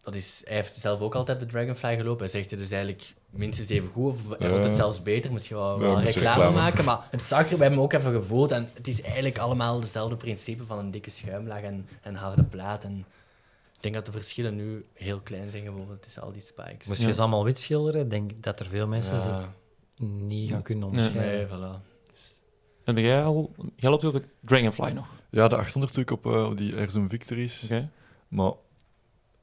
dat 0.03 0.15
is, 0.15 0.41
hij 0.45 0.55
heeft 0.55 0.75
zelf 0.79 0.99
ook 0.99 1.15
altijd 1.15 1.39
de 1.39 1.45
Dragonfly 1.45 1.95
gelopen. 1.95 2.19
Hij 2.19 2.29
zegt 2.29 2.51
het 2.51 2.59
is 2.59 2.71
eigenlijk 2.71 3.13
minstens 3.29 3.69
even 3.69 3.89
goed, 3.89 4.13
of 4.13 4.37
hij 4.39 4.49
het 4.51 4.73
zelfs 4.73 5.01
beter, 5.01 5.33
misschien 5.33 5.55
wel, 5.55 5.81
Ja, 5.81 5.99
reclame, 5.99 6.29
reclame. 6.29 6.51
maken, 6.55 6.85
maar 6.85 7.07
het 7.11 7.21
zag 7.21 7.39
er, 7.39 7.57
we 7.57 7.61
hebben 7.61 7.71
hem 7.71 7.79
ook 7.79 7.93
even 7.93 8.11
gevoeld 8.11 8.51
en 8.51 8.69
het 8.73 8.87
is 8.87 9.01
eigenlijk 9.01 9.37
allemaal 9.37 9.81
hetzelfde 9.81 10.15
principe 10.15 10.65
van 10.65 10.79
een 10.79 10.91
dikke 10.91 11.09
schuimlaag 11.09 11.61
en, 11.61 11.87
en 12.01 12.15
harde 12.15 12.43
plaat. 12.43 12.83
En 12.83 13.05
ik 13.75 13.81
denk 13.81 13.93
dat 13.93 14.05
de 14.05 14.11
verschillen 14.11 14.55
nu 14.55 14.85
heel 14.93 15.19
klein 15.19 15.49
zijn 15.49 15.63
geworden 15.63 15.99
tussen 15.99 16.21
al 16.21 16.31
die 16.31 16.41
spikes. 16.41 16.87
Moest 16.87 17.01
je 17.01 17.13
ze 17.13 17.19
allemaal 17.19 17.43
wit 17.43 17.59
schilderen, 17.59 18.09
denk 18.09 18.31
ik 18.31 18.43
dat 18.43 18.59
er 18.59 18.65
veel 18.65 18.87
mensen 18.87 19.19
ze 19.19 19.41
niet 20.05 20.49
gaan 20.49 20.61
kunnen 20.61 20.87
onderscheiden. 20.87 21.37
Nee, 21.37 21.47
voilà. 21.47 21.89
En 22.83 22.95
jij 23.01 23.23
al... 23.23 23.51
Jij 23.75 23.89
loopt 23.89 24.05
ook 24.05 24.13
het 24.13 24.27
Dragonfly 24.41 24.91
nog. 24.91 25.07
Ja, 25.29 25.47
de 25.47 25.55
800 25.55 25.93
druk 25.93 26.11
op, 26.11 26.25
eh, 26.25 26.45
op 26.45 26.57
die 26.57 26.75
Airzone 26.75 27.09
Victories. 27.09 27.63
Oké. 27.63 27.89
Maar 28.27 28.51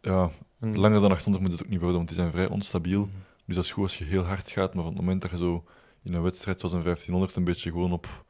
ja, 0.00 0.30
En- 0.60 0.78
langer 0.78 1.00
dan 1.00 1.10
800 1.10 1.44
moet 1.44 1.52
het 1.52 1.62
ook 1.62 1.68
niet 1.70 1.78
worden, 1.78 1.96
want 1.96 2.08
die 2.08 2.18
zijn 2.18 2.30
vrij 2.30 2.48
onstabiel. 2.48 3.00
Mhm. 3.00 3.10
Dus 3.44 3.54
dat 3.56 3.64
is 3.64 3.72
goed 3.72 3.82
als 3.82 3.98
je 3.98 4.04
heel 4.04 4.22
hard 4.24 4.50
gaat, 4.50 4.74
maar 4.74 4.82
van 4.84 4.92
het 4.92 5.00
moment 5.02 5.22
dat 5.22 5.30
je 5.30 5.36
zo 5.36 5.64
in 6.02 6.14
een 6.14 6.22
wedstrijd 6.22 6.58
zoals 6.60 6.74
een 6.74 6.82
1500 6.82 7.36
een 7.36 7.44
beetje 7.44 7.70
gewoon 7.70 7.92
op, 7.92 8.24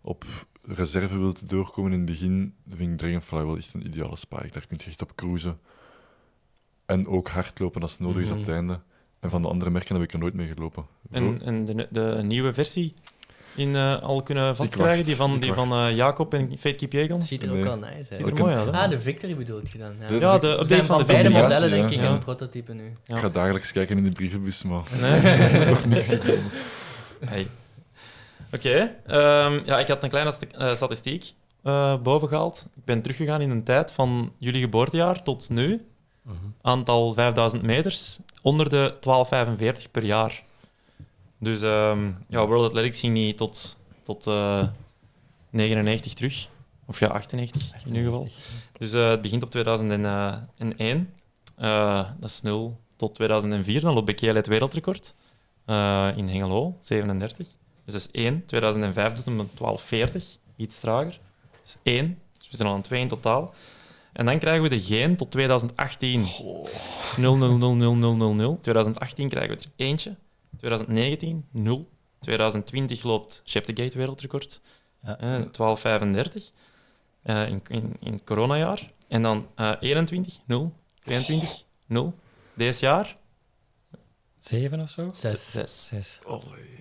op 0.00 0.24
reserve 0.62 1.18
wilt 1.18 1.48
doorkomen 1.50 1.92
in 1.92 1.98
het 1.98 2.06
begin, 2.06 2.54
vind 2.70 2.90
ik 2.92 2.98
Dragonfly 2.98 3.44
wel 3.44 3.56
echt 3.56 3.74
een 3.74 3.86
ideale 3.86 4.16
spike. 4.16 4.50
Daar 4.52 4.66
kun 4.66 4.78
je 4.80 4.84
echt 4.84 5.02
op 5.02 5.14
cruisen. 5.14 5.58
En 6.86 7.06
ook 7.06 7.28
hardlopen 7.28 7.82
als 7.82 7.90
het 7.92 8.00
nodig 8.00 8.22
is 8.22 8.30
op 8.30 8.36
het 8.36 8.46
Mhm. 8.46 8.54
einde. 8.56 8.80
En 9.20 9.30
van 9.30 9.42
de 9.42 9.48
andere 9.48 9.70
merken 9.70 9.94
heb 9.94 10.04
ik 10.04 10.12
er 10.12 10.18
nooit 10.18 10.34
mee 10.34 10.46
gelopen. 10.54 10.86
En, 11.10 11.42
en 11.42 11.64
de, 11.64 11.88
de 11.90 12.20
nieuwe 12.24 12.54
versie 12.54 12.94
in, 13.56 13.76
eh, 13.76 14.02
al 14.02 14.22
kunnen 14.22 14.56
vastkrijgen, 14.56 14.94
wacht, 14.94 15.06
die 15.06 15.16
van, 15.16 15.38
die 15.38 15.54
wacht. 15.54 15.68
van 15.68 15.78
eh, 15.78 15.96
Jacob 15.96 16.34
en 16.34 16.50
Fate 16.58 16.88
ziet 17.20 17.42
er 17.42 17.48
Nee. 17.48 17.58
ook 17.58 17.64
wel 17.64 17.76
nice 17.76 17.86
uit. 17.94 18.06
Ziet 18.10 18.26
er 18.28 18.34
mooi 18.34 18.54
uit, 18.54 18.70
hè? 18.70 18.72
Ah, 18.78 18.90
de 18.90 19.00
Victory 19.00 19.36
bedoelt 19.36 19.70
je 19.70 19.78
dan? 19.78 19.92
Ja, 20.00 20.38
de 20.38 20.46
We 20.46 20.52
update 20.52 20.66
zijn 20.66 20.84
van 20.84 20.86
van 20.86 20.98
de 20.98 21.04
beide 21.12 21.28
Victory. 21.28 21.42
modellen, 21.42 21.70
denk 21.70 21.90
ik, 21.90 22.00
Ja. 22.00 22.10
een 22.12 22.18
prototype 22.18 22.72
nu. 22.74 22.92
Ja. 23.04 23.14
Ik 23.14 23.20
ga 23.22 23.28
dagelijks 23.28 23.72
kijken 23.72 23.96
in 23.98 24.04
de 24.04 24.10
brievenbus, 24.10 24.62
maar 24.64 24.82
Nee? 25.00 25.66
nog 25.70 25.84
niks 25.84 26.06
gekomen. 26.06 26.50
Hey. 27.24 27.46
Oké, 28.52 28.94
ehm, 29.06 29.60
ja, 29.64 29.78
ik 29.78 29.88
had 29.88 30.02
een 30.02 30.08
kleine 30.08 30.30
st- 30.30 30.46
eh, 30.58 30.74
statistiek 30.74 31.32
eh 31.62 31.94
boven 32.02 32.28
gehaald. 32.28 32.66
Ik 32.76 32.84
ben 32.84 33.02
teruggegaan 33.02 33.40
in 33.40 33.50
een 33.50 33.64
tijd 33.64 33.92
van 33.92 34.32
jullie 34.38 34.60
geboortejaar 34.60 35.22
tot 35.22 35.50
nu. 35.50 35.84
Mhm. 36.22 36.34
Aantal 36.62 37.12
5000 37.14 37.62
meters, 37.62 38.18
onder 38.42 38.68
de 38.68 38.94
1245 39.00 39.90
per 39.90 40.04
jaar. 40.04 40.42
Dus 41.44 41.62
ehm, 41.62 42.10
ja, 42.28 42.46
World 42.46 42.66
Athletics 42.66 43.00
ging 43.00 43.12
niet 43.12 43.36
tot, 43.36 43.76
tot 44.02 44.26
eh, 44.26 44.68
99 45.50 46.14
terug. 46.14 46.48
Of 46.86 46.98
ja, 46.98 47.08
98 47.08 47.72
in 47.86 47.94
ieder 47.94 48.04
geval. 48.04 48.28
Dus 48.78 48.92
eh, 48.92 49.08
het 49.08 49.20
begint 49.22 49.42
op 49.42 49.50
2001. 49.50 51.10
Eh, 51.56 52.08
dat 52.20 52.30
is 52.30 52.42
0 52.42 52.80
tot 52.96 53.14
2004. 53.14 53.80
Dan 53.80 53.94
loopt 53.94 54.06
Bekele 54.06 54.38
het 54.38 54.46
wereldrecord 54.46 55.14
eh, 55.64 56.08
in 56.16 56.28
Hengelo, 56.28 56.76
37. 56.80 57.46
Dus 57.84 57.94
dat 57.94 57.94
is 57.94 58.08
1. 58.10 58.44
2005 58.46 59.12
doet 59.12 59.24
hem 59.24 59.38
een 59.38 59.50
1240, 59.54 60.36
iets 60.56 60.80
trager. 60.80 61.20
Dus 61.62 61.76
1. 61.82 62.18
Dus 62.38 62.50
we 62.50 62.56
zijn 62.56 62.68
al 62.68 62.74
aan 62.74 62.82
2 62.82 63.00
in 63.00 63.08
totaal. 63.08 63.54
En 64.12 64.26
dan 64.26 64.38
krijgen 64.38 64.62
we 64.62 64.68
de 64.68 64.80
geen 64.80 65.16
tot 65.16 65.30
2018. 65.30 66.26
0000000. 67.16 68.62
2018 68.62 69.28
krijgen 69.28 69.56
we 69.56 69.62
er 69.62 69.70
eentje. 69.76 70.14
2019, 70.56 71.46
0. 71.50 71.88
2020 72.20 73.02
loopt 73.02 73.42
Gate 73.44 73.98
wereldrecord. 73.98 74.60
Ja. 75.02 75.18
Eh, 75.18 75.40
12,35 75.40 76.52
eh, 77.22 77.48
in, 77.48 77.62
in, 77.68 77.96
in 78.00 78.12
het 78.12 78.24
coronajaar. 78.24 78.92
En 79.08 79.22
dan 79.22 79.48
eh 79.54 79.72
21, 79.80 80.38
0. 80.46 80.72
22, 81.00 81.64
0. 81.86 82.14
Deze 82.54 82.84
jaar, 82.84 83.16
Zeven 84.44 84.80
of 84.80 84.90
zo? 84.90 85.10
Zes. 85.14 85.50
6. 85.50 85.88
Zes. 85.88 86.20
Allee. 86.26 86.78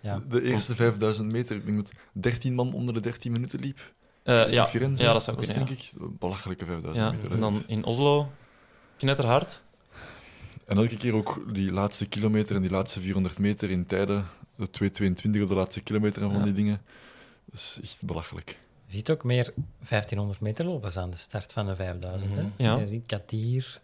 Ja. 0.00 0.22
De 0.28 0.42
eerste 0.42 0.74
5000 0.74 1.32
meter, 1.32 1.56
ik 1.56 1.66
denk 1.66 1.76
dat 1.76 1.92
13 2.12 2.54
man 2.54 2.72
onder 2.72 2.94
de 2.94 3.00
13 3.00 3.32
minuten 3.32 3.60
liep. 3.60 3.94
Eh, 4.22 4.46
in 4.46 4.52
ja, 4.52 4.66
Firenze, 4.66 5.02
ja, 5.02 5.12
dat 5.12 5.22
zou 5.22 5.36
kunnen. 5.36 5.56
denk 5.56 5.68
ik. 5.68 5.92
Een 5.98 6.16
belachelijke 6.18 6.64
5000 6.64 7.06
Ja. 7.06 7.12
meter. 7.12 7.32
En 7.32 7.40
dan 7.40 7.62
in 7.66 7.84
Oslo, 7.84 8.30
knetterhard. 8.96 9.62
En 10.68 10.76
elke 10.76 10.96
keer 10.96 11.14
ook 11.14 11.54
die 11.54 11.72
laatste 11.72 12.06
kilometer 12.06 12.56
en 12.56 12.62
die 12.62 12.70
laatste 12.70 13.00
400 13.00 13.38
meter 13.38 13.70
in 13.70 13.86
tijden. 13.86 14.26
De 14.56 14.68
2,22 15.36 15.42
op 15.42 15.48
de 15.48 15.54
laatste 15.54 15.80
kilometer 15.80 16.22
en 16.22 16.28
van 16.30 16.38
Ja. 16.38 16.44
die 16.44 16.54
dingen. 16.54 16.80
Dat 17.44 17.60
is 17.60 17.78
echt 17.82 18.04
belachelijk. 18.06 18.58
Je 18.84 18.92
ziet 18.94 19.10
ook 19.10 19.24
meer 19.24 19.52
1500 19.88 20.40
meter 20.40 20.64
lopers 20.64 20.96
aan 20.96 21.10
de 21.10 21.16
start 21.16 21.52
van 21.52 21.66
de 21.66 21.74
5000. 21.76 22.36
hè. 22.36 22.42
Mhm. 22.42 22.50
Dus 22.56 22.66
Ja. 22.66 22.76
Je 22.78 22.86
ziet 22.86 23.06
Katir. 23.06 23.80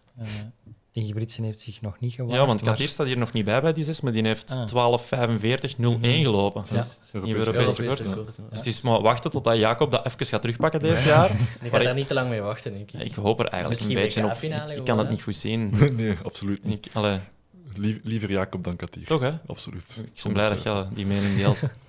Eh 0.94 1.02
Ingebrigtsen 1.02 1.44
heeft 1.44 1.60
zich 1.62 1.80
nog 1.80 1.96
niet 2.00 2.12
gewaagd. 2.12 2.34
Ja, 2.38 2.46
want 2.46 2.62
maar- 2.62 2.70
Katir 2.70 2.88
staat 2.88 3.06
hier 3.06 3.18
nog 3.18 3.32
niet 3.32 3.44
bij 3.44 3.60
bij 3.60 3.72
die 3.72 3.84
zes, 3.84 4.00
maar 4.00 4.12
die 4.12 4.26
heeft 4.26 4.50
Ah. 4.50 4.64
12.45.01 4.66 6.22
gelopen. 6.22 6.64
Ja. 6.70 6.86
Nieuwe 7.12 7.28
Europese 7.38 7.82
Europese 7.82 7.82
record, 8.04 8.36
ja. 8.36 8.44
Dus 8.48 8.58
het 8.58 8.66
is 8.66 8.80
maar 8.80 9.00
wachten 9.00 9.30
totdat 9.30 9.56
Jacob 9.56 9.90
dat 9.90 10.06
even 10.06 10.26
gaat 10.26 10.40
terugpakken 10.40 10.80
deze 10.80 11.08
jaar. 11.08 11.30
Ik 11.30 11.36
Maar 11.60 11.70
ga 11.70 11.78
ik- 11.78 11.84
daar 11.84 11.94
niet 11.94 12.06
te 12.06 12.14
lang 12.14 12.28
mee 12.28 12.40
wachten, 12.40 12.72
denk 12.72 12.90
ik. 12.92 13.00
Ik 13.00 13.14
hoop 13.14 13.40
er 13.40 13.46
eigenlijk 13.46 13.68
Misschien 13.68 13.96
een 13.96 14.02
beetje 14.32 14.52
op. 14.60 14.70
Ik, 14.70 14.76
ik 14.78 14.84
kan 14.84 14.98
het 14.98 15.10
niet 15.10 15.22
goed 15.22 15.36
zien. 15.36 15.74
nee, 15.96 16.16
absoluut 16.22 16.64
niet. 16.64 16.86
Ik, 16.86 16.94
allee, 16.94 17.18
Lief- 17.76 18.00
liever 18.02 18.30
Jacob 18.30 18.64
dan 18.64 18.76
Katir. 18.76 19.04
toch, 19.04 19.20
hè? 19.20 19.32
Absoluut. 19.46 19.96
Ik 20.14 20.22
ben 20.22 20.32
blij 20.32 20.48
dat 20.48 20.62
je 20.62 20.84
die 20.94 21.06
mening 21.06 21.36
deelt. 21.36 21.58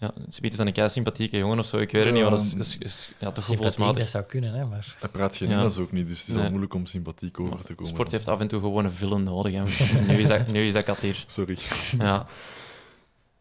Ja, 0.00 0.10
Spiet 0.28 0.50
is 0.52 0.58
dan 0.58 0.66
een 0.66 0.72
kei 0.72 0.88
sympathieke 0.88 1.36
jongen 1.38 1.58
of 1.58 1.66
zo, 1.66 1.76
ik 1.78 1.90
weet 1.92 2.04
het 2.04 2.16
Ja, 2.16 2.20
niet, 2.20 2.30
maar 2.30 2.30
dat 2.38 2.40
is, 2.40 2.54
is, 2.54 2.76
is 2.78 3.08
ja, 3.18 3.30
toch 3.30 3.44
Sympathiek, 3.44 3.62
dat 3.62 3.72
gevoelsmatig. 3.74 4.08
zou 4.08 4.24
kunnen, 4.24 4.52
hè, 4.54 4.64
maar... 4.64 4.96
Hij 5.00 5.08
praat 5.08 5.36
geen 5.36 5.48
Ja. 5.48 5.62
Ook 5.78 5.92
niet, 5.92 6.08
dus 6.08 6.18
het 6.18 6.28
is 6.28 6.34
Nee. 6.34 6.42
al 6.44 6.48
moeilijk 6.50 6.74
om 6.74 6.86
sympathiek 6.86 7.40
over 7.40 7.64
te 7.64 7.74
komen. 7.74 7.86
Sport 7.92 8.10
heeft 8.10 8.28
af 8.28 8.40
en 8.40 8.48
toe 8.48 8.60
gewoon 8.60 8.84
een 8.84 8.92
villain 8.92 9.22
nodig. 9.22 9.52
Hè. 9.52 9.62
Nu, 10.12 10.18
is 10.20 10.28
dat, 10.28 10.46
nu 10.46 10.66
is 10.66 10.72
dat 10.72 10.84
Katir. 10.84 11.24
Sorry. 11.26 11.58
Ja. 11.98 12.26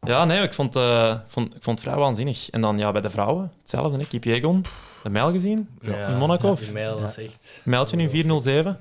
Ja, 0.02 0.26
nee, 0.26 0.42
ik 0.42 0.54
vond, 0.54 0.76
eh, 0.76 1.16
vond, 1.28 1.56
ik 1.56 1.64
vond 1.64 1.80
het 1.80 1.88
vrij 1.88 2.00
waanzinnig. 2.00 2.50
En 2.50 2.62
dan 2.62 2.78
ja, 2.78 2.92
bij 2.92 3.02
de 3.02 3.10
vrouwen, 3.10 3.52
hetzelfde. 3.62 3.98
hè. 3.98 4.06
Kipjegon, 4.06 4.66
de 5.04 5.10
mijl 5.10 5.32
gezien. 5.32 5.70
Ja. 5.82 6.08
In 6.08 6.18
Monaco? 6.18 6.56
Die 6.56 6.72
mijl 6.72 7.00
was 7.02 7.18
echt... 7.18 7.62
Mijltje 7.64 7.98
in 7.98 8.10
407. 8.10 8.80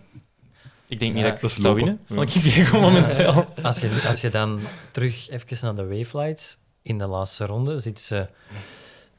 Ik 0.88 1.00
denk 1.00 1.12
niet 1.14 1.22
Ja, 1.22 1.28
dat 1.28 1.36
ik 1.36 1.42
dat 1.42 1.50
zou 1.50 1.62
lopen. 1.62 1.84
winnen 1.84 2.00
van 2.06 2.16
Ja. 2.16 2.24
Kipjegon 2.24 2.80
momenteel. 2.80 3.46
Als 3.62 3.78
je, 3.80 4.02
als 4.08 4.20
je 4.20 4.30
dan 4.30 4.60
terug 4.92 5.28
even 5.30 5.56
naar 5.60 5.74
de 5.74 5.96
wavelights, 5.96 6.58
in 6.86 6.98
de 6.98 7.06
laatste 7.06 7.46
ronde 7.46 7.78
zit 7.78 8.00
ze 8.00 8.26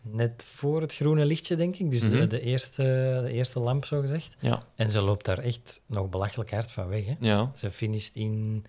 net 0.02 0.44
voor 0.46 0.82
het 0.82 0.94
groene 0.96 1.26
lichtje, 1.26 1.56
denk 1.56 1.76
ik. 1.76 1.92
Dus 1.92 2.02
de, 2.02 2.16
Mhm. 2.18 2.28
de, 2.28 2.42
eerste, 2.42 2.84
de 3.24 3.32
eerste 3.32 3.60
lamp, 3.60 3.86
zo 3.86 4.02
gezegd. 4.02 4.36
Ja, 4.40 4.64
En 4.76 4.92
ze 4.92 5.02
loopt 5.02 5.26
daar 5.26 5.38
echt 5.40 5.82
nog 5.86 6.10
belachelijk 6.10 6.52
hard 6.52 6.72
van 6.72 6.88
weg. 6.88 7.06
Hè. 7.06 7.16
ja. 7.20 7.52
Ze 7.56 7.72
finisht 7.72 8.16
in 8.16 8.66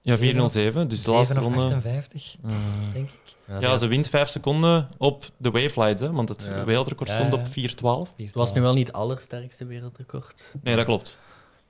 ja 0.00 0.16
407. 0.18 0.88
Dus 0.88 0.98
de 0.98 1.04
7 1.04 1.14
laatste 1.14 1.38
ronde. 1.38 1.62
58, 1.74 2.36
eh, 2.44 2.50
denk 2.92 3.08
ik. 3.10 3.36
ja, 3.60 3.76
ze 3.76 3.86
wint 3.86 4.08
vijf 4.08 4.28
seconden 4.28 4.88
op 4.98 5.24
de 5.36 5.50
wavelights, 5.50 6.00
hè, 6.00 6.12
want 6.12 6.28
het 6.28 6.42
Ja. 6.50 6.64
wereldrecord 6.64 7.08
Ja, 7.08 7.14
stond 7.16 7.32
ja. 7.32 7.38
op 7.38 7.46
412. 7.48 8.12
Het 8.16 8.34
was 8.34 8.52
nu 8.52 8.60
wel 8.60 8.74
niet 8.74 8.86
het 8.86 8.96
allersterkste 8.96 9.64
wereldrecord. 9.66 10.54
Nee, 10.62 10.76
dat 10.76 10.84
klopt. 10.84 11.18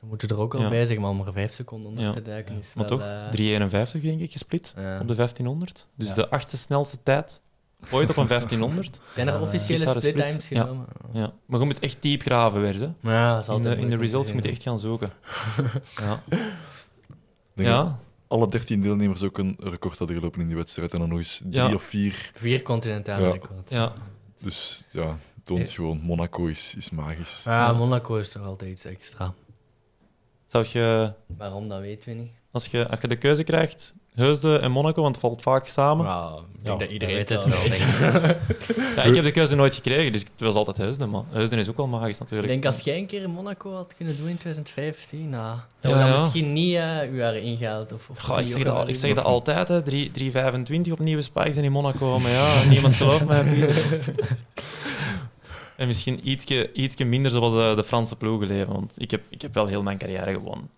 Dan 0.04 0.12
moeten 0.12 0.28
er 0.36 0.42
ook 0.42 0.54
al 0.54 0.60
Ja. 0.60 0.68
bij 0.68 0.84
zijn, 0.86 1.00
maar 1.00 1.10
om 1.10 1.26
er 1.26 1.32
vijf 1.32 1.54
seconden 1.54 1.88
onder 1.90 2.04
Ja. 2.04 2.12
te 2.12 2.22
duiken 2.22 2.58
is 2.58 2.72
Maar 2.74 2.88
wel... 2.88 2.98
toch, 2.98 3.06
eh, 3.08 3.28
351 3.28 4.02
denk 4.02 4.20
ik 4.20 4.32
gesplit 4.32 4.72
ja. 4.76 5.00
op 5.00 5.08
de 5.08 5.14
1500. 5.14 5.88
Dus 5.94 6.08
Ja. 6.08 6.14
de 6.14 6.30
achtste 6.30 6.56
snelste 6.56 6.98
tijd 7.02 7.42
ooit 7.90 8.10
op 8.10 8.16
een 8.16 8.26
1500. 8.26 9.00
Zijn 9.14 9.28
er 9.28 9.40
officiële 9.40 9.88
split 10.00 10.14
times 10.26 10.46
genomen? 10.46 10.86
Ja. 11.12 11.32
Maar 11.46 11.60
je 11.60 11.66
moet 11.66 11.78
echt 11.78 11.96
diep 12.02 12.22
graven 12.22 12.60
weer. 12.60 12.74
Hè. 12.74 13.10
Ja, 13.12 13.38
In, 13.40 13.46
altijd 13.46 13.76
de, 13.76 13.82
in 13.82 13.88
de 13.90 13.96
results 13.96 14.32
moet 14.32 14.44
je 14.44 14.50
echt 14.50 14.62
gaan 14.62 14.78
zoeken. 14.78 15.10
Ja. 16.00 16.22
Ik 16.28 17.62
denk 17.62 17.68
dat 17.68 17.86
ja, 17.86 17.98
alle 18.28 18.48
13 18.48 18.80
deelnemers 18.82 19.22
ook 19.22 19.38
een 19.38 19.56
record 19.60 19.98
hadden 19.98 20.16
gelopen 20.16 20.40
in 20.40 20.46
die 20.46 20.56
wedstrijd. 20.56 20.92
En 20.92 20.98
dan 20.98 21.08
nog 21.08 21.18
eens 21.18 21.38
drie 21.44 21.68
Ja. 21.68 21.74
of 21.74 21.82
vier. 21.82 22.30
Vier 22.34 22.62
continentale 22.62 23.24
Ja. 23.26 23.32
records. 23.32 23.70
ja. 23.72 23.92
Dus 24.42 24.84
ja, 24.90 25.16
toont 25.44 25.68
gewoon, 25.70 26.00
Monaco 26.02 26.46
is, 26.46 26.74
is 26.76 26.90
magisch. 26.90 27.42
Ja, 27.44 27.66
Ja. 27.66 27.72
Monaco 27.72 28.16
is 28.16 28.28
toch 28.30 28.42
altijd 28.44 28.70
iets 28.70 28.84
extra. 28.84 29.34
Zou 30.54 30.66
je, 30.72 31.12
Waarom, 31.38 31.68
dat 31.68 31.80
weten 31.80 32.08
we 32.08 32.14
niet. 32.14 32.30
als 32.50 32.66
je, 32.66 32.88
als 32.88 33.00
je 33.00 33.08
de 33.08 33.16
keuze 33.16 33.44
krijgt, 33.44 33.94
Heusden 34.14 34.62
en 34.62 34.70
Monaco, 34.70 35.02
want 35.02 35.14
het 35.14 35.24
valt 35.24 35.42
vaak 35.42 35.66
samen. 35.66 36.06
Ja, 36.06 36.38
ik 36.58 36.64
denk 36.64 36.80
dat 36.80 36.90
iedereen 36.90 37.14
weet 37.14 37.28
het 37.28 37.44
wel 37.44 37.58
weet. 37.62 37.78
Ja, 38.96 39.02
ik 39.02 39.14
heb 39.14 39.24
de 39.24 39.30
keuze 39.30 39.54
nooit 39.54 39.74
gekregen, 39.74 40.12
dus 40.12 40.20
het 40.20 40.30
was 40.36 40.54
altijd 40.54 40.76
Heusden. 40.76 41.10
Maar 41.10 41.22
Heusden 41.30 41.58
is 41.58 41.68
ook 41.68 41.76
wel 41.76 41.86
magisch 41.86 42.14
Ik 42.14 42.20
natuurlijk. 42.20 42.48
denk 42.48 42.64
als 42.66 42.80
jij 42.80 42.98
een 42.98 43.06
keer 43.06 43.22
in 43.22 43.30
Monaco 43.30 43.74
had 43.74 43.94
kunnen 43.96 44.16
doen 44.16 44.28
in 44.28 44.38
2015, 44.38 45.28
nou, 45.28 45.58
Ja, 45.80 45.88
dan 45.88 45.98
ja. 45.98 46.20
misschien 46.22 46.52
niet 46.52 46.74
eh 46.76 47.10
u 47.12 47.18
waren 47.18 47.42
ingehaald. 47.42 47.92
Of, 47.92 48.08
of 48.10 48.18
Goh, 48.18 48.40
ik, 48.40 48.48
zeg 48.48 48.62
dat, 48.62 48.88
ik 48.88 48.94
zeg 48.96 49.14
dat 49.14 49.24
altijd, 49.24 49.68
hè. 49.68 49.82
3 49.82 50.10
3,25 50.86 50.92
op 50.92 50.98
nieuwe 50.98 51.22
spikes 51.22 51.56
in 51.56 51.72
Monaco. 51.72 52.18
Maar 52.18 52.30
ja, 52.30 52.64
niemand 52.68 52.94
gelooft 52.94 53.24
mij, 53.24 53.44
Pieter. 53.44 53.74
En 55.76 55.86
misschien 55.86 56.28
ietsje, 56.28 56.72
ietsje 56.72 57.04
minder 57.04 57.30
zoals 57.30 57.52
de, 57.52 57.72
de 57.76 57.84
Franse 57.84 58.16
ploegen 58.16 58.46
leven. 58.48 58.72
Want 58.72 58.92
ik 58.96 59.10
heb, 59.10 59.22
ik 59.28 59.42
heb 59.42 59.54
wel 59.54 59.66
heel 59.66 59.82
mijn 59.82 59.98
carrière 59.98 60.32
gewoon 60.32 60.70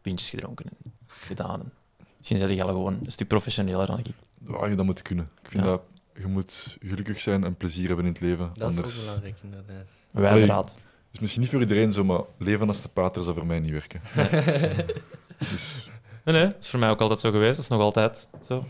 pintjes 0.00 0.30
gedronken 0.30 0.66
en 0.66 0.92
gedaan. 1.06 1.60
En 1.60 1.72
Misschien 2.16 2.38
zijn 2.38 2.50
die 2.50 2.60
gewoon 2.62 2.98
een 3.04 3.12
stuk 3.12 3.28
professioneler 3.28 3.86
dan 3.86 3.98
ik. 3.98 4.06
Ja, 4.48 4.68
dat 4.74 4.84
moet 4.84 5.02
kunnen. 5.02 5.28
Ik 5.42 5.50
vind 5.50 5.64
Ja. 5.64 5.70
dat 5.70 5.82
je 6.18 6.26
moet 6.26 6.76
gelukkig 6.80 7.20
zijn 7.20 7.44
en 7.44 7.56
plezier 7.56 7.86
hebben 7.86 8.04
in 8.06 8.12
het 8.12 8.20
leven. 8.20 8.50
Dat 8.54 8.70
is 8.70 8.76
ook 8.78 8.82
Anders 8.84 9.00
belangrijk, 9.04 9.36
inderdaad. 9.42 9.86
Wijze 10.10 10.46
raad. 10.46 10.76
is 11.12 11.18
misschien 11.18 11.42
niet 11.42 11.50
voor 11.50 11.60
iedereen 11.60 11.92
zo, 11.92 12.04
maar 12.04 12.20
leven 12.38 12.68
als 12.68 12.80
de 12.82 12.88
pater 12.88 13.22
zou 13.22 13.34
voor 13.34 13.46
mij 13.46 13.60
niet 13.60 13.70
werken. 13.70 14.00
dus 15.50 15.88
Nee, 16.24 16.34
nee, 16.34 16.44
dat 16.52 16.62
is 16.62 16.68
voor 16.70 16.78
mij 16.78 16.90
ook 16.90 17.00
altijd 17.00 17.20
zo 17.20 17.30
geweest. 17.30 17.54
Dat 17.54 17.64
is 17.64 17.70
nog 17.70 17.80
altijd 17.80 18.28
zo. 18.46 18.64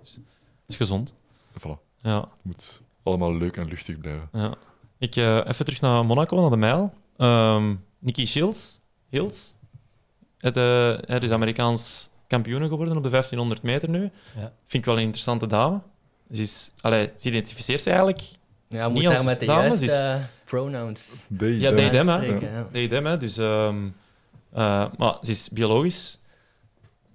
Dus 0.00 0.12
Het 0.14 0.22
is 0.66 0.76
gezond. 0.76 1.14
voilà, 1.58 1.78
Ja. 2.02 2.20
het 2.20 2.28
moet 2.42 2.80
allemaal 3.02 3.36
leuk 3.36 3.56
en 3.56 3.68
luchtig 3.68 3.98
blijven. 3.98 4.28
Ja. 4.32 4.54
Ik, 5.04 5.16
eh, 5.16 5.36
even 5.36 5.64
terug 5.64 5.80
naar 5.80 6.04
Monaco, 6.06 6.40
naar 6.40 6.50
de 6.50 6.56
mijl. 6.56 6.92
Ehm 7.16 7.74
Nikki 7.98 8.26
Shields, 8.26 8.80
Hills, 9.08 9.54
het, 10.38 10.56
eh, 10.56 10.94
hij 11.06 11.18
is 11.18 11.30
Amerikaans 11.30 12.10
kampioen 12.26 12.68
geworden 12.68 12.96
op 12.96 13.02
de 13.02 13.08
1500 13.08 13.62
meter 13.62 13.88
nu. 13.88 14.02
Ja. 14.36 14.52
Vind 14.66 14.72
ik 14.72 14.84
wel 14.84 14.96
een 14.96 15.02
interessante 15.02 15.46
dame. 15.46 15.80
Ze, 16.32 16.42
is, 16.42 16.70
allee, 16.80 17.10
ze 17.18 17.28
identificeert 17.28 17.82
zich 17.82 17.92
eigenlijk, 17.92 18.22
Ja, 18.68 18.84
Niet 18.86 18.94
moet 18.94 19.02
daar 19.02 19.16
als 19.16 19.24
met 19.26 19.40
de 19.40 19.46
juiste 19.46 19.92
eh, 19.92 20.24
pronouns 20.44 21.00
They, 21.38 21.48
Ja, 21.48 21.74
they, 21.74 21.90
them, 21.90 22.08
hè. 22.08 22.14
ja. 22.24 22.66
hem, 22.72 23.06
hè. 23.06 23.16
Dus, 23.16 23.36
ehm, 23.36 23.88
eh, 24.52 24.86
maar 24.98 25.16
ze 25.22 25.30
is 25.30 25.48
biologisch 25.50 26.20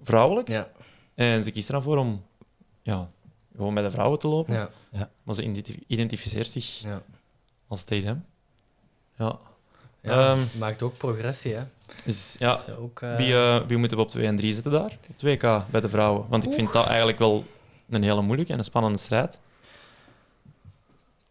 vrouwelijk. 0.02 0.48
Ja, 0.48 0.68
En 1.14 1.44
ze 1.44 1.50
kiest 1.50 1.68
er 1.68 1.74
dan 1.74 1.82
voor 1.82 1.96
om 1.96 2.24
ja, 2.82 3.10
gewoon 3.56 3.74
bij 3.74 3.82
de 3.82 3.90
vrouwen 3.90 4.18
te 4.18 4.28
lopen. 4.28 4.54
ja, 4.92 5.10
Maar 5.22 5.34
ze 5.34 5.42
identif- 5.42 5.78
identificeert 5.86 6.48
zich 6.48 6.80
ja. 6.80 7.02
Als 7.70 7.84
them. 7.84 8.24
Ja. 9.16 9.38
ja 10.00 10.32
Ehm, 10.32 10.58
maakt 10.58 10.82
ook 10.82 10.98
progressie, 10.98 11.54
hè. 11.54 11.62
Dus, 12.04 12.36
ja, 12.38 12.60
Is 12.66 12.74
Ook, 12.74 13.00
eh, 13.00 13.16
Wie, 13.16 13.34
eh, 13.34 13.66
wie 13.66 13.76
moeten 13.76 13.96
we 13.96 14.02
op 14.02 14.10
2 14.10 14.26
en 14.26 14.36
3 14.36 14.52
zetten 14.52 14.72
daar? 14.72 14.98
Op 15.08 15.16
2K 15.16 15.70
bij 15.70 15.80
de 15.80 15.88
vrouwen. 15.88 16.26
Want 16.28 16.44
ik 16.44 16.52
vind 16.52 16.72
dat 16.72 16.86
eigenlijk 16.86 17.18
wel 17.18 17.44
een 17.88 18.02
hele 18.02 18.22
moeilijke 18.22 18.52
en 18.52 18.58
een 18.58 18.64
spannende 18.64 18.98
strijd. 18.98 19.38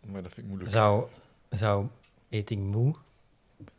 Maar 0.05 0.21
dat 0.21 0.31
vind 0.33 0.37
ik 0.37 0.47
moeilijk. 0.47 0.71
Zou, 0.71 1.03
zou 1.49 1.85
Eating 2.29 2.71
Moe... 2.71 2.95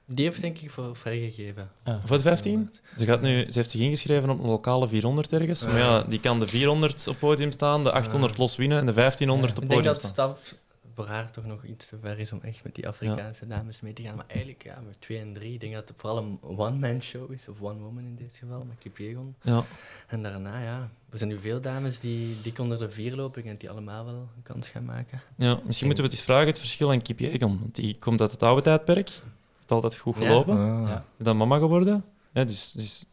Die 0.05 0.25
heeft 0.25 0.41
denk 0.41 0.59
ik 0.59 0.71
voor 0.71 0.97
vrijgegeven. 0.97 1.71
Ah, 1.83 1.95
Voor 2.05 2.17
de 2.17 2.23
15? 2.23 2.71
Ze, 2.99 3.05
gaat 3.05 3.21
nu, 3.21 3.41
ze 3.41 3.59
heeft 3.59 3.71
zich 3.71 3.81
ingeschreven 3.81 4.31
op 4.31 4.39
een 4.43 4.51
lokale 4.51 4.89
400 4.89 5.33
ergens. 5.33 5.67
Maar 5.67 5.79
ja, 5.79 6.03
die 6.03 6.21
kan 6.21 6.41
de 6.41 6.47
400 6.47 7.07
op 7.09 7.19
podium 7.19 7.53
staan, 7.53 7.85
de 7.85 7.93
800 7.93 8.39
los 8.39 8.57
winnen 8.57 8.79
en 8.79 8.87
de 8.87 8.93
1500 8.93 9.57
op 9.57 9.63
Ik 9.63 9.69
denk 9.69 9.81
podium 9.81 9.95
dat 9.95 10.03
de 10.03 10.09
staan. 10.09 10.37
stap 10.37 10.59
voor 11.01 11.09
haar 11.09 11.31
toch 11.31 11.45
nog 11.45 11.65
iets 11.65 11.87
te 11.89 11.97
ver 12.03 12.19
is 12.19 12.33
om 12.33 12.41
echt 12.43 12.65
met 12.65 12.75
die 12.75 12.89
Afrikaanse 12.89 13.47
dames 13.47 13.81
mee 13.81 13.93
te 13.93 14.03
gaan. 14.03 14.17
Maar 14.17 14.25
eigenlijk, 14.29 14.63
ja, 14.65 14.81
met 14.87 15.01
2 15.01 15.19
en 15.19 15.33
3, 15.35 15.53
ik 15.53 15.61
denk 15.61 15.75
dat 15.75 15.89
het 15.89 15.97
vooral 16.01 16.19
een 16.19 16.39
one-man 16.43 17.01
show 17.03 17.33
is, 17.33 17.49
of 17.49 17.61
one-woman 17.61 18.05
in 18.05 18.17
dit 18.17 18.37
geval, 18.41 18.65
met 18.65 18.79
Kipjegon. 18.79 19.35
Ja. 19.43 19.65
En 20.07 20.23
daarna, 20.23 20.63
ja, 20.63 20.91
er 21.11 21.19
zijn 21.19 21.31
nu 21.31 21.41
veel 21.41 21.61
dames 21.61 22.01
die 22.01 22.41
dik 22.43 22.59
onder 22.59 22.79
de 22.79 22.91
vier 22.91 23.15
lopen 23.17 23.45
en 23.45 23.57
die 23.57 23.71
allemaal 23.71 24.05
wel 24.05 24.15
een 24.15 24.43
kans 24.43 24.69
gaan 24.69 24.85
maken. 24.85 25.21
ja, 25.37 25.61
misschien 25.65 25.87
moeten 25.87 26.05
we 26.05 26.11
het 26.11 26.19
eens 26.21 26.29
vragen, 26.29 26.47
het 26.47 26.59
verschil 26.59 26.93
in 26.93 27.03
Kip 27.03 27.19
Jegon. 27.19 27.59
Want 27.61 27.75
die 27.75 27.97
komt 27.99 28.21
uit 28.21 28.31
het 28.33 28.43
oude 28.43 28.63
tijdperk. 28.63 29.09
Heeft 29.57 29.71
altijd 29.71 29.97
goed 29.97 30.17
Ja. 30.19 30.23
gelopen. 30.27 30.57
Ah. 30.57 30.89
Ja. 30.89 31.05
Is 31.19 31.25
dan 31.25 31.37
mama 31.37 31.59
geworden. 31.59 32.05
Ja, 32.33 32.45
dus, 32.45 32.71
dus, 32.73 33.05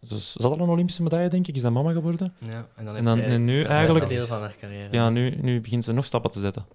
dus 0.00 0.32
ze 0.32 0.42
had 0.42 0.58
al 0.58 0.64
een 0.64 0.68
Olympische 0.70 1.02
medaille, 1.02 1.28
denk 1.28 1.46
ik. 1.46 1.54
Is 1.54 1.60
dan 1.62 1.72
mama 1.72 1.92
geworden. 1.92 2.34
Ja, 2.38 2.66
en 2.76 2.84
dan, 2.84 2.96
En 2.96 3.04
dan- 3.04 3.14
heeft 3.16 3.28
zij 3.28 3.38
en 3.38 3.44
nu 3.44 3.58
het 3.58 3.66
eigenlijk- 3.66 4.08
deel 4.08 4.26
van 4.26 4.40
haar 4.40 4.56
carrière. 4.60 4.88
Ja, 4.92 5.10
nu, 5.10 5.30
nu 5.40 5.60
begint 5.60 5.84
ze 5.84 5.92
nog 5.92 6.04
stappen 6.04 6.30
te 6.30 6.40
zetten. 6.40 6.66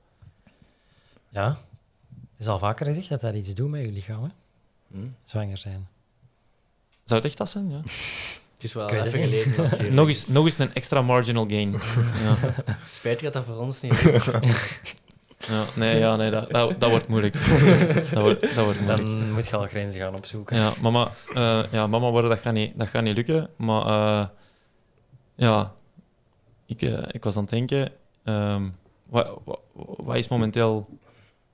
Ja. 1.31 1.57
is 2.37 2.47
al 2.47 2.59
vaker 2.59 2.85
gezegd 2.85 3.09
dat 3.09 3.21
dat 3.21 3.33
iets 3.33 3.53
doet 3.53 3.69
met 3.69 3.85
je 3.85 3.91
lichaam, 3.91 4.23
hè? 4.23 4.29
Hm? 4.91 5.07
zwanger 5.23 5.57
zijn. 5.57 5.87
Zou 7.03 7.19
het 7.19 7.29
echt 7.29 7.37
dat 7.37 7.49
zijn? 7.49 7.69
Ja. 7.69 7.81
Het 8.53 8.69
is 8.69 8.75
wel 8.75 8.87
Ik 8.89 8.97
het 8.97 9.05
even 9.05 9.19
geleden 9.19 9.63
natuurlijk. 9.63 9.93
nog, 9.99 10.07
eens, 10.07 10.27
nog 10.27 10.45
eens 10.45 10.57
een 10.57 10.73
extra 10.73 11.01
marginal 11.01 11.45
gain. 11.47 11.71
ja. 12.25 12.53
Spijt 12.91 13.19
dat 13.19 13.33
dat 13.33 13.45
voor 13.45 13.55
ons 13.55 13.81
niet 13.81 14.05
is. 14.05 14.25
Ja, 15.47 15.65
nee, 15.75 15.99
ja, 15.99 16.15
nee 16.15 16.31
dat, 16.31 16.51
dat, 16.51 16.79
dat 16.79 16.89
wordt 16.89 17.07
moeilijk. 17.07 17.33
Dat 18.11 18.21
wordt, 18.23 18.41
dat 18.41 18.63
wordt 18.65 18.81
moeilijk. 18.81 19.05
Dan 19.05 19.31
moet 19.31 19.47
je 19.47 19.55
al 19.55 19.67
grenzen 19.67 20.01
gaan 20.01 20.15
opzoeken. 20.15 20.57
Ja, 20.57 20.73
mama, 20.81 21.11
eh, 21.33 21.59
ja, 21.71 21.87
mama 21.87 22.09
worden, 22.09 22.29
dat 22.29 22.39
gaat 22.39 22.53
niet, 22.53 22.79
dat 22.79 22.87
gaat 22.87 23.03
niet 23.03 23.15
lukken. 23.15 23.49
Maar 23.55 23.85
eh, 23.85 24.27
ja, 25.35 25.73
ik, 26.65 26.81
eh, 26.81 27.03
ik 27.11 27.23
was 27.23 27.35
aan 27.35 27.41
het 27.41 27.51
denken, 27.51 27.91
ehm, 28.23 28.63
wat, 29.05 29.39
wat, 29.43 29.59
wat 29.73 30.15
is 30.15 30.27
momenteel 30.27 30.87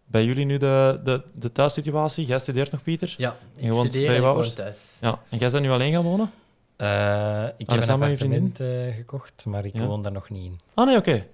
bij 0.07 0.25
jullie 0.25 0.45
nu 0.45 0.57
de, 0.57 0.99
de, 1.03 1.21
de 1.33 1.51
thuissituatie? 1.51 2.25
Jij 2.25 2.39
studeert 2.39 2.71
nog, 2.71 2.83
Pieter? 2.83 3.15
Ja, 3.17 3.35
ik 3.55 3.63
Je 3.63 3.71
woont 3.71 3.89
studeer 3.89 4.07
bij 4.07 4.15
en 4.15 4.21
woon 4.23 4.53
thuis. 4.53 4.77
Ja. 4.99 5.19
En 5.29 5.37
jij 5.37 5.49
bent 5.49 5.63
nu 5.63 5.69
alleen 5.71 5.93
gaan 5.93 6.03
wonen? 6.03 6.31
Eh, 6.75 7.43
ik 7.57 7.69
heb 7.69 7.81
een 7.81 7.89
appartement 7.89 8.59
eh, 8.59 8.95
gekocht, 8.95 9.45
maar 9.45 9.65
ik 9.65 9.73
Ja. 9.77 9.85
woon 9.85 10.01
daar 10.01 10.11
nog 10.11 10.29
niet 10.29 10.45
in. 10.45 10.59
Ah, 10.73 10.85
nee, 10.85 10.97
oké. 10.97 11.25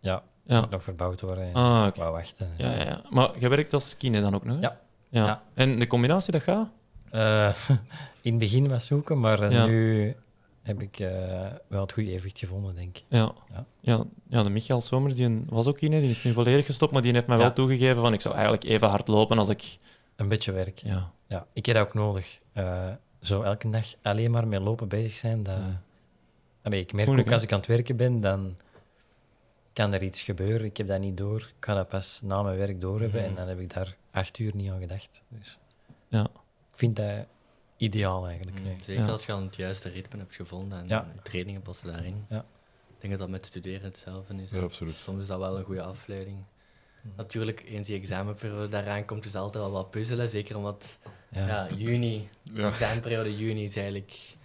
Ja, 0.00 0.22
Ja. 0.46 0.60
moet 0.60 0.70
nog 0.70 0.82
verbouwd 0.82 1.20
worden. 1.20 1.44
en 1.44 1.52
Ah, 1.54 1.84
oké. 1.88 2.10
wachten. 2.10 2.48
Ja, 2.56 2.70
ja, 2.72 2.84
ja. 2.84 3.00
Maar 3.10 3.30
jij 3.38 3.48
werkt 3.48 3.74
als 3.74 3.96
kine 3.96 4.20
dan 4.20 4.34
ook 4.34 4.44
nog? 4.44 4.56
hè? 4.56 4.60
Ja. 4.62 4.76
ja. 5.08 5.42
En 5.54 5.78
de 5.78 5.86
combinatie, 5.86 6.32
dat 6.32 6.42
gaat? 6.42 6.68
Eh, 7.10 7.48
in 8.22 8.30
het 8.30 8.38
begin 8.38 8.68
was 8.68 8.86
zoeken, 8.86 9.20
maar 9.20 9.66
nu 9.66 10.16
heb 10.62 10.80
ik 10.82 10.98
eh, 10.98 11.46
wel 11.66 11.80
het 11.80 11.92
goede 11.92 12.10
evenwicht 12.10 12.38
gevonden, 12.38 12.74
denk 12.74 12.96
ik. 12.96 13.04
Ja. 13.08 13.32
Ja. 13.52 13.64
Ja. 13.80 14.04
Ja, 14.28 14.42
de 14.42 14.50
Michael 14.50 14.80
Somers 14.80 15.14
die 15.14 15.44
was 15.48 15.66
ook 15.66 15.76
kine, 15.76 16.00
die 16.00 16.10
is 16.10 16.24
nu 16.24 16.32
volledig 16.32 16.66
gestopt, 16.66 16.92
maar 16.92 17.02
die 17.02 17.12
heeft 17.12 17.26
mij 17.26 17.36
Ja. 17.36 17.42
wel 17.42 17.52
toegegeven 17.52 18.02
van 18.02 18.12
ik 18.12 18.20
zou 18.20 18.34
eigenlijk 18.34 18.64
even 18.64 18.88
hard 18.88 19.08
lopen 19.08 19.38
als 19.38 19.48
ik... 19.48 19.76
Een 20.16 20.28
beetje 20.28 20.52
werk. 20.52 20.78
Ja. 20.78 21.12
Ja, 21.26 21.46
ik 21.52 21.66
heb 21.66 21.74
dat 21.76 21.86
ook 21.86 21.94
nodig. 21.94 22.38
Eh, 22.52 22.88
zo 23.20 23.42
elke 23.42 23.70
dag 23.70 23.86
alleen 24.02 24.30
maar 24.30 24.48
met 24.48 24.60
lopen 24.60 24.88
bezig 24.88 25.12
zijn. 25.12 25.42
Dat... 25.42 25.56
Ja. 25.56 25.82
Allee, 26.62 26.80
ik 26.80 26.92
merk 26.92 27.06
Moeilijk, 27.06 27.28
ook 27.28 27.34
als 27.34 27.42
ik 27.42 27.52
aan 27.52 27.58
het 27.58 27.66
werken 27.66 27.96
ben, 27.96 28.20
dan 28.20 28.56
kan 29.72 29.92
er 29.92 30.02
iets 30.02 30.22
gebeuren. 30.22 30.66
Ik 30.66 30.76
heb 30.76 30.86
dat 30.86 31.00
niet 31.00 31.16
door. 31.16 31.38
Ik 31.40 31.64
ga 31.64 31.74
dat 31.74 31.88
pas 31.88 32.20
na 32.24 32.42
mijn 32.42 32.56
werk 32.58 32.80
doorhebben 32.80 33.24
en 33.24 33.34
dan 33.34 33.48
heb 33.48 33.60
ik 33.60 33.74
daar 33.74 33.96
acht 34.10 34.38
uur 34.38 34.54
niet 34.54 34.70
aan 34.70 34.80
gedacht. 34.80 35.22
Dus 35.28 35.58
Ja. 36.08 36.22
ik 36.24 36.78
vind 36.78 36.96
dat 36.96 37.26
ideaal 37.80 38.26
eigenlijk. 38.26 38.58
Mm, 38.60 38.66
Zeker 38.82 39.04
Ja. 39.04 39.10
als 39.10 39.26
je 39.26 39.32
aan 39.32 39.42
het 39.42 39.56
juiste 39.56 39.88
ritme 39.88 40.18
hebt 40.18 40.34
gevonden 40.34 40.78
en 40.78 40.88
Ja. 40.88 41.06
je 41.14 41.22
trainingen 41.22 41.62
passen 41.62 41.86
daarin. 41.86 42.26
Ja. 42.28 42.38
Ik 42.88 42.96
denk 43.06 43.10
dat 43.12 43.18
dat 43.18 43.28
met 43.28 43.46
studeren 43.46 43.82
hetzelfde 43.82 44.34
is. 44.42 44.50
Ja, 44.50 44.60
absoluut. 44.60 44.94
Soms 44.94 45.20
is 45.22 45.26
dat 45.26 45.38
wel 45.38 45.58
een 45.58 45.64
goede 45.64 45.82
afleiding. 45.82 46.44
Natuurlijk, 47.16 47.62
eens 47.66 47.86
die 47.86 47.96
examenperiode 47.96 48.68
daaraan 48.68 49.04
komt, 49.04 49.24
is 49.24 49.32
het 49.32 49.42
altijd 49.42 49.64
wel 49.64 49.72
wat 49.72 49.90
puzzelen. 49.90 50.28
Zeker 50.28 50.56
omdat 50.56 50.98
Ja. 51.28 51.46
ja. 51.46 51.68
juni, 51.76 52.28
Ja. 52.42 52.68
examenperiode 52.68 53.36
juni 53.36 53.64
is 53.64 53.76
eigenlijk. 53.76 54.36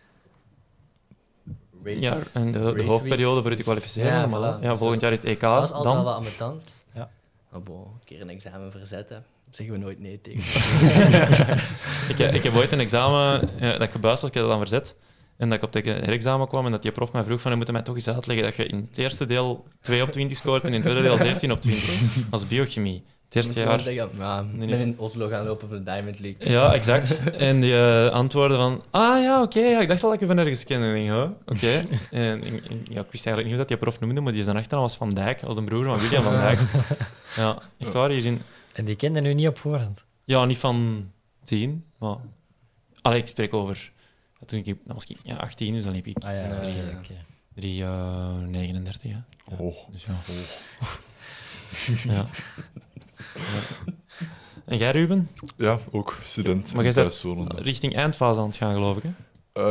Race. 1.83 1.99
Ja, 1.99 2.17
en 2.33 2.51
de, 2.51 2.73
de 2.73 2.83
hoofdperiode 2.83 3.41
voor 3.41 3.49
je 3.51 3.57
te 3.57 3.63
kwalificeren. 3.63 4.11
Ja, 4.11 4.19
allemaal, 4.19 4.41
hè. 4.43 4.57
voilà. 4.57 4.61
ja, 4.61 4.69
Dus 4.69 4.79
volgend 4.79 5.01
jaar 5.01 5.11
is 5.11 5.17
het 5.17 5.27
EK. 5.27 5.39
dat 5.41 5.63
is 5.63 5.71
altijd 5.71 5.93
wel 5.95 6.03
wat 6.03 6.15
ambetant. 6.15 6.85
Ja. 6.93 7.11
Maar 7.49 7.63
bon, 7.63 7.81
een 7.81 8.03
keer 8.05 8.21
een 8.21 8.29
examen 8.29 8.71
verzetten, 8.71 9.25
zeggen 9.55 9.75
we 9.75 9.81
nooit 9.81 9.99
nee 9.99 10.21
tegen. 10.21 10.41
ik, 12.17 12.19
ik 12.33 12.43
heb 12.43 12.55
ooit 12.55 12.71
een 12.71 12.79
examen 12.79 13.41
eh, 13.59 13.71
dat 13.71 13.81
ik 13.81 13.91
gebuist 13.91 14.21
was, 14.21 14.29
ik 14.29 14.35
heb 14.35 14.43
dat 14.43 14.51
dan 14.51 14.61
verzet. 14.67 14.95
En 15.37 15.49
dat 15.49 15.57
ik 15.57 15.63
op 15.63 15.73
het 15.73 15.85
herexamen 15.85 16.47
kwam 16.47 16.65
en 16.65 16.71
dat 16.71 16.81
die 16.81 16.91
prof 16.91 17.11
mij 17.11 17.23
vroeg 17.23 17.41
van, 17.41 17.51
je 17.51 17.57
moet 17.57 17.71
mij 17.71 17.81
toch 17.81 17.95
eens 17.95 18.09
uitleggen 18.09 18.45
dat 18.45 18.55
je 18.55 18.65
in 18.65 18.87
het 18.89 18.97
eerste 18.97 19.25
deel 19.25 19.65
2 19.81 20.01
op 20.01 20.11
20 20.11 20.37
scoort 20.37 20.61
en 20.61 20.67
in 20.67 20.73
het 20.73 20.81
tweede 20.83 21.01
deel 21.01 21.17
17 21.17 21.51
op 21.51 21.61
20. 21.61 21.89
Dat 22.31 22.39
is 22.41 22.47
biochemie. 22.47 23.03
Het 23.25 23.35
eerste 23.35 23.59
jaar... 23.59 23.79
Zeggen, 23.79 24.09
ja, 24.17 24.45
ik 24.59 24.69
ben 24.69 24.79
in 24.79 24.95
Oslo 24.97 25.27
gaan 25.27 25.45
lopen 25.45 25.67
voor 25.67 25.77
de 25.77 25.83
Diamond 25.83 26.19
League. 26.19 26.51
Ja, 26.51 26.73
exact. 26.73 27.17
En 27.37 27.61
die 27.61 27.73
eh, 27.77 28.07
antwoordde 28.07 28.55
van, 28.55 28.83
ah 28.91 29.21
ja, 29.23 29.41
oké, 29.41 29.59
ja, 29.59 29.79
ik 29.81 29.87
dacht 29.87 30.03
al 30.03 30.09
dat 30.09 30.21
ik 30.21 30.27
je 30.27 30.35
van 30.35 30.43
ergens 30.43 30.63
kende. 30.63 30.87
En 30.87 31.35
oké. 31.45 31.83
En 32.11 32.43
ik, 32.43 32.53
ik- 32.53 32.87
ja, 32.89 32.99
ik 33.01 33.11
wist 33.11 33.25
eigenlijk 33.25 33.35
niet 33.43 33.47
hoe 33.47 33.57
dat 33.57 33.67
die 33.67 33.77
prof 33.77 33.99
noemde, 33.99 34.21
maar 34.21 34.33
die 34.33 34.43
zijn 34.43 34.55
achternaam 34.57 34.81
was 34.81 34.95
Van 34.95 35.09
Dijk, 35.09 35.43
als 35.43 35.57
een 35.57 35.65
broer 35.65 35.83
van 35.83 35.99
William 35.99 36.23
Van 36.23 36.37
Dijk. 36.37 36.59
Ja, 37.35 37.57
echt 37.79 37.93
waar, 37.93 38.09
hierin. 38.09 38.41
En 38.75 38.85
die 38.85 38.95
kende 38.95 39.21
nu 39.21 39.33
niet 39.33 39.47
op 39.47 39.57
voorhand. 39.57 40.05
Ja, 40.23 40.45
niet 40.45 40.57
van 40.57 41.11
zien, 41.43 41.85
maar... 41.97 42.17
Allee, 43.01 43.19
ik 43.19 43.27
spreek 43.27 43.53
over... 43.53 43.91
ja, 44.39 44.45
Toen 44.45 44.59
ik, 44.59 44.65
dat 44.65 44.93
was 44.93 45.05
ik 45.05 45.17
ja, 45.23 45.35
18, 45.35 45.73
dus 45.73 45.83
dan 45.83 45.93
liep 45.93 46.07
ik 46.07 46.17
Ah 46.23 46.31
ja, 46.31 46.45
Ja, 46.47 46.55
oké, 46.55 46.65
ja. 46.65 46.97
oké. 46.97 47.13
3, 47.55 47.83
eh 47.83 48.37
39, 48.37 49.11
hè. 49.11 49.17
Oh, 49.57 49.75
Dus 49.91 50.05
ja. 50.05 50.13
ja. 52.03 52.13
Ja. 52.13 52.25
En 54.65 54.77
jij, 54.77 54.91
Ruben? 54.91 55.29
ja, 55.57 55.79
ook 55.91 56.17
student. 56.23 56.73
Maar 56.73 56.83
jij 56.83 56.93
bent 56.93 57.25
richting 57.55 57.95
eindfase 57.95 58.39
aan 58.39 58.47
het 58.47 58.57
gaan, 58.57 58.73
geloof 58.73 58.97
ik, 58.97 59.03
hè? 59.03 59.09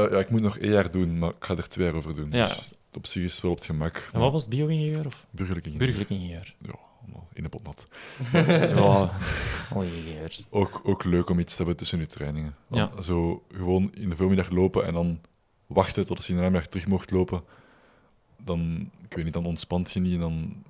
Eh, 0.04 0.10
ja, 0.10 0.18
ik 0.18 0.30
moet 0.30 0.40
nog 0.40 0.58
één 0.58 0.70
jaar 0.70 0.90
doen, 0.90 1.18
maar 1.18 1.30
ik 1.30 1.44
ga 1.44 1.56
er 1.56 1.68
twee 1.68 1.86
jaar 1.86 1.94
over 1.94 2.14
doen. 2.14 2.30
Ja. 2.32 2.46
Dus 2.46 2.68
op 2.92 3.06
zich 3.06 3.22
is 3.22 3.32
het 3.32 3.42
wel 3.42 3.50
op 3.50 3.56
het 3.56 3.66
gemak. 3.66 4.08
En 4.12 4.20
wat 4.20 4.32
was 4.32 4.40
het, 4.40 4.50
bio-ingenieur 4.50 5.06
of 5.06 5.26
Burgerlijk 5.30 5.66
ingenieur. 5.66 5.86
burgerlijk 5.86 6.10
ingenieur? 6.22 6.54
Ja, 6.62 6.74
allemaal 7.04 7.28
in 7.32 7.42
de 7.42 7.48
pot 7.48 7.62
nat. 7.62 7.86
Ja, 8.78 9.10
ingenieurs. 9.82 10.46
Ook, 10.50 10.80
ook 10.84 11.04
leuk 11.04 11.30
om 11.30 11.38
iets 11.38 11.50
te 11.50 11.56
hebben 11.56 11.76
tussen 11.76 11.98
je 11.98 12.06
trainingen. 12.06 12.54
Ja. 12.70 12.90
Zo 13.02 13.42
gewoon 13.54 13.90
in 13.94 14.08
de 14.08 14.16
voormiddag 14.16 14.50
lopen 14.50 14.86
en 14.86 14.92
dan 14.94 15.20
wachten 15.66 16.06
tot 16.06 16.24
je 16.24 16.28
in 16.28 16.34
de 16.36 16.42
namiddag 16.42 16.66
terug 16.68 16.86
mocht 16.86 17.10
lopen. 17.10 17.42
Dan, 18.44 18.90
ik 19.08 19.14
weet 19.16 19.24
niet, 19.24 19.32
dan 19.34 19.46
ontspant 19.46 19.92
je 19.92 20.00
niet. 20.00 20.14
En 20.14 20.20
dan, 20.20 20.62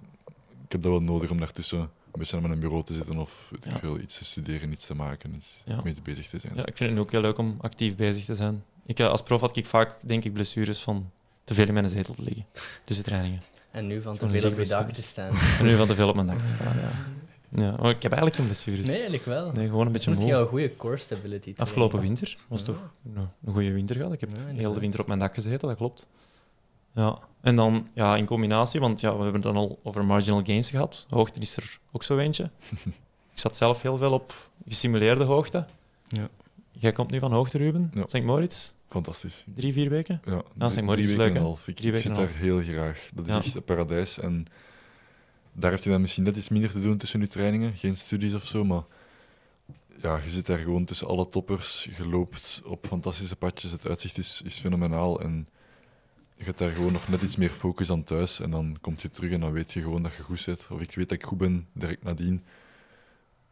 ik 0.64 0.72
heb 0.72 0.82
dat 0.82 0.90
wel 0.90 1.00
nodig 1.02 1.30
om 1.30 1.38
daartussen 1.38 1.78
een 1.80 1.88
beetje 2.20 2.36
aan 2.36 2.42
mijn 2.42 2.60
bureau 2.60 2.84
te 2.84 2.94
zitten 2.94 3.16
of 3.18 3.46
weet 3.50 3.64
ik 3.64 3.72
Ja. 3.72 3.78
veel, 3.78 3.98
iets 3.98 4.18
te 4.18 4.24
studeren, 4.24 4.72
iets 4.72 4.86
te 4.86 4.94
maken, 4.94 5.34
iets 5.34 5.62
Ja. 5.64 5.80
mee 5.84 5.94
bezig 6.02 6.28
te 6.28 6.38
zijn. 6.38 6.52
Ja, 6.56 6.66
ik 6.66 6.76
vind 6.76 6.90
het 6.90 6.98
ook 6.98 7.10
heel 7.10 7.20
leuk 7.20 7.38
om 7.38 7.56
actief 7.60 7.96
bezig 7.96 8.24
te 8.24 8.34
zijn. 8.34 8.64
Ik, 8.86 8.98
eh, 8.98 9.08
als 9.08 9.22
prof 9.22 9.40
had 9.40 9.56
ik 9.56 9.66
vaak, 9.66 9.96
denk 10.02 10.24
ik, 10.24 10.32
blessures 10.32 10.82
van 10.82 11.10
te 11.44 11.54
veel 11.54 11.66
in 11.66 11.72
mijn 11.74 11.88
zetel 11.88 12.14
te 12.14 12.22
liggen. 12.22 12.44
Tussen 12.84 13.04
trainingen. 13.04 13.42
En 13.74 13.86
nu 13.86 14.02
van 14.02 14.16
te 14.16 14.28
veel 14.28 14.50
op 14.50 14.58
je 14.58 14.66
dak 14.66 14.90
te 14.92 15.02
staan. 15.02 15.32
En 15.58 15.64
nu 15.70 15.76
van 15.76 15.86
te 15.86 15.94
veel 15.94 16.08
op 16.08 16.14
mijn 16.14 16.26
dak 16.26 16.38
te 16.38 16.48
staan, 16.48 16.76
ja. 16.76 16.90
ja. 17.64 17.76
Maar 17.80 17.90
ik 17.90 18.02
heb 18.02 18.12
eigenlijk 18.12 18.34
geen 18.36 18.44
blessures. 18.44 18.86
Nee, 18.86 18.94
eigenlijk 18.94 19.24
wel. 19.24 19.52
Nee, 19.52 19.68
gewoon 19.68 19.86
een 19.86 19.92
beetje 19.92 20.10
Soms 20.10 20.18
heb 20.18 20.26
je 20.28 20.32
moe. 20.34 20.42
een 20.42 20.48
goede 20.48 20.76
core 20.76 20.96
stability. 20.96 21.52
Afgelopen 21.56 22.00
winter 22.00 22.36
was 22.48 22.60
Ja. 22.60 22.66
toch 22.66 22.76
een, 23.14 23.28
een 23.44 23.52
goede 23.52 23.72
winter 23.72 23.96
gehad. 23.96 24.12
Ik 24.12 24.20
heb 24.20 24.30
Ja, 24.36 24.54
heel 24.54 24.72
de 24.72 24.80
winter 24.80 25.00
op 25.00 25.06
mijn 25.06 25.18
dak 25.18 25.34
gezeten, 25.34 25.68
dat 25.68 25.76
klopt. 25.76 26.06
Ja. 26.94 27.18
En 27.40 27.56
dan 27.56 27.88
ja, 27.94 28.16
in 28.16 28.24
combinatie, 28.26 28.80
want 28.80 29.00
ja, 29.00 29.08
we 29.16 29.22
hebben 29.22 29.34
het 29.34 29.42
dan 29.42 29.56
al 29.56 29.78
over 29.82 30.04
marginal 30.04 30.42
gains 30.44 30.70
gehad. 30.70 31.06
Hoogte 31.08 31.40
is 31.40 31.56
er 31.56 31.78
ook 31.92 32.02
zo 32.02 32.18
eentje. 32.18 32.50
ik 33.34 33.38
zat 33.40 33.56
zelf 33.56 33.82
heel 33.82 33.96
veel 33.96 34.12
op 34.12 34.34
gesimuleerde 34.68 35.24
hoogte. 35.24 35.64
Ja. 36.08 36.28
Jij 36.70 36.92
komt 36.92 37.10
nu 37.10 37.18
van 37.18 37.32
hoogte, 37.32 37.58
Ruben. 37.58 37.90
Ja. 37.94 38.06
St. 38.06 38.22
Moritz, 38.22 38.72
Fantastisch. 38.94 39.44
drie, 39.54 39.72
vier 39.72 39.90
weken. 39.90 40.20
Ja, 40.24 40.42
drie- 40.68 40.82
Moritz 40.82 41.00
is 41.02 41.06
drie 41.06 41.06
leuk, 41.06 41.16
weken 41.16 41.36
een 41.36 41.42
half. 41.42 41.68
Ik, 41.68 41.80
ik 41.80 41.98
zit 41.98 42.14
daar 42.14 42.28
heel 42.28 42.62
graag. 42.62 43.08
Dat 43.14 43.26
is 43.26 43.32
Ja. 43.32 43.38
echt 43.38 43.54
een 43.54 43.62
paradijs. 43.64 44.18
En 44.18 44.46
daar 45.52 45.70
heb 45.70 45.82
je 45.82 45.90
dan 45.90 46.00
misschien 46.00 46.24
net 46.24 46.36
iets 46.36 46.48
minder 46.48 46.70
te 46.70 46.80
doen 46.80 46.96
tussen 46.96 47.20
je 47.20 47.26
trainingen. 47.28 47.72
Geen 47.76 47.96
studies 47.96 48.34
of 48.34 48.46
zo, 48.46 48.64
maar 48.64 48.82
ja, 50.00 50.20
je 50.24 50.30
zit 50.30 50.46
daar 50.46 50.58
gewoon 50.58 50.84
tussen 50.84 51.06
alle 51.06 51.26
toppers. 51.28 51.88
Je 51.96 52.08
loopt 52.08 52.62
op 52.64 52.86
fantastische 52.86 53.36
padjes. 53.36 53.70
Het 53.72 53.86
uitzicht 53.86 54.18
is, 54.18 54.42
is 54.44 54.58
fenomenaal. 54.58 55.20
En 55.20 55.48
je 56.36 56.44
hebt 56.44 56.58
daar 56.58 56.70
gewoon 56.70 56.92
nog 56.92 57.08
net 57.08 57.22
iets 57.22 57.36
meer 57.36 57.50
focus 57.50 57.90
aan 57.90 58.04
thuis. 58.04 58.40
En 58.40 58.50
dan 58.50 58.76
kom 58.80 58.94
je 58.98 59.10
terug 59.10 59.30
en 59.30 59.40
dan 59.40 59.52
weet 59.52 59.72
je 59.72 59.80
gewoon 59.82 60.02
dat 60.02 60.14
je 60.14 60.22
goed 60.22 60.40
zit. 60.40 60.66
Of 60.70 60.80
ik 60.80 60.94
weet 60.94 61.08
dat 61.08 61.18
ik 61.18 61.24
goed 61.24 61.38
ben, 61.38 61.66
direct 61.72 62.02
nadien. 62.02 62.44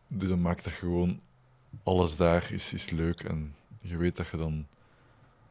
Dus 0.08 0.28
dan 0.28 0.40
maakt 0.40 0.64
dat 0.64 0.72
gewoon 0.72 1.20
alles 1.82 2.16
daar 2.16 2.52
is, 2.52 2.72
is 2.72 2.90
leuk. 2.90 3.20
En 3.20 3.54
je 3.80 3.96
weet 3.96 4.16
dat 4.16 4.28
je 4.28 4.36
dan 4.36 4.66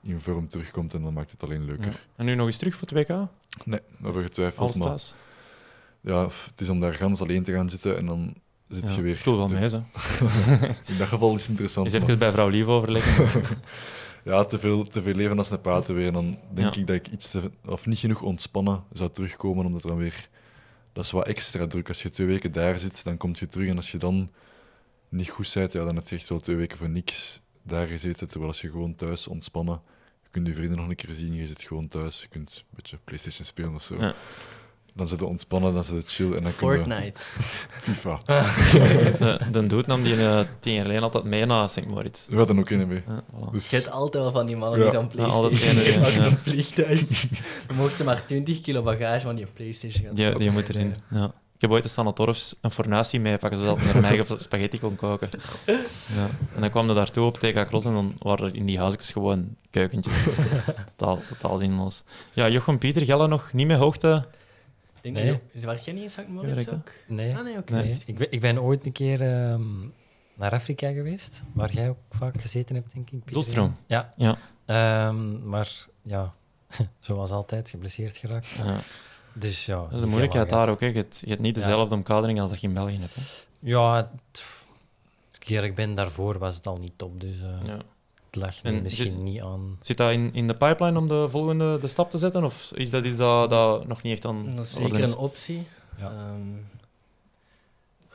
in 0.04 0.20
vorm 0.22 0.48
terugkomt 0.48 0.94
en 0.94 1.02
dan 1.02 1.14
maakt 1.14 1.32
het 1.32 1.44
alleen 1.44 1.66
leuker. 1.66 1.86
Ja. 1.92 1.98
En 2.16 2.26
nu 2.26 2.36
nog 2.36 2.46
eens 2.46 2.58
terug 2.58 2.76
voor 2.76 2.88
het 2.88 3.08
WK? 3.10 3.28
Nee, 3.66 3.80
we 3.98 4.24
getwijfeld. 4.24 4.76
Maar 4.78 5.00
ja, 6.02 6.24
het 6.24 6.62
is 6.62 6.70
om 6.70 6.80
daar 6.80 6.94
gans 6.94 7.22
alleen 7.22 7.44
te 7.44 7.52
gaan 7.54 7.70
zitten 7.70 7.98
en 7.98 8.06
dan 8.06 8.34
zit 8.68 8.84
Ja, 8.84 8.96
je 8.96 9.02
weer. 9.02 9.22
Wel 9.26 9.48
te- 9.48 9.54
mee. 9.54 9.70
In 10.92 10.98
dat 10.98 11.08
geval 11.08 11.36
is 11.36 11.42
het 11.42 11.50
interessant. 11.50 11.86
Eens 11.86 11.96
maar- 11.96 12.04
even 12.04 12.20
bij 12.20 12.32
vrouw 12.32 12.48
Lief 12.50 12.66
overleggen. 12.66 13.42
ja, 14.24 14.46
te 14.46 14.60
veel, 14.60 14.84
te 14.88 15.02
veel 15.02 15.14
leven 15.14 15.38
als 15.38 15.50
een 15.52 15.62
praten 15.62 15.96
weer. 15.96 16.08
En 16.08 16.14
dan 16.14 16.38
denk 16.54 16.74
Ja. 16.74 16.82
ik 16.82 16.88
dat 16.88 16.96
ik 16.96 17.08
iets 17.08 17.32
te, 17.32 17.52
of 17.66 17.86
niet 17.86 17.98
genoeg 18.00 18.22
ontspannen 18.22 18.84
zou 18.94 19.10
terugkomen, 19.12 19.66
omdat 19.66 19.82
er 19.84 19.88
dan 19.90 19.98
weer. 19.98 20.30
Dat 20.94 21.04
is 21.04 21.12
wat 21.12 21.28
extra 21.28 21.68
druk. 21.68 21.88
Als 21.88 22.02
je 22.04 22.10
twee 22.10 22.28
weken 22.28 22.52
daar 22.52 22.80
zit, 22.80 23.04
dan 23.04 23.18
kom 23.18 23.32
je 23.40 23.48
terug. 23.48 23.68
En 23.68 23.76
als 23.76 23.92
je 23.92 23.98
dan 23.98 24.32
niet 25.10 25.30
goed 25.30 25.52
bent, 25.54 25.72
ja, 25.72 25.86
dan 25.86 25.96
heb 25.96 26.08
je 26.08 26.16
echt 26.16 26.30
wel 26.30 26.40
twee 26.40 26.56
weken 26.56 26.78
voor 26.78 26.90
niks 26.90 27.42
daar 27.64 27.88
gezeten. 27.88 28.28
Terwijl 28.28 28.52
als 28.52 28.62
je 28.62 28.70
gewoon 28.72 28.96
thuis 28.96 29.28
ontspannen, 29.28 29.82
kunt 30.32 30.48
je 30.48 30.54
vrienden 30.54 30.78
nog 30.78 30.88
een 30.90 30.96
keer 30.96 31.16
zien, 31.16 31.34
je 31.34 31.48
zit 31.48 31.62
gewoon 31.62 31.88
thuis, 31.88 32.22
je 32.22 32.28
kunt 32.28 32.56
een 32.58 32.76
beetje 32.76 32.98
PlayStation 33.04 33.46
spelen 33.46 33.76
of 33.76 33.84
zo. 33.84 33.96
Ja. 34.00 34.14
Dan 34.94 35.08
zit 35.08 35.20
je 35.20 35.26
ontspannen, 35.26 35.74
dan 35.74 35.84
zit 35.84 35.96
je 36.12 36.24
chill 36.24 36.26
en 36.36 36.44
dan 36.44 36.52
je 36.52 36.58
Fortnite. 36.58 37.22
FIFA. 37.86 38.18
de, 39.20 39.40
de 39.52 39.68
doet 39.68 39.88
nam 39.88 40.04
die 40.04 40.16
uh, 40.16 40.40
tien 40.60 40.74
jaar 40.74 40.82
geleden 40.82 41.04
altijd 41.04 41.24
mee 41.24 41.46
naar 41.46 41.70
St. 41.70 41.86
Moritz. 41.86 42.28
We 42.28 42.36
hadden 42.36 42.60
ook 42.60 42.70
in 42.70 42.88
mee. 42.88 43.04
Ja, 43.08 43.24
voilà. 43.24 43.52
Dus 43.52 43.70
Je 43.70 43.76
hebt 43.76 43.92
altijd 43.92 44.24
wel 44.24 44.32
van 44.32 44.46
die 44.46 44.56
mannen 44.56 44.80
Ja. 44.80 44.92
die 44.92 45.10
zo'n 45.22 45.32
altijd 45.32 45.60
PlayStation 45.62 46.12
ja. 46.22 46.28
op 46.28 46.32
een 46.32 46.38
vliegtuig. 46.38 47.28
Dan 47.68 47.76
mogen 47.76 47.98
ze 47.98 48.04
maar 48.04 48.26
20 48.26 48.62
kilo 48.62 48.82
bagage 48.82 49.20
van 49.26 49.36
die 49.36 49.46
PlayStation 49.46 50.06
gaan 50.06 50.16
Die, 50.16 50.38
die 50.38 50.52
moet 50.52 50.70
erin. 50.70 50.96
Ja. 51.10 51.34
Ik 51.62 51.68
heb 51.68 51.76
ooit 51.76 51.84
een 51.84 51.90
Sanatorfs 51.90 52.56
een 52.62 52.72
fornuis 52.72 53.10
zien 53.10 53.22
meepakken, 53.22 53.60
zodat 53.60 53.78
ik 53.78 53.84
mijn 53.94 54.06
eigen 54.06 54.40
spaghetti 54.48 54.80
kon 54.80 54.96
koken. 54.96 55.30
Ja. 55.66 56.30
En 56.56 56.62
dan 56.62 56.70
kwam 56.70 56.90
er 56.90 56.96
daartoe 56.96 57.26
op 57.26 57.38
TK 57.38 57.66
Cross 57.68 57.86
en 57.86 57.94
dan 57.94 58.16
waren 58.18 58.46
er 58.48 58.56
in 58.56 58.66
die 58.66 58.80
huisjes 58.80 59.12
gewoon 59.12 59.56
keukentjes. 59.70 60.24
Dus 60.24 60.36
totaal, 60.96 61.20
totaal 61.28 61.58
zinloos. 61.58 62.04
Ja, 62.34 62.50
Jochem 62.50 62.78
Pieter, 62.78 63.06
Gelle 63.06 63.28
nog 63.28 63.54
niet 63.54 63.68
met 63.68 63.78
hoogte. 63.78 64.28
Denk 65.02 65.16
Nee. 65.16 65.40
je, 65.52 65.66
was 65.66 65.86
jij 65.86 65.94
niet 65.94 66.04
in 66.04 66.10
St. 66.12 66.28
Moritz 66.28 66.72
ook? 66.72 66.92
Nee. 67.08 67.36
Ah, 67.36 67.44
nee, 67.44 67.58
oké. 67.58 67.74
Nee, 67.74 67.98
ik, 68.06 68.18
ben, 68.18 68.32
ik 68.32 68.42
ben 68.42 68.62
ooit 68.62 68.86
een 68.86 68.92
keer 68.92 69.22
ehm, 69.22 69.62
naar 70.36 70.52
Afrika 70.52 70.92
geweest, 70.92 71.44
waar 71.54 71.72
jij 71.72 71.90
ook 71.90 71.98
vaak 72.10 72.42
gezeten 72.42 72.76
hebt, 72.76 72.94
denk 72.94 73.06
ik. 73.10 73.18
Pieter. 73.18 73.34
Doelstroom. 73.34 73.76
Ja. 73.86 74.14
Ja. 74.16 74.38
Ehm, 74.66 75.48
maar 75.50 75.86
ja, 76.02 76.34
zoals 77.00 77.32
altijd, 77.32 77.70
geblesseerd 77.70 78.18
geraakt. 78.18 78.48
Ja. 78.48 78.80
Dus 79.34 79.66
ja. 79.66 79.76
Dat 79.82 79.94
is 79.94 80.00
de 80.00 80.08
moeilijkheid 80.08 80.50
daar 80.50 80.70
ook. 80.70 80.80
Hè. 80.80 80.86
Je, 80.86 80.94
hebt, 80.94 81.20
je 81.20 81.30
hebt 81.30 81.42
niet 81.42 81.56
Ja. 81.56 81.62
dezelfde 81.62 81.96
omkadering 81.96 82.40
als 82.42 82.50
dat 82.50 82.62
je 82.62 82.68
in 82.68 82.74
België 82.74 82.98
hebt. 83.00 83.16
Hè. 83.16 83.22
Ja, 83.60 84.12
als 85.30 85.38
ik 85.40 85.48
eerlijk 85.50 85.76
ben, 85.76 85.96
daarvoor 85.96 86.38
was 86.38 86.56
het 86.56 86.68
al 86.68 86.78
niet 86.78 86.92
top. 86.96 87.20
Dus 87.22 87.36
eh, 87.42 87.66
Ja. 87.66 87.74
het 88.26 88.36
lag 88.36 88.64
me 88.64 88.70
En 88.70 88.82
misschien 88.82 89.14
zit- 89.14 89.22
niet 89.24 89.42
aan. 89.42 89.78
Zit 89.82 89.98
dat 89.98 90.12
in, 90.12 90.34
in 90.34 90.48
de 90.48 90.54
pipeline 90.54 91.00
om 91.00 91.08
de 91.08 91.30
volgende 91.30 91.80
de 91.80 91.88
stap 91.88 92.12
te 92.12 92.18
zetten? 92.18 92.44
Of 92.44 92.72
is 92.76 92.90
dat 92.90 93.06
iets 93.06 93.18
dat, 93.18 93.50
dat 93.50 93.88
nog 93.88 94.02
niet 94.02 94.14
echt 94.14 94.26
aan 94.26 94.56
Dat 94.56 94.66
is 94.66 94.74
zeker 94.74 95.00
is? 95.00 95.12
een 95.12 95.18
optie. 95.18 95.68
Ja. 95.98 96.12
Ehm, 96.12 96.52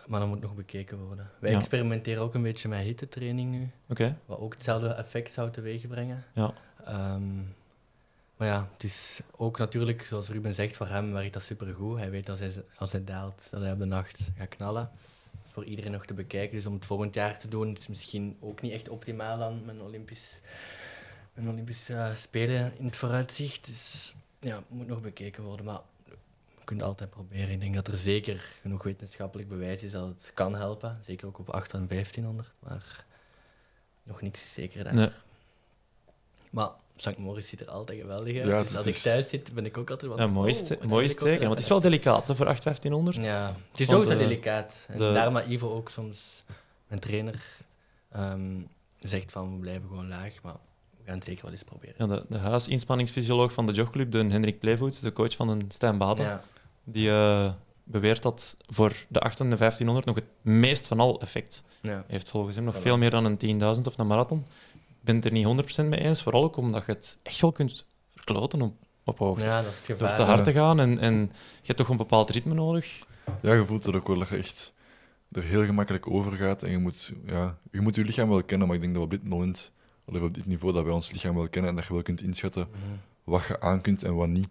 maar 0.07 0.21
dat 0.21 0.29
moet 0.29 0.41
nog 0.41 0.55
bekeken 0.55 1.07
worden. 1.07 1.31
Wij 1.39 1.51
Ja. 1.51 1.59
experimenteren 1.59 2.23
ook 2.23 2.35
een 2.35 2.43
beetje 2.43 2.69
met 2.69 2.85
hittetraining 2.85 3.51
nu. 3.51 3.71
Oké. 3.89 4.19
Wat 4.27 4.39
ook 4.39 4.53
hetzelfde 4.55 4.89
effect 4.89 5.33
zou 5.33 5.51
teweegbrengen. 5.51 6.25
Ja. 6.35 6.53
Ehm, 6.85 7.39
maar 8.37 8.49
ja, 8.49 8.69
het 8.73 8.85
is 8.85 9.21
ook 9.37 9.59
natuurlijk, 9.59 10.03
zoals 10.03 10.29
Ruben 10.29 10.55
zegt, 10.55 10.77
voor 10.77 10.89
hem 10.89 11.13
werkt 11.13 11.33
dat 11.33 11.43
supergoed. 11.43 11.99
Hij 11.99 12.11
weet 12.11 12.29
als 12.29 12.39
hij, 12.39 12.65
als 12.77 12.93
hij 12.93 13.05
daalt, 13.05 13.49
dat 13.51 13.61
hij 13.61 13.73
op 13.73 13.79
de 13.79 13.85
nacht 13.85 14.31
gaat 14.37 14.49
knallen. 14.49 14.91
Voor 15.53 15.65
iedereen 15.65 15.93
nog 15.93 16.07
te 16.07 16.15
bekijken. 16.15 16.57
Dus 16.57 16.67
om 16.67 16.75
het 16.75 16.85
volgend 16.85 17.15
jaar 17.15 17.39
te 17.39 17.49
doen, 17.49 17.77
is 17.77 17.87
misschien 17.87 18.37
ook 18.41 18.63
niet 18.63 18.73
echt 18.73 18.89
optimaal 18.89 19.39
dan 19.39 19.65
met 19.65 19.75
een 19.75 19.83
Olympisch, 19.83 20.41
een 21.35 21.49
Olympisch 21.49 21.89
eh, 21.89 22.15
Spelen 22.15 22.79
in 22.79 22.85
het 22.85 22.97
vooruitzicht. 22.97 23.67
Dus 23.67 24.15
ja, 24.39 24.63
moet 24.69 24.87
nog 24.87 25.01
bekeken 25.01 25.43
worden. 25.43 25.67
Maar 25.67 25.81
je 26.59 26.65
kunt 26.65 26.83
altijd 26.83 27.11
proberen. 27.11 27.51
Ik 27.51 27.61
denk 27.61 27.75
dat 27.75 27.89
er 27.89 27.99
zeker 27.99 28.39
genoeg 28.61 28.83
wetenschappelijk 28.83 29.49
bewijs 29.49 29.83
is 29.83 29.93
dat 29.93 30.07
het 30.07 30.31
kan 30.35 30.55
helpen. 30.55 30.99
Zeker 31.05 31.27
ook 31.27 31.39
op 31.39 31.51
8 31.51 31.73
en 31.73 31.89
1500. 31.89 32.53
Maar 32.59 33.05
nog 34.03 34.21
niks 34.21 34.43
is 34.43 34.53
zeker 34.53 34.85
daar. 34.85 34.95
Nee. 34.95 35.11
Maar 36.51 36.71
St. 36.97 37.19
Moritz 37.19 37.49
ziet 37.49 37.61
er 37.61 37.71
altijd 37.71 38.01
geweldig 38.01 38.37
uit. 38.37 38.47
Ja, 38.49 38.63
dus 38.63 38.77
als 38.77 38.87
is- 38.87 38.97
ik 38.97 39.03
thuis 39.03 39.29
zit, 39.29 39.53
ben 39.55 39.67
ik 39.67 39.77
ook 39.79 39.91
altijd 39.91 40.11
wel... 40.11 40.21
Ja, 40.21 40.27
mooi 40.27 40.51
is 40.51 40.63
oh, 40.63 40.69
het, 40.69 40.79
en 40.81 40.89
mooi 40.89 41.01
dan 41.01 41.05
is 41.05 41.11
het 41.11 41.23
wil 41.23 41.33
ik 41.33 41.39
zeker. 41.39 41.41
Want 41.47 41.55
het 41.55 41.63
is 41.63 41.69
wel 41.69 41.81
delicaat 41.81 42.27
hè, 42.27 42.37
voor 42.37 42.47
8 42.47 42.63
1500. 42.65 43.25
Ja, 43.27 43.55
het 43.71 43.81
is 43.81 43.93
ook 43.93 44.05
zo 44.05 44.17
delicaat. 44.17 44.75
En 44.89 44.97
de- 44.99 45.13
daarom 45.13 45.35
dat 45.35 45.47
Ivo 45.47 45.71
ook 45.75 45.91
soms, 45.91 46.45
mijn 46.89 47.01
trainer, 47.01 47.43
ehm, 48.13 48.61
zegt 48.99 49.33
van 49.33 49.53
we 49.55 49.59
blijven 49.61 49.89
gewoon 49.89 50.09
laag. 50.09 50.35
Maar 50.43 50.57
we 50.99 51.05
gaan 51.05 51.15
het 51.15 51.25
zeker 51.25 51.43
wel 51.43 51.53
eens 51.53 51.63
proberen. 51.63 51.95
Ja, 51.99 52.07
de, 52.07 52.25
de 52.29 52.39
huisinspanningsfysioloog 52.39 53.53
van 53.53 53.67
de 53.67 53.73
jogclub, 53.73 54.13
de 54.13 54.19
Hendrik 54.19 54.59
Plevoets, 54.61 55.01
de 55.01 55.13
coach 55.13 55.37
van 55.37 55.49
een 55.49 55.63
Stijn 55.69 55.99
Baten, 55.99 56.25
Ja. 56.25 56.43
die 56.85 57.11
eh, 57.11 57.53
beweert 57.85 58.23
dat 58.23 58.57
voor 58.67 58.93
de 59.09 59.21
8 59.21 59.41
en 59.41 59.51
de 59.51 59.57
1500 59.57 60.07
nog 60.07 60.15
het 60.17 60.25
meest 60.55 60.87
van 60.87 61.01
al 61.01 61.21
effect 61.21 61.63
Ja. 61.83 62.05
heeft 62.07 62.29
volgens 62.29 62.57
hem. 62.57 62.65
Nog 62.65 62.75
Voilà. 62.77 62.81
veel 62.81 62.99
meer 62.99 63.11
dan 63.11 63.25
een 63.25 63.37
10.000 63.77 63.87
of 63.87 63.99
een 63.99 64.07
marathon. 64.07 64.47
Ik 65.07 65.13
ben 65.13 65.21
het 65.21 65.25
er 65.47 65.57
niet 65.57 65.81
100% 65.85 65.85
mee 65.89 66.01
eens, 66.01 66.23
vooral 66.23 66.45
ook 66.45 66.57
omdat 66.57 66.87
je 66.87 66.93
het 66.93 67.19
echt 67.23 67.41
wel 67.41 67.53
kunt 67.53 67.87
verkloten 68.15 68.61
op, 68.63 68.75
op 69.05 69.19
hoogte. 69.19 69.45
ja, 69.45 69.63
dat 69.63 69.73
is 69.73 69.87
Door 69.99 70.15
te 70.15 70.23
hard 70.23 70.45
te 70.45 70.53
gaan 70.53 70.81
en, 70.81 70.99
en 70.99 71.15
je 71.61 71.67
hebt 71.67 71.79
toch 71.79 71.89
een 71.89 71.97
bepaald 71.97 72.31
ritme 72.31 72.55
nodig. 72.55 73.07
Ja, 73.43 73.55
je 73.55 73.65
voelt 73.65 73.85
het 73.87 73.95
ook 73.95 74.07
wel 74.07 74.19
dat 74.19 74.29
je 74.29 74.37
echt 74.37 74.73
er 75.33 75.43
heel 75.43 75.65
gemakkelijk 75.65 76.11
over 76.11 76.33
gaat. 76.33 76.63
En 76.63 76.71
je 76.71 76.79
moet, 76.79 77.13
ja, 77.27 77.59
je 77.71 77.81
moet 77.81 77.95
je 77.95 78.05
lichaam 78.05 78.29
wel 78.29 78.43
kennen, 78.43 78.67
maar 78.67 78.77
ik 78.77 78.83
denk 78.83 78.95
dat 78.95 79.03
we 79.09 79.15
op 79.15 79.21
dit 79.23 79.31
moment, 79.31 79.73
of 80.05 80.21
op 80.21 80.35
dit 80.35 80.47
niveau, 80.47 80.75
dat 80.75 80.85
wij 80.85 80.93
ons 80.93 81.11
lichaam 81.13 81.35
wel 81.35 81.49
kennen 81.49 81.71
en 81.71 81.77
dat 81.77 81.87
je 81.87 81.93
wel 81.93 82.03
kunt 82.03 82.21
inschatten 82.21 82.69
Mhm. 82.71 82.81
wat 83.25 83.45
je 83.45 83.61
aan 83.61 83.81
kunt 83.81 84.03
en 84.03 84.15
wat 84.15 84.29
niet. 84.29 84.49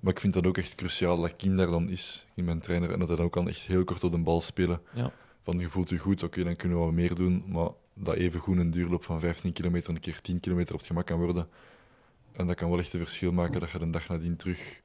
Maar 0.00 0.12
ik 0.12 0.20
vind 0.20 0.34
dat 0.34 0.46
ook 0.46 0.58
echt 0.58 0.74
cruciaal 0.74 1.20
dat 1.20 1.36
Kim 1.36 1.56
daar 1.56 1.70
dan 1.70 1.88
is, 1.88 2.26
in 2.34 2.44
mijn 2.44 2.60
trainer, 2.60 2.92
en 2.92 2.98
dat 2.98 3.08
hij 3.08 3.16
dan 3.16 3.26
ook 3.26 3.32
kan 3.32 3.48
echt 3.48 3.60
heel 3.60 3.84
kort 3.84 4.04
op 4.04 4.10
de 4.10 4.18
bal 4.18 4.40
spelen. 4.40 4.80
Ja. 4.94 5.12
Van 5.42 5.58
je 5.58 5.68
voelt 5.68 5.88
je 5.90 5.98
goed, 5.98 6.22
oké, 6.22 6.44
dan 6.44 6.56
kunnen 6.56 6.78
we 6.78 6.84
wat 6.84 6.92
meer 6.94 7.14
doen, 7.14 7.44
maar 7.46 7.68
dat 7.98 8.14
even 8.14 8.40
goed 8.40 8.56
een 8.58 8.70
duurloop 8.70 9.04
van 9.04 9.20
15 9.20 9.52
kilometer 9.52 9.90
een 9.90 10.00
keer 10.00 10.20
10 10.20 10.40
kilometer 10.40 10.72
op 10.74 10.78
het 10.78 10.88
gemak 10.88 11.06
kan 11.06 11.18
worden. 11.18 11.48
En 12.32 12.46
dat 12.46 12.56
kan 12.56 12.70
wel 12.70 12.78
echt 12.78 12.92
een 12.92 13.00
verschil 13.00 13.32
maken 13.32 13.60
dat 13.60 13.70
je 13.70 13.78
de 13.78 13.90
dag 13.90 14.08
nadien 14.08 14.36
terug 14.36 14.80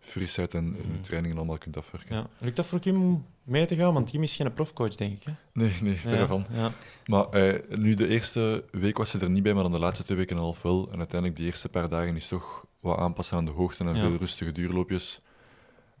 frisheid 0.00 0.54
en, 0.54 0.64
en 0.64 0.76
je 0.86 0.92
Mhm. 0.92 1.00
trainingen 1.02 1.36
allemaal 1.36 1.58
kunt 1.58 1.76
afwerken. 1.76 2.16
Ja. 2.16 2.26
Lukt 2.38 2.56
dat 2.56 2.66
voor 2.66 2.78
Kim 2.78 3.24
mee 3.42 3.66
te 3.66 3.76
gaan? 3.76 3.94
Want 3.94 4.10
Kim 4.10 4.22
is 4.22 4.36
geen 4.36 4.52
profcoach, 4.52 4.94
denk 4.94 5.12
ik. 5.12 5.22
Hè? 5.24 5.32
Nee, 5.52 5.72
nee, 5.82 5.96
verre 5.96 6.16
Ja, 6.16 6.26
van. 6.26 6.44
Ja. 6.52 6.72
Maar 7.06 7.28
eh, 7.28 7.78
nu, 7.78 7.94
de 7.94 8.08
eerste 8.08 8.64
week 8.70 8.96
was 8.98 9.10
ze 9.10 9.18
er 9.18 9.30
niet 9.30 9.42
bij, 9.42 9.54
maar 9.54 9.62
dan 9.62 9.72
de 9.72 9.78
laatste 9.78 10.04
twee 10.04 10.16
weken 10.16 10.32
en 10.32 10.38
een 10.38 10.44
half 10.48 10.62
wel. 10.62 10.88
En 10.92 10.98
uiteindelijk, 10.98 11.40
de 11.40 11.46
eerste 11.46 11.68
paar 11.68 11.88
dagen 11.88 12.16
is 12.16 12.28
toch 12.28 12.66
wat 12.80 12.98
aanpassen 12.98 13.36
aan 13.36 13.44
de 13.44 13.50
hoogte 13.50 13.84
en 13.84 13.94
Ja. 13.94 14.00
veel 14.00 14.16
rustige 14.16 14.52
duurloopjes. 14.52 15.20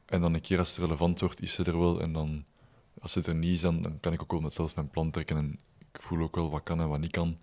En 0.06 0.20
dan 0.20 0.34
een 0.34 0.40
keer 0.40 0.58
als 0.58 0.68
het 0.68 0.78
relevant 0.78 1.20
wordt, 1.20 1.42
is 1.42 1.52
ze 1.54 1.64
er 1.64 1.78
wel. 1.78 2.00
En 2.00 2.12
dan, 2.12 2.44
als 3.00 3.14
het 3.14 3.26
er 3.26 3.34
niet 3.34 3.52
is, 3.54 3.60
dan, 3.60 3.82
dan 3.82 4.00
kan 4.00 4.12
ik 4.12 4.22
ook 4.22 4.30
wel 4.30 4.40
met 4.40 4.52
zelfs 4.54 4.74
mijn 4.74 4.88
plan 4.90 5.10
trekken. 5.10 5.36
En 5.36 5.58
voel 6.02 6.22
ook 6.22 6.34
wel 6.36 6.50
wat 6.50 6.62
kan 6.64 6.80
en 6.80 6.88
wat 6.88 7.00
niet 7.00 7.10
kan. 7.10 7.36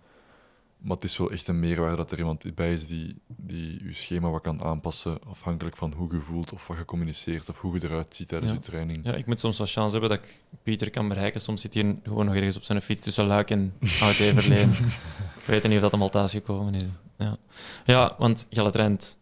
Maar 0.78 0.96
het 0.96 1.04
is 1.04 1.16
wel 1.16 1.30
echt 1.30 1.48
een 1.48 1.60
meerwaarde 1.60 1.96
dat 1.96 2.10
er 2.12 2.18
iemand 2.18 2.54
bij 2.54 2.72
is 2.72 2.86
die, 2.86 3.16
die 3.26 3.84
je 3.86 3.92
schema 3.92 4.28
wat 4.30 4.42
kan 4.42 4.62
aanpassen, 4.62 5.18
afhankelijk 5.30 5.76
van 5.76 5.92
hoe 5.96 6.14
je 6.14 6.20
voelt, 6.20 6.52
of 6.52 6.66
wat 6.66 6.76
je 6.78 6.84
communiceert, 6.84 7.48
of 7.48 7.60
hoe 7.60 7.74
je 7.80 7.86
eruit 7.86 8.14
ziet 8.16 8.28
tijdens 8.28 8.50
Ja. 8.50 8.56
je 8.56 8.62
training. 8.64 9.00
ja, 9.04 9.12
ik 9.14 9.26
moet 9.26 9.40
soms 9.40 9.58
wel 9.58 9.66
chance 9.66 9.90
hebben 9.98 10.10
dat 10.18 10.18
ik 10.26 10.42
Pieter 10.62 10.90
kan 10.90 11.08
bereiken. 11.08 11.40
Soms 11.40 11.60
zit 11.60 11.74
hij 11.74 11.98
gewoon 12.04 12.24
nog 12.26 12.34
ergens 12.34 12.56
op 12.56 12.62
zijn 12.62 12.82
fiets 12.82 13.00
tussen 13.02 13.26
Luik 13.26 13.50
en 13.50 13.74
Oud-Everleen. 14.02 14.70
ik 15.40 15.44
weet 15.46 15.62
niet 15.62 15.74
of 15.74 15.80
dat 15.80 15.90
hem 15.92 16.02
al 16.02 16.08
thuis 16.08 16.30
gekomen 16.30 16.74
is. 16.74 16.88
Ja, 17.18 17.36
ja 17.84 18.14
want 18.18 18.46
Jelle 18.50 18.70
traint 18.70 19.18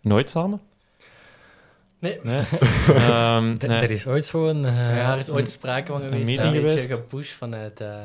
nooit 0.00 0.30
samen. 0.30 0.60
Nee. 1.98 2.18
Nee. 2.22 2.42
Ehm, 2.88 3.46
nee. 3.58 3.68
Er 3.80 3.90
is 3.90 4.06
ooit 4.06 4.24
zo'n... 4.24 4.64
eh, 4.64 4.96
ja, 4.96 5.12
er 5.12 5.18
is 5.18 5.30
ooit 5.30 5.50
sprake 5.50 5.92
van 5.92 6.00
geweest. 6.00 6.24
meeting 6.24 6.46
een 6.56 6.62
beetje 6.62 6.78
geweest. 6.78 6.92
gepusht 7.00 7.32
vanuit... 7.32 7.80
eh, 7.80 8.00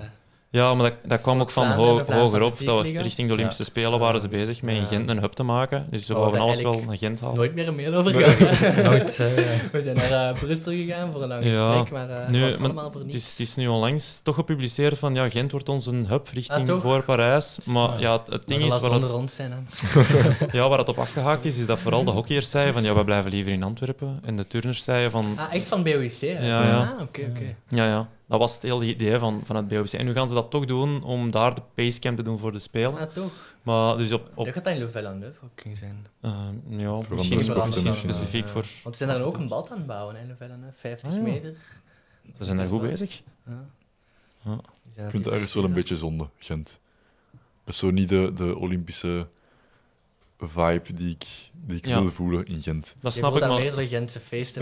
Ja, 0.57 0.73
maar 0.73 0.89
dat, 0.89 0.97
dat 1.09 1.21
kwam 1.21 1.41
ook 1.41 1.49
van 1.49 1.63
Vlaanderen, 1.63 1.91
ho 1.91 1.97
de 1.97 2.05
Vlaamse 2.05 2.23
hoger 2.23 2.41
op. 2.43 2.65
Dat 2.65 2.81
we 2.91 3.01
richting 3.01 3.27
de 3.27 3.33
Olympische 3.33 3.63
Spelen 3.63 3.99
waren 3.99 4.21
ze 4.21 4.27
bezig 4.27 4.61
met 4.61 4.75
in. 4.75 4.85
Gent 4.85 5.09
een 5.09 5.19
hub 5.19 5.31
te 5.33 5.43
maken. 5.43 5.85
Dus 5.89 6.05
ze 6.05 6.13
Oh, 6.13 6.19
wouden 6.19 6.41
alles 6.41 6.61
wel 6.61 6.83
naar 6.87 6.97
Gent 6.97 7.19
halen. 7.19 7.35
nooit 7.35 7.55
meer 7.55 7.67
een 7.67 7.75
mail 7.75 7.93
over 7.93 8.11
gehad. 8.13 8.75
Nooit. 8.91 9.19
eh, 9.19 9.27
We 9.71 9.81
zijn 9.81 9.95
naar 9.95 10.29
eh, 10.33 10.39
Brussel 10.39 10.71
gegaan 10.71 11.11
voor 11.11 11.21
een 11.21 11.27
lang 11.27 11.43
Ja. 11.45 11.71
gesprek, 11.71 11.91
maar 11.91 12.09
eh 12.23 12.29
Nu, 12.29 12.41
het 12.41 12.49
was 12.51 12.59
maar 12.59 12.69
allemaal 12.69 12.91
voor 12.91 13.01
Het 13.01 13.11
niets. 13.11 13.23
is, 13.25 13.29
het 13.29 13.39
is 13.39 13.55
nu 13.55 13.67
onlangs 13.67 14.19
toch 14.23 14.35
gepubliceerd 14.35 14.97
van 14.97 15.13
ja, 15.13 15.29
Gent 15.29 15.51
wordt 15.51 15.69
onze 15.69 15.91
hub 16.07 16.27
richting 16.33 16.69
Ah, 16.69 16.79
voor 16.79 17.03
Parijs. 17.03 17.59
Maar 17.63 17.99
ja, 17.99 18.11
het, 18.17 18.27
het 18.27 18.47
ding 18.47 18.61
is 18.61 18.69
waar 18.79 18.91
onder 18.91 19.01
het, 19.09 19.13
ons 19.13 19.35
zijn. 19.35 19.51
Hè. 19.51 19.57
ja, 20.57 20.69
waar 20.69 20.77
het 20.77 20.89
op 20.89 20.97
afgehaakt 20.99 21.45
is, 21.45 21.57
is 21.57 21.65
dat 21.65 21.79
vooral 21.79 22.03
de 22.03 22.11
hockeyers 22.11 22.49
zeiden 22.49 22.73
van 22.73 22.83
ja, 22.83 22.95
we 22.95 23.03
blijven 23.03 23.31
liever 23.31 23.51
in 23.51 23.63
Antwerpen. 23.63 24.19
En 24.25 24.35
de 24.35 24.47
turners 24.47 24.83
zeiden 24.83 25.11
van 25.11 25.25
Ah, 25.35 25.53
echt 25.53 25.67
van 25.67 25.83
BOIC? 25.83 26.11
hè? 26.19 26.27
Ja, 26.47 26.63
ja. 26.63 26.79
Ah, 26.95 27.01
oké, 27.01 27.21
oké. 27.29 27.55
ja, 27.67 27.85
ja, 27.85 28.07
dat 28.27 28.39
was 28.39 28.53
het 28.53 28.61
hele 28.63 28.85
idee 28.85 29.19
van, 29.19 29.41
van 29.45 29.55
het 29.55 29.67
BOC. 29.67 29.85
En 29.91 30.05
nu 30.05 30.13
gaan 30.13 30.27
ze 30.27 30.33
dat 30.33 30.51
toch 30.51 30.65
doen 30.65 31.03
om 31.03 31.31
daar 31.31 31.55
de 31.55 31.61
basecamp 31.75 32.17
te 32.17 32.23
doen 32.23 32.39
voor 32.39 32.51
de 32.51 32.59
Spelen. 32.59 32.97
Ah, 32.99 33.11
toch? 33.13 33.31
Maar 33.63 33.97
dus 33.97 34.11
op, 34.11 34.29
op 34.35 34.45
Dat 34.45 34.53
gaat 34.53 34.63
dan 34.63 34.73
in 34.73 34.79
Louvain-la-Neuve 34.79 35.37
ook 35.43 35.49
kunnen 35.55 35.77
zijn. 35.77 36.07
eh, 36.21 36.31
ja, 36.67 36.87
andere 36.87 37.15
misschien, 37.15 37.37
misschien 37.37 37.95
specifiek 37.95 38.45
Ja. 38.45 38.51
voor... 38.51 38.65
Want 38.83 38.95
ze 38.95 39.05
zijn 39.05 39.17
daar 39.17 39.27
ook 39.27 39.37
een 39.37 39.47
bad 39.47 39.69
aan 39.71 39.77
het 39.77 39.87
bouwen, 39.87 40.15
hè, 40.15 40.25
Louvain-la-Neuve. 40.25 40.77
50 40.77 41.07
Ah, 41.09 41.15
ja. 41.15 41.21
meter. 41.21 41.53
Ze 42.37 42.43
zijn 42.43 42.59
er 42.59 42.67
goed 42.67 42.81
bezig. 42.81 43.21
Ja. 43.45 43.65
Ja. 44.41 44.53
Ik 45.03 45.09
vind 45.09 45.25
het 45.25 45.33
ergens 45.33 45.53
wel 45.53 45.63
een 45.63 45.73
beetje 45.73 45.97
zonde, 45.97 46.27
Gent. 46.37 46.79
Dat 47.63 47.73
is 47.73 47.77
zo 47.77 47.89
niet 47.91 48.09
de, 48.09 48.31
de 48.35 48.57
Olympische 48.57 49.27
vibe 50.39 50.93
die 50.93 51.09
ik, 51.09 51.25
die 51.53 51.77
ik 51.77 51.85
Ja. 51.87 52.01
wil 52.01 52.11
voelen 52.11 52.45
in 52.45 52.61
Gent. 52.61 52.95
Dat 53.01 53.13
snap 53.13 53.35
ik, 53.35 53.39
maar... 53.47 53.59
meer 53.59 53.75
de 53.75 53.87
Gentse 53.87 54.19
feesten. 54.19 54.61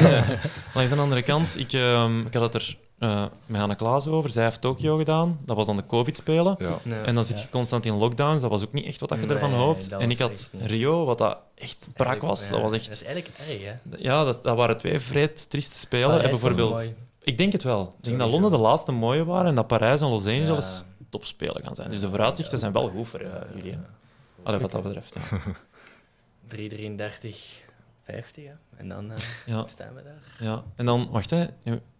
Langs 0.74 0.90
de 0.90 0.96
andere 0.96 1.22
kant, 1.22 1.58
ik, 1.58 1.72
ehm, 1.72 2.20
ik 2.26 2.34
had 2.34 2.42
het 2.42 2.54
er 2.54 2.76
eh, 3.02 3.24
met 3.46 3.76
Klaas 3.76 4.06
over. 4.06 4.30
Zij 4.30 4.44
heeft 4.44 4.60
Tokio 4.60 4.96
gedaan. 4.96 5.38
Dat 5.44 5.56
was 5.56 5.66
dan 5.66 5.76
de 5.76 5.86
COVID-spelen. 5.86 6.56
Ja. 6.58 6.78
Ja. 6.84 7.02
En 7.02 7.14
dan 7.14 7.24
zit 7.24 7.40
je 7.40 7.48
constant 7.48 7.86
in 7.86 7.94
lockdowns. 7.94 8.40
Dat 8.40 8.50
was 8.50 8.62
ook 8.64 8.72
niet 8.72 8.84
echt 8.84 9.00
wat 9.00 9.10
je 9.20 9.26
ervan 9.26 9.52
hoopt. 9.52 9.88
En 9.88 10.10
ik 10.10 10.18
had 10.18 10.30
echt. 10.30 10.50
Rio, 10.60 11.04
wat 11.04 11.18
dat 11.18 11.38
echt 11.54 11.88
brak 11.94 12.20
was. 12.20 12.44
Ja, 12.48 12.52
Dat 12.52 12.62
was 12.62 12.70
Dat 12.70 12.80
is 12.80 12.88
echt... 12.88 13.04
eigenlijk 13.04 13.36
erg, 13.48 13.62
hè? 13.64 13.96
Ja, 13.98 14.24
dat, 14.24 14.44
dat 14.44 14.56
waren 14.56 14.78
twee 14.78 15.00
vreed 15.00 15.50
trieste 15.50 15.76
spelen. 15.78 16.06
Parijs 16.08 16.24
En 16.24 16.30
bijvoorbeeld... 16.30 16.90
Ik 17.24 17.38
denk 17.38 17.52
het 17.52 17.62
wel. 17.62 17.94
Ik 17.98 18.04
denk 18.04 18.18
dat. 18.18 18.30
Londen 18.30 18.50
de 18.50 18.58
laatste 18.58 18.92
mooie 18.92 19.24
waren 19.24 19.46
en 19.46 19.54
dat 19.54 19.66
Parijs 19.66 20.00
en 20.00 20.08
Los 20.08 20.26
Angeles 20.26 20.84
Ja. 20.98 21.04
topspelen 21.10 21.62
gaan 21.64 21.74
zijn. 21.74 21.90
Dus 21.90 22.00
de 22.00 22.08
vooruitzichten 22.08 22.58
zijn 22.58 22.72
wel 22.72 22.88
goed 22.88 23.08
voor 23.08 23.20
eh, 23.20 23.32
jullie. 23.54 23.78
Allee, 24.42 24.60
wat 24.60 24.70
dat 24.70 24.82
betreft. 24.82 25.14
Ja. 25.14 25.38
333, 26.48 27.62
50, 28.04 28.44
hè? 28.44 28.50
En 28.76 28.88
dan 28.88 29.10
eh, 29.12 29.16
Ja, 29.46 29.64
staan 29.68 29.94
we 29.94 30.02
daar. 30.02 30.22
ja. 30.48 30.62
En 30.76 30.84
dan, 30.86 31.08
wacht 31.10 31.30
hè. 31.30 31.44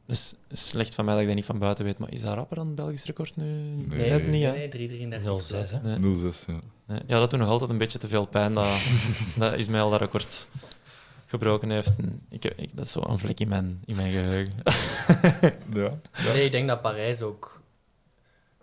Is 0.07 0.35
slecht 0.53 0.95
van 0.95 1.05
mij 1.05 1.13
dat 1.15 1.23
ik 1.23 1.29
dat 1.29 1.37
niet 1.37 1.47
van 1.47 1.59
buiten 1.59 1.85
weet, 1.85 1.99
maar 1.99 2.13
is 2.13 2.21
dat 2.23 2.35
rapper 2.35 2.57
dan 2.57 2.67
het 2.67 2.75
Belgisch 2.75 3.05
record 3.05 3.37
nu? 3.37 3.45
Nee. 3.45 4.11
Net 4.11 4.27
niet, 4.27 4.45
hè? 4.45 4.51
Nee, 4.53 4.69
333. 4.69 5.43
06, 5.45 5.71
hè? 5.71 5.97
Nee. 5.99 6.17
06, 6.21 6.45
ja. 6.47 6.59
Nee. 6.87 7.01
Ja, 7.07 7.19
dat 7.19 7.31
doet 7.31 7.39
nog 7.41 7.49
altijd 7.49 7.71
een 7.71 7.79
beetje 7.79 7.99
te 7.99 8.09
veel 8.09 8.27
pijn. 8.27 8.55
Dat, 8.55 8.81
dat 9.37 9.55
Ismaël 9.55 9.91
dat 9.91 10.01
record 10.01 10.49
gebroken 11.27 11.71
heeft. 11.71 11.99
En 11.99 12.21
ik, 12.29 12.45
ik, 12.45 12.77
dat 12.77 12.85
is 12.87 12.93
zo 12.93 13.01
een 13.07 13.19
vlek 13.19 13.41
in 13.41 13.49
mijn, 13.49 13.83
in 13.85 13.97
mijn 13.97 14.13
geheugen. 14.13 14.55
Ja. 15.75 15.91
Nee, 16.33 16.45
ik 16.45 16.53
denk 16.53 16.69
dat 16.69 16.83
Parijs 16.83 17.21
ook 17.21 17.61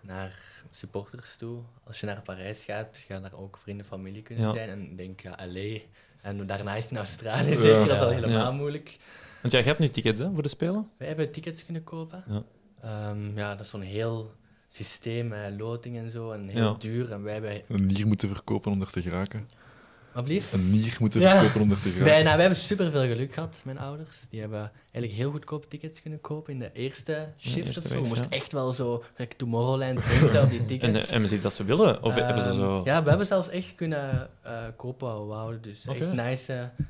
naar 0.00 0.38
supporters 0.70 1.36
toe. 1.38 1.58
Als 1.86 2.00
je 2.00 2.06
naar 2.06 2.20
Parijs 2.22 2.64
gaat, 2.64 3.02
gaan 3.08 3.22
daar 3.22 3.34
ook 3.34 3.58
vrienden, 3.62 3.86
familie 3.86 4.22
kunnen 4.22 4.44
Ja. 4.46 4.52
zijn. 4.52 4.68
En 4.68 4.80
ik 4.82 4.96
denk, 4.96 5.20
ja, 5.20 5.38
LA. 5.46 5.78
En 6.20 6.46
daarna 6.46 6.74
is 6.74 6.82
het 6.82 6.92
in 6.92 6.98
Australië 6.98 7.56
zeker, 7.56 7.86
dat 7.86 7.96
is 7.96 8.02
al 8.02 8.10
helemaal 8.10 8.38
Ja. 8.38 8.50
moeilijk. 8.50 8.96
Want 9.40 9.52
jij 9.52 9.62
hebt 9.62 9.78
nu 9.78 9.88
tickets 9.88 10.20
hè, 10.20 10.30
voor 10.34 10.42
de 10.42 10.48
Spelen? 10.48 10.88
Wij 10.96 11.08
hebben 11.08 11.30
tickets 11.32 11.64
kunnen 11.64 11.84
kopen. 11.84 12.24
Ja. 12.28 12.42
Ehm, 12.82 13.38
ja, 13.38 13.50
dat 13.54 13.64
is 13.64 13.70
zo'n 13.70 13.80
heel 13.80 14.34
systeem 14.68 15.28
met 15.28 15.54
loting 15.58 15.96
en 15.98 16.10
zo. 16.10 16.30
En 16.32 16.48
heel 16.48 16.62
Ja. 16.64 16.74
duur. 16.78 17.12
En 17.12 17.22
wij 17.22 17.32
hebben... 17.32 17.62
Een 17.68 17.86
nier 17.86 18.06
moeten 18.06 18.28
verkopen 18.28 18.72
om 18.72 18.80
er 18.80 18.90
te 18.90 19.02
geraken. 19.02 19.48
Wat 20.14 20.24
blieft? 20.24 20.52
Een 20.52 20.70
nier 20.70 20.96
moeten 21.00 21.20
Ja. 21.20 21.38
verkopen 21.38 21.60
om 21.60 21.70
er 21.70 21.76
te 21.76 21.82
geraken. 21.82 22.04
Wij, 22.04 22.22
nou, 22.22 22.36
wij 22.36 22.40
hebben 22.46 22.58
super 22.64 22.90
veel 22.90 23.06
geluk 23.06 23.34
gehad, 23.34 23.60
mijn 23.64 23.78
ouders. 23.78 24.26
Die 24.30 24.40
hebben 24.40 24.72
eigenlijk 24.82 25.12
heel 25.12 25.30
goedkoop 25.30 25.70
tickets 25.70 26.02
kunnen 26.02 26.20
kopen 26.20 26.52
in 26.52 26.58
de 26.58 26.72
eerste 26.72 27.28
shift 27.38 27.78
of 27.78 27.86
zo. 27.90 28.00
Je 28.02 28.08
moest 28.08 28.24
ja. 28.24 28.30
echt 28.30 28.52
wel 28.52 28.72
zo, 28.72 29.04
like 29.16 29.36
Tomorrowland, 29.36 30.02
hinten 30.02 30.42
op 30.42 30.50
die 30.50 30.58
En 30.64 30.66
tickets. 30.66 31.08
de 31.08 31.18
MSI 31.18 31.40
dat 31.40 31.52
ze 31.52 31.64
willen? 31.64 32.02
Of 32.02 32.14
hebben 32.14 32.42
ze 32.42 32.48
Ehm, 32.48 32.58
zo... 32.58 32.80
Ja, 32.84 33.02
we 33.02 33.08
hebben 33.08 33.26
zelfs 33.26 33.48
echt 33.48 33.74
kunnen 33.74 34.30
eh, 34.42 34.62
kopen 34.76 35.08
wat 35.08 35.18
we 35.18 35.24
wouden. 35.24 35.62
Dus 35.62 35.86
echt 35.86 36.12
nice 36.12 36.52
eh, 36.52 36.84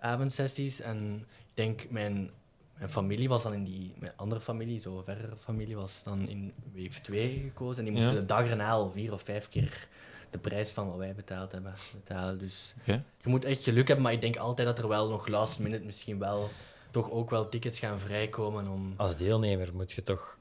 avondsessies. 0.00 0.80
En 0.80 1.26
denk, 1.54 1.90
mijn, 1.90 2.30
mijn 2.78 2.90
familie 2.90 3.28
was 3.28 3.42
dan 3.42 3.52
in 3.54 3.64
die... 3.64 3.92
Mijn 3.98 4.12
andere 4.16 4.40
familie, 4.40 4.80
zo 4.80 5.02
verre 5.04 5.36
familie, 5.40 5.76
was 5.76 6.02
dan 6.02 6.28
in 6.28 6.52
wave 6.74 7.00
2 7.00 7.40
gekozen. 7.44 7.78
En 7.78 7.84
die 7.84 7.92
moesten 7.92 8.14
Ja. 8.14 8.20
de 8.20 8.26
dag 8.26 8.48
erna 8.48 8.70
al 8.70 8.90
vier 8.90 9.12
of 9.12 9.22
vijf 9.22 9.48
keer 9.48 9.88
de 10.30 10.38
prijs 10.38 10.70
van 10.70 10.88
wat 10.88 10.98
wij 10.98 11.14
betaald 11.14 11.52
hebben 11.52 11.74
betalen. 11.94 12.38
Dus 12.38 12.74
je 12.84 13.28
moet 13.28 13.44
echt 13.44 13.62
geluk 13.62 13.86
hebben, 13.86 14.04
maar 14.04 14.12
ik 14.14 14.20
denk 14.20 14.36
altijd 14.36 14.68
dat 14.68 14.78
er 14.78 14.88
wel 14.88 15.08
nog 15.08 15.26
last 15.26 15.58
minute 15.58 15.84
misschien 15.84 16.18
wel 16.18 16.48
toch 16.90 17.10
ook 17.10 17.30
wel 17.30 17.48
tickets 17.48 17.78
gaan 17.78 18.00
vrijkomen 18.00 18.68
om... 18.68 18.94
Als 18.96 19.16
deelnemer 19.16 19.74
moet 19.74 19.92
je 19.92 20.02
toch... 20.02 20.38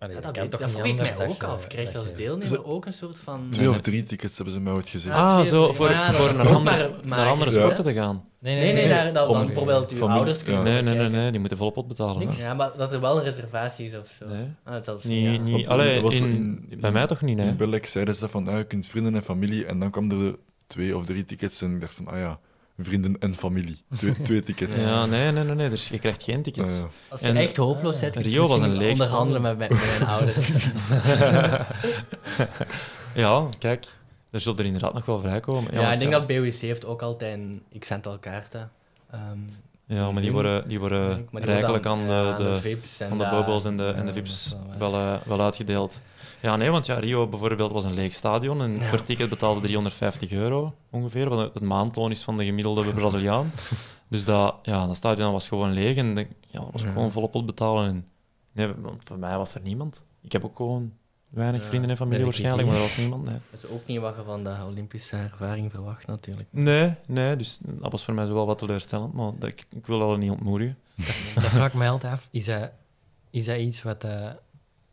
Allee, 0.00 0.14
Ja, 0.16 0.20
dat 0.20 0.34
toch 0.50 0.60
dat 0.60 0.70
vroeg 0.70 0.84
ik 0.84 0.96
mij 0.96 1.28
ook 1.28 1.42
af. 1.42 1.66
Krijg 1.66 1.92
je 1.92 1.98
als 1.98 2.08
je- 2.08 2.14
deelnemer 2.14 2.64
ook 2.64 2.86
een 2.86 2.92
soort 2.92 3.18
van... 3.24 3.46
Twee 3.50 3.68
of 3.70 3.80
drie 3.80 4.02
tickets 4.02 4.36
hebben 4.36 4.54
ze 4.54 4.60
mij 4.60 4.72
ooit 4.72 4.88
gezegd. 4.88 5.16
Ah, 5.16 5.40
zo, 5.40 5.72
voor, 5.72 5.90
ja, 5.90 6.12
voor 6.12 6.34
naar 6.34 6.48
andere, 6.48 6.90
naar 7.02 7.28
andere 7.28 7.50
sporten 7.50 7.84
te 7.84 7.92
gaan. 7.92 8.24
Nee, 8.38 8.56
Nee, 8.60 8.72
nee, 8.72 8.88
daar, 8.88 9.12
dat 9.12 9.28
dan 9.32 9.46
bijvoorbeeld 9.46 9.90
uw 9.90 9.96
familie- 9.96 10.16
ouders 10.16 10.42
kunnen 10.42 10.64
ja. 10.66 10.70
Nee, 10.72 10.82
nee, 10.82 10.94
nee, 10.94 11.08
nee, 11.08 11.30
die 11.30 11.40
moeten 11.40 11.58
volop 11.58 11.88
betalen. 11.88 12.28
hè. 12.28 12.42
Ja, 12.42 12.54
maar 12.54 12.70
dat 12.76 12.92
er 12.92 13.00
wel 13.00 13.16
een 13.16 13.24
reservatie 13.24 13.86
is 13.86 13.96
of 13.98 14.08
zo. 14.18 14.26
Nee. 14.28 14.46
Ah, 14.64 14.74
Niet, 15.02 15.22
ja. 15.34 15.36
niet, 15.42 15.66
allee, 15.68 15.94
dat 15.94 16.02
was 16.02 16.14
in- 16.14 16.66
in- 16.68 16.80
bij 16.80 16.92
mij 16.92 17.06
toch 17.06 17.20
niet, 17.22 17.38
In 17.38 17.46
hè? 17.46 17.52
België 17.52 17.86
zeiden 17.86 18.14
ze 18.14 18.20
dat 18.20 18.30
van, 18.30 18.48
ah, 18.48 18.56
je 18.56 18.64
kunt 18.64 18.86
vrienden 18.86 19.14
en 19.14 19.22
familie. 19.22 19.66
En 19.66 19.78
dan 19.80 19.90
kwam 19.90 20.10
er 20.10 20.36
twee 20.66 20.96
of 20.96 21.04
drie 21.04 21.24
tickets 21.24 21.62
en 21.62 21.74
ik 21.74 21.80
dacht 21.80 21.94
van, 21.94 22.06
ah 22.08 22.18
ja, 22.18 22.38
vrienden 22.84 23.16
en 23.18 23.36
familie. 23.36 23.78
Twee, 23.96 24.22
twee 24.22 24.42
tickets. 24.42 24.84
Ja, 24.84 25.06
nee, 25.06 25.30
nee, 25.32 25.44
nee, 25.44 25.54
nee, 25.54 25.68
dus 25.68 25.88
je 25.88 25.98
krijgt 25.98 26.22
geen 26.22 26.42
tickets. 26.42 26.78
Eh, 26.82 26.84
Als 27.08 27.20
je 27.20 27.26
En- 27.26 27.36
echt 27.36 27.56
hopeloos 27.56 27.98
bent, 27.98 28.14
je 28.14 28.20
Rio 28.20 28.46
was 28.46 28.60
een 28.60 28.80
onderhandelen 28.90 29.42
met, 29.42 29.58
mijn- 29.58 29.72
met 29.72 29.80
mijn 29.98 30.10
ouders. 30.10 30.48
Ja, 33.14 33.46
kijk, 33.58 33.86
er 34.30 34.40
zullen 34.40 34.58
er 34.58 34.64
inderdaad 34.64 34.94
nog 34.94 35.04
wel 35.04 35.20
vrijkomen. 35.20 35.72
Ja, 35.72 35.80
want 35.80 35.92
ik 35.92 35.98
denk 35.98 36.12
ja, 36.12 36.18
dat 36.18 36.26
BOC 36.26 36.52
heeft 36.52 36.84
ook 36.84 37.02
altijd 37.02 37.34
een 37.38 37.62
x-aantal 37.78 38.18
kaarten. 38.18 38.70
Ehm, 39.10 39.38
Ja, 39.86 40.10
maar 40.10 40.22
die 40.22 40.32
worden, 40.32 40.68
die 40.68 40.78
worden 40.78 41.28
maar 41.30 41.42
die 41.42 41.50
rijkelijk 41.50 41.86
aan 41.86 42.06
de, 42.06 42.12
ja, 42.12 42.36
de, 42.36 42.78
aan 43.10 43.18
de 43.18 43.28
bubbles 43.30 43.64
en 43.64 43.76
de, 43.76 43.86
en 43.86 44.00
de 44.00 44.06
ja, 44.06 44.12
VIPs 44.12 44.56
wel, 44.78 44.94
eh, 44.94 45.14
wel 45.24 45.40
uitgedeeld. 45.40 46.00
Ja, 46.42 46.56
nee, 46.56 46.70
want 46.70 46.86
ja, 46.86 46.94
Rio 46.98 47.26
bijvoorbeeld 47.26 47.70
was 47.72 47.84
een 47.84 47.94
leeg 47.94 48.14
stadion 48.14 48.62
en 48.62 48.78
Ja. 48.78 48.90
per 48.90 49.04
ticket 49.04 49.28
betaalde 49.28 49.60
350 49.60 50.32
euro 50.32 50.74
ongeveer, 50.90 51.28
wat 51.28 51.54
het 51.54 51.62
maandloon 51.62 52.10
is 52.10 52.22
van 52.22 52.36
de 52.36 52.44
gemiddelde 52.44 52.92
Braziliaan. 52.94 53.52
Dus 54.08 54.24
dat, 54.24 54.54
ja, 54.62 54.86
dat 54.86 54.96
stadion 54.96 55.32
was 55.32 55.48
gewoon 55.48 55.72
leeg 55.72 55.96
en 55.96 56.14
de- 56.14 56.26
ja, 56.46 56.60
dat 56.60 56.72
was 56.72 56.82
Ja. 56.82 56.92
gewoon 56.92 57.12
volop 57.12 57.34
opbetalen. 57.34 57.88
En, 57.88 58.06
nee, 58.52 58.72
want 58.78 59.04
voor 59.04 59.18
mij 59.18 59.36
was 59.36 59.54
er 59.54 59.60
niemand. 59.60 60.04
Ik 60.22 60.32
heb 60.32 60.44
ook 60.44 60.56
gewoon 60.56 60.92
weinig 61.28 61.60
Ja, 61.62 61.66
vrienden 61.68 61.90
en 61.90 61.96
familie 61.96 62.24
waarschijnlijk, 62.24 62.66
maar 62.68 62.76
er 62.76 62.82
was 62.82 62.96
niemand. 62.96 63.24
Nee. 63.24 63.36
Dat 63.50 63.62
is 63.64 63.70
ook 63.70 63.86
niet 63.86 64.00
wat 64.00 64.14
je 64.16 64.22
van 64.22 64.44
de 64.44 64.56
Olympische 64.68 65.16
ervaring 65.16 65.70
verwacht, 65.70 66.06
natuurlijk. 66.06 66.48
Nee, 66.50 66.94
nee, 67.06 67.36
dus 67.36 67.58
dat 67.62 67.92
was 67.92 68.04
voor 68.04 68.14
mij 68.14 68.26
zo 68.26 68.34
wel 68.34 68.46
wat 68.46 68.58
teleurstellend, 68.58 69.12
maar 69.12 69.32
dat, 69.38 69.48
ik, 69.48 69.66
ik 69.76 69.86
wil 69.86 69.98
dat 69.98 70.18
niet 70.18 70.30
ontmoedigen. 70.30 70.78
Dat 71.34 71.44
vraag 71.44 71.66
ik 71.66 71.74
mij 71.74 71.90
altijd 71.90 72.12
af. 72.12 72.28
Is 72.30 72.44
dat, 72.44 72.70
is 73.30 73.44
dat 73.44 73.56
iets 73.58 73.82
wat, 73.82 74.04
eh, 74.04 74.28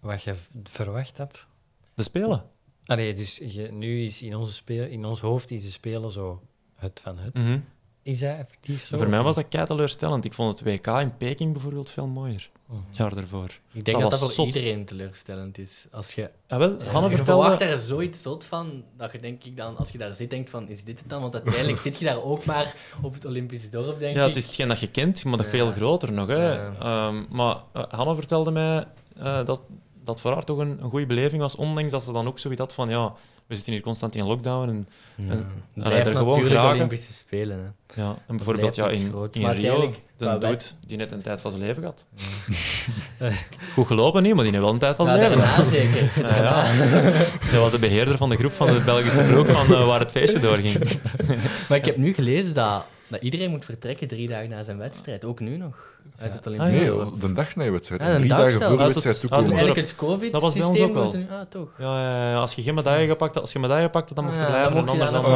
wat 0.08 0.24
je 0.24 0.34
verwacht 0.64 1.18
had? 1.18 1.48
De 1.94 2.04
Spelen. 2.04 2.44
Allee, 2.86 3.14
dus 3.14 3.38
je, 3.46 3.72
nu 3.72 4.04
is 4.04 4.22
in, 4.22 4.36
onze 4.36 4.54
speel, 4.54 4.84
in 4.86 5.06
ons 5.06 5.20
hoofd 5.22 5.52
is 5.52 5.64
de 5.64 5.72
spelen 5.72 6.12
zo 6.12 6.42
het 6.76 7.00
van 7.04 7.18
het. 7.18 7.34
Mhm. 7.34 7.60
Is 8.02 8.20
dat 8.20 8.38
effectief 8.38 8.86
zo? 8.86 8.98
Voor 8.98 9.10
mij 9.10 9.22
was 9.22 9.36
dat 9.36 9.48
kei 9.50 9.66
teleurstellend. 9.66 10.26
Ik 10.26 10.34
vond 10.34 10.60
het 10.60 10.68
WK 10.68 10.88
in 10.88 11.18
Peking 11.18 11.52
bijvoorbeeld 11.54 11.90
veel 11.90 12.08
mooier. 12.08 12.50
Mhm. 12.66 12.80
Het 12.88 12.98
jaar 12.98 13.16
daarvoor. 13.16 13.60
Ik 13.74 13.86
denk 13.86 14.00
Dat 14.00 14.12
dat 14.12 14.20
voor 14.20 14.30
zot. 14.32 14.46
iedereen 14.46 14.86
teleurstellend 14.86 15.58
is. 15.58 15.86
Als 15.92 16.14
je, 16.14 16.32
Ja, 16.48 16.58
wel, 16.58 16.70
ja, 16.70 16.84
je 16.86 16.92
verwacht 16.92 17.16
vertelde... 17.16 17.64
er 17.64 17.78
zoiets 17.78 18.22
zot 18.22 18.44
van, 18.46 18.84
dat 18.98 19.12
je 19.12 19.20
denk 19.20 19.44
ik 19.44 19.58
dan, 19.58 19.78
als 19.78 19.90
je 19.90 19.98
daar 19.98 20.14
zit, 20.14 20.30
denkt 20.30 20.50
van, 20.50 20.68
is 20.70 20.84
dit 20.84 21.00
het 21.00 21.10
dan? 21.10 21.22
Want 21.22 21.34
uiteindelijk 21.34 21.80
zit 21.88 22.00
je 22.00 22.06
daar 22.06 22.24
ook 22.24 22.46
maar 22.46 22.76
op 23.02 23.14
het 23.14 23.26
Olympisch 23.26 23.70
dorp, 23.70 24.00
denk 24.00 24.16
Ja, 24.16 24.22
ik. 24.22 24.28
het 24.28 24.38
is 24.38 24.46
hetgeen 24.46 24.68
dat 24.68 24.80
je 24.80 24.92
kent, 24.92 25.24
maar 25.24 25.38
dat 25.38 25.46
Ja. 25.46 25.52
veel 25.52 25.72
groter 25.72 26.12
nog. 26.12 26.28
Hè. 26.28 26.54
Ja. 26.54 26.74
Ehm, 26.80 27.24
maar 27.30 27.58
eh, 27.74 27.84
Hanne 27.90 28.16
vertelde 28.16 28.52
mij 28.52 28.86
eh, 29.18 29.46
dat 29.46 29.64
dat 30.08 30.22
voor 30.22 30.32
haar 30.34 30.44
toch 30.44 30.58
een, 30.58 30.78
een 30.82 30.90
goede 30.90 31.06
beleving 31.06 31.42
was, 31.42 31.56
ondanks 31.56 31.92
dat 31.92 32.04
ze 32.04 32.12
dan 32.12 32.28
ook 32.28 32.40
zoiets 32.40 32.60
had 32.62 32.74
van, 32.74 32.90
ja, 32.90 33.14
we 33.48 33.56
zitten 33.56 33.74
hier 33.74 33.82
constant 33.82 34.16
in 34.16 34.26
lockdown. 34.26 34.70
En, 34.70 34.88
Ja. 35.16 35.32
En- 35.32 35.64
blijft 35.74 36.08
er 36.08 36.16
gewoon 36.16 36.28
natuurlijk 36.28 36.50
geraken. 36.56 36.76
Olympische 36.76 37.14
Spelen. 37.14 37.74
Hè. 37.96 38.02
ja, 38.02 38.16
en 38.28 38.36
bijvoorbeeld 38.36 38.76
ja, 38.76 38.88
in, 38.90 39.14
in 39.32 39.42
Maar 39.42 39.56
Rio, 39.56 39.94
de 40.18 40.38
wet- 40.40 40.76
die 40.88 40.98
net 40.98 41.12
een 41.12 41.22
tijd 41.22 41.42
van 41.42 41.52
zijn 41.52 41.64
leven 41.64 41.84
had. 41.84 42.06
Goed 43.74 43.88
gelopen 43.88 44.24
niet, 44.24 44.34
maar 44.34 44.44
die 44.44 44.52
heeft 44.52 44.64
wel 44.64 44.74
een 44.74 44.80
tijd 44.80 44.96
van 44.96 45.06
Ja, 45.06 45.18
zijn 45.18 45.30
leven 45.30 45.66
zeker. 45.72 46.12
Ja, 46.24 46.66
ja. 46.66 47.12
Dat 47.52 47.60
was 47.62 47.72
de 47.72 47.80
beheerder 47.80 48.18
van 48.18 48.30
de 48.30 48.38
groep 48.38 48.52
van 48.54 48.68
de 48.68 48.82
Belgische 48.86 49.22
ploeg 49.22 49.48
van 49.48 49.74
eh, 49.76 49.86
waar 49.88 50.00
het 50.00 50.12
feestje 50.12 50.40
doorging. 50.40 50.78
Maar 51.70 51.78
ik 51.78 51.86
heb 51.86 51.98
nu 51.98 52.14
gelezen 52.14 52.54
dat, 52.54 52.86
dat 53.08 53.22
iedereen 53.22 53.50
moet 53.50 53.66
vertrekken 53.66 54.08
drie 54.08 54.28
dagen 54.28 54.50
na 54.50 54.64
zijn 54.64 54.78
wedstrijd. 54.78 55.26
Ook 55.26 55.40
nu 55.40 55.58
nog. 55.58 55.96
Uit 56.18 56.34
het 56.34 56.48
Olympisch 56.48 56.70
Ah, 56.70 56.76
ja. 56.86 56.94
nee, 57.04 57.20
de 57.20 57.34
dag 57.34 57.56
na 57.56 57.64
je 57.64 57.72
wedstrijd. 57.72 58.02
Ja, 58.02 58.16
drie 58.16 58.30
dag 58.30 58.38
dagen 58.40 58.62
voor 58.62 58.78
de 58.78 58.84
wedstrijd 58.84 59.20
toekomen. 59.20 59.46
het 59.46 59.54
Eigenlijk 59.54 59.88
het 60.22 60.32
Dat 60.32 60.42
was 60.42 60.54
bij 60.54 60.64
ons 60.64 60.80
ook 60.80 60.94
wel. 60.94 61.12
nu... 61.14 61.28
Ah, 61.32 61.42
toch. 61.50 61.70
Ja, 61.78 62.02
ja, 62.02 62.30
ja, 62.32 62.38
als 62.40 62.54
je 62.54 62.62
geen 62.62 62.76
medaille 62.76 63.08
gepakt 63.08 63.34
had, 63.34 63.42
als 63.42 63.52
je 63.54 63.60
medaille 63.60 63.90
pakte, 63.90 64.14
dan 64.14 64.24
mocht 64.24 64.36
je 64.36 64.42
Ah, 64.42 64.48
blijven. 64.48 64.74
dan 64.74 64.86
mocht 64.86 64.98
je 64.98 65.04
anders 65.06 65.22
dan 65.22 65.32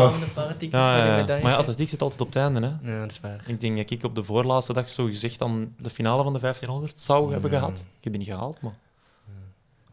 Ja. 0.69 1.26
Maar 1.41 1.51
ja, 1.51 1.55
atletiek 1.55 1.89
zit 1.89 2.01
altijd 2.01 2.22
op 2.22 2.28
het 2.28 2.36
einde. 2.36 2.61
Hè. 2.82 2.91
Ja, 2.93 3.01
dat 3.01 3.11
is 3.11 3.19
waar. 3.19 3.43
Ik 3.45 3.61
denk 3.61 3.78
dat 3.78 3.89
ik 3.91 4.03
op 4.03 4.15
de 4.15 4.24
voorlaatste 4.24 4.74
dag 4.74 4.89
zo 4.89 5.05
gezegd 5.05 5.39
dan 5.39 5.74
de 5.78 5.89
finale 5.89 6.24
van 6.24 6.34
de 6.34 6.39
1500 6.39 6.99
zou 7.01 7.32
hebben 7.32 7.51
Ja. 7.51 7.57
gehad. 7.59 7.80
Ik 7.80 8.03
heb 8.03 8.13
die 8.13 8.22
niet 8.22 8.32
gehaald, 8.32 8.61
maar... 8.61 8.74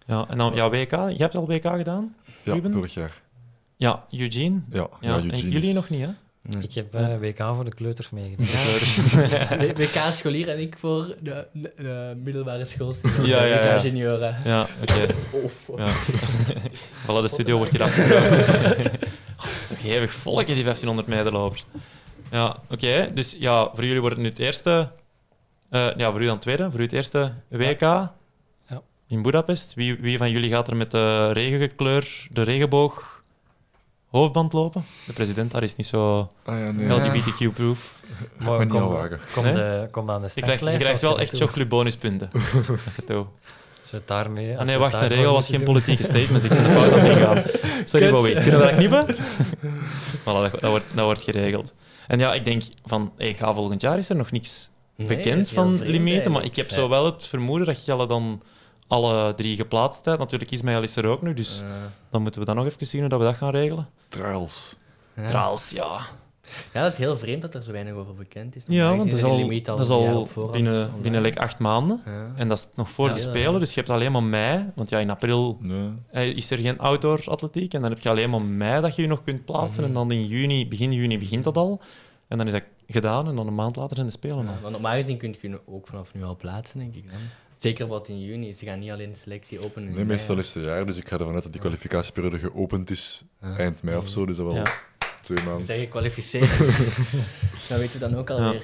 Ja, 0.06 0.26
en 0.28 0.38
dan 0.38 0.54
ja, 0.54 0.70
WK. 0.70 0.90
Je 0.90 1.14
hebt 1.16 1.34
al 1.36 1.46
WK 1.46 1.66
gedaan? 1.66 2.14
Ja, 2.42 2.56
vorig 2.70 2.94
jaar. 2.94 3.20
Ja, 3.76 4.04
Eugene. 4.10 4.60
Ja, 4.70 4.78
ja, 4.78 4.88
Ja, 5.00 5.16
en 5.16 5.24
Eugene 5.24 5.50
jullie 5.50 5.68
is- 5.68 5.74
nog 5.74 5.88
niet, 5.88 6.00
hè? 6.00 6.08
Nee. 6.42 6.62
Ik 6.62 6.72
heb 6.72 6.94
eh, 6.94 7.18
WK 7.20 7.54
voor 7.54 7.64
de 7.64 7.74
kleuters 7.74 8.10
meegedaan. 8.10 8.46
WK 9.82 10.12
scholier 10.12 10.48
en 10.48 10.58
ik 10.58 10.76
voor 10.78 11.14
de, 11.20 11.46
de, 11.52 11.72
de 11.76 12.16
middelbare 12.22 12.64
schoolstudenten. 12.64 13.26
Ja, 13.26 13.44
ja, 13.44 13.64
ja. 13.64 13.76
WK 13.76 13.82
junioren. 13.82 14.36
Ja, 14.44 14.66
oké. 14.80 15.14
Of. 15.30 15.70
Ja. 15.76 15.88
Voilà, 17.04 17.22
de 17.22 17.28
studio 17.28 17.56
wordt 17.56 17.72
hier 17.72 17.82
afgebroken. 17.82 18.44
God, 19.36 19.50
het 19.50 19.60
is 19.60 19.66
toch 19.66 19.78
eeuwig 19.84 20.12
volk, 20.12 20.46
die 20.46 20.62
1500 20.62 21.08
meter 21.08 21.32
lopers. 21.32 21.66
Ja, 22.30 22.56
oké. 22.70 23.08
Dus 23.14 23.36
ja, 23.38 23.70
voor 23.74 23.84
jullie 23.84 24.00
wordt 24.00 24.14
het 24.14 24.24
nu 24.24 24.30
het 24.30 24.38
eerste... 24.38 24.90
eh, 25.70 25.88
ja, 25.96 26.10
voor 26.10 26.20
u 26.20 26.24
dan 26.24 26.32
het 26.32 26.42
tweede. 26.42 26.70
Voor 26.70 26.80
u 26.80 26.82
het 26.82 26.92
eerste 26.92 27.32
WK 27.48 28.10
in 29.08 29.22
Budapest. 29.22 29.74
Wie, 29.74 29.96
wie 30.00 30.18
van 30.18 30.30
jullie 30.30 30.50
gaat 30.50 30.68
er 30.68 30.76
met 30.76 30.90
de 30.90 31.32
regenkleur, 31.32 32.26
de 32.30 32.42
regenboog 32.42 33.17
hoofdband 34.10 34.52
lopen? 34.52 34.84
De 35.06 35.12
president 35.12 35.50
daar 35.50 35.62
is 35.62 35.76
niet 35.76 35.86
zo 35.86 36.30
Ah, 36.44 36.58
ja, 36.58 36.70
nee. 36.70 36.88
LGBTQ-proof. 36.88 37.94
Niet 38.38 38.68
kom, 38.68 38.68
kom, 39.32 39.44
Nee? 39.44 39.52
de, 39.52 39.88
kom 39.90 40.10
aan 40.10 40.22
de 40.22 40.28
Je 40.34 40.40
krijgt, 40.40 40.64
je 40.64 40.76
krijgt 40.76 41.02
wel 41.02 41.18
echt 41.18 41.36
we 43.90 43.96
het 43.96 44.08
daarmee... 44.08 44.58
Ah 44.58 44.66
nee, 44.66 44.78
wacht, 44.78 45.00
de 45.00 45.06
regel 45.06 45.32
was 45.32 45.48
geen 45.48 45.64
politieke 45.64 46.02
statements. 46.02 46.44
Ik 46.44 46.52
zit 46.52 46.64
de 46.64 46.70
fout 46.70 46.92
aan 46.92 46.98
het 46.98 47.18
ingaan. 47.18 47.42
Sorry, 47.84 48.06
Kut. 48.06 48.14
Bobby. 48.14 48.32
Kunnen 48.32 48.60
we 48.60 48.66
dat 48.66 48.74
knippen? 48.74 49.06
voilà, 50.24 50.50
dat, 50.50 50.60
dat, 50.60 50.70
wordt, 50.70 50.84
dat 50.94 51.04
wordt 51.04 51.22
geregeld. 51.22 51.74
En 52.06 52.18
ja, 52.18 52.34
ik 52.34 52.44
denk 52.44 52.62
van, 52.84 53.12
hey, 53.16 53.34
ga 53.34 53.54
volgend 53.54 53.80
jaar 53.80 53.98
is 53.98 54.08
er 54.08 54.16
nog 54.16 54.30
niks 54.30 54.70
Nee, 54.98 55.06
bekend 55.06 55.50
van 55.50 55.82
limieten, 55.82 56.32
maar 56.32 56.44
ik 56.44 56.56
heb 56.56 56.70
zo 56.70 56.88
wel 56.88 57.04
het 57.04 57.26
vermoeden 57.26 57.66
dat 57.66 57.84
Jelle 57.84 58.06
dan 58.06 58.42
alle 58.88 59.34
drie 59.34 59.56
geplaatst 59.56 60.04
heeft. 60.04 60.18
Natuurlijk, 60.18 60.50
Ismaël 60.50 60.82
is 60.82 60.96
er 60.96 61.06
ook 61.06 61.22
nu, 61.22 61.34
dus 61.34 61.62
dan 62.10 62.22
moeten 62.22 62.40
we 62.40 62.46
dan 62.46 62.56
nog 62.56 62.64
even 62.66 62.86
zien 62.86 63.00
hoe 63.00 63.08
dat 63.10 63.18
we 63.18 63.24
dat 63.24 63.36
gaan 63.36 63.50
regelen. 63.50 63.88
Trials. 64.08 64.76
Ja. 65.16 65.24
Traals, 65.26 65.70
ja. 65.70 65.98
Ja, 66.72 66.82
dat 66.82 66.92
is 66.92 66.98
heel 66.98 67.16
vreemd 67.18 67.42
dat 67.42 67.54
er 67.54 67.62
zo 67.62 67.72
weinig 67.72 67.94
over 67.94 68.14
bekend 68.14 68.56
is. 68.56 68.62
Ja, 68.66 68.96
want 68.96 69.10
dat 69.10 69.18
is 69.18 69.24
al, 69.24 69.48
dat 69.62 69.80
is 69.80 69.88
al 69.88 70.26
voorhand 70.26 70.52
binnen, 70.56 70.84
online. 70.86 71.02
binnen 71.02 71.20
like, 71.22 71.38
acht 71.40 71.58
maanden. 71.58 72.02
Ja. 72.06 72.32
En 72.36 72.48
dat 72.48 72.58
is 72.58 72.68
nog 72.74 72.90
voor 72.90 73.08
Ja. 73.08 73.14
de 73.14 73.20
Spelen, 73.20 73.60
dus 73.60 73.74
je 73.74 73.80
hebt 73.80 73.92
alleen 73.92 74.12
maar 74.12 74.22
mei. 74.22 74.70
Want 74.74 74.88
ja, 74.88 74.98
in 74.98 75.10
april 75.10 75.58
Nee. 75.60 75.90
eh, 76.10 76.26
is 76.36 76.50
er 76.50 76.58
geen 76.58 76.78
outdoor 76.78 77.22
atletiek. 77.26 77.74
En 77.74 77.80
dan 77.80 77.90
heb 77.90 78.00
je 78.00 78.08
alleen 78.08 78.30
maar 78.30 78.42
mei 78.42 78.80
dat 78.80 78.96
je 78.96 79.02
je 79.02 79.08
nog 79.08 79.22
kunt 79.24 79.44
plaatsen. 79.44 79.80
Mhm. 79.80 79.88
En 79.88 79.94
dan 79.94 80.10
in 80.10 80.26
juni, 80.26 80.68
begin 80.68 80.92
juni 80.92 81.18
begint 81.18 81.44
dat 81.44 81.56
al. 81.56 81.80
En 82.28 82.38
dan 82.38 82.46
is 82.46 82.52
dat 82.52 82.62
gedaan 82.86 83.28
en 83.28 83.34
dan 83.36 83.46
een 83.46 83.54
maand 83.54 83.76
later 83.76 83.94
zijn 83.96 84.06
de 84.08 84.12
Spelen 84.12 84.36
al. 84.36 84.42
Ja, 84.44 84.60
want 84.60 84.72
normaal 84.72 84.94
gezien 84.94 85.16
kun 85.18 85.34
je 85.40 85.60
ook 85.66 85.86
vanaf 85.86 86.14
nu 86.14 86.24
al 86.24 86.36
plaatsen, 86.36 86.78
denk 86.78 86.94
ik 86.94 87.10
dan. 87.10 87.20
Zeker 87.58 87.86
wat 87.86 88.08
in 88.08 88.20
juni. 88.20 88.54
Ze 88.54 88.64
gaan 88.64 88.78
niet 88.78 88.90
alleen 88.90 89.12
de 89.12 89.18
selectie 89.18 89.64
openen. 89.64 89.94
Nee, 89.94 90.04
meestal 90.04 90.38
is 90.38 90.54
het 90.54 90.64
jaar, 90.64 90.86
dus 90.86 90.96
ik 90.96 91.08
ga 91.08 91.18
ervan 91.18 91.34
uit 91.34 91.42
dat 91.42 91.52
die 91.52 91.60
kwalificatieperiode 91.60 92.38
geopend 92.38 92.90
is 92.90 93.22
eind 93.40 93.82
mei 93.82 93.96
of 93.96 94.08
zo, 94.08 94.26
dus 94.26 94.36
dat 94.36 94.46
wel 94.46 94.54
Ja. 94.54 94.62
twee 95.22 95.36
Dus 95.36 95.46
maanden. 95.46 95.66
dat 95.66 95.76
je 95.78 95.88
kwalificeert. 95.88 96.58
dat 97.68 97.78
weet 97.78 97.92
je 97.92 97.98
dan 97.98 98.16
ook 98.16 98.30
alweer. 98.30 98.62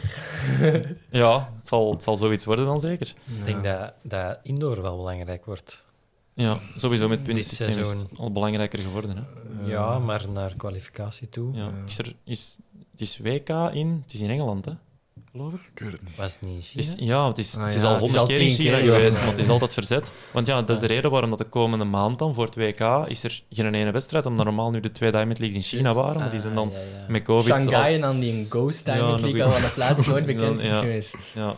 Ja, 1.11 1.53
het 1.59 1.68
zal, 1.68 1.90
het 1.92 2.03
zal 2.03 2.16
zoiets 2.16 2.45
worden 2.45 2.64
dan 2.66 2.80
zeker. 2.80 3.14
Ik 3.38 3.45
denk 3.45 3.64
dat, 3.64 3.92
dat 4.03 4.38
indoor 4.42 4.82
wel 4.82 4.97
belangrijk 4.97 5.45
wordt. 5.45 5.84
Ja, 6.34 6.61
sowieso 6.76 7.09
met 7.09 7.22
puntensysteem 7.22 7.68
is 7.68 7.76
het 7.76 7.86
seizoen. 7.86 8.09
al 8.18 8.32
belangrijker 8.32 8.78
geworden. 8.78 9.16
Hè. 9.16 9.22
Ja, 9.70 9.99
maar 9.99 10.28
naar 10.28 10.55
kwalificatie 10.57 11.28
toe 11.28 11.55
Ja. 11.55 11.70
Is 11.86 11.99
er, 11.99 12.14
is, 12.24 12.59
het 12.90 13.01
is 13.01 13.18
WK 13.18 13.49
in, 13.72 14.01
het 14.05 14.14
is 14.14 14.20
in 14.20 14.30
Engeland, 14.30 14.64
hè? 14.64 14.72
Geloof 15.37 15.53
ik. 15.53 15.61
Ik 15.74 15.78
weet 15.82 15.93
het 15.93 16.03
niet. 16.03 16.16
was 16.16 16.32
het 16.32 16.41
niet 16.43 16.66
Het 16.68 16.76
is, 16.85 16.95
China. 16.99 17.07
ja, 17.14 17.28
het 17.28 17.39
is, 17.39 17.57
Ah, 17.57 17.64
het 17.64 17.74
is 17.74 17.80
ja, 17.82 17.89
al 17.89 17.95
is 17.95 18.01
honderd 18.01 18.26
keer 18.26 18.41
in 18.41 18.49
China 18.49 18.76
keer, 18.76 18.85
ja. 18.85 18.95
geweest, 18.95 19.16
maar 19.18 19.26
het 19.26 19.39
is 19.39 19.49
altijd 19.49 19.72
verzet. 19.72 20.12
Want 20.32 20.47
ja, 20.47 20.61
dat 20.62 20.70
is 20.70 20.78
de 20.78 20.87
reden 20.87 21.11
waarom 21.11 21.30
dat 21.30 21.39
de 21.39 21.45
komende 21.45 21.85
maand 21.85 22.18
dan 22.18 22.35
voor 22.35 22.45
het 22.45 22.55
WK 22.57 22.80
is 23.09 23.24
er 23.24 23.43
geen 23.51 23.74
ene 23.74 23.91
wedstrijd, 23.91 24.26
omdat 24.26 24.45
normaal 24.45 24.70
nu 24.70 24.80
de 24.80 24.93
twee 24.93 25.11
Diamond 25.11 25.39
Leagues 25.39 25.57
in 25.72 25.78
China 25.78 25.95
waren, 25.95 26.20
maar 26.20 26.30
die 26.30 26.41
zijn 26.41 26.55
dan 26.55 26.68
Ah, 26.68 26.74
ja, 26.74 26.80
ja. 26.80 27.05
met 27.09 27.22
COVID... 27.22 27.53
al- 27.53 27.62
Shanghai 27.62 27.95
en 27.95 28.01
dan 28.01 28.20
die 28.20 28.32
een 28.32 28.47
Ghost 28.49 28.85
Diamond 28.85 29.20
League, 29.20 29.45
al 29.45 29.55
aan 29.55 29.61
de 29.62 29.72
plaats 29.74 30.07
nooit 30.07 30.26
bekend 30.26 30.61
Ja. 30.62 30.68
is 30.68 30.76
geweest. 30.78 31.14
Ja. 31.35 31.57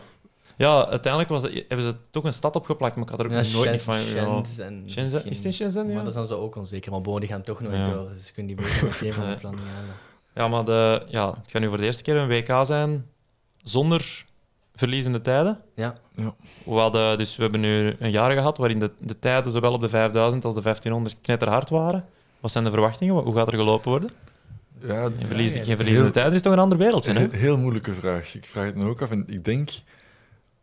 ja, 0.57 0.87
uiteindelijk 0.87 1.31
was 1.31 1.41
dat, 1.41 1.51
hebben 1.67 1.85
ze 1.85 1.95
toch 2.11 2.23
een 2.23 2.33
stad 2.33 2.55
opgeplakt, 2.55 2.95
maar 2.95 3.03
ik 3.03 3.09
had 3.09 3.19
er 3.19 3.31
Ja, 3.31 3.43
nooit 3.53 3.71
niet 3.71 3.81
van... 3.81 3.99
Ja. 3.99 4.03
Shenzhen. 4.43 4.83
Shenzhen, 4.89 5.25
is 5.25 5.35
het 5.37 5.45
in 5.45 5.53
Shenzhen? 5.53 5.83
Maar 5.85 5.91
Ja? 5.95 5.99
dat 5.99 6.07
is 6.07 6.13
dan 6.13 6.27
zo 6.27 6.37
ook 6.37 6.55
onzeker. 6.55 6.91
Maar 6.91 7.01
bon, 7.01 7.19
die 7.19 7.29
gaan 7.29 7.41
toch 7.43 7.61
nooit 7.61 7.75
Ja. 7.75 7.89
door. 7.93 8.09
Dus 8.13 8.25
ze 8.25 8.33
kunnen 8.33 8.55
die 8.55 8.65
beter 8.65 8.83
meteen 8.87 9.13
van 9.13 9.29
de 9.29 9.35
planning 9.35 9.65
halen. 9.75 9.93
Ja, 10.35 10.47
maar 10.47 10.65
de, 10.65 11.05
ja, 11.09 11.27
het 11.29 11.51
gaat 11.51 11.61
nu 11.61 11.67
voor 11.67 11.77
de 11.77 11.83
eerste 11.85 12.03
keer 12.03 12.15
een 12.15 12.27
WK 12.27 12.65
zijn 12.65 13.05
zonder 13.67 14.25
verliezende 14.75 15.21
tijden. 15.21 15.59
Ja. 15.75 15.95
We, 16.63 16.71
hadden, 16.71 17.17
dus 17.17 17.35
we 17.35 17.41
hebben 17.41 17.61
nu 17.61 17.95
een 17.99 18.11
jaar 18.11 18.31
gehad 18.31 18.57
waarin 18.57 18.79
de, 18.79 18.91
de 18.99 19.19
tijden 19.19 19.51
zowel 19.51 19.73
op 19.73 19.81
de 19.81 19.89
5000 19.89 20.45
als 20.45 20.53
de 20.53 20.61
1500 20.61 21.15
knetterhard 21.21 21.69
waren. 21.69 22.05
Wat 22.39 22.51
zijn 22.51 22.63
de 22.63 22.69
verwachtingen? 22.71 23.15
Hoe 23.15 23.35
gaat 23.35 23.47
er 23.47 23.53
gelopen 23.53 23.89
worden? 23.89 24.09
Ja, 24.81 25.03
Geen, 25.03 25.27
verlies, 25.27 25.53
ja, 25.53 25.63
geen 25.63 25.75
verliezende 25.75 26.03
heel- 26.03 26.11
tijden 26.11 26.33
is 26.33 26.41
toch 26.41 26.53
een 26.53 26.59
ander 26.59 26.77
wereldje, 26.77 27.13
hè? 27.13 27.23
Een 27.23 27.31
heel 27.31 27.57
moeilijke 27.57 27.93
vraag. 27.93 28.35
Ik 28.35 28.45
vraag 28.45 28.65
het 28.65 28.75
me 28.75 28.85
ook 28.85 29.01
af 29.01 29.11
en 29.11 29.23
ik 29.27 29.45
denk 29.45 29.69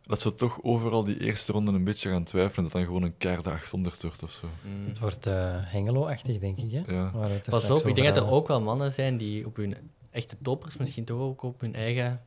dat 0.05 0.21
ze 0.21 0.35
toch 0.35 0.59
overal 0.61 1.03
die 1.03 1.19
eerste 1.19 1.51
ronde 1.51 1.71
een 1.71 1.83
beetje 1.83 2.09
gaan 2.09 2.23
twijfelen. 2.23 2.63
Dat 2.63 2.73
dan 2.73 2.83
gewoon 2.83 3.03
een 3.03 3.17
keiharde 3.17 3.49
800 3.49 4.01
wordt 4.01 4.23
of 4.23 4.31
zo. 4.31 4.47
Mm. 4.61 4.87
Het 4.87 4.99
wordt 4.99 5.25
eh, 5.25 5.33
Hengelo-achtig, 5.49 6.39
denk 6.39 6.57
ik. 6.59 6.71
Hè? 6.71 6.93
Ja. 6.93 7.11
Pas 7.49 7.69
op, 7.69 7.87
ik 7.87 7.95
denk 7.95 8.07
dat 8.15 8.17
er 8.25 8.31
ook 8.31 8.47
wel 8.47 8.61
mannen 8.61 8.91
zijn 8.91 9.17
die 9.17 9.45
op 9.45 9.55
hun 9.55 9.75
echte 10.11 10.35
toppers 10.41 10.77
misschien 10.77 11.03
toch 11.05 11.19
ook 11.19 11.43
op 11.43 11.61
hun 11.61 11.75
eigen 11.75 12.21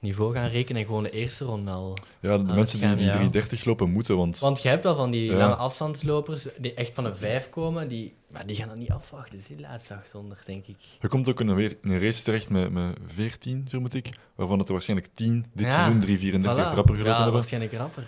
niveau 0.00 0.34
gaan 0.34 0.48
rekenen 0.48 0.80
en 0.80 0.86
gewoon 0.86 1.02
de 1.02 1.10
eerste 1.10 1.44
ronde 1.44 1.70
al. 1.70 1.96
Ja, 2.20 2.38
de 2.38 2.44
mensen 2.44 2.78
die, 2.78 2.86
gaan- 2.88 2.96
die 2.96 3.04
ja. 3.06 3.10
330 3.12 3.64
lopen 3.64 3.90
moeten, 3.90 4.16
want 4.16 4.38
Want 4.38 4.62
je 4.62 4.68
hebt 4.68 4.82
wel 4.84 4.96
van 4.96 5.10
die 5.10 5.30
Ja. 5.30 5.36
lange 5.36 5.54
afstandslopers 5.54 6.46
die 6.58 6.74
echt 6.74 6.90
van 6.94 7.04
een 7.04 7.16
5 7.16 7.48
komen, 7.50 7.88
die, 7.88 8.14
maar 8.30 8.46
die 8.46 8.56
gaan 8.56 8.68
dat 8.68 8.76
niet 8.76 8.90
afwachten. 8.90 9.36
Dus 9.36 9.46
die 9.46 9.60
laatste 9.60 9.94
800, 9.94 10.46
denk 10.46 10.66
ik. 10.66 10.76
je 11.00 11.08
komt 11.08 11.28
ook 11.28 11.40
in 11.40 11.48
een, 11.48 11.56
weer, 11.56 11.76
in 11.82 11.90
een 11.90 12.00
race 12.00 12.22
terecht 12.22 12.48
met, 12.48 12.70
met 12.72 12.96
14, 13.06 13.66
vermoed 13.68 13.94
ik, 13.94 14.08
waarvan 14.34 14.58
het 14.58 14.66
er 14.66 14.72
waarschijnlijk 14.72 15.08
10 15.14 15.46
dit 15.54 15.66
Ja, 15.66 15.72
seizoen 15.72 16.00
334 16.00 16.64
Voilà. 16.64 16.74
rapper 16.74 16.84
gelopen 16.94 17.04
Ja, 17.12 17.14
hebben. 17.16 17.32
waarschijnlijk 17.34 17.72
rapper. 17.72 18.04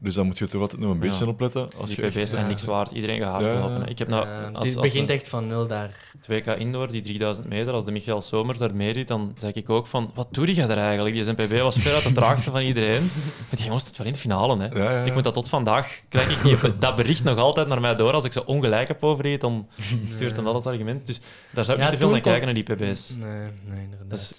Dus 0.00 0.14
dan 0.14 0.26
moet 0.26 0.38
je 0.38 0.48
toch 0.48 0.60
altijd 0.60 0.80
nog 0.80 0.90
een 0.90 0.98
beetje 0.98 1.24
Ja. 1.24 1.30
opletten. 1.30 1.68
Als 1.78 1.90
Die 1.90 2.00
je 2.00 2.06
PB's 2.10 2.16
echt- 2.16 2.28
zijn 2.30 2.42
Ja. 2.42 2.48
niks 2.48 2.64
waard. 2.64 2.92
Iedereen 2.92 3.20
gaat 3.20 3.32
hard 3.32 3.44
Ja. 3.44 3.60
lopen. 3.60 3.88
Ik 3.88 3.98
heb 3.98 4.08
nou, 4.08 4.26
Ja, 4.26 4.50
als, 4.52 4.68
het 4.68 4.76
als 4.76 4.84
begint 4.92 5.10
echt 5.10 5.28
van 5.28 5.46
nul 5.46 5.66
daar. 5.66 5.90
2K 6.20 6.46
Indoor, 6.58 6.90
die 6.90 7.02
3000 7.02 7.48
meter, 7.48 7.72
als 7.72 7.84
de 7.84 7.90
Michael 7.90 8.22
Somers 8.22 8.58
daar 8.58 8.74
meedoet, 8.74 9.08
dan 9.08 9.34
zeg 9.38 9.52
ik 9.52 9.70
ook 9.70 9.86
van, 9.86 10.10
wat 10.14 10.28
doe 10.30 10.54
je 10.54 10.66
daar 10.66 10.76
eigenlijk? 10.78 11.14
Die 11.14 11.24
ZPB 11.24 11.60
was 11.60 11.76
veruit 11.76 12.02
de 12.02 12.12
traagste 12.12 12.50
van 12.50 12.60
iedereen. 12.60 13.10
Maar 13.48 13.56
die 13.56 13.64
jongens 13.64 13.84
staat 13.84 13.96
wel 13.96 14.06
in 14.06 14.12
de 14.12 14.18
finale, 14.18 14.58
hè. 14.58 14.66
Ja, 14.66 14.82
ja, 14.84 14.90
ja. 14.98 15.04
Ik 15.04 15.14
moet 15.14 15.24
dat 15.24 15.34
tot 15.34 15.48
vandaag, 15.48 16.00
krijg 16.08 16.30
ik 16.30 16.42
die, 16.42 16.78
dat 16.78 16.96
bericht 16.96 17.24
nog 17.24 17.38
altijd 17.38 17.68
naar 17.68 17.80
mij 17.80 17.96
door. 17.96 18.12
Als 18.12 18.24
ik 18.24 18.32
zo 18.32 18.42
ongelijk 18.46 18.88
heb 18.88 19.04
over 19.04 19.26
iets, 19.26 19.40
dan 19.42 19.68
stuurt 20.14 20.36
hem 20.36 20.44
dat 20.44 20.54
als 20.54 20.66
argument. 20.66 21.06
Dus 21.06 21.20
daar 21.50 21.64
zou 21.64 21.76
ik 21.76 21.82
Ja, 21.84 21.90
niet 21.90 21.98
te 21.98 22.04
veel 22.04 22.12
naar 22.12 22.20
kon- 22.22 22.30
kijken, 22.32 22.44
naar 22.54 22.64
die 22.64 22.74
PB's. 22.74 23.10
Nee, 23.18 23.28
nee, 23.64 23.82
inderdaad. 23.82 24.10
Dus 24.10 24.32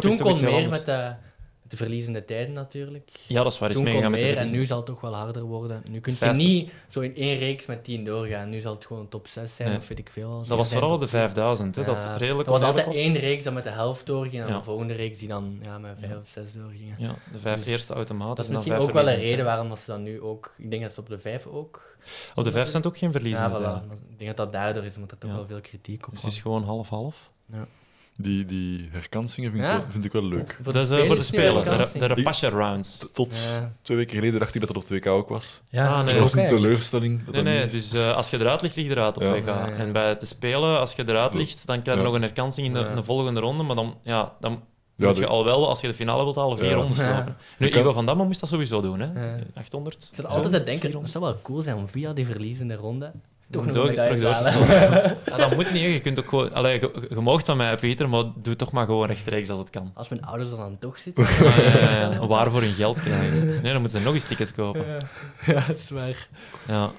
toen 0.00 0.18
kon 0.18 0.40
meer 0.40 0.48
anders. 0.50 0.70
met 0.70 0.84
de, 0.86 0.92
met 0.92 1.25
de 1.68 1.76
verliezende 1.76 2.24
tijden 2.24 2.52
natuurlijk. 2.54 3.10
Ja, 3.26 3.42
dat 3.42 3.52
is 3.52 3.58
waar. 3.58 3.70
Is 3.70 3.76
met 3.80 4.02
de 4.02 4.08
meer 4.08 4.36
en 4.36 4.50
nu 4.50 4.66
zal 4.66 4.76
het 4.76 4.86
toch 4.86 5.00
wel 5.00 5.14
harder 5.14 5.42
worden. 5.42 5.82
Nu 5.90 6.00
kun 6.00 6.16
je 6.20 6.26
niet 6.26 6.72
zo 6.88 7.00
in 7.00 7.16
één 7.16 7.38
reeks 7.38 7.66
met 7.66 7.84
10 7.84 8.04
doorgaan. 8.04 8.48
Nu 8.50 8.60
zal 8.60 8.74
het 8.74 8.86
gewoon 8.86 9.08
top 9.08 9.26
6 9.26 9.56
zijn 9.56 9.68
Nee. 9.68 9.78
of 9.78 9.88
weet 9.88 9.98
ik 9.98 10.10
veel. 10.10 10.44
Dat 10.46 10.56
was 10.56 10.72
vooral 10.72 10.90
op 10.92 11.00
de 11.00 11.06
5000, 11.08 11.74
hè, 11.76 11.84
dat 11.84 12.02
Ja, 12.02 12.16
redelijk 12.16 12.48
was 12.48 12.62
altijd 12.62 12.94
één 12.96 13.16
reeks 13.16 13.44
dat 13.44 13.52
met 13.54 13.64
de 13.64 13.70
helft 13.70 14.06
doorging 14.06 14.42
en 14.42 14.48
Ja. 14.48 14.56
de 14.58 14.62
volgende 14.64 14.94
reeks 14.94 15.18
die 15.18 15.28
dan 15.28 15.58
ja, 15.62 15.78
met 15.78 15.96
5 16.00 16.16
of 16.16 16.28
6 16.28 16.52
doorgingen. 16.52 16.94
Ja, 16.98 17.14
de 17.32 17.38
vijf 17.38 17.56
Dus 17.58 17.66
eerste 17.66 17.92
automatisch. 17.94 18.36
Dat 18.36 18.44
is 18.46 18.50
misschien 18.50 18.72
vijf 18.72 18.86
ook 18.88 18.92
wel 18.94 19.08
een 19.08 19.18
reden 19.20 19.44
waarom 19.44 19.68
dat 19.68 19.78
ze 19.78 19.86
dan 19.90 20.02
nu 20.02 20.20
ook... 20.20 20.54
Ik 20.58 20.70
denk 20.70 20.82
dat 20.82 20.92
ze 20.92 21.00
op 21.00 21.08
de 21.08 21.18
5 21.18 21.46
ook... 21.46 21.96
Op 22.34 22.44
de 22.44 22.50
vijf 22.50 22.68
zijn 22.68 22.82
het 22.82 22.92
ook 22.92 22.98
geen 22.98 23.08
Ja, 23.12 23.14
verliezende 23.18 23.58
voilà. 23.58 23.62
tijden. 23.62 23.90
Ik 24.10 24.18
denk 24.18 24.36
dat 24.36 24.36
dat 24.36 24.52
daardoor 24.52 24.84
is, 24.84 24.94
omdat 24.94 25.10
er 25.10 25.18
toch 25.18 25.30
Ja. 25.30 25.36
wel 25.36 25.46
veel 25.46 25.60
kritiek 25.60 26.06
op 26.06 26.12
Dus 26.12 26.12
was. 26.12 26.22
het 26.22 26.32
is 26.32 26.40
gewoon 26.40 26.62
half-half. 26.64 27.30
Die, 28.18 28.44
die 28.44 28.88
herkansingen 28.92 29.50
vind, 29.50 29.62
ik 29.62 29.68
Ja. 29.70 29.76
wel, 29.78 29.86
vind 29.90 30.04
ik 30.04 30.12
wel 30.12 30.22
leuk. 30.24 30.58
Voor 30.62 30.72
Dat 30.72 30.90
is 30.90 30.98
eh, 31.00 31.06
voor 31.06 31.16
de 31.16 31.22
Spelen, 31.22 31.64
de, 31.64 31.98
de 31.98 32.06
Rapasha 32.06 32.48
Rounds. 32.48 33.08
Tot 33.12 33.34
Ja. 33.36 33.72
twee 33.82 33.96
weken 33.96 34.14
geleden 34.18 34.40
dacht 34.40 34.54
ik 34.54 34.60
dat 34.60 34.68
het 34.68 34.78
op 34.78 34.84
2K 34.84 35.06
ook 35.06 35.28
was. 35.28 35.60
Ja, 35.70 35.86
Ah, 35.88 35.96
nee, 35.96 36.04
Dat 36.04 36.14
ook 36.14 36.20
was 36.20 36.32
een 36.32 36.38
eigenlijk. 36.38 36.66
teleurstelling. 36.68 37.24
Dat 37.24 37.34
Nee, 37.34 37.42
dat 37.44 37.52
nee, 37.52 37.64
niet 37.64 37.72
is. 37.72 37.90
dus 37.90 38.00
eh, 38.00 38.14
als 38.16 38.30
je 38.30 38.40
eruit 38.40 38.62
ligt, 38.62 38.76
lig 38.76 38.84
je 38.84 38.90
eruit 38.90 39.16
op 39.16 39.22
Ja. 39.22 39.30
WK. 39.32 39.46
Ja, 39.46 39.66
ja. 39.68 39.72
En 39.74 39.92
bij 39.92 40.14
te 40.14 40.26
spelen, 40.26 40.78
als 40.80 40.92
je 40.92 41.02
eruit 41.08 41.34
ligt, 41.34 41.66
dan 41.66 41.82
krijg 41.82 41.96
je 41.98 42.02
Ja. 42.04 42.08
nog 42.08 42.16
een 42.16 42.22
herkansing 42.26 42.66
in 42.66 42.72
de, 42.72 42.78
Ja. 42.78 42.94
de 42.94 43.04
volgende 43.04 43.40
ronde. 43.40 43.62
Maar 43.62 43.76
dan, 43.76 43.98
ja, 44.02 44.32
dan 44.40 44.62
Ja, 44.96 45.06
moet 45.06 45.14
de- 45.14 45.20
je 45.20 45.26
al 45.26 45.44
wel, 45.44 45.68
als 45.68 45.80
je 45.80 45.86
de 45.86 45.94
finale 45.94 46.22
wilt 46.22 46.36
halen, 46.36 46.58
vier 46.58 46.68
Ja. 46.68 46.74
rondes 46.74 46.98
Ja. 46.98 47.16
lopen. 47.16 47.36
Nu, 47.58 47.66
Je 47.66 47.72
kan- 47.72 47.80
Ivo 47.80 47.92
van 47.92 48.06
Damme 48.06 48.24
moest 48.24 48.40
dat 48.40 48.48
sowieso 48.48 48.80
doen, 48.80 49.00
hè. 49.00 49.06
Ja. 49.26 49.36
800. 49.54 50.08
Ik 50.10 50.16
zat 50.16 50.26
altijd 50.26 50.52
te 50.52 50.62
denken, 50.62 51.00
het 51.00 51.10
zou 51.10 51.24
wel 51.24 51.38
cool 51.42 51.62
zijn 51.62 51.76
om 51.76 51.88
via 51.88 52.12
die 52.12 52.26
verliezende 52.26 52.74
ronde 52.74 53.12
toch 53.50 53.64
nog 53.66 53.74
Door- 53.74 53.92
terug 53.92 54.08
te 54.08 54.20
door 54.20 54.34
te. 54.36 55.16
Ja, 55.30 55.36
dat 55.36 55.54
moet 55.54 55.72
niet, 55.72 55.82
je 55.82 56.00
kunt 56.00 56.18
ook 56.18 56.28
gewoon... 56.28 56.52
Allee, 56.54 56.80
je, 56.80 57.06
je 57.08 57.14
moogt 57.20 57.46
van 57.46 57.56
mij, 57.56 57.76
Pieter, 57.76 58.08
maar 58.08 58.24
doe 58.42 58.56
toch 58.56 58.72
maar 58.72 58.86
gewoon 58.86 59.06
rechtstreeks 59.06 59.48
als 59.50 59.58
het 59.58 59.70
kan. 59.70 59.90
Als 59.94 60.08
mijn 60.08 60.24
ouders 60.24 60.50
er 60.50 60.56
dan 60.56 60.78
toch 60.78 60.98
zitten. 60.98 61.24
Ah, 61.24 61.38
ja, 61.38 61.80
ja, 61.80 62.10
ja. 62.12 62.26
Waar 62.26 62.50
voor 62.50 62.60
hun 62.60 62.72
geld 62.72 63.00
krijgen. 63.00 63.46
Nee, 63.46 63.72
dan 63.72 63.80
moeten 63.80 63.98
ze 63.98 64.04
nog 64.04 64.14
eens 64.14 64.24
tickets 64.24 64.52
kopen. 64.52 64.84
Ja, 65.46 65.64
dat 65.66 65.76
is 65.78 65.90
waar. 65.90 66.28
Ja, 66.68 66.90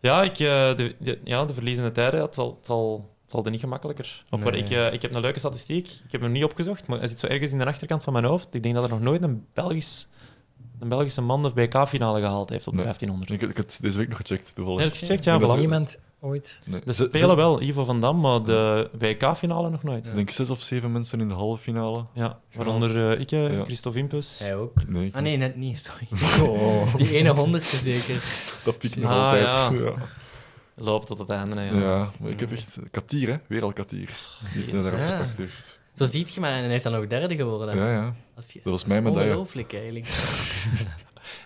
ja, 0.00 0.22
ik, 0.22 0.30
eh, 0.38 0.76
de, 0.76 0.94
de- 0.98 1.18
ja 1.24 1.44
de 1.44 1.54
verliezende 1.54 1.92
tijden, 1.92 2.20
het 2.20 2.34
zal, 2.34 2.54
het 2.56 2.66
zal, 2.66 3.10
het 3.22 3.30
zal 3.30 3.44
er 3.44 3.50
niet 3.50 3.60
gemakkelijker. 3.60 4.24
Op 4.30 4.40
Nee. 4.44 4.62
ik, 4.62 4.70
eh, 4.70 4.92
ik 4.92 5.02
heb 5.02 5.14
een 5.14 5.20
leuke 5.20 5.38
statistiek, 5.38 5.86
ik 5.86 6.12
heb 6.12 6.20
hem 6.20 6.32
niet 6.32 6.44
opgezocht, 6.44 6.86
maar 6.86 6.98
hij 6.98 7.08
zit 7.08 7.18
zo 7.18 7.26
ergens 7.26 7.52
in 7.52 7.58
de 7.58 7.64
achterkant 7.66 8.02
van 8.02 8.12
mijn 8.12 8.24
hoofd. 8.24 8.54
Ik 8.54 8.62
denk 8.62 8.74
dat 8.74 8.84
er 8.84 8.90
nog 8.90 9.00
nooit 9.00 9.22
een, 9.22 9.46
Belgisch, 9.54 10.08
een 10.80 10.88
Belgische 10.88 11.20
man 11.22 11.42
de 11.42 11.50
WK-finale 11.54 12.20
gehaald 12.20 12.48
heeft 12.50 12.66
op 12.66 12.72
de 12.72 12.82
Nee. 12.82 12.84
1500. 12.84 13.32
Ik, 13.42 13.48
ik 13.50 13.56
heb 13.56 13.66
het 13.66 13.78
deze 13.82 13.98
week 13.98 14.08
nog 14.08 14.16
gecheckt, 14.16 14.50
toevallig. 14.54 14.78
Nee, 14.80 14.86
dat 14.88 14.94
is 14.94 15.00
gecheckt, 15.06 15.24
ja, 15.24 15.40
voilà. 15.40 15.58
Niemand 15.58 15.98
ooit. 16.20 16.60
Nee, 16.66 16.80
De 16.84 16.92
spelen 16.92 17.36
wel, 17.36 17.62
Ivo 17.62 17.84
van 17.84 18.00
Dam, 18.00 18.20
maar 18.20 18.44
de 18.44 18.90
WK-finale 18.98 19.70
nog 19.70 19.82
nooit. 19.82 20.06
Ik 20.06 20.14
denk 20.14 20.30
zes 20.30 20.50
of 20.50 20.60
zeven 20.60 20.92
mensen 20.92 21.20
in 21.20 21.28
de 21.28 21.34
halve 21.34 21.62
finale. 21.62 22.04
Ja, 22.14 22.38
waaronder 22.54 23.10
eh, 23.12 23.20
ik, 23.20 23.30
eh, 23.32 23.52
Ja. 23.56 23.64
Christophe 23.64 23.98
Impus. 23.98 24.38
Hij 24.38 24.56
ook. 24.56 24.86
Nee, 24.86 25.10
Ah 25.14 25.22
nee, 25.22 25.36
net 25.36 25.56
niet, 25.56 25.78
sorry. 26.08 26.08
Oh, 26.50 26.94
Die 26.96 27.16
ene 27.16 27.30
honderdste 27.30 27.76
zeker. 27.76 28.22
dat 28.64 28.78
piekt 28.78 28.96
nog 28.96 29.10
Ah, 29.10 29.24
altijd. 29.24 29.46
ja. 29.56 29.70
Ja. 29.84 29.92
Loopt 30.74 31.06
tot 31.06 31.18
het 31.18 31.30
einde. 31.30 31.60
hè, 31.60 31.80
Ja. 31.84 32.10
Maar 32.20 32.30
ik 32.30 32.40
heb 32.40 32.52
echt... 32.52 32.76
Katir, 32.90 33.28
hè? 33.28 33.36
Weer 33.46 33.62
al. 33.62 33.72
Die 33.88 34.06
het 34.76 35.34
heeft. 35.36 35.69
Zo 36.06 36.06
ziet 36.12 36.34
je 36.34 36.40
maar, 36.40 36.52
en 36.52 36.64
hij 36.64 36.74
is 36.74 36.82
dan 36.82 36.94
ook 36.94 37.10
derde 37.10 37.36
geworden. 37.36 37.76
Ja, 37.76 37.92
ja. 37.92 38.14
Als 38.36 38.52
je- 38.52 38.60
Dat 38.64 38.72
was 38.72 38.84
mijn 38.84 39.02
medaille. 39.02 39.28
Ongelooflijk 39.28 39.72
eigenlijk. 39.74 40.06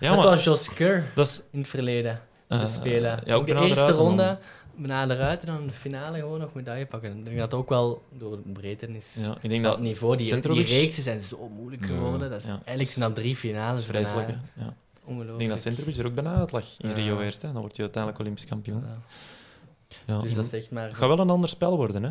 Ja, 0.01 0.09
dat 0.15 0.19
maar... 0.19 0.27
was 0.35 0.45
Jos 0.45 0.69
Kerr 0.75 1.05
Dat 1.15 1.27
is... 1.27 1.43
in 1.51 1.59
het 1.59 1.69
verleden. 1.69 2.21
eh, 2.49 2.65
te 2.65 2.73
spelen. 2.73 3.21
ja, 3.25 3.35
ook 3.35 3.47
de 3.47 3.55
eerste 3.55 3.91
ronde, 3.91 4.39
bijna 4.77 5.09
eruit 5.15 5.41
en 5.41 5.47
dan 5.47 5.67
de 5.67 5.73
finale 5.73 6.19
gewoon 6.19 6.39
nog 6.41 6.55
medaille 6.55 6.87
pakken. 6.87 7.19
Ik 7.19 7.25
denk 7.25 7.39
dat 7.39 7.55
ook 7.55 7.69
wel 7.69 8.03
door 8.19 8.37
de 8.37 8.53
breedte 8.53 8.87
is. 8.87 9.07
Ja, 9.13 9.37
ik 9.41 9.51
denk 9.51 9.63
dat 9.63 9.73
dat... 9.73 9.81
niveau, 9.83 10.17
die, 10.17 10.41
die 10.41 10.63
reeksen 10.65 11.03
zijn 11.03 11.23
zo 11.23 11.49
moeilijk 11.57 11.87
geworden. 11.87 12.31
Dat 12.31 12.39
is, 12.41 12.45
Ja. 12.47 12.51
Eigenlijk 12.51 12.91
zijn 12.91 13.05
dat 13.05 13.15
drie 13.15 13.37
finales. 13.37 13.87
Dat 13.87 13.97
vreselijk. 13.97 14.29
Ja. 14.29 14.35
Ik 14.67 15.01
Ongelooflijk. 15.05 15.39
denk 15.39 15.51
dat 15.51 15.61
Centrovic 15.61 15.97
er 15.97 16.07
ook 16.07 16.15
bijna 16.15 16.35
uit 16.35 16.53
lag 16.53 16.65
in 16.79 16.89
Ja. 16.89 16.95
Rio 16.95 17.21
eerst. 17.21 17.43
Hè. 17.43 17.53
Dan 17.53 17.61
word 17.61 17.77
je 17.77 17.83
uiteindelijk 17.83 18.23
Olympisch 18.23 18.45
kampioen. 18.47 18.85
Ja. 18.87 18.99
Ja. 20.15 20.21
Dus 20.21 20.35
dat 20.35 20.45
is 20.45 20.53
echt 20.53 20.71
maar... 20.71 20.87
Het 20.89 20.97
gaat 20.97 21.09
wel 21.09 21.19
een 21.19 21.31
ander 21.31 21.49
spel 21.49 21.77
worden. 21.77 22.03
Hè. 22.03 22.11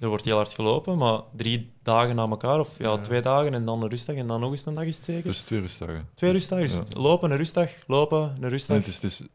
Er 0.00 0.08
wordt 0.08 0.24
heel 0.24 0.36
hard 0.36 0.52
gelopen, 0.54 0.98
maar 0.98 1.20
drie 1.36 1.72
dagen 1.82 2.14
na 2.14 2.28
elkaar, 2.28 2.60
of 2.60 2.78
ja, 2.78 2.90
Ja. 2.90 2.98
twee 2.98 3.20
dagen 3.20 3.54
en 3.54 3.64
dan 3.64 3.82
een 3.82 3.88
rustdag 3.88 4.16
en 4.16 4.26
dan 4.26 4.40
nog 4.40 4.50
eens 4.50 4.66
een 4.66 4.74
dag 4.74 4.84
is 4.84 4.96
het 4.96 5.04
zeker. 5.04 5.22
Dus 5.24 5.40
twee 5.42 5.60
rustdagen. 5.60 6.08
twee 6.14 6.32
Dus- 6.32 6.38
rustdagen. 6.40 6.66
Dus 6.84 6.94
ja. 6.94 7.00
lopen, 7.00 7.30
een 7.30 7.36
rustdag, 7.36 7.70
lopen, 7.86 8.36
een 8.40 8.48
rustdag. 8.48 8.76
Nee, 8.76 8.86
het 8.86 9.02
is, 9.02 9.18
het 9.18 9.28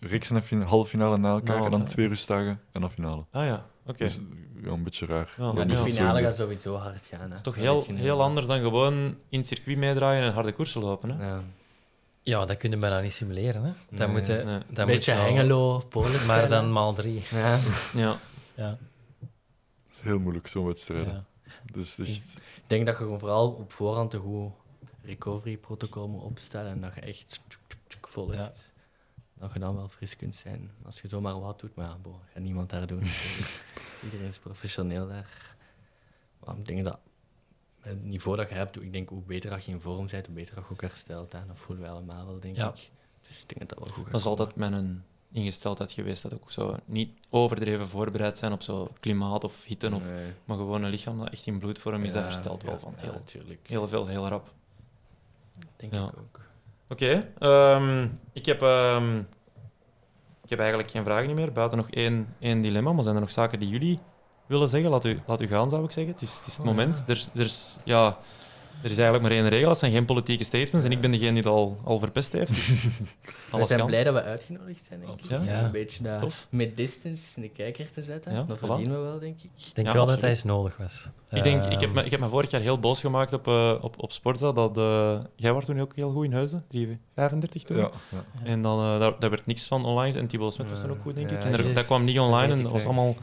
is 0.00 0.08
reeks 0.10 0.30
en 0.30 0.42
fin- 0.42 0.62
halve 0.62 0.88
finale 0.88 1.16
na 1.18 1.30
elkaar 1.32 1.64
en 1.64 1.70
dan 1.70 1.84
twee 1.84 2.08
rustdagen 2.08 2.60
en 2.72 2.80
dan 2.80 2.90
finale. 2.90 3.24
Ah 3.30 3.44
ja, 3.44 3.66
oké. 3.86 4.04
Dus 4.04 4.18
ja, 4.64 4.70
een 4.70 4.82
beetje 4.82 5.06
raar. 5.06 5.32
Ja, 5.38 5.44
Dat 5.52 5.54
ja. 5.54 5.60
het 5.60 5.78
zo 5.78 5.84
finale 5.84 6.18
in 6.18 6.24
de- 6.24 6.28
gaat 6.30 6.38
sowieso 6.38 6.76
hard 6.76 7.06
gaan. 7.06 7.20
Hè. 7.20 7.28
Dat 7.28 7.36
is 7.36 7.42
toch 7.42 7.54
Dat 7.54 7.62
heel, 7.64 7.84
heel 7.96 8.22
anders 8.22 8.46
dan 8.46 8.60
gewoon 8.60 8.94
in 9.28 9.38
het 9.38 9.46
circuit 9.46 9.76
meedraaien 9.78 10.22
en 10.22 10.32
harde 10.32 10.52
koersen 10.52 10.80
lopen. 10.82 11.10
Hè. 11.18 11.28
Ja. 11.28 11.42
Ja, 12.22 12.44
dat 12.44 12.56
kun 12.56 12.70
je 12.70 12.76
bijna 12.76 13.00
niet 13.00 13.12
simuleren. 13.12 13.62
Hè. 13.62 13.70
Nee. 13.88 13.98
Dat 13.98 14.08
moet 14.08 14.26
je, 14.26 14.32
Nee. 14.32 14.44
dat 14.44 14.54
Een 14.54 14.62
moet 14.76 14.86
beetje 14.86 15.12
je 15.12 15.18
al- 15.18 15.24
Hengelo, 15.24 15.78
Polen. 15.88 16.26
Maar 16.26 16.48
dan 16.48 16.72
maal 16.72 16.92
drie. 16.94 17.22
Ja. 17.30 17.58
Ja. 17.94 18.16
Ja, 18.54 18.68
Het 18.68 18.78
is 19.98 20.04
heel 20.04 20.18
moeilijk, 20.18 20.46
zo'n 20.48 20.66
wedstrijd. 20.66 21.06
ja. 21.06 21.24
Dus 21.72 21.98
echt, 21.98 22.08
Ik 22.56 22.62
denk 22.66 22.86
dat 22.86 22.96
je 22.98 23.02
gewoon 23.02 23.18
vooral 23.18 23.50
op 23.52 23.72
voorhand 23.72 24.12
een 24.14 24.20
goed 24.20 24.52
recovery-protocol 25.02 26.08
moet 26.08 26.22
opstellen 26.22 26.70
en 26.70 26.80
dat 26.80 26.94
je 26.94 27.00
echt 27.00 27.40
volgt. 28.00 28.34
Ja. 28.34 28.52
Dat 29.34 29.52
je 29.52 29.58
dan 29.58 29.76
wel 29.76 29.88
fris 29.88 30.16
kunt 30.16 30.34
zijn. 30.34 30.70
Als 30.84 31.00
je 31.00 31.08
zomaar 31.08 31.40
wat 31.40 31.60
doet, 31.60 31.74
maar 31.74 31.86
ja, 31.86 31.96
boh, 32.02 32.14
gaat 32.32 32.42
niemand 32.42 32.70
daar 32.70 32.86
doen. 32.86 33.02
Iedereen 34.04 34.26
is 34.26 34.38
professioneel 34.38 35.08
daar. 35.08 35.56
Maar 36.44 36.58
ik 36.58 36.66
denk 36.66 36.84
dat 36.84 36.98
met 37.82 37.88
het 37.92 38.04
niveau 38.04 38.36
dat 38.36 38.48
je 38.48 38.54
hebt, 38.54 38.82
ik 38.82 38.92
denk 38.92 39.08
hoe 39.08 39.22
beter 39.22 39.50
dat 39.50 39.64
je 39.64 39.72
in 39.72 39.80
vorm 39.80 40.06
bent, 40.06 40.26
hoe 40.26 40.34
beter 40.34 40.54
dat 40.54 40.64
je 40.64 40.70
ook 40.72 40.80
herstelt. 40.80 41.32
Hè. 41.32 41.46
Dat 41.46 41.58
voelen 41.58 41.84
wij 41.84 41.92
allemaal 41.92 42.26
wel, 42.26 42.40
denk 42.40 42.56
Ja. 42.56 42.68
ik. 42.68 42.90
Dus 43.28 43.42
ik 43.42 43.48
denk 43.48 43.60
dat 43.60 43.68
dat 43.68 43.78
wel 43.78 43.88
goed 43.88 44.02
gaat 44.04 44.12
Dat 44.12 44.20
is 44.20 44.26
komen. 44.26 44.38
altijd 44.38 44.56
mijn 45.28 45.44
ingesteldheid 45.44 45.92
geweest, 45.92 46.22
dat 46.22 46.34
ook 46.34 46.50
zo 46.50 46.76
niet 46.84 47.10
overdreven 47.30 47.88
voorbereid 47.88 48.38
zijn 48.38 48.52
op 48.52 48.62
zo 48.62 48.88
klimaat 49.00 49.44
of 49.44 49.64
hitte, 49.64 49.94
of, 49.94 50.02
maar 50.44 50.56
gewoon 50.56 50.82
een 50.82 50.90
lichaam 50.90 51.18
dat 51.18 51.28
echt 51.30 51.46
in 51.46 51.58
bloedvorm 51.58 52.04
is, 52.04 52.12
dat 52.12 52.22
Ja, 52.22 52.28
herstelt 52.28 52.62
wel 52.62 52.78
van 52.78 52.94
heel, 52.96 53.22
heel 53.62 53.88
veel, 53.88 54.06
heel 54.06 54.28
rap. 54.28 54.52
Denk 55.76 55.92
Ja. 55.94 56.04
ik 56.06 56.18
ook. 56.18 56.40
Oké, 56.88 57.32
ehm, 57.38 58.08
ik, 58.32 58.46
heb, 58.46 58.62
ehm, 58.62 59.18
ik 60.44 60.50
heb 60.50 60.58
eigenlijk 60.58 60.90
geen 60.90 61.04
vragen 61.04 61.34
meer, 61.34 61.52
buiten 61.52 61.78
nog 61.78 61.90
één, 61.90 62.34
één 62.38 62.60
dilemma. 62.60 62.92
Maar 62.92 63.02
zijn 63.02 63.14
er 63.14 63.20
nog 63.20 63.30
zaken 63.30 63.58
die 63.58 63.68
jullie 63.68 63.98
willen 64.46 64.68
zeggen? 64.68 64.90
Laat 64.90 65.04
u, 65.04 65.18
laat 65.26 65.40
u 65.40 65.46
gaan, 65.46 65.70
zou 65.70 65.84
ik 65.84 65.90
zeggen. 65.90 66.12
Het 66.12 66.22
is 66.22 66.36
het, 66.36 66.46
is 66.46 66.52
het 66.52 66.60
Oh, 66.60 66.66
moment. 66.66 67.04
Er, 67.06 67.24
er, 67.34 67.44
is, 67.44 67.78
ja, 67.84 68.18
er 68.82 68.90
is 68.90 68.96
eigenlijk 68.98 69.22
maar 69.22 69.30
één 69.32 69.48
regel, 69.48 69.68
het 69.68 69.78
zijn 69.78 69.92
geen 69.92 70.04
politieke 70.04 70.44
statements. 70.44 70.84
En 70.86 70.92
ik 70.92 71.00
ben 71.00 71.10
degene 71.10 71.28
die 71.32 71.42
het 71.42 71.46
al, 71.52 71.78
al 71.84 71.98
verpest 71.98 72.32
heeft. 72.32 72.48
Dus 72.54 72.68
We 73.50 73.64
zijn 73.64 73.78
kan. 73.78 73.88
blij 73.88 74.04
dat 74.04 74.14
we 74.14 74.22
uitgenodigd 74.22 74.80
zijn, 74.88 75.00
denk 75.00 75.12
ik. 75.20 75.28
Ja. 75.28 75.40
Ja. 75.42 75.64
Een 75.64 75.70
beetje 75.70 76.02
dat 76.02 76.20
Tof. 76.20 76.46
mid-distance 76.50 77.22
in 77.36 77.42
de 77.42 77.48
kijker 77.48 77.90
te 77.90 78.02
zetten. 78.02 78.32
Ja, 78.32 78.42
dat 78.42 78.56
voilà. 78.56 78.60
verdienen 78.60 79.02
we 79.02 79.08
wel, 79.08 79.18
denk 79.18 79.36
ik. 79.38 79.50
Ik 79.66 79.74
denk 79.74 79.86
Ja, 79.86 79.92
wel 79.92 80.06
dat 80.06 80.20
hij 80.20 80.28
eens 80.30 80.44
nodig 80.44 80.76
was. 80.76 81.08
Ik, 81.30 81.42
denk, 81.42 81.64
ik, 81.64 81.70
heb 81.70 81.82
Ehm, 81.82 81.92
me, 81.92 82.04
ik 82.04 82.10
heb 82.10 82.20
me 82.20 82.28
vorig 82.28 82.50
jaar 82.50 82.60
heel 82.60 82.78
boos 82.78 83.00
gemaakt 83.00 83.32
op, 83.32 83.46
eh 83.46 83.74
op, 83.80 84.02
op 84.02 84.12
Sportza. 84.12 84.52
Dat, 84.52 84.76
eh, 84.78 85.18
jij 85.36 85.52
was 85.52 85.64
toen 85.64 85.80
ook 85.80 85.92
heel 85.94 86.10
goed 86.10 86.24
in 86.24 86.32
Heusden, 86.32 86.64
35 87.14 87.62
toen. 87.62 87.76
ja, 87.76 87.90
ja. 88.10 88.24
En 88.44 88.62
dan, 88.62 88.78
eh, 88.94 89.00
daar, 89.00 89.18
daar 89.18 89.30
werd 89.30 89.46
niks 89.46 89.64
van 89.64 89.84
online. 89.84 90.18
En 90.18 90.26
Thibaut 90.26 90.52
Smet 90.52 90.70
was 90.70 90.80
toen 90.80 90.90
ook 90.90 91.02
goed, 91.02 91.14
denk 91.14 91.30
ik. 91.30 91.44
En 91.44 91.52
er- 91.52 91.74
dat 91.74 91.84
kwam 91.84 92.04
niet 92.04 92.18
online 92.18 92.48
Dat 92.48 92.56
en 92.56 92.62
dat 92.62 92.72
was 92.72 92.84
allemaal 92.84 93.06
al, 93.06 93.16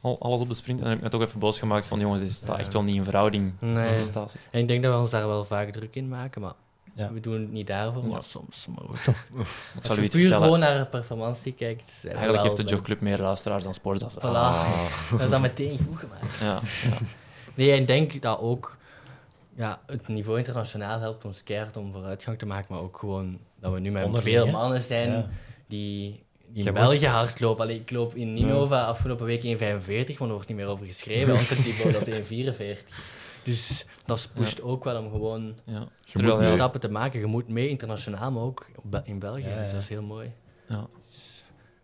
alles 0.00 0.40
op 0.40 0.48
de 0.48 0.54
sprint. 0.54 0.78
En 0.78 0.84
dan 0.84 0.88
heb 0.94 0.98
ik 1.04 1.04
me 1.12 1.18
toch 1.18 1.28
even 1.28 1.38
boos 1.40 1.58
gemaakt 1.58 1.86
van 1.86 2.00
jongens, 2.00 2.20
dit 2.22 2.32
staat 2.32 2.48
Ja. 2.56 2.58
echt 2.62 2.72
wel 2.72 2.82
niet 2.82 2.96
in 2.96 3.04
verhouding 3.04 3.52
met 3.60 3.70
Nee. 3.70 3.88
de 3.88 3.94
prestaties. 3.94 4.48
En 4.50 4.60
ik 4.60 4.68
denk 4.68 4.82
dat 4.82 4.92
we 4.94 5.00
ons 5.00 5.10
daar 5.10 5.26
wel 5.26 5.44
vaak 5.44 5.70
druk 5.70 5.94
in 5.96 6.08
maken, 6.08 6.40
maar 6.40 6.52
Ja. 6.94 7.12
we 7.12 7.20
doen 7.20 7.40
het 7.40 7.52
niet 7.52 7.66
daarvoor. 7.66 8.02
Maar 8.04 8.16
Ja. 8.16 8.22
soms 8.22 8.66
we. 8.66 8.82
Ik 8.82 9.46
Als 9.78 9.86
zal 9.86 9.96
u 9.96 9.98
je 9.98 10.04
iets 10.06 10.14
vertellen. 10.16 10.42
gewoon 10.44 10.58
naar 10.58 10.78
de 10.78 10.86
performantie 10.86 11.52
kijkt. 11.52 11.90
Eigenlijk 12.08 12.42
heeft 12.42 12.56
de 12.56 12.62
jogclub 12.64 13.00
meer 13.00 13.18
luisteraars 13.18 13.64
dan 13.64 13.74
Sportza. 13.74 14.08
Voilà. 14.20 14.22
Ah. 14.22 14.80
Dat 15.10 15.20
is 15.20 15.30
dan 15.30 15.40
meteen 15.40 15.78
goed 15.88 15.98
gemaakt. 15.98 16.38
Ja, 16.40 16.60
ja. 16.90 16.96
Nee, 17.54 17.72
en 17.72 17.78
ik 17.80 17.86
denk 17.86 18.22
dat 18.22 18.40
ook 18.40 18.76
ja, 19.54 19.80
het 19.86 20.08
niveau 20.08 20.38
internationaal 20.38 21.00
helpt 21.00 21.24
ons 21.24 21.42
keihard 21.42 21.76
om 21.76 21.92
vooruitgang 21.92 22.38
te 22.38 22.46
maken, 22.46 22.74
maar 22.74 22.82
ook 22.82 22.96
gewoon 22.98 23.38
dat 23.60 23.72
we 23.72 23.80
nu 23.80 23.90
met 23.90 24.04
Onderling, 24.04 24.36
veel 24.36 24.46
mannen 24.46 24.82
zijn 24.82 25.10
Ja. 25.10 25.28
die, 25.66 26.22
die 26.52 26.62
Je 26.62 26.68
in 26.68 26.74
moet- 26.74 26.82
België 26.82 27.06
hard 27.06 27.40
lopen. 27.40 27.62
Allee, 27.64 27.80
ik 27.80 27.90
loop 27.90 28.14
in 28.14 28.34
Ninova 28.34 28.84
afgelopen 28.84 29.26
week 29.26 29.42
1,45, 29.42 30.18
maar 30.18 30.28
er 30.28 30.34
wordt 30.34 30.48
niet 30.48 30.56
meer 30.56 30.66
over 30.66 30.86
geschreven, 30.86 31.32
want 31.34 31.48
het 31.48 31.64
niveau 31.64 31.92
dat 31.92 32.08
1,44. 32.08 32.84
Dus 33.44 33.84
dat 34.04 34.28
pusht 34.34 34.62
ook 34.62 34.84
wel 34.84 35.02
om 35.02 35.10
gewoon 35.10 35.54
ja. 35.64 35.88
Terwijl, 36.04 36.46
stappen 36.46 36.80
te 36.80 36.90
maken. 36.90 37.20
Je 37.20 37.26
moet 37.26 37.48
mee 37.48 37.68
internationaal, 37.68 38.30
maar 38.30 38.42
ook 38.42 38.66
in 39.04 39.18
België. 39.18 39.42
Ja, 39.42 39.54
ja. 39.56 39.62
Dus 39.62 39.72
dat 39.72 39.82
is 39.82 39.88
heel 39.88 40.02
mooi. 40.02 40.32
Ja. 40.68 40.86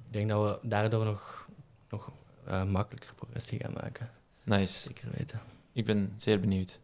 Ik 0.06 0.12
denk 0.12 0.28
dat 0.28 0.60
we 0.62 0.68
daardoor 0.68 1.04
nog, 1.04 1.48
nog 1.90 2.10
eh, 2.44 2.64
makkelijker 2.64 3.14
progressie 3.14 3.60
gaan 3.60 3.72
maken. 3.82 4.10
Nice. 4.42 4.82
Zeker 4.82 5.08
weten. 5.16 5.40
Ik 5.72 5.84
ben 5.84 6.12
zeer 6.16 6.40
benieuwd. 6.40 6.80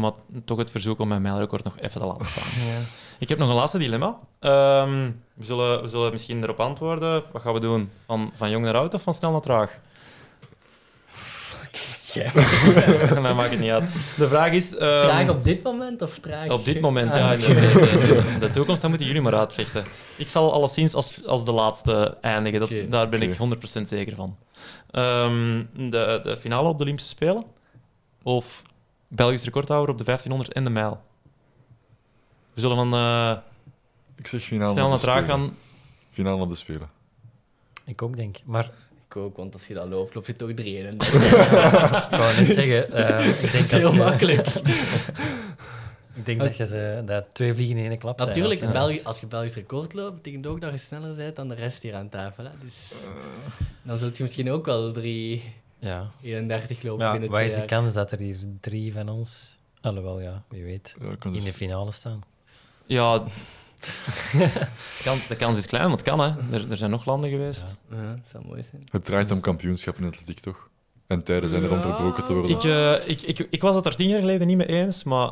Maar 0.00 0.12
toch 0.44 0.58
het 0.58 0.70
verzoek 0.70 0.98
om 1.00 1.08
mijn 1.08 1.22
mijlrecord 1.22 1.64
nog 1.64 1.78
even 1.78 2.00
te 2.00 2.06
laten 2.06 2.26
staan. 2.26 2.66
Ja. 2.66 2.78
Ik 3.18 3.28
heb 3.28 3.38
nog 3.38 3.48
een 3.48 3.54
laatste 3.54 3.78
dilemma. 3.78 4.18
Ehm, 4.40 5.10
we, 5.34 5.44
zullen, 5.44 5.82
we 5.82 5.88
zullen 5.88 6.12
misschien 6.12 6.42
erop 6.42 6.60
antwoorden. 6.60 7.22
Wat 7.32 7.42
gaan 7.42 7.52
we 7.54 7.60
doen? 7.60 7.90
Van, 8.06 8.30
van 8.34 8.50
jong 8.50 8.64
naar 8.64 8.76
oud 8.76 8.94
of 8.94 9.02
van 9.02 9.14
snel 9.14 9.30
naar 9.30 9.40
traag? 9.40 9.78
Mij 13.20 13.34
maakt 13.34 13.50
het 13.50 13.60
niet 13.60 13.70
uit. 13.70 13.90
De 14.16 14.28
vraag 14.28 14.52
is... 14.52 14.76
ehm, 14.76 15.02
Traag 15.04 15.28
op 15.28 15.44
dit 15.44 15.62
moment 15.62 16.02
of 16.02 16.18
traag? 16.18 16.50
op 16.50 16.64
dit 16.64 16.80
moment, 16.80 17.12
Ah, 17.12 17.18
ja. 17.18 17.32
In 17.32 17.40
oké. 17.40 17.54
de, 17.54 17.60
de, 17.72 18.22
de- 18.32 18.38
de 18.38 18.50
toekomst, 18.50 18.80
dan 18.80 18.90
moeten 18.90 19.08
jullie 19.08 19.22
maar 19.22 19.34
uitvechten. 19.34 19.84
Ik 20.16 20.28
zal 20.28 20.52
alleszins 20.52 20.94
als, 20.94 21.26
als 21.26 21.44
de 21.44 21.52
laatste 21.52 22.16
eindigen. 22.20 22.60
Dat. 22.60 22.70
Daar 22.90 23.08
ben 23.08 23.22
ik 23.22 23.36
Oké. 23.40 23.56
100% 23.80 23.82
zeker 23.82 24.14
van. 24.14 24.36
Ehm, 24.90 25.62
de, 25.72 26.20
de 26.22 26.36
finale 26.36 26.68
op 26.68 26.76
de 26.78 26.82
Olympische 26.82 27.10
Spelen? 27.10 27.44
Of 28.22 28.62
Belgisch 29.14 29.44
recordhouder 29.44 29.90
op 29.90 29.98
de 29.98 30.04
1500 30.04 30.52
en 30.56 30.64
de 30.64 30.70
mijl? 30.70 31.00
We 32.54 32.60
zullen 32.60 32.76
van 32.76 32.94
eh, 32.94 33.36
Ik 34.16 34.26
zeg 34.26 34.42
finale 34.42 34.70
snel 34.70 34.88
naar 34.88 34.98
traag 34.98 35.24
gaan. 35.24 35.56
Finale 36.10 36.42
op 36.42 36.48
de 36.48 36.54
Spelen. 36.56 36.88
Ik 37.84 38.02
ook 38.02 38.16
denk. 38.16 38.36
Maar 38.44 38.70
Ik 39.08 39.16
ook, 39.16 39.36
want 39.36 39.52
als 39.52 39.66
je 39.66 39.74
dat 39.74 39.88
loopt, 39.88 40.14
loop 40.14 40.26
je 40.26 40.36
toch 40.36 40.50
drie 40.54 40.76
in. 40.78 40.86
ik 40.94 41.02
wou 42.10 42.36
net 42.36 42.46
zeggen, 42.46 42.92
eh, 42.92 43.28
ik 43.42 43.52
denk 43.52 43.64
heel 43.64 43.84
als 43.86 43.92
je- 43.94 43.98
makkelijk. 44.02 44.46
Ik 46.16 46.24
denk 46.26 46.38
dat 46.40 46.56
je 46.56 46.66
ze, 46.66 47.02
dat 47.04 47.34
twee 47.34 47.54
vliegen 47.54 47.76
in 47.76 47.90
één 47.90 47.98
klap 47.98 48.16
zijn. 48.16 48.28
Natuurlijk, 48.28 48.60
als 48.60 48.70
in 48.70 48.74
je- 48.80 48.86
België, 48.86 49.04
als 49.04 49.20
je 49.20 49.26
Belgisch 49.26 49.54
record 49.54 49.92
loopt, 49.94 50.14
betekent 50.14 50.46
ook 50.46 50.60
dat 50.60 50.70
je 50.72 50.78
sneller 50.78 51.14
bent 51.14 51.36
dan 51.36 51.48
de 51.48 51.54
rest 51.54 51.82
hier 51.82 51.94
aan 51.94 52.08
tafel. 52.08 52.44
Hè? 52.44 52.50
Dus 52.62 52.92
dan 53.82 53.98
zult 53.98 54.16
je 54.16 54.22
misschien 54.22 54.50
ook 54.50 54.66
wel 54.66 54.92
3, 54.92 55.54
Ja. 55.84 56.10
31 56.22 56.82
lopen 56.82 57.04
ja 57.04 57.10
binnen 57.10 57.30
wat 57.30 57.38
twee 57.38 57.50
is 57.50 57.56
de 57.56 57.64
kans 57.64 57.92
dat 57.92 58.10
er 58.10 58.18
hier 58.18 58.36
drie 58.60 58.92
van 58.92 59.08
ons, 59.08 59.58
alhoewel 59.80 60.20
ja, 60.20 60.42
wie 60.48 60.64
weet, 60.64 60.94
Ja, 61.00 61.06
in 61.24 61.32
dus- 61.32 61.44
de 61.44 61.52
finale 61.52 61.92
staan? 61.92 62.20
Ja, 62.86 63.18
de 65.28 65.36
kans 65.38 65.58
is 65.58 65.66
klein, 65.66 65.84
maar 65.84 65.92
het 65.92 66.02
kan. 66.02 66.20
Hè. 66.20 66.32
Er, 66.52 66.70
er 66.70 66.76
zijn 66.76 66.90
nog 66.90 67.04
landen 67.04 67.30
geweest. 67.30 67.76
Ja, 67.90 68.14
dat 68.14 68.28
zou 68.30 68.44
mooi 68.46 68.64
zijn. 68.70 68.82
Het 68.90 69.04
draait 69.04 69.30
om 69.30 69.40
kampioenschap 69.40 69.98
in 69.98 70.04
atletiek, 70.04 70.40
toch? 70.40 70.68
En 71.06 71.24
tijden 71.24 71.48
zijn 71.48 71.62
er 71.62 71.72
om 71.72 71.80
verbroken 71.80 72.24
te 72.24 72.32
worden. 72.32 72.50
Ik, 72.50 72.64
eh, 72.64 73.08
ik, 73.08 73.20
ik, 73.20 73.46
ik 73.50 73.62
was 73.62 73.74
het 73.74 73.86
er 73.86 73.96
tien 73.96 74.08
jaar 74.08 74.20
geleden 74.20 74.46
niet 74.46 74.56
mee 74.56 74.66
eens, 74.66 75.04
maar 75.04 75.30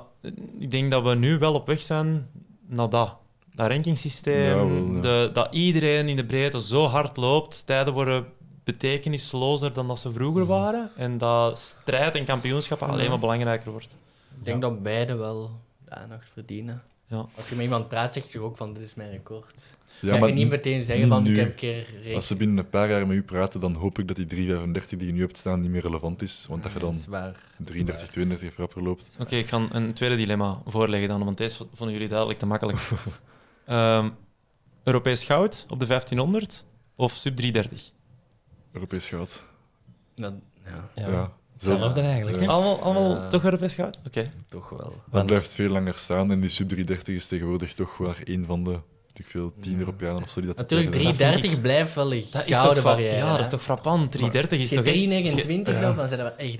ik 0.58 0.70
denk 0.70 0.90
dat 0.90 1.02
we 1.02 1.14
nu 1.14 1.38
wel 1.38 1.54
op 1.54 1.66
weg 1.66 1.80
zijn 1.82 2.28
naar 2.66 2.88
dat. 2.88 3.16
Dat 3.54 3.68
rankingssysteem, 3.68 4.48
Ja, 4.48 4.54
wel, 4.54 4.94
ja. 4.94 5.00
de, 5.00 5.30
dat 5.32 5.48
iedereen 5.54 6.08
in 6.08 6.16
de 6.16 6.24
breedte 6.24 6.62
zo 6.62 6.84
hard 6.84 7.16
loopt. 7.16 7.66
Tijden 7.66 7.92
worden 7.92 8.26
betekenislozer 8.64 9.72
dan 9.72 9.88
dat 9.88 10.00
ze 10.00 10.12
vroeger 10.12 10.46
waren. 10.46 10.90
En 10.96 11.18
dat 11.18 11.58
strijd 11.58 12.14
en 12.14 12.24
kampioenschap 12.24 12.82
alleen 12.82 13.08
maar 13.08 13.18
belangrijker 13.18 13.70
wordt. 13.70 13.96
Ik 14.38 14.44
denk 14.44 14.60
dat 14.60 14.82
beide 14.82 15.16
wel 15.16 15.50
de 15.84 15.90
aandacht 15.90 16.28
verdienen. 16.32 16.82
Ja. 17.06 17.26
Als 17.36 17.48
je 17.48 17.54
met 17.54 17.64
iemand 17.64 17.88
praat, 17.88 18.12
zeg 18.12 18.32
je 18.32 18.40
ook 18.40 18.56
van 18.56 18.72
dit 18.72 18.82
is 18.82 18.94
mijn 18.94 19.10
record. 19.10 19.62
ja, 20.00 20.18
maar 20.18 20.28
je 20.28 20.34
niet 20.34 20.48
meteen 20.48 20.82
zeggen 20.84 21.04
niet 21.04 21.12
van 21.12 21.26
ik 21.26 21.36
heb 21.36 21.48
een 21.48 21.54
keer 21.54 22.14
als 22.14 22.26
ze 22.26 22.36
binnen 22.36 22.58
een 22.58 22.68
paar 22.68 22.90
jaar 22.90 23.06
met 23.06 23.16
u 23.16 23.22
praten, 23.22 23.60
dan 23.60 23.74
hoop 23.74 23.98
ik 23.98 24.06
dat 24.06 24.16
die 24.16 24.26
335 24.26 24.98
die 24.98 25.06
je 25.06 25.12
nu 25.12 25.20
hebt 25.20 25.38
staan 25.38 25.60
niet 25.60 25.70
meer 25.70 25.82
relevant 25.82 26.22
is. 26.22 26.46
Want 26.48 26.62
dat 26.62 26.72
je 26.72 26.78
dan 26.78 26.94
Zwaar. 26.94 27.36
33, 27.56 28.08
32 28.08 28.56
rapper 28.56 28.82
loopt. 28.82 29.16
Oké, 29.18 29.36
ik 29.36 29.46
ga 29.46 29.66
een 29.70 29.92
tweede 29.92 30.16
dilemma 30.16 30.62
voorleggen 30.66 31.08
dan, 31.08 31.24
want 31.24 31.36
deze 31.36 31.56
vonden 31.74 31.92
jullie 31.92 32.08
duidelijk 32.08 32.38
te 32.38 32.46
makkelijk. 32.46 32.78
Ehm, 33.64 34.08
Europees 34.82 35.24
goud 35.24 35.66
op 35.68 35.80
de 35.80 35.86
1500 35.86 36.64
of 36.96 37.12
sub 37.12 37.36
330? 37.36 37.90
Europees 38.72 39.08
goud. 39.08 39.42
Dat, 40.16 40.32
ja, 40.64 40.88
Ja. 40.94 41.08
Ja. 41.10 41.32
Hetzelfde 41.52 42.00
eigenlijk. 42.00 42.40
hè? 42.40 42.46
Allemaal, 42.46 42.80
allemaal 42.80 43.08
Ja. 43.10 43.26
toch 43.28 43.44
Europees 43.44 43.74
goud? 43.74 44.00
Oké. 44.06 44.30
toch 44.48 44.68
wel. 44.68 44.78
Dat 44.78 44.92
Want- 45.10 45.26
blijft 45.26 45.52
veel 45.52 45.70
langer 45.70 45.94
staan. 45.98 46.30
En 46.30 46.40
die 46.40 46.50
sub 46.50 46.68
330 46.68 47.14
is 47.14 47.26
tegenwoordig 47.26 47.74
toch 47.74 47.98
maar 47.98 48.18
één 48.24 48.46
van 48.46 48.64
de 48.64 48.70
weet 48.70 49.24
ik 49.26 49.30
veel, 49.30 49.52
tien 49.60 49.72
Ja. 49.72 49.78
Europeanen 49.78 50.22
of 50.22 50.28
zo 50.30 50.38
die 50.40 50.48
dat 50.48 50.56
Natuurlijk, 50.56 50.94
hebben. 50.94 51.08
Dat 51.10 51.16
vind 51.18 51.30
330 51.30 51.60
blijft 51.60 51.94
wel 51.94 52.12
een 52.12 52.24
Dat 52.30 52.40
is 52.42 52.46
toch 52.48 52.56
gouden 52.60 52.82
fra- 52.82 52.90
barrière. 52.92 53.16
Ja, 53.16 53.30
dat 53.30 53.40
is 53.40 53.48
toch 53.48 53.62
frappant. 53.62 54.10
330 54.12 54.58
is 54.58 54.60
Als 54.60 54.70
je 54.70 54.76
toch 54.76 54.84
echt... 54.86 54.94
329 54.94 55.74
Ja. 55.74 55.80
loopt, 55.80 55.96
dan 55.96 56.08
zijn 56.08 56.20
wel 56.20 56.36
echt 56.36 56.56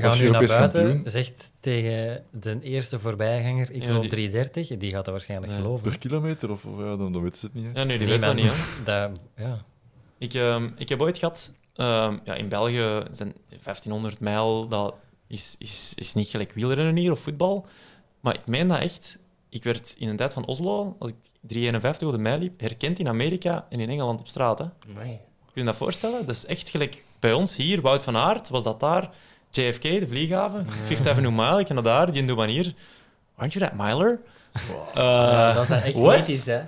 gaan 0.00 0.10
Als 0.10 0.18
we 0.18 0.24
nu 0.24 0.30
naar 0.30 0.40
Europees 0.40 0.58
buiten, 0.58 0.82
kampioen- 0.92 1.10
zegt 1.10 1.52
tegen 1.60 2.22
de 2.30 2.58
eerste 2.62 2.98
voorbijganger, 2.98 3.70
ik 3.72 3.82
Ja, 3.82 3.92
loop 3.92 4.00
die- 4.00 4.10
330, 4.10 4.76
die 4.76 4.90
gaat 4.92 5.04
dat 5.04 5.14
waarschijnlijk 5.14 5.52
Nee. 5.52 5.60
geloven. 5.60 5.88
Per 5.90 5.98
kilometer? 5.98 6.50
Of, 6.50 6.64
of 6.64 6.78
ja, 6.78 6.96
dan, 6.96 7.12
dan 7.12 7.22
weten 7.22 7.38
ze 7.38 7.46
het 7.46 7.54
niet. 7.54 7.64
Hè. 7.64 7.70
Ja, 7.80 7.84
nee, 7.84 7.98
die 7.98 8.06
Nee, 8.06 8.18
weet 8.18 8.26
dat 8.26 8.34
maar- 8.34 8.42
niet. 8.44 8.52
Hè. 8.54 9.08
Dat, 9.08 9.20
ja. 9.36 9.64
Ik, 10.18 10.34
ehm, 10.34 10.68
ik 10.76 10.88
heb 10.88 11.00
ooit 11.00 11.18
gehad... 11.18 11.52
ehm, 11.76 12.16
ja, 12.24 12.34
in 12.34 12.48
België 12.48 13.02
zijn 13.10 13.34
1500 13.48 14.20
mijl... 14.20 14.68
Dat 14.68 14.94
is, 15.26 15.54
is, 15.58 15.92
is 15.94 16.14
niet 16.14 16.28
gelijk 16.28 16.52
wielrennen 16.52 16.96
hier 16.96 17.12
of 17.12 17.20
voetbal. 17.20 17.66
Maar 18.20 18.34
ik 18.34 18.46
meen 18.46 18.68
dat 18.68 18.78
echt... 18.78 19.18
Ik 19.48 19.64
werd 19.64 19.94
in 19.98 20.08
een 20.08 20.16
tijd 20.16 20.32
van 20.32 20.46
Oslo, 20.46 20.96
als 20.98 21.10
ik 21.10 21.16
351 21.40 22.08
op 22.08 22.14
de 22.14 22.20
mijl 22.20 22.38
liep, 22.38 22.60
herkend 22.60 22.98
in 22.98 23.08
Amerika 23.08 23.66
en 23.68 23.80
in 23.80 23.90
Engeland 23.90 24.20
op 24.20 24.28
straat. 24.28 24.58
Hè. 24.58 24.64
Nee. 24.86 25.20
Kun 25.52 25.64
je 25.64 25.64
dat 25.64 25.76
voorstellen? 25.76 26.26
Dat 26.26 26.34
is 26.34 26.46
echt 26.46 26.68
gelijk 26.68 27.04
bij 27.20 27.32
ons 27.32 27.56
hier, 27.56 27.80
Wout 27.80 28.02
van 28.04 28.16
Aert, 28.16 28.48
was 28.48 28.62
dat 28.64 28.80
daar. 28.80 29.10
JFK, 29.50 29.82
de 29.82 30.06
vlieghaven. 30.08 30.66
Fifth 30.84 31.08
Avenue 31.08 31.30
Mile, 31.32 31.60
ik 31.60 31.66
ken 31.66 31.74
dat 31.74 31.84
daar, 31.84 32.12
die 32.12 32.24
doen 32.24 32.36
manier. 32.36 32.74
Aren't 33.36 33.52
you 33.52 33.66
that 33.68 33.78
miler? 33.86 34.20
Ja, 34.94 35.50
Eh, 35.50 35.54
dat 35.54 35.70
is 35.70 35.82
echt 35.82 35.96
what? 35.96 36.16
mythisch, 36.16 36.44
hè. 36.44 36.60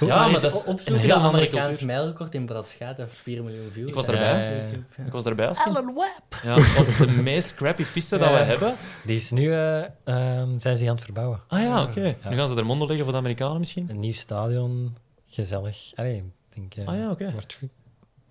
Ja, 0.00 0.06
maar 0.06 0.16
maar 0.30 0.32
dat 0.32 0.42
dat 0.42 0.52
is 0.52 0.64
opzoeken, 0.64 0.86
een 0.86 0.92
dat 0.92 1.00
heel 1.02 1.14
andere 1.14 1.32
Amerikaans 1.32 1.68
cultuur. 1.68 1.86
mijlrecord 1.86 2.34
in 2.34 2.46
Braschaat 2.46 2.96
heeft 2.96 3.16
4 3.16 3.42
miljoen 3.42 3.70
views. 3.72 3.88
Ik 3.88 3.94
was 3.94 4.06
erbij. 4.06 4.32
op 4.34 4.60
YouTube, 4.60 4.84
ja. 4.96 5.04
Ik 5.04 5.12
was 5.12 5.24
erbij 5.24 5.48
als. 5.48 5.58
Alan 5.58 5.94
Webb! 5.94 6.42
Ja, 6.42 6.54
op 6.80 6.96
de 6.98 7.06
meest 7.22 7.54
crappy 7.54 7.84
piste 7.84 8.18
dat 8.18 8.28
we 8.30 8.34
hebben. 8.36 8.74
Die 9.04 9.16
is 9.16 9.30
nu, 9.30 9.52
eh, 9.52 9.82
ehm, 10.04 10.58
zijn 10.58 10.76
ze 10.76 10.88
aan 10.88 10.94
het 10.94 11.04
verbouwen. 11.04 11.40
Ah 11.48 11.60
ja, 11.62 11.82
oké. 11.82 12.14
Ja. 12.22 12.28
Nu 12.30 12.36
gaan 12.36 12.48
ze 12.48 12.56
er 12.56 12.64
monden 12.66 12.86
leggen 12.86 13.04
voor 13.04 13.14
de 13.14 13.20
Amerikanen 13.20 13.58
misschien. 13.58 13.90
Een 13.90 14.00
nieuw 14.00 14.12
stadion, 14.12 14.96
gezellig. 15.28 15.92
Allee, 15.94 16.16
ik 16.16 16.24
denk, 16.54 16.74
eh, 16.74 16.86
Ah 16.94 16.96
ja, 16.98 17.10
oké. 17.10 17.30
wordt 17.32 17.54
goed. 17.58 17.68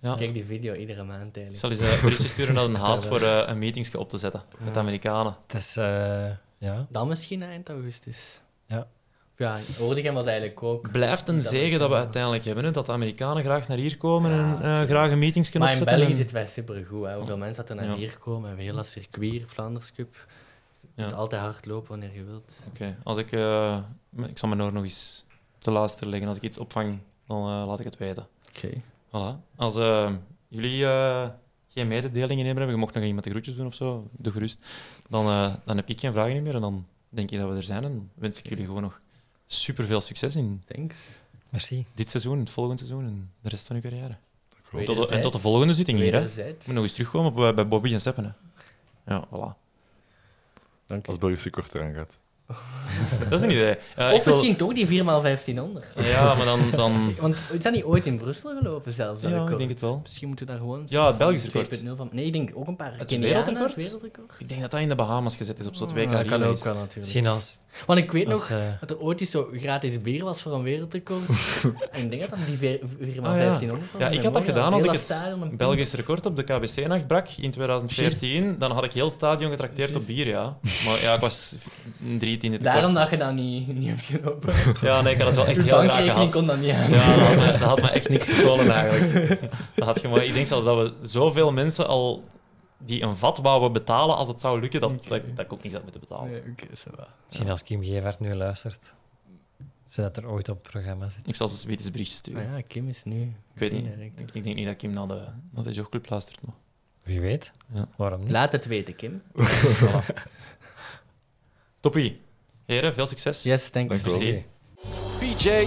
Ja. 0.02 0.10
Ik 0.12 0.16
Kijk 0.18 0.32
die 0.32 0.44
video 0.44 0.74
iedere 0.74 1.02
maand 1.02 1.36
Ik 1.36 1.42
eigenlijk. 1.42 1.56
zal 1.56 1.70
eens 1.70 1.80
eh, 1.80 1.92
een 1.94 2.00
berichtje 2.02 2.28
sturen 2.28 2.54
naar 2.54 2.64
een 2.64 2.74
haas 2.86 3.06
voor 3.06 3.20
eh, 3.22 3.42
een 3.46 3.58
meetingsje 3.58 3.98
op 3.98 4.08
te 4.08 4.16
zetten 4.16 4.42
met 4.58 4.74
de 4.74 4.80
Amerikanen. 4.80 5.36
Het 5.46 5.60
is, 5.60 5.76
eh, 5.76 6.24
ja. 6.58 6.86
Dan 6.88 7.08
misschien 7.08 7.42
eind 7.42 7.68
augustus. 7.68 8.40
Ja. 8.66 8.86
Ja, 9.40 9.58
Oordegem 9.80 10.14
was 10.14 10.26
eigenlijk 10.26 10.62
ook... 10.62 10.90
Blijft 10.92 11.28
een 11.28 11.40
zegen 11.40 11.78
dat 11.78 11.88
we 11.88 11.94
uiteindelijk 11.94 12.44
hebben, 12.44 12.64
hè, 12.64 12.70
dat 12.70 12.86
de 12.86 12.92
Amerikanen 12.92 13.42
graag 13.42 13.68
naar 13.68 13.76
hier 13.78 13.96
komen 13.96 14.30
Ja, 14.30 14.58
en 14.60 14.62
eh, 14.82 14.88
graag 14.88 15.10
een 15.10 15.18
meeting 15.18 15.50
kunnen 15.50 15.68
Maar 15.68 15.76
in 15.76 15.82
opzetten. 15.82 16.06
België 16.08 16.22
en- 16.22 16.28
zit 16.28 16.36
het 16.46 16.54
wel 16.54 16.64
supergoed. 16.64 17.06
Hè. 17.06 17.16
Hoeveel 17.16 17.36
mensen 17.36 17.56
dat 17.66 17.68
er 17.78 17.84
naar 17.84 17.84
Ja. 17.94 17.94
hier 17.94 18.18
komen. 18.18 18.40
We 18.42 18.46
hebben 18.46 18.64
heel 18.64 18.74
dat 18.74 18.86
circuit, 18.86 19.42
Vlaanders 19.46 19.92
Cup. 19.92 20.26
Ja. 20.94 21.08
altijd 21.10 21.42
hard 21.42 21.66
lopen 21.66 21.88
wanneer 21.88 22.14
je 22.14 22.24
wilt. 22.24 22.52
Oké, 22.68 22.96
als 23.02 23.18
ik... 23.18 23.32
eh, 23.32 23.78
ik 24.16 24.38
zal 24.38 24.48
mijn 24.48 24.62
oor 24.62 24.72
nog 24.72 24.82
eens 24.82 25.24
te 25.58 25.70
luisteren 25.70 26.08
leggen. 26.08 26.28
Als 26.28 26.36
ik 26.36 26.42
iets 26.42 26.58
opvang, 26.58 26.98
dan 27.26 27.38
eh, 27.38 27.66
laat 27.66 27.78
ik 27.78 27.84
het 27.84 27.96
weten. 27.96 28.26
Oké. 28.56 28.70
Voilà. 29.08 29.56
Als 29.56 29.74
jullie 30.48 30.84
geen 31.68 31.88
mededelingen 31.88 32.46
hebben, 32.46 32.68
je 32.68 32.76
mocht 32.76 32.94
nog 32.94 33.04
iemand 33.04 33.24
de 33.24 33.30
groetjes 33.30 33.56
doen 33.56 33.66
of 33.66 33.74
zo, 33.74 34.08
doe 34.12 34.32
gerust. 34.32 34.66
Dan, 35.08 35.24
dan 35.64 35.76
heb 35.76 35.88
ik 35.88 36.00
geen 36.00 36.12
vragen 36.12 36.42
meer 36.42 36.54
en 36.54 36.60
dan 36.60 36.86
denk 37.08 37.30
ik 37.30 37.38
dat 37.38 37.48
we 37.50 37.56
er 37.56 37.62
zijn. 37.62 37.84
En 37.84 38.10
wens 38.14 38.38
ik 38.38 38.48
jullie 38.48 38.64
gewoon 38.64 38.82
nog 38.82 39.00
super 39.52 39.84
veel 39.84 40.00
succes 40.00 40.36
in 40.36 40.62
Thanks. 40.66 40.96
dit 40.96 41.50
Merci. 41.50 41.86
seizoen, 41.96 42.38
het 42.38 42.50
volgende 42.50 42.78
seizoen 42.78 43.04
en 43.06 43.30
de 43.40 43.48
rest 43.48 43.66
van 43.66 43.76
uw 43.76 43.82
carrière. 43.82 44.16
Weet 44.70 44.86
Tot 44.86 44.96
de- 44.96 45.14
en 45.14 45.20
tot 45.20 45.32
de 45.32 45.38
volgende 45.38 45.74
zitting 45.74 45.98
hier. 45.98 46.12
Hè. 46.14 46.20
Moet 46.46 46.66
nog 46.66 46.82
eens 46.82 46.92
terugkomen 46.92 47.30
op, 47.48 47.54
bij 47.54 47.68
Bobby 47.68 47.92
en 47.92 48.00
Seppen. 48.00 48.24
Hè. 48.24 48.30
Ja, 49.14 49.26
voilà. 49.26 49.58
Dank 50.86 51.06
Als 51.06 51.14
je. 51.14 51.20
Belgische 51.20 51.50
kort 51.50 51.74
eraan 51.74 51.94
gaat. 51.94 52.18
Dat 53.30 53.32
is 53.32 53.42
een 53.42 53.50
idee. 53.50 53.76
Eh, 53.96 54.12
Of 54.12 54.24
wil- 54.24 54.34
misschien 54.34 54.56
toch 54.56 54.72
die 54.74 54.86
4x1500. 54.86 56.02
Ja, 56.04 56.34
maar 56.34 56.44
dan... 56.44 56.70
dan... 56.82 57.14
Want 57.20 57.36
is 57.52 57.62
dat 57.62 57.72
niet 57.72 57.84
ooit 57.84 58.06
in 58.06 58.16
Brussel 58.18 58.56
gelopen 58.58 58.92
zelfs? 58.92 59.22
Ja, 59.22 59.48
ik 59.48 59.58
denk 59.58 59.70
het 59.70 59.80
wel. 59.80 59.98
Misschien 60.02 60.28
moeten 60.28 60.46
we 60.46 60.52
daar 60.52 60.60
gewoon... 60.60 60.82
Ja, 60.88 61.06
het 61.06 61.18
Belgisch 61.18 61.44
record. 61.44 61.78
2.0 61.80 61.84
van... 61.96 62.08
Nee, 62.12 62.24
ik 62.26 62.32
denk 62.32 62.50
ook 62.54 62.66
een 62.66 62.76
paar 62.76 62.94
Het 62.96 63.10
wereldrecord? 63.10 63.74
wereldrecord. 63.74 64.34
Ik 64.38 64.48
denk 64.48 64.60
dat 64.60 64.70
dat 64.70 64.80
in 64.80 64.88
de 64.88 64.94
Bahamas 64.94 65.36
gezet 65.36 65.58
is 65.58 65.66
op 65.66 65.74
zo'n 65.74 65.88
2K 65.90 65.94
Ja, 65.96 66.04
dat 66.10 66.26
kan 66.26 66.42
ook 66.42 66.64
wel 66.64 66.74
natuurlijk. 66.74 66.96
Misschien 66.96 67.26
als... 67.26 67.58
Want 67.86 67.98
ik 67.98 68.12
weet 68.12 68.26
als 68.26 68.48
nog 68.48 68.58
eh, 68.58 68.64
dat 68.80 68.90
er 68.90 68.98
ooit 69.00 69.20
eens 69.20 69.30
zo 69.30 69.48
gratis 69.52 70.00
bier 70.00 70.24
was 70.24 70.40
voor 70.42 70.52
een 70.54 70.62
wereldrecord. 70.62 71.22
en 71.92 72.02
ik 72.02 72.10
denk 72.10 72.20
dat 72.20 72.30
dat 72.30 72.38
die 72.60 72.78
4x1500 72.78 73.22
Ah, 73.22 73.36
ja. 73.38 73.50
was. 73.50 73.80
Ja, 73.98 74.08
ik 74.08 74.22
had 74.22 74.32
dat 74.34 74.44
gedaan 74.44 74.72
als 74.72 74.82
ik 74.84 74.90
het 74.90 75.56
Belgisch 75.56 75.92
record 75.92 76.26
op 76.26 76.36
de 76.36 76.42
KBC-nacht 76.42 77.06
brak 77.06 77.28
in 77.28 77.50
2014. 77.50 78.56
Dan 78.58 78.70
had 78.70 78.84
ik 78.84 78.92
heel 78.92 79.04
het 79.04 79.14
stadion 79.14 79.50
getrakteerd 79.50 79.96
op 79.96 80.06
bier, 80.06 80.26
ja. 80.26 80.56
Maar 80.86 81.00
ja, 81.02 81.14
ik 81.14 81.20
was 81.20 81.56
een 82.06 82.18
drie 82.18 82.38
Daarom 82.60 82.94
dat 82.94 83.10
je 83.10 83.16
dat 83.16 83.34
niet, 83.34 83.66
niet 83.66 83.88
hebt 83.88 84.02
gelopen. 84.02 84.54
Ja, 84.88 85.00
nee, 85.02 85.12
ik 85.12 85.18
had 85.18 85.26
het 85.28 85.36
wel 85.36 85.46
echt 85.46 85.62
heel 85.62 85.78
graag 85.78 86.04
gehad. 86.04 86.32
kon 86.32 86.46
dat 86.46 86.58
niet 86.58 86.72
aan. 86.72 86.90
Ja, 86.90 87.16
dat 87.16 87.26
had, 87.26 87.36
me, 87.36 87.46
dat 87.46 87.60
had 87.60 87.80
me 87.80 87.88
echt 87.90 88.08
niks 88.08 88.24
gescholen 88.24 88.70
eigenlijk. 88.70 89.40
Dat 89.74 89.84
had 89.84 90.00
je 90.00 90.08
maar, 90.08 90.24
ik 90.24 90.32
denk 90.32 90.46
zelfs 90.46 90.64
dat 90.64 90.76
we 90.76 91.08
zoveel 91.08 91.52
mensen 91.52 91.86
al 91.86 92.24
die 92.78 93.02
een 93.02 93.16
vat 93.16 93.38
wouden 93.38 93.72
betalen 93.72 94.16
als 94.16 94.28
het 94.28 94.40
zou 94.40 94.60
lukken, 94.60 94.80
dat, 94.80 94.90
dat, 95.08 95.22
dat 95.34 95.44
ik 95.44 95.52
ook 95.52 95.62
niks 95.62 95.74
had 95.74 95.82
moeten 95.82 96.00
betalen. 96.00 96.30
Nee, 96.30 96.40
oké, 96.40 96.76
zo 96.76 96.90
wel. 96.96 97.06
misschien 97.26 97.50
als 97.50 97.62
Kim 97.62 97.82
Gevaert 97.82 98.20
nu 98.20 98.34
luistert. 98.34 98.94
Zodat 99.86 100.16
er 100.16 100.28
ooit 100.28 100.48
op 100.48 100.62
het 100.62 100.70
programma 100.70 101.08
zit. 101.08 101.28
Ik 101.28 101.34
zal 101.34 101.48
ze 101.48 101.68
eens 101.68 101.84
een 101.84 101.92
berichtje 101.92 102.16
sturen. 102.16 102.48
Maar 102.48 102.56
ja, 102.56 102.64
Kim 102.66 102.88
is 102.88 103.04
nu... 103.04 103.22
Ik 103.54 103.60
weet 103.60 103.72
niet. 103.72 103.86
Ik, 103.86 104.32
ik 104.32 104.44
denk 104.44 104.56
niet 104.56 104.66
dat 104.66 104.76
Kim 104.76 104.92
naar 104.92 105.08
de, 105.08 105.22
naar 105.50 105.64
de 105.64 105.72
jogclub 105.72 106.10
luistert. 106.10 106.42
Maar. 106.42 106.54
Wie 107.02 107.20
weet. 107.20 107.52
Ja. 107.72 107.88
Waarom 107.96 108.20
niet? 108.20 108.30
Laat 108.30 108.52
het 108.52 108.64
weten, 108.64 108.96
Kim. 108.96 109.22
Toppie. 111.80 112.20
Heren, 112.70 112.94
veel 112.94 113.06
succes. 113.06 113.42
Yes, 113.42 113.70
thank 113.70 113.88
Dank 113.88 114.00
you. 114.00 114.14
u 114.14 114.18
wel. 114.18 114.42
Merci. 115.18 115.34
PJ, 115.34 115.66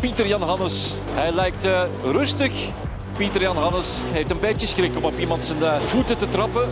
Pieter-Jan 0.00 0.42
Hannes. 0.42 0.92
Hij 1.10 1.32
lijkt 1.32 1.64
eh, 1.64 1.82
rustig. 2.04 2.52
Pieter-Jan 3.16 3.56
Hannes 3.56 4.02
heeft 4.06 4.30
een 4.30 4.40
beetje 4.40 4.66
schrik 4.66 4.96
om 4.96 5.04
op 5.04 5.18
iemand 5.18 5.44
zijn 5.44 5.62
eh, 5.62 5.80
voeten 5.80 6.18
te 6.18 6.28
trappen. 6.28 6.68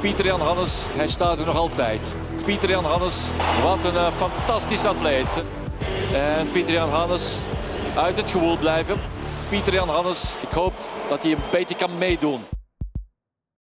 Pieter-Jan 0.00 0.40
Hannes, 0.40 0.86
hij 0.92 1.08
staat 1.08 1.38
er 1.38 1.46
nog 1.46 1.56
altijd. 1.56 2.16
Pieter-Jan 2.44 2.84
Hannes, 2.84 3.30
wat 3.62 3.84
een 3.84 3.96
eh, 3.96 4.12
fantastisch 4.12 4.84
atleet. 4.84 5.42
En 6.12 6.50
Pieter-Jan 6.52 6.90
Hannes, 6.90 7.38
uit 7.96 8.16
het 8.16 8.30
gewoel 8.30 8.56
blijven. 8.56 9.00
Pieter-Jan 9.48 9.88
Hannes, 9.88 10.36
ik 10.40 10.52
hoop 10.52 10.74
dat 11.08 11.22
hij 11.22 11.32
een 11.32 11.38
beetje 11.50 11.76
kan 11.76 11.98
meedoen. 11.98 12.40